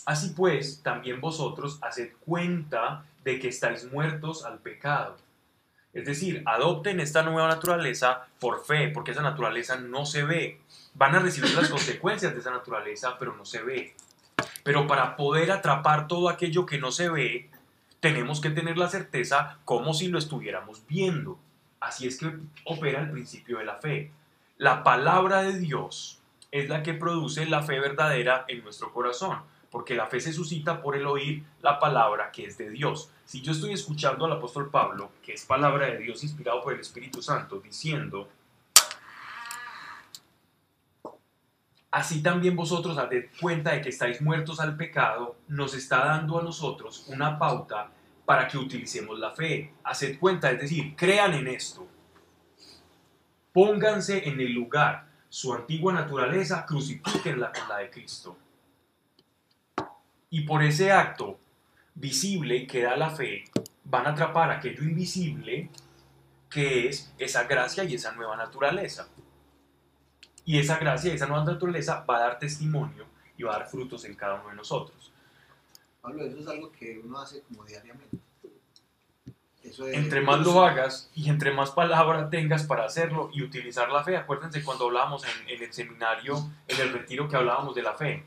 Así 0.05 0.29
pues, 0.29 0.81
también 0.81 1.21
vosotros 1.21 1.79
haced 1.81 2.13
cuenta 2.25 3.05
de 3.23 3.39
que 3.39 3.49
estáis 3.49 3.91
muertos 3.91 4.45
al 4.45 4.59
pecado. 4.59 5.17
Es 5.93 6.05
decir, 6.05 6.41
adopten 6.45 6.99
esta 6.99 7.21
nueva 7.21 7.47
naturaleza 7.47 8.27
por 8.39 8.65
fe, 8.65 8.89
porque 8.89 9.11
esa 9.11 9.21
naturaleza 9.21 9.77
no 9.77 10.05
se 10.05 10.23
ve. 10.23 10.59
Van 10.95 11.15
a 11.15 11.19
recibir 11.19 11.53
las 11.53 11.69
consecuencias 11.69 12.33
de 12.33 12.39
esa 12.39 12.51
naturaleza, 12.51 13.17
pero 13.19 13.35
no 13.35 13.45
se 13.45 13.61
ve. 13.61 13.95
Pero 14.63 14.87
para 14.87 15.15
poder 15.15 15.51
atrapar 15.51 16.07
todo 16.07 16.29
aquello 16.29 16.65
que 16.65 16.79
no 16.79 16.91
se 16.91 17.09
ve, 17.09 17.49
tenemos 17.99 18.41
que 18.41 18.49
tener 18.49 18.77
la 18.77 18.89
certeza 18.89 19.59
como 19.65 19.93
si 19.93 20.07
lo 20.07 20.17
estuviéramos 20.17 20.85
viendo. 20.87 21.37
Así 21.79 22.07
es 22.07 22.17
que 22.17 22.33
opera 22.65 23.01
el 23.01 23.11
principio 23.11 23.59
de 23.59 23.65
la 23.65 23.75
fe. 23.75 24.11
La 24.57 24.83
palabra 24.83 25.43
de 25.43 25.59
Dios 25.59 26.21
es 26.51 26.69
la 26.69 26.81
que 26.81 26.93
produce 26.93 27.45
la 27.45 27.61
fe 27.61 27.79
verdadera 27.79 28.45
en 28.47 28.63
nuestro 28.63 28.93
corazón, 28.93 29.41
porque 29.73 29.95
la 29.95 30.05
fe 30.05 30.21
se 30.21 30.31
suscita 30.31 30.83
por 30.83 30.95
el 30.95 31.07
oír 31.07 31.43
la 31.63 31.79
palabra 31.79 32.31
que 32.31 32.45
es 32.45 32.59
de 32.59 32.69
Dios. 32.69 33.09
Si 33.25 33.41
yo 33.41 33.53
estoy 33.53 33.73
escuchando 33.73 34.23
al 34.23 34.33
apóstol 34.33 34.69
Pablo, 34.69 35.13
que 35.23 35.33
es 35.33 35.47
palabra 35.47 35.87
de 35.87 35.97
Dios 35.97 36.23
inspirado 36.23 36.61
por 36.61 36.73
el 36.73 36.79
Espíritu 36.79 37.23
Santo, 37.23 37.59
diciendo, 37.59 38.29
así 41.89 42.21
también 42.21 42.55
vosotros 42.55 42.99
haced 42.99 43.31
cuenta 43.41 43.71
de 43.71 43.81
que 43.81 43.89
estáis 43.89 44.21
muertos 44.21 44.59
al 44.59 44.77
pecado, 44.77 45.37
nos 45.47 45.73
está 45.73 46.05
dando 46.05 46.37
a 46.39 46.43
nosotros 46.43 47.05
una 47.07 47.39
pauta 47.39 47.89
para 48.25 48.47
que 48.47 48.59
utilicemos 48.59 49.17
la 49.17 49.31
fe. 49.31 49.73
Haced 49.85 50.19
cuenta, 50.19 50.51
es 50.51 50.61
decir, 50.61 50.95
crean 50.95 51.33
en 51.33 51.47
esto. 51.47 51.87
Pónganse 53.51 54.29
en 54.29 54.39
el 54.39 54.53
lugar 54.53 55.07
su 55.29 55.51
antigua 55.51 55.93
naturaleza, 55.93 56.63
crucifíquenla 56.63 57.51
con 57.51 57.67
la 57.69 57.77
de 57.79 57.89
Cristo. 57.89 58.37
Y 60.33 60.41
por 60.41 60.63
ese 60.63 60.91
acto 60.91 61.37
visible 61.93 62.65
que 62.65 62.81
da 62.81 62.97
la 62.97 63.11
fe, 63.11 63.43
van 63.83 64.07
a 64.07 64.09
atrapar 64.13 64.49
aquello 64.49 64.81
invisible 64.81 65.69
que 66.49 66.87
es 66.89 67.13
esa 67.19 67.43
gracia 67.43 67.83
y 67.83 67.93
esa 67.93 68.13
nueva 68.13 68.35
naturaleza. 68.35 69.07
Y 70.43 70.57
esa 70.57 70.77
gracia 70.79 71.11
y 71.11 71.15
esa 71.17 71.27
nueva 71.27 71.43
naturaleza 71.45 72.03
va 72.09 72.17
a 72.17 72.19
dar 72.21 72.39
testimonio 72.39 73.05
y 73.37 73.43
va 73.43 73.55
a 73.55 73.59
dar 73.59 73.67
frutos 73.69 74.05
en 74.05 74.15
cada 74.15 74.35
uno 74.41 74.49
de 74.49 74.55
nosotros. 74.55 75.11
Pablo, 76.01 76.25
eso 76.25 76.39
es 76.39 76.47
algo 76.47 76.71
que 76.71 76.99
uno 77.03 77.19
hace 77.19 77.41
como 77.43 77.63
diariamente. 77.63 78.17
Eso 79.63 79.85
de- 79.85 79.95
Entre 79.95 80.19
más 80.21 80.39
lo 80.39 80.63
hagas 80.63 81.11
y 81.13 81.29
entre 81.29 81.51
más 81.53 81.69
palabra 81.71 82.29
tengas 82.31 82.63
para 82.63 82.85
hacerlo 82.85 83.29
y 83.33 83.43
utilizar 83.43 83.89
la 83.91 84.03
fe, 84.03 84.17
acuérdense 84.17 84.63
cuando 84.63 84.85
hablábamos 84.87 85.23
en, 85.25 85.47
en 85.49 85.61
el 85.63 85.71
seminario, 85.71 86.49
en 86.67 86.81
el 86.81 86.91
retiro 86.91 87.29
que 87.29 87.35
hablábamos 87.37 87.73
de 87.75 87.83
la 87.83 87.93
fe, 87.93 88.25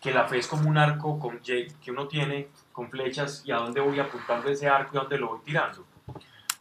que 0.00 0.12
la 0.12 0.28
fe 0.28 0.38
es 0.38 0.46
como 0.46 0.68
un 0.68 0.78
arco 0.78 1.18
con, 1.18 1.40
que 1.40 1.90
uno 1.90 2.06
tiene 2.06 2.48
con 2.72 2.90
flechas 2.90 3.42
y 3.44 3.52
a 3.52 3.56
dónde 3.56 3.80
voy 3.80 3.98
apuntando 3.98 4.48
ese 4.48 4.68
arco 4.68 4.92
y 4.94 4.98
a 4.98 5.00
dónde 5.00 5.18
lo 5.18 5.28
voy 5.28 5.40
tirando. 5.44 5.84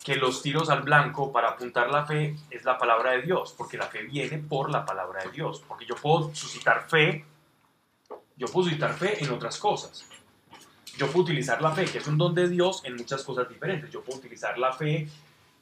Que 0.03 0.15
los 0.15 0.41
tiros 0.41 0.69
al 0.69 0.81
blanco 0.81 1.31
para 1.31 1.49
apuntar 1.49 1.91
la 1.91 2.05
fe 2.05 2.35
es 2.49 2.63
la 2.65 2.77
palabra 2.77 3.11
de 3.11 3.21
Dios, 3.21 3.53
porque 3.57 3.77
la 3.77 3.87
fe 3.87 4.03
viene 4.03 4.37
por 4.39 4.71
la 4.71 4.85
palabra 4.85 5.23
de 5.23 5.31
Dios, 5.31 5.63
porque 5.67 5.85
yo 5.85 5.95
puedo 5.95 6.33
suscitar 6.33 6.89
fe, 6.89 7.25
yo 8.35 8.47
puedo 8.47 8.65
suscitar 8.65 8.93
fe 8.93 9.23
en 9.23 9.31
otras 9.31 9.57
cosas. 9.59 10.05
Yo 10.97 11.05
puedo 11.07 11.25
utilizar 11.25 11.61
la 11.61 11.71
fe, 11.71 11.85
que 11.85 11.99
es 11.99 12.07
un 12.07 12.17
don 12.17 12.33
de 12.33 12.49
Dios, 12.49 12.81
en 12.83 12.95
muchas 12.95 13.23
cosas 13.23 13.47
diferentes. 13.47 13.91
Yo 13.91 14.01
puedo 14.01 14.17
utilizar 14.17 14.57
la 14.57 14.73
fe 14.73 15.07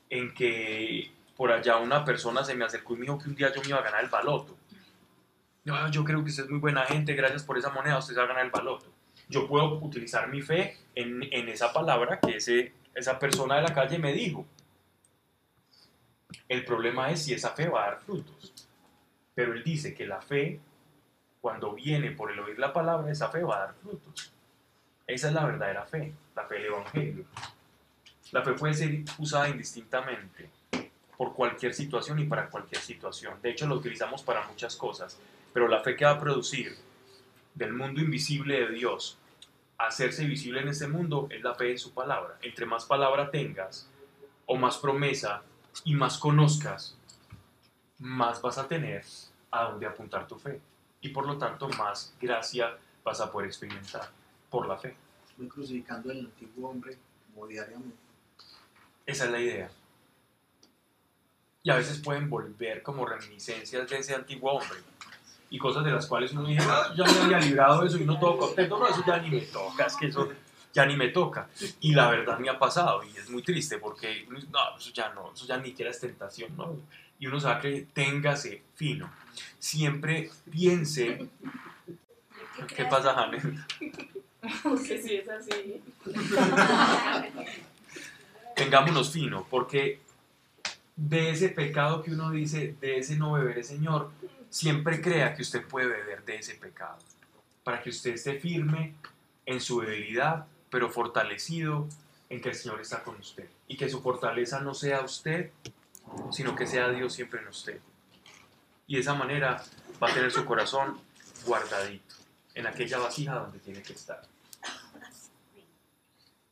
en 0.09 0.33
que 0.33 1.11
por 1.35 1.51
allá 1.51 1.77
una 1.77 2.05
persona 2.05 2.43
se 2.43 2.55
me 2.55 2.63
acercó 2.63 2.93
y 2.93 2.97
me 2.97 3.01
dijo 3.01 3.17
que 3.17 3.27
un 3.27 3.35
día 3.35 3.53
yo 3.53 3.61
me 3.61 3.69
iba 3.69 3.79
a 3.79 3.83
ganar 3.83 4.03
el 4.03 4.09
baloto. 4.09 4.55
No, 5.65 5.89
yo 5.89 6.03
creo 6.03 6.23
que 6.23 6.29
usted 6.29 6.43
es 6.43 6.49
muy 6.49 6.59
buena 6.59 6.85
gente, 6.85 7.13
gracias 7.13 7.43
por 7.43 7.57
esa 7.57 7.71
moneda, 7.71 7.97
usted 7.97 8.13
se 8.13 8.19
va 8.19 8.25
a 8.25 8.27
ganar 8.27 8.45
el 8.45 8.51
baloto. 8.51 8.85
Yo 9.27 9.47
puedo 9.47 9.79
utilizar 9.79 10.29
mi 10.29 10.41
fe 10.41 10.77
en, 10.93 11.23
en 11.31 11.49
esa 11.49 11.73
palabra 11.73 12.19
que 12.19 12.37
ese, 12.37 12.71
esa 12.93 13.17
persona 13.17 13.55
de 13.55 13.63
la 13.63 13.73
calle 13.73 13.97
me 13.97 14.13
dijo. 14.13 14.45
El 16.47 16.63
problema 16.63 17.09
es 17.09 17.23
si 17.23 17.33
esa 17.33 17.49
fe 17.49 17.67
va 17.67 17.83
a 17.83 17.89
dar 17.91 17.99
frutos. 17.99 18.53
Pero 19.33 19.53
él 19.53 19.63
dice 19.63 19.95
que 19.95 20.05
la 20.05 20.21
fe, 20.21 20.59
cuando 21.41 21.73
viene 21.73 22.11
por 22.11 22.31
el 22.31 22.39
oír 22.39 22.59
la 22.59 22.71
palabra, 22.71 23.11
esa 23.11 23.29
fe 23.29 23.43
va 23.43 23.57
a 23.57 23.59
dar 23.65 23.73
frutos. 23.73 24.31
Esa 25.07 25.27
es 25.27 25.33
la 25.33 25.45
verdadera 25.45 25.85
fe, 25.85 26.13
la 26.35 26.45
fe 26.45 26.55
del 26.55 26.65
Evangelio. 26.65 27.25
La 28.31 28.43
fe 28.43 28.53
puede 28.53 28.75
ser 28.75 29.03
usada 29.17 29.49
indistintamente 29.49 30.49
por 31.17 31.33
cualquier 31.33 31.73
situación 31.73 32.19
y 32.19 32.25
para 32.25 32.49
cualquier 32.49 32.81
situación. 32.81 33.39
De 33.41 33.51
hecho, 33.51 33.67
la 33.67 33.75
utilizamos 33.75 34.23
para 34.23 34.47
muchas 34.47 34.75
cosas, 34.75 35.19
pero 35.55 35.69
la 35.69 35.79
fe 35.79 35.95
que 35.95 36.03
va 36.03 36.11
a 36.11 36.19
producir 36.19 36.75
del 37.53 37.71
mundo 37.71 38.01
invisible 38.01 38.59
de 38.59 38.73
Dios 38.73 39.17
hacerse 39.77 40.25
visible 40.25 40.59
en 40.59 40.67
este 40.67 40.85
mundo 40.85 41.29
es 41.31 41.41
la 41.41 41.55
fe 41.55 41.71
en 41.71 41.79
su 41.79 41.93
palabra. 41.93 42.37
Entre 42.41 42.65
más 42.65 42.83
palabra 42.83 43.31
tengas, 43.31 43.89
o 44.47 44.57
más 44.57 44.77
promesa, 44.77 45.43
y 45.85 45.95
más 45.95 46.17
conozcas, 46.17 46.97
más 47.99 48.41
vas 48.41 48.57
a 48.57 48.67
tener 48.67 49.05
a 49.49 49.63
dónde 49.63 49.85
apuntar 49.85 50.27
tu 50.27 50.37
fe. 50.37 50.59
Y 50.99 51.07
por 51.07 51.25
lo 51.25 51.37
tanto, 51.37 51.69
más 51.69 52.13
gracia 52.19 52.77
vas 53.05 53.21
a 53.21 53.31
poder 53.31 53.47
experimentar 53.47 54.09
por 54.49 54.67
la 54.67 54.75
fe. 54.75 54.93
Estoy 55.29 55.47
crucificando 55.47 56.11
al 56.11 56.19
antiguo 56.19 56.69
hombre 56.69 56.97
como 57.33 57.47
diariamente. 57.47 57.95
Esa 59.05 59.23
es 59.23 59.31
la 59.31 59.39
idea. 59.39 59.71
Y 61.63 61.69
a 61.69 61.77
veces 61.77 62.01
pueden 62.01 62.29
volver 62.29 62.83
como 62.83 63.05
reminiscencias 63.05 63.89
de 63.89 63.97
ese 63.97 64.15
antiguo 64.15 64.51
hombre. 64.51 64.94
Y 65.49 65.57
cosas 65.57 65.83
de 65.85 65.91
las 65.91 66.05
cuales 66.07 66.31
uno 66.33 66.47
dice, 66.47 66.63
"Ah, 66.67 66.93
ya 66.95 67.05
me 67.05 67.19
había 67.35 67.39
librado 67.39 67.81
de 67.81 67.87
eso 67.87 67.97
y 67.97 68.03
uno 68.03 68.19
todo 68.19 68.37
contento, 68.37 68.77
no, 68.79 68.87
eso 68.87 69.03
ya 69.05 69.17
ni 69.19 69.29
me 69.29 69.41
toca, 69.41 69.85
es 69.85 69.95
que 69.95 70.07
eso 70.07 70.29
ya 70.73 70.85
ni 70.85 70.97
me 70.97 71.07
toca. 71.09 71.47
Y 71.79 71.93
la 71.93 72.09
verdad 72.09 72.37
me 72.39 72.49
ha 72.49 72.59
pasado 72.59 73.03
y 73.03 73.15
es 73.15 73.29
muy 73.29 73.41
triste 73.43 73.77
porque, 73.77 74.27
no, 74.29 74.77
eso 74.77 74.91
ya 74.91 75.13
no, 75.13 75.31
eso 75.33 75.45
ya 75.45 75.57
ni 75.57 75.69
siquiera 75.69 75.91
es 75.91 75.99
tentación, 75.99 76.55
¿no? 76.57 76.75
Y 77.19 77.27
uno 77.27 77.39
sabe 77.39 77.61
que 77.61 77.87
téngase 77.93 78.63
fino. 78.75 79.09
Siempre 79.57 80.31
piense, 80.51 81.27
¿qué 82.75 82.85
pasa, 82.85 83.13
Janet? 83.13 83.43
Porque 84.63 85.01
si 85.01 85.15
es 85.15 85.29
así. 85.29 85.81
tengámonos 88.55 89.11
fino, 89.11 89.45
porque 89.49 89.99
de 90.95 91.31
ese 91.31 91.49
pecado 91.49 92.01
que 92.01 92.11
uno 92.11 92.31
dice, 92.31 92.75
de 92.79 92.97
ese 92.97 93.17
no 93.17 93.33
beberé, 93.33 93.63
Señor, 93.63 94.11
siempre 94.55 95.01
crea 95.01 95.35
que 95.35 95.41
usted 95.41 95.67
puede 95.67 95.87
beber 95.87 96.23
de 96.23 96.37
ese 96.37 96.55
pecado, 96.55 96.97
para 97.65 97.83
que 97.83 97.89
usted 97.89 98.13
esté 98.13 98.39
firme 98.39 98.95
en 99.45 99.59
su 99.59 99.81
debilidad, 99.81 100.47
pero 100.69 100.89
fortalecido 100.89 101.89
en 102.29 102.39
que 102.39 102.49
el 102.49 102.55
Señor 102.55 102.79
está 102.79 103.03
con 103.03 103.17
usted, 103.17 103.49
y 103.67 103.75
que 103.75 103.89
su 103.89 104.01
fortaleza 104.01 104.61
no 104.61 104.73
sea 104.73 105.01
usted, 105.01 105.51
sino 106.31 106.55
que 106.55 106.67
sea 106.67 106.87
Dios 106.91 107.11
siempre 107.11 107.41
en 107.41 107.49
usted. 107.49 107.81
Y 108.87 108.95
de 108.95 109.01
esa 109.01 109.13
manera 109.13 109.61
va 110.01 110.09
a 110.09 110.13
tener 110.13 110.31
su 110.31 110.45
corazón 110.45 111.01
guardadito, 111.45 112.15
en 112.53 112.65
aquella 112.65 112.99
vasija 112.99 113.35
donde 113.35 113.59
tiene 113.59 113.81
que 113.81 113.91
estar. 113.91 114.21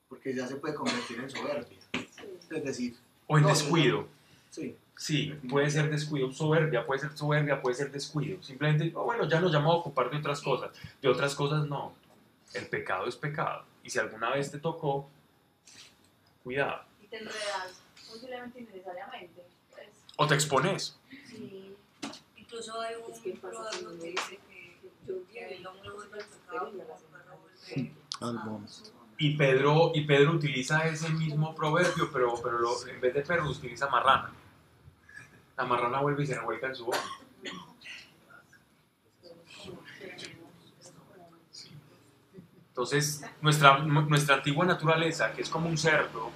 Porque 0.10 0.36
ya 0.36 0.46
se 0.46 0.58
puede 0.58 0.76
convertir 0.76 1.22
en 1.22 1.30
soberbia. 1.30 1.80
Es 2.50 2.64
decir, 2.66 2.98
O 3.28 3.38
en 3.38 3.44
No, 3.44 3.50
descuido. 3.50 4.10
sí, 4.52 4.76
Sí, 4.96 5.34
puede 5.50 5.70
ser 5.70 5.90
descuido, 5.90 6.32
soberbia, 6.32 6.86
puede 6.86 7.02
ser 7.02 7.18
soberbia, 7.18 7.62
puede 7.62 7.76
ser 7.76 7.92
descuido. 7.92 8.42
Simplemente, 8.44 8.92
oh, 8.96 9.04
bueno, 9.04 9.28
ya 9.28 9.40
nos 9.40 9.52
llamamos 9.52 9.76
a 9.76 9.80
ocupar 9.80 10.10
de 10.10 10.18
otras 10.18 10.40
cosas. 10.42 10.72
De 11.02 11.10
otras 11.10 11.36
cosas 11.36 11.66
no. 11.68 11.94
El 12.54 12.68
pecado 12.68 13.08
es 13.08 13.16
pecado. 13.16 13.64
Y 13.84 13.90
si 13.90 14.00
alguna 14.00 14.30
vez 14.30 14.52
te 14.52 14.60
tocó, 14.60 15.10
cuidado. 16.44 16.84
Y 17.02 17.08
te 17.08 17.18
enredas 17.18 17.82
posiblemente 18.10 18.62
innecesariamente. 18.62 19.44
Pues, 19.72 19.88
O 20.18 20.28
te 20.28 20.36
expones. 20.36 20.98
sí. 21.28 21.76
Incluso 22.38 22.80
hay 22.80 22.96
un 23.04 23.12
Es 23.12 23.20
que 23.20 23.32
proverbio 23.34 24.00
que 24.00 24.08
dice 24.12 24.40
que, 24.48 24.78
que 25.34 25.56
el 25.56 25.66
hombre 25.66 25.90
vuelve 25.90 26.20
al 26.22 26.26
pecado 26.28 26.68
el 26.68 26.78
perro 26.78 27.40
vuelve 27.42 27.92
Algo. 28.22 28.62
Y 29.18 29.36
Pedro, 29.38 29.92
y 29.96 30.06
Pedro 30.06 30.34
utiliza 30.34 30.88
ese 30.88 31.10
mismo 31.10 31.56
proverbio, 31.56 32.12
pero, 32.14 32.36
pero 32.44 32.60
lo- 32.60 32.88
en 32.88 33.02
vez 33.02 33.14
de 33.16 33.22
perro 33.22 33.50
utiliza 33.50 33.88
marrana. 33.90 34.32
La 35.58 35.66
marrana 35.66 36.00
vuelve 36.02 36.24
y 36.24 36.28
se 36.28 36.36
revuelca 36.36 36.68
en 36.68 36.76
su 36.76 36.86
boca. 36.86 37.00
Entonces, 42.70 43.24
nuestra, 43.40 43.78
nuestra 43.80 44.36
antigua 44.36 44.66
naturaleza, 44.66 45.32
que 45.32 45.44
es 45.44 45.50
como 45.50 45.70
un 45.70 45.78
cerdo, 45.78 46.32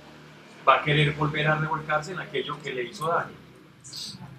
va 0.67 0.75
a 0.75 0.83
querer 0.83 1.13
volver 1.13 1.47
a 1.47 1.55
revolcarse 1.55 2.11
en 2.11 2.19
aquello 2.19 2.61
que 2.61 2.71
le 2.73 2.83
hizo 2.83 3.07
daño. 3.07 3.35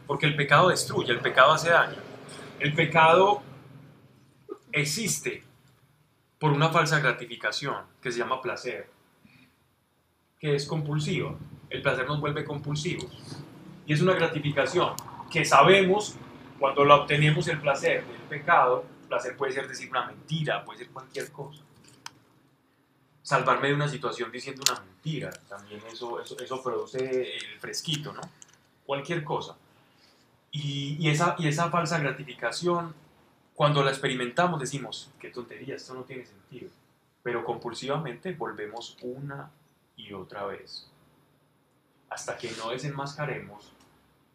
Porque 0.07 0.27
el 0.27 0.37
pecado 0.37 0.69
destruye, 0.69 1.11
el 1.11 1.21
pecado 1.21 1.53
hace 1.53 1.71
daño. 1.71 1.99
El 2.61 2.73
pecado 2.75 3.43
existe 4.71 5.43
por 6.39 6.53
una 6.53 6.69
falsa 6.69 7.01
gratificación 7.01 7.77
que 8.01 8.13
se 8.13 8.19
llama 8.19 8.41
placer, 8.41 8.89
que 10.39 10.55
es 10.55 10.67
compulsiva. 10.67 11.35
El 11.69 11.83
placer 11.83 12.07
nos 12.07 12.21
vuelve 12.21 12.45
compulsivos. 12.45 13.11
Y 13.89 13.94
es 13.94 14.02
una 14.02 14.12
gratificación 14.12 14.93
que 15.31 15.47
sabemos 15.47 16.15
cuando 16.60 16.85
la 16.85 16.97
obtenemos 16.97 17.48
el 17.48 17.59
placer 17.59 18.06
del 18.06 18.20
pecado. 18.28 18.85
Placer 19.09 19.35
puede 19.35 19.52
ser 19.52 19.66
decir 19.66 19.89
una 19.89 20.05
mentira, 20.05 20.62
puede 20.62 20.81
ser 20.81 20.89
cualquier 20.90 21.32
cosa. 21.32 21.62
Salvarme 23.23 23.69
de 23.69 23.74
una 23.74 23.89
situación 23.89 24.31
diciendo 24.31 24.62
una 24.70 24.78
mentira, 24.78 25.31
también 25.48 25.81
eso, 25.90 26.20
eso, 26.20 26.39
eso 26.39 26.62
produce 26.62 27.35
el 27.35 27.59
fresquito, 27.59 28.12
¿no? 28.12 28.20
Cualquier 28.85 29.24
cosa. 29.24 29.56
Y, 30.51 30.98
y 31.01 31.09
esa, 31.09 31.35
y 31.39 31.48
esa 31.48 31.70
falsa 31.70 31.98
gratificación 31.98 32.94
cuando 33.55 33.82
la 33.82 33.90
experimentamos 33.90 34.60
decimos, 34.60 35.10
qué 35.19 35.31
tontería, 35.31 35.77
esto 35.77 35.94
no 35.94 36.02
tiene 36.02 36.27
sentido. 36.27 36.69
Pero 37.23 37.43
compulsivamente 37.43 38.35
volvemos 38.35 38.98
una 39.01 39.51
y 39.97 40.12
otra 40.12 40.44
vez. 40.44 40.90
Hasta 42.10 42.36
que 42.36 42.51
no 42.52 42.69
desenmascaremos 42.69 43.78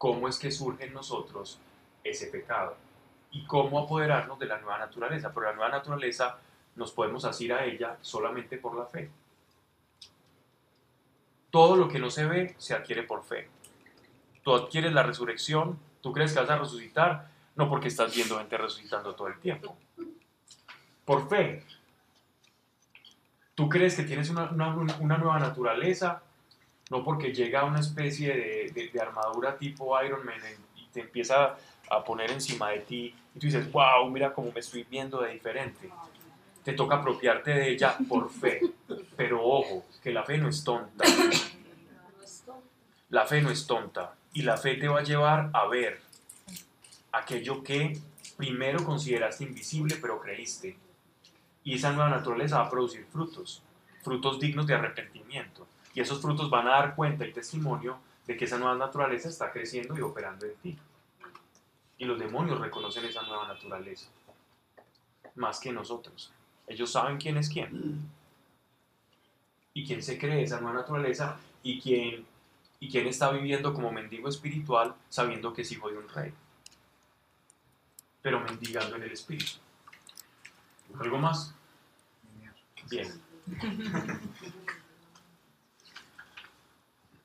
cómo 0.03 0.27
es 0.27 0.37
que 0.37 0.51
surge 0.51 0.87
en 0.87 0.93
nosotros 0.93 1.61
ese 2.03 2.27
pecado 2.27 2.75
y 3.31 3.45
cómo 3.45 3.79
apoderarnos 3.79 4.37
de 4.37 4.47
la 4.47 4.59
nueva 4.59 4.77
naturaleza. 4.77 5.31
Pero 5.33 5.45
la 5.45 5.53
nueva 5.53 5.69
naturaleza 5.69 6.39
nos 6.75 6.91
podemos 6.91 7.23
asir 7.23 7.53
a 7.53 7.63
ella 7.63 7.97
solamente 8.01 8.57
por 8.57 8.75
la 8.75 8.85
fe. 8.85 9.09
Todo 11.49 11.77
lo 11.77 11.87
que 11.87 11.99
no 11.99 12.09
se 12.09 12.25
ve 12.25 12.53
se 12.57 12.73
adquiere 12.73 13.03
por 13.03 13.23
fe. 13.23 13.47
Tú 14.43 14.53
adquieres 14.53 14.91
la 14.91 15.03
resurrección, 15.03 15.79
tú 16.01 16.11
crees 16.11 16.33
que 16.33 16.41
vas 16.41 16.49
a 16.49 16.57
resucitar, 16.57 17.29
no 17.55 17.69
porque 17.69 17.87
estás 17.87 18.13
viendo 18.13 18.37
gente 18.39 18.57
resucitando 18.57 19.15
todo 19.15 19.29
el 19.29 19.39
tiempo. 19.39 19.77
Por 21.05 21.29
fe. 21.29 21.63
Tú 23.55 23.69
crees 23.69 23.95
que 23.95 24.03
tienes 24.03 24.29
una, 24.29 24.47
nueva 24.51 25.39
naturaleza, 25.39 26.23
no 26.93 27.03
porque 27.03 27.33
llega 27.33 27.65
una 27.65 27.79
especie 27.79 28.29
de, 28.35 28.71
de- 28.73 28.89
de 28.89 29.01
armadura 29.01 29.57
tipo 29.57 29.99
Iron 30.03 30.23
Man 30.25 30.35
y 30.75 30.85
te 30.87 31.01
empieza 31.01 31.57
a 31.89 32.03
poner 32.03 32.31
encima 32.31 32.69
de 32.69 32.79
ti 32.79 33.15
y 33.35 33.39
tú 33.39 33.47
dices, 33.47 33.69
wow, 33.71 34.09
mira 34.09 34.33
cómo 34.33 34.51
me 34.51 34.59
estoy 34.59 34.83
viendo 34.89 35.19
de 35.21 35.31
diferente. 35.33 35.89
te 36.63 36.73
toca 36.73 36.95
apropiarte 36.95 37.51
de 37.51 37.71
ella 37.71 37.97
por 38.07 38.29
fe. 38.31 38.61
Pero 39.17 39.43
ojo, 39.43 39.85
que 40.01 40.11
la 40.13 40.23
fe 40.23 40.37
no 40.37 40.47
es 40.47 40.63
tonta. 40.63 41.03
La 43.09 43.25
fe 43.25 43.41
no 43.41 43.49
es 43.49 43.67
tonta. 43.67 44.15
Y 44.33 44.43
la 44.43 44.55
fe 44.57 44.75
te 44.75 44.87
va 44.87 44.99
a 44.99 45.03
llevar 45.03 45.49
a 45.53 45.65
ver 45.67 45.99
aquello 47.11 47.63
que 47.63 47.99
primero 48.37 48.83
consideraste 48.83 49.43
invisible, 49.43 49.97
pero 50.01 50.19
creíste. 50.21 50.77
Y 51.63 51.75
esa 51.75 51.91
nueva 51.91 52.09
naturaleza 52.09 52.59
va 52.59 52.65
a 52.67 52.69
producir 52.69 53.05
frutos, 53.11 53.61
frutos 54.03 54.39
dignos 54.39 54.65
de 54.67 54.73
arrepentimiento. 54.75 55.67
Y 55.93 56.01
esos 56.01 56.21
frutos 56.21 56.49
van 56.49 56.67
a 56.67 56.71
dar 56.71 56.95
cuenta 56.95 57.25
y 57.25 57.31
testimonio 57.31 57.99
de 58.25 58.37
que 58.37 58.45
esa 58.45 58.57
nueva 58.57 58.75
naturaleza 58.75 59.29
está 59.29 59.51
creciendo 59.51 59.97
y 59.97 60.01
operando 60.01 60.45
en 60.45 60.55
ti. 60.55 60.77
Y 61.97 62.05
los 62.05 62.17
demonios 62.17 62.59
reconocen 62.59 63.05
esa 63.05 63.21
nueva 63.23 63.47
naturaleza, 63.47 64.09
más 65.35 65.59
que 65.59 65.71
nosotros. 65.71 66.31
Ellos 66.67 66.91
saben 66.91 67.17
quién 67.17 67.37
es 67.37 67.49
quién. 67.49 68.09
Y 69.73 69.85
quién 69.85 70.01
se 70.01 70.17
cree 70.17 70.43
esa 70.43 70.59
nueva 70.59 70.79
naturaleza 70.79 71.37
y 71.61 71.79
quién, 71.79 72.25
y 72.79 72.89
quién 72.89 73.07
está 73.07 73.31
viviendo 73.31 73.73
como 73.73 73.91
mendigo 73.91 74.29
espiritual 74.29 74.95
sabiendo 75.09 75.53
que 75.53 75.63
es 75.63 75.71
hijo 75.71 75.89
de 75.89 75.97
un 75.97 76.09
rey. 76.09 76.33
Pero 78.21 78.39
mendigando 78.39 78.95
en 78.95 79.03
el 79.03 79.11
espíritu. 79.11 79.53
¿Algo 80.99 81.17
más? 81.17 81.53
Bien. 82.89 83.11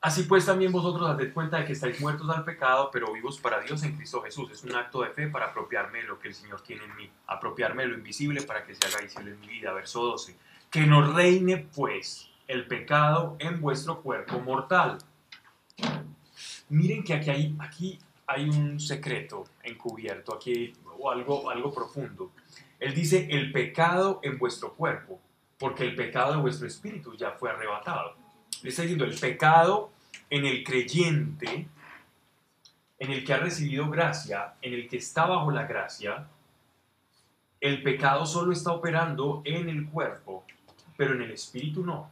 Así 0.01 0.23
pues 0.23 0.47
también 0.47 0.71
vosotros 0.71 1.11
haced 1.11 1.33
cuenta 1.33 1.59
de 1.59 1.65
que 1.65 1.73
estáis 1.73 2.01
muertos 2.01 2.31
al 2.31 2.45
pecado, 2.45 2.89
pero 2.93 3.13
vivos 3.13 3.41
para 3.41 3.61
Dios 3.61 3.83
en 3.83 3.97
Cristo 3.97 4.23
Jesús. 4.23 4.49
Es 4.53 4.63
un 4.63 4.77
acto 4.77 5.03
de 5.03 5.11
fe 5.11 5.27
para 5.27 5.47
apropiarme 5.47 5.99
de 5.99 6.05
lo 6.05 6.21
que 6.21 6.29
el 6.29 6.35
Señor 6.35 6.61
tiene 6.61 6.85
en 6.85 6.95
mí, 6.95 7.11
apropiarme 7.27 7.83
de 7.83 7.89
lo 7.89 7.95
invisible 7.97 8.43
para 8.43 8.65
que 8.65 8.77
se 8.77 8.87
haga 8.87 9.01
visible 9.01 9.33
en 9.33 9.41
mi 9.41 9.49
vida. 9.49 9.73
Verso 9.73 10.05
12. 10.05 10.37
Que 10.71 10.87
no 10.87 11.13
reine 11.13 11.67
pues 11.75 12.31
el 12.47 12.69
pecado 12.69 13.37
en 13.41 13.61
vuestro 13.61 14.01
cuerpo 14.01 14.39
mortal. 14.39 14.99
Miren 16.69 17.03
que 17.03 17.15
aquí 17.15 17.31
hay, 17.31 17.57
aquí 17.59 17.99
hay 18.25 18.49
un 18.49 18.79
secreto 18.79 19.45
encubierto, 19.65 20.33
aquí 20.33 20.75
o 20.97 21.11
algo, 21.11 21.51
algo 21.51 21.73
profundo. 21.73 22.31
Él 22.79 22.95
dice 22.95 23.27
el 23.33 23.51
pecado 23.51 24.21
en 24.23 24.39
vuestro 24.39 24.75
cuerpo, 24.75 25.19
porque 25.59 25.83
el 25.83 25.97
pecado 25.97 26.35
de 26.35 26.39
vuestro 26.39 26.69
espíritu 26.69 27.17
ya 27.17 27.33
fue 27.33 27.51
arrebatado. 27.51 28.28
Está 28.63 28.83
diciendo 28.83 29.05
el 29.05 29.19
pecado 29.19 29.91
en 30.31 30.45
el 30.45 30.65
creyente, 30.65 31.69
en 32.99 33.13
el 33.13 33.25
que 33.25 33.33
ha 33.33 33.39
recibido 33.39 33.89
gracia, 33.89 34.55
en 34.61 34.75
el 34.75 34.89
que 34.89 34.97
está 34.97 35.27
bajo 35.27 35.51
la 35.51 35.65
gracia, 35.67 36.27
el 37.61 37.83
pecado 37.83 38.27
solo 38.27 38.53
está 38.53 38.73
operando 38.73 39.43
en 39.45 39.69
el 39.69 39.89
cuerpo, 39.89 40.45
pero 40.97 41.15
en 41.15 41.23
el 41.23 41.31
espíritu 41.31 41.85
no. 41.85 42.11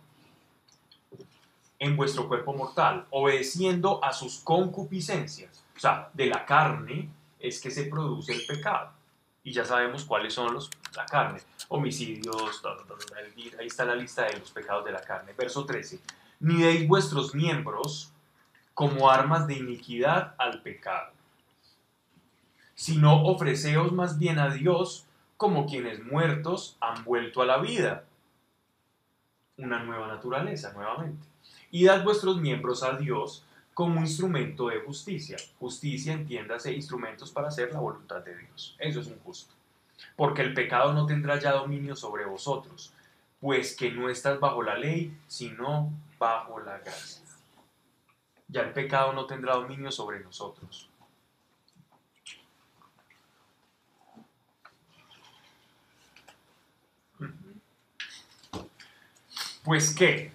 En 1.79 1.97
vuestro 1.97 2.29
cuerpo 2.29 2.55
mortal, 2.55 3.07
obedeciendo 3.11 4.03
a 4.03 4.13
sus 4.13 4.39
concupiscencias. 4.39 5.65
O 5.77 5.81
sea, 5.81 6.11
de 6.15 6.27
la 6.27 6.47
carne 6.47 7.11
es 7.39 7.61
que 7.61 7.71
se 7.71 7.85
produce 7.85 8.33
el 8.33 8.47
pecado. 8.47 8.93
Y 9.45 9.53
ya 9.53 9.65
sabemos 9.65 10.05
cuáles 10.05 10.33
son 10.33 10.55
los, 10.55 10.71
la 10.97 11.07
carne. 11.07 11.41
Homicidios, 11.69 12.63
ahí 13.59 13.67
está 13.67 13.85
la 13.85 13.95
lista 13.95 14.25
de 14.25 14.39
los 14.39 14.51
pecados 14.51 14.85
de 14.85 14.93
la 14.93 15.01
carne. 15.01 15.33
Verso 15.37 15.65
13 15.65 16.01
ni 16.41 16.63
deis 16.63 16.87
vuestros 16.87 17.35
miembros 17.35 18.13
como 18.75 19.11
armas 19.11 19.47
de 19.47 19.55
iniquidad 19.55 20.35
al 20.39 20.61
pecado, 20.63 21.13
sino 22.75 23.25
ofreceos 23.25 23.93
más 23.93 24.19
bien 24.19 24.39
a 24.39 24.51
Dios 24.51 25.07
como 25.37 25.67
quienes 25.67 26.05
muertos 26.05 26.77
han 26.81 27.05
vuelto 27.05 27.43
a 27.43 27.47
la 27.47 27.59
vida. 27.59 28.05
Una 29.57 29.83
nueva 29.83 30.09
naturaleza, 30.09 30.73
nuevamente. 30.73 31.27
Y 31.71 31.85
dad 31.85 32.05
vuestros 32.05 32.39
miembros 32.39 32.83
a 32.83 32.97
Dios 32.97 33.45
como 33.73 34.01
instrumento 34.01 34.69
de 34.69 34.81
justicia. 34.81 35.37
Justicia, 35.59 36.13
entiéndase, 36.13 36.73
instrumentos 36.73 37.31
para 37.31 37.49
hacer 37.49 37.73
la 37.73 37.81
voluntad 37.81 38.23
de 38.23 38.37
Dios. 38.37 38.77
Eso 38.79 39.01
es 39.01 39.07
un 39.07 39.19
justo. 39.21 39.53
Porque 40.17 40.43
el 40.43 40.55
pecado 40.55 40.93
no 40.93 41.07
tendrá 41.07 41.39
ya 41.39 41.53
dominio 41.53 41.97
sobre 41.97 42.25
vosotros, 42.25 42.93
pues 43.41 43.77
que 43.77 43.91
no 43.91 44.09
estás 44.09 44.41
bajo 44.41 44.63
la 44.63 44.79
ley, 44.79 45.15
sino 45.27 45.93
bajo 46.19 46.61
la 46.61 46.79
gracia. 46.79 47.23
Ya 48.49 48.63
el 48.63 48.73
pecado 48.73 49.13
no 49.13 49.27
tendrá 49.27 49.55
dominio 49.55 49.91
sobre 49.91 50.21
nosotros. 50.21 50.89
Pues 59.65 59.93
qué, 59.93 60.31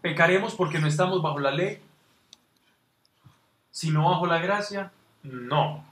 pecaremos 0.00 0.54
porque 0.54 0.78
no 0.78 0.86
estamos 0.86 1.20
bajo 1.20 1.40
la 1.40 1.50
ley, 1.50 1.82
sino 3.72 4.08
bajo 4.08 4.26
la 4.26 4.38
gracia. 4.38 4.92
No. 5.24 5.84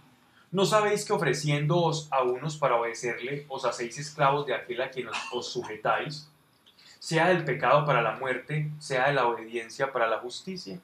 ¿No 0.53 0.65
sabéis 0.65 1.05
que 1.05 1.13
ofreciéndoos 1.13 2.07
a 2.13 2.23
unos 2.23 2.57
para 2.57 2.77
obedecerle, 2.77 3.45
os 3.49 3.65
hacéis 3.65 3.99
esclavos 3.99 4.47
de 4.47 4.55
aquel 4.55 4.81
a 4.81 4.91
quien 4.91 5.09
os, 5.09 5.17
os 5.33 5.53
sujetáis? 5.53 6.31
Sea 7.09 7.29
del 7.29 7.43
pecado 7.43 7.87
para 7.87 8.03
la 8.03 8.17
muerte, 8.17 8.71
sea 8.79 9.07
de 9.07 9.15
la 9.15 9.27
obediencia 9.27 9.91
para 9.91 10.07
la 10.07 10.19
justicia. 10.19 10.79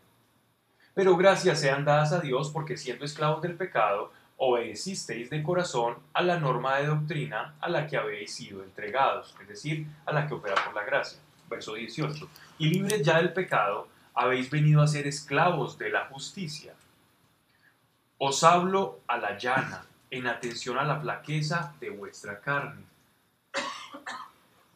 Pero 0.94 1.18
gracias 1.18 1.60
sean 1.60 1.84
dadas 1.84 2.14
a 2.14 2.20
Dios 2.20 2.48
porque 2.48 2.78
siendo 2.78 3.04
esclavos 3.04 3.42
del 3.42 3.56
pecado, 3.56 4.10
obedecisteis 4.38 5.28
de 5.28 5.42
corazón 5.42 5.98
a 6.14 6.22
la 6.22 6.38
norma 6.38 6.78
de 6.78 6.86
doctrina 6.86 7.56
a 7.60 7.68
la 7.68 7.86
que 7.86 7.98
habéis 7.98 8.32
sido 8.32 8.64
entregados, 8.64 9.36
es 9.38 9.48
decir, 9.48 9.86
a 10.06 10.14
la 10.14 10.26
que 10.26 10.32
opera 10.32 10.54
por 10.64 10.74
la 10.74 10.84
gracia. 10.84 11.18
Verso 11.50 11.74
18. 11.74 12.26
Y 12.56 12.68
libres 12.70 13.02
ya 13.02 13.18
del 13.18 13.34
pecado, 13.34 13.88
habéis 14.14 14.48
venido 14.48 14.80
a 14.80 14.88
ser 14.88 15.06
esclavos 15.06 15.76
de 15.76 15.90
la 15.90 16.06
justicia. 16.06 16.72
Os 18.16 18.42
hablo 18.44 19.00
a 19.08 19.18
la 19.18 19.36
llana, 19.36 19.84
en 20.10 20.26
atención 20.26 20.78
a 20.78 20.84
la 20.84 20.98
flaqueza 20.98 21.74
de 21.80 21.90
vuestra 21.90 22.40
carne. 22.40 22.82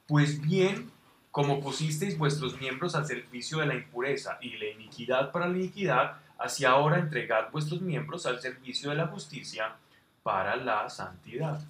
Pues 0.06 0.42
bien, 0.42 0.90
como 1.30 1.60
pusisteis 1.60 2.16
vuestros 2.16 2.58
miembros 2.60 2.94
al 2.94 3.06
servicio 3.06 3.58
de 3.58 3.66
la 3.66 3.74
impureza 3.74 4.38
y 4.40 4.56
la 4.56 4.66
iniquidad 4.66 5.30
para 5.30 5.48
la 5.48 5.58
iniquidad, 5.58 6.16
así 6.38 6.64
ahora 6.64 6.98
entregad 6.98 7.50
vuestros 7.50 7.80
miembros 7.80 8.26
al 8.26 8.40
servicio 8.40 8.90
de 8.90 8.96
la 8.96 9.08
justicia 9.08 9.74
para 10.22 10.56
la 10.56 10.88
santidad. 10.88 11.60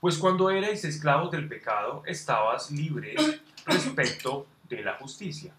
Pues 0.00 0.16
cuando 0.16 0.50
erais 0.50 0.84
esclavos 0.84 1.30
del 1.30 1.48
pecado, 1.48 2.02
estabas 2.06 2.70
libres 2.70 3.40
respecto 3.66 4.46
de 4.68 4.82
la 4.82 4.94
justicia. 4.94 5.52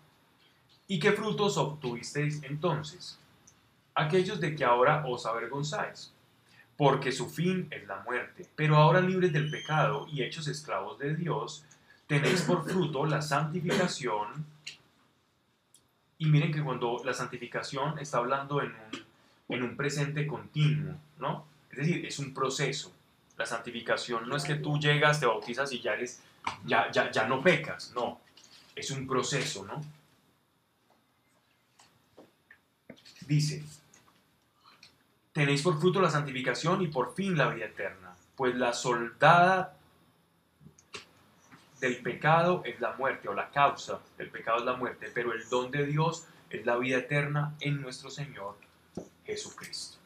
¿Y 0.87 0.99
qué 0.99 1.11
frutos 1.11 1.57
obtuvisteis 1.57 2.41
entonces? 2.43 3.19
Aquellos 3.93 4.39
de 4.39 4.55
que 4.55 4.63
ahora 4.63 5.03
os 5.05 5.25
avergonzáis, 5.25 6.13
porque 6.77 7.11
su 7.11 7.29
fin 7.29 7.67
es 7.69 7.85
la 7.85 8.01
muerte. 8.03 8.47
Pero 8.55 8.77
ahora 8.77 9.01
libres 9.01 9.33
del 9.33 9.51
pecado 9.51 10.07
y 10.11 10.23
hechos 10.23 10.47
esclavos 10.47 10.97
de 10.97 11.15
Dios, 11.15 11.65
tenéis 12.09 12.41
por 12.41 12.67
fruto 12.67 13.05
la 13.05 13.21
santificación. 13.21 14.43
Y 16.17 16.25
miren 16.25 16.51
que 16.51 16.63
cuando 16.63 16.99
la 17.05 17.13
santificación 17.13 17.99
está 17.99 18.17
hablando 18.17 18.63
en 18.63 18.71
un, 18.71 19.55
en 19.55 19.63
un 19.63 19.77
presente 19.77 20.25
continuo, 20.25 20.95
¿no? 21.19 21.45
Es 21.69 21.77
decir, 21.77 22.03
es 22.03 22.17
un 22.17 22.33
proceso. 22.33 22.91
La 23.37 23.45
santificación 23.45 24.27
no 24.27 24.35
es 24.35 24.43
que 24.43 24.55
tú 24.55 24.79
llegas, 24.79 25.19
te 25.19 25.27
bautizas 25.27 25.71
y 25.71 25.81
ya 25.81 25.93
eres, 25.93 26.19
ya, 26.65 26.91
ya, 26.91 27.11
ya 27.11 27.27
no 27.27 27.43
pecas, 27.43 27.93
no. 27.93 28.19
Es 28.75 28.89
un 28.89 29.05
proceso, 29.05 29.63
¿no? 29.65 29.79
Dice, 33.27 33.63
tenéis 35.31 35.61
por 35.61 35.79
fruto 35.79 36.01
la 36.01 36.09
santificación 36.09 36.81
y 36.81 36.87
por 36.87 37.13
fin 37.13 37.37
la 37.37 37.49
vida 37.49 37.65
eterna, 37.65 38.15
pues 38.35 38.55
la 38.55 38.73
soldada 38.73 39.78
del 41.79 42.01
pecado 42.01 42.61
es 42.65 42.79
la 42.79 42.93
muerte, 42.93 43.29
o 43.29 43.33
la 43.33 43.49
causa 43.49 43.99
del 44.17 44.29
pecado 44.29 44.59
es 44.59 44.65
la 44.65 44.75
muerte, 44.75 45.11
pero 45.13 45.33
el 45.33 45.47
don 45.49 45.71
de 45.71 45.85
Dios 45.85 46.25
es 46.49 46.65
la 46.65 46.77
vida 46.77 46.97
eterna 46.97 47.55
en 47.61 47.81
nuestro 47.81 48.09
Señor 48.09 48.57
Jesucristo. 49.25 49.97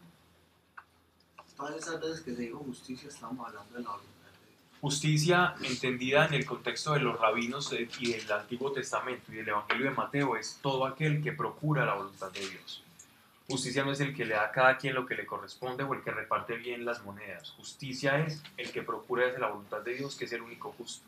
Todas 1.56 1.76
esas 1.78 2.02
veces 2.02 2.22
que 2.22 2.36
se 2.36 2.42
dijo 2.44 2.60
justicia, 2.60 3.10
estamos 3.10 3.48
hablando 3.48 3.74
de 3.76 3.84
la 3.84 3.92
voluntad 3.92 4.32
de 4.42 4.48
Dios. 4.50 4.80
Justicia 4.82 5.56
entendida 5.62 6.26
en 6.26 6.34
el 6.34 6.46
contexto 6.46 6.94
de 6.94 7.00
los 7.00 7.20
rabinos 7.20 7.72
eh, 7.74 7.88
y 8.00 8.12
del 8.12 8.32
Antiguo 8.32 8.72
Testamento 8.72 9.32
y 9.32 9.36
del 9.36 9.50
Evangelio 9.50 9.86
de 9.86 9.96
Mateo 9.96 10.36
es 10.36 10.60
todo 10.62 10.86
aquel 10.86 11.24
que 11.24 11.32
procura 11.32 11.86
la 11.86 11.96
voluntad 11.96 12.32
de 12.32 12.42
Dios. 12.42 12.84
Justicia 13.48 13.84
no 13.84 13.92
es 13.92 14.00
el 14.00 14.16
que 14.16 14.26
le 14.26 14.36
da 14.36 14.46
a 14.46 14.52
cada 14.52 14.78
quien 14.78 14.96
lo 14.96 15.06
que 15.06 15.16
le 15.16 15.26
corresponde 15.26 15.84
o 15.84 15.94
el 15.94 16.02
que 16.02 16.12
reparte 16.12 16.56
bien 16.58 16.86
las 16.86 17.04
monedas. 17.04 17.52
Justicia 17.52 18.20
es 18.20 18.42
el 18.58 18.72
que 18.72 18.82
procura 18.82 19.26
desde 19.26 19.40
la 19.40 19.50
voluntad 19.50 19.82
de 19.82 19.96
Dios, 19.96 20.16
que 20.16 20.26
es 20.26 20.34
el 20.34 20.42
único 20.42 20.72
justo. 20.72 21.08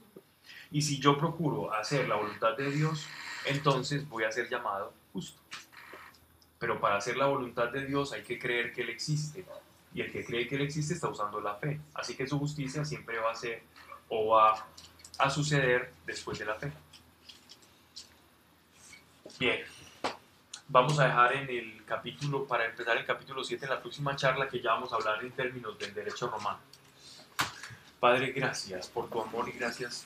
Y 0.76 0.82
si 0.82 1.00
yo 1.00 1.18
procuro 1.18 1.74
hacer 1.74 2.06
la 2.10 2.16
voluntad 2.16 2.58
de 2.58 2.70
Dios, 2.70 3.08
entonces 3.46 4.10
voy 4.10 4.26
a 4.26 4.32
ser 4.34 4.50
llamado 4.50 4.92
justo. 5.14 5.40
Pero 6.60 6.82
para 6.82 6.98
hacer 6.98 7.16
la 7.16 7.28
voluntad 7.28 7.70
de 7.70 7.86
Dios 7.86 8.12
hay 8.12 8.24
que 8.24 8.38
creer 8.38 8.74
que 8.74 8.82
Él 8.82 8.90
existe. 8.90 9.46
Y 9.94 10.02
el 10.02 10.12
que 10.12 10.26
cree 10.26 10.50
que 10.50 10.56
Él 10.56 10.64
existe 10.64 10.94
está 10.94 11.08
usando 11.08 11.40
la 11.40 11.56
fe. 11.56 11.80
Así 11.94 12.14
que 12.14 12.28
su 12.28 12.38
justicia 12.38 12.84
siempre 12.84 13.18
va 13.20 13.32
a 13.32 13.36
ser 13.36 13.64
o 14.10 14.36
va 14.36 14.68
a 15.18 15.30
suceder 15.30 15.94
después 16.06 16.40
de 16.40 16.46
la 16.46 16.56
fe. 16.56 16.70
Bien, 19.40 19.62
vamos 20.68 21.00
a 21.00 21.06
dejar 21.06 21.36
en 21.36 21.50
el 21.52 21.86
capítulo, 21.86 22.46
para 22.46 22.66
empezar 22.66 22.98
el 22.98 23.06
capítulo 23.06 23.46
7 23.46 23.64
en 23.64 23.72
la 23.72 23.80
próxima 23.80 24.14
charla 24.18 24.50
que 24.50 24.60
ya 24.60 24.72
vamos 24.72 24.92
a 24.92 24.98
hablar 24.98 25.24
en 25.24 25.32
términos 25.32 25.80
del 25.80 25.94
derecho 25.94 26.28
romano. 26.28 26.60
Padre, 27.98 28.34
gracias 28.34 28.90
por 28.90 29.10
tu 29.10 29.22
amor 29.22 29.48
y 29.48 29.54
gracias 29.54 30.06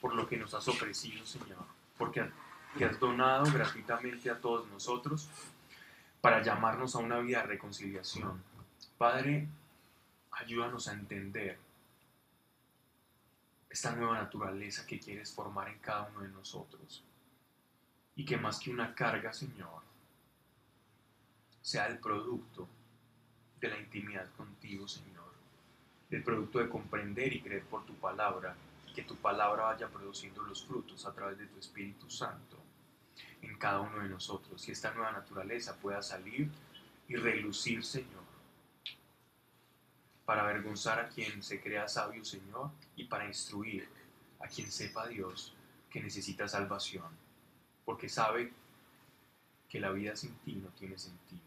por 0.00 0.14
lo 0.14 0.26
que 0.26 0.36
nos 0.36 0.54
has 0.54 0.66
ofrecido, 0.68 1.24
Señor, 1.26 1.64
porque 1.98 2.30
que 2.76 2.84
has 2.84 2.98
donado 3.00 3.50
gratuitamente 3.52 4.30
a 4.30 4.40
todos 4.40 4.68
nosotros 4.68 5.28
para 6.20 6.42
llamarnos 6.42 6.94
a 6.94 6.98
una 6.98 7.18
vida 7.18 7.40
de 7.40 7.46
reconciliación. 7.48 8.42
Padre, 8.96 9.48
ayúdanos 10.30 10.88
a 10.88 10.92
entender 10.92 11.58
esta 13.68 13.94
nueva 13.94 14.14
naturaleza 14.14 14.86
que 14.86 14.98
quieres 14.98 15.32
formar 15.32 15.68
en 15.68 15.78
cada 15.78 16.08
uno 16.08 16.20
de 16.22 16.28
nosotros. 16.28 17.02
Y 18.16 18.24
que 18.24 18.36
más 18.36 18.58
que 18.58 18.70
una 18.70 18.94
carga, 18.94 19.32
Señor, 19.32 19.82
sea 21.62 21.86
el 21.86 21.98
producto 21.98 22.68
de 23.60 23.68
la 23.68 23.78
intimidad 23.78 24.28
contigo, 24.36 24.88
Señor. 24.88 25.30
El 26.10 26.22
producto 26.24 26.58
de 26.58 26.68
comprender 26.68 27.32
y 27.32 27.40
creer 27.40 27.62
por 27.64 27.86
tu 27.86 27.94
palabra. 27.94 28.56
Que 28.94 29.02
tu 29.02 29.16
palabra 29.16 29.64
vaya 29.64 29.88
produciendo 29.88 30.42
los 30.42 30.64
frutos 30.64 31.06
a 31.06 31.12
través 31.12 31.38
de 31.38 31.46
tu 31.46 31.58
Espíritu 31.58 32.10
Santo 32.10 32.58
en 33.42 33.56
cada 33.56 33.80
uno 33.80 34.02
de 34.02 34.08
nosotros. 34.08 34.68
Y 34.68 34.72
esta 34.72 34.92
nueva 34.92 35.12
naturaleza 35.12 35.76
pueda 35.76 36.02
salir 36.02 36.50
y 37.08 37.16
relucir, 37.16 37.84
Señor 37.84 38.30
para 40.30 40.42
avergonzar 40.42 41.00
a 41.00 41.08
quien 41.08 41.42
se 41.42 41.60
crea 41.60 41.88
sabio, 41.88 42.24
Señor, 42.24 42.70
y 42.94 43.02
para 43.02 43.26
instruir 43.26 43.88
a 44.38 44.46
quien 44.46 44.70
sepa 44.70 45.08
Dios 45.08 45.52
que 45.90 46.00
necesita 46.00 46.46
salvación, 46.46 47.08
porque 47.84 48.08
sabe 48.08 48.52
que 49.68 49.80
la 49.80 49.90
vida 49.90 50.14
sin 50.14 50.36
ti 50.44 50.54
no 50.54 50.68
tiene 50.68 50.96
sentido. 50.98 51.42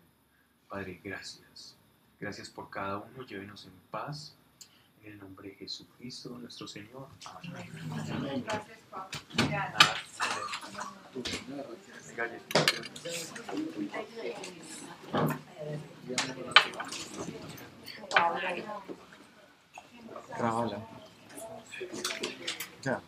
Padre, 0.67 0.99
gracias. 1.01 1.77
Gracias 2.19 2.49
por 2.49 2.69
cada 2.69 2.97
uno. 2.97 3.25
Llévenos 3.25 3.65
en 3.67 3.71
paz. 3.89 4.35
En 5.03 5.11
el 5.11 5.19
nombre 5.19 5.49
de 5.49 5.55
Jesucristo, 5.55 6.29
nuestro 6.39 6.67
Señor. 6.67 7.07
Amén. 7.25 8.43
Gracias, 8.45 8.79
Pablo. 8.89 9.19
Nada, 9.49 9.77
Grábala. 20.37 20.87
Ya. 22.81 23.01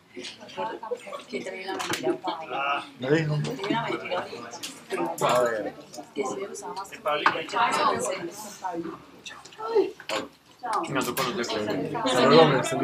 Que 1.28 1.40
trae 1.40 1.66
la 1.66 1.76
mentira, 1.76 2.12
Pablo. 2.18 2.56
¿Me 2.98 3.10
dijo? 3.10 3.34
A 5.26 5.42
ver. 5.42 5.74
Que 10.72 11.44
si 11.44 11.54
me 11.54 12.02
usaba 12.04 12.44
más. 12.46 12.74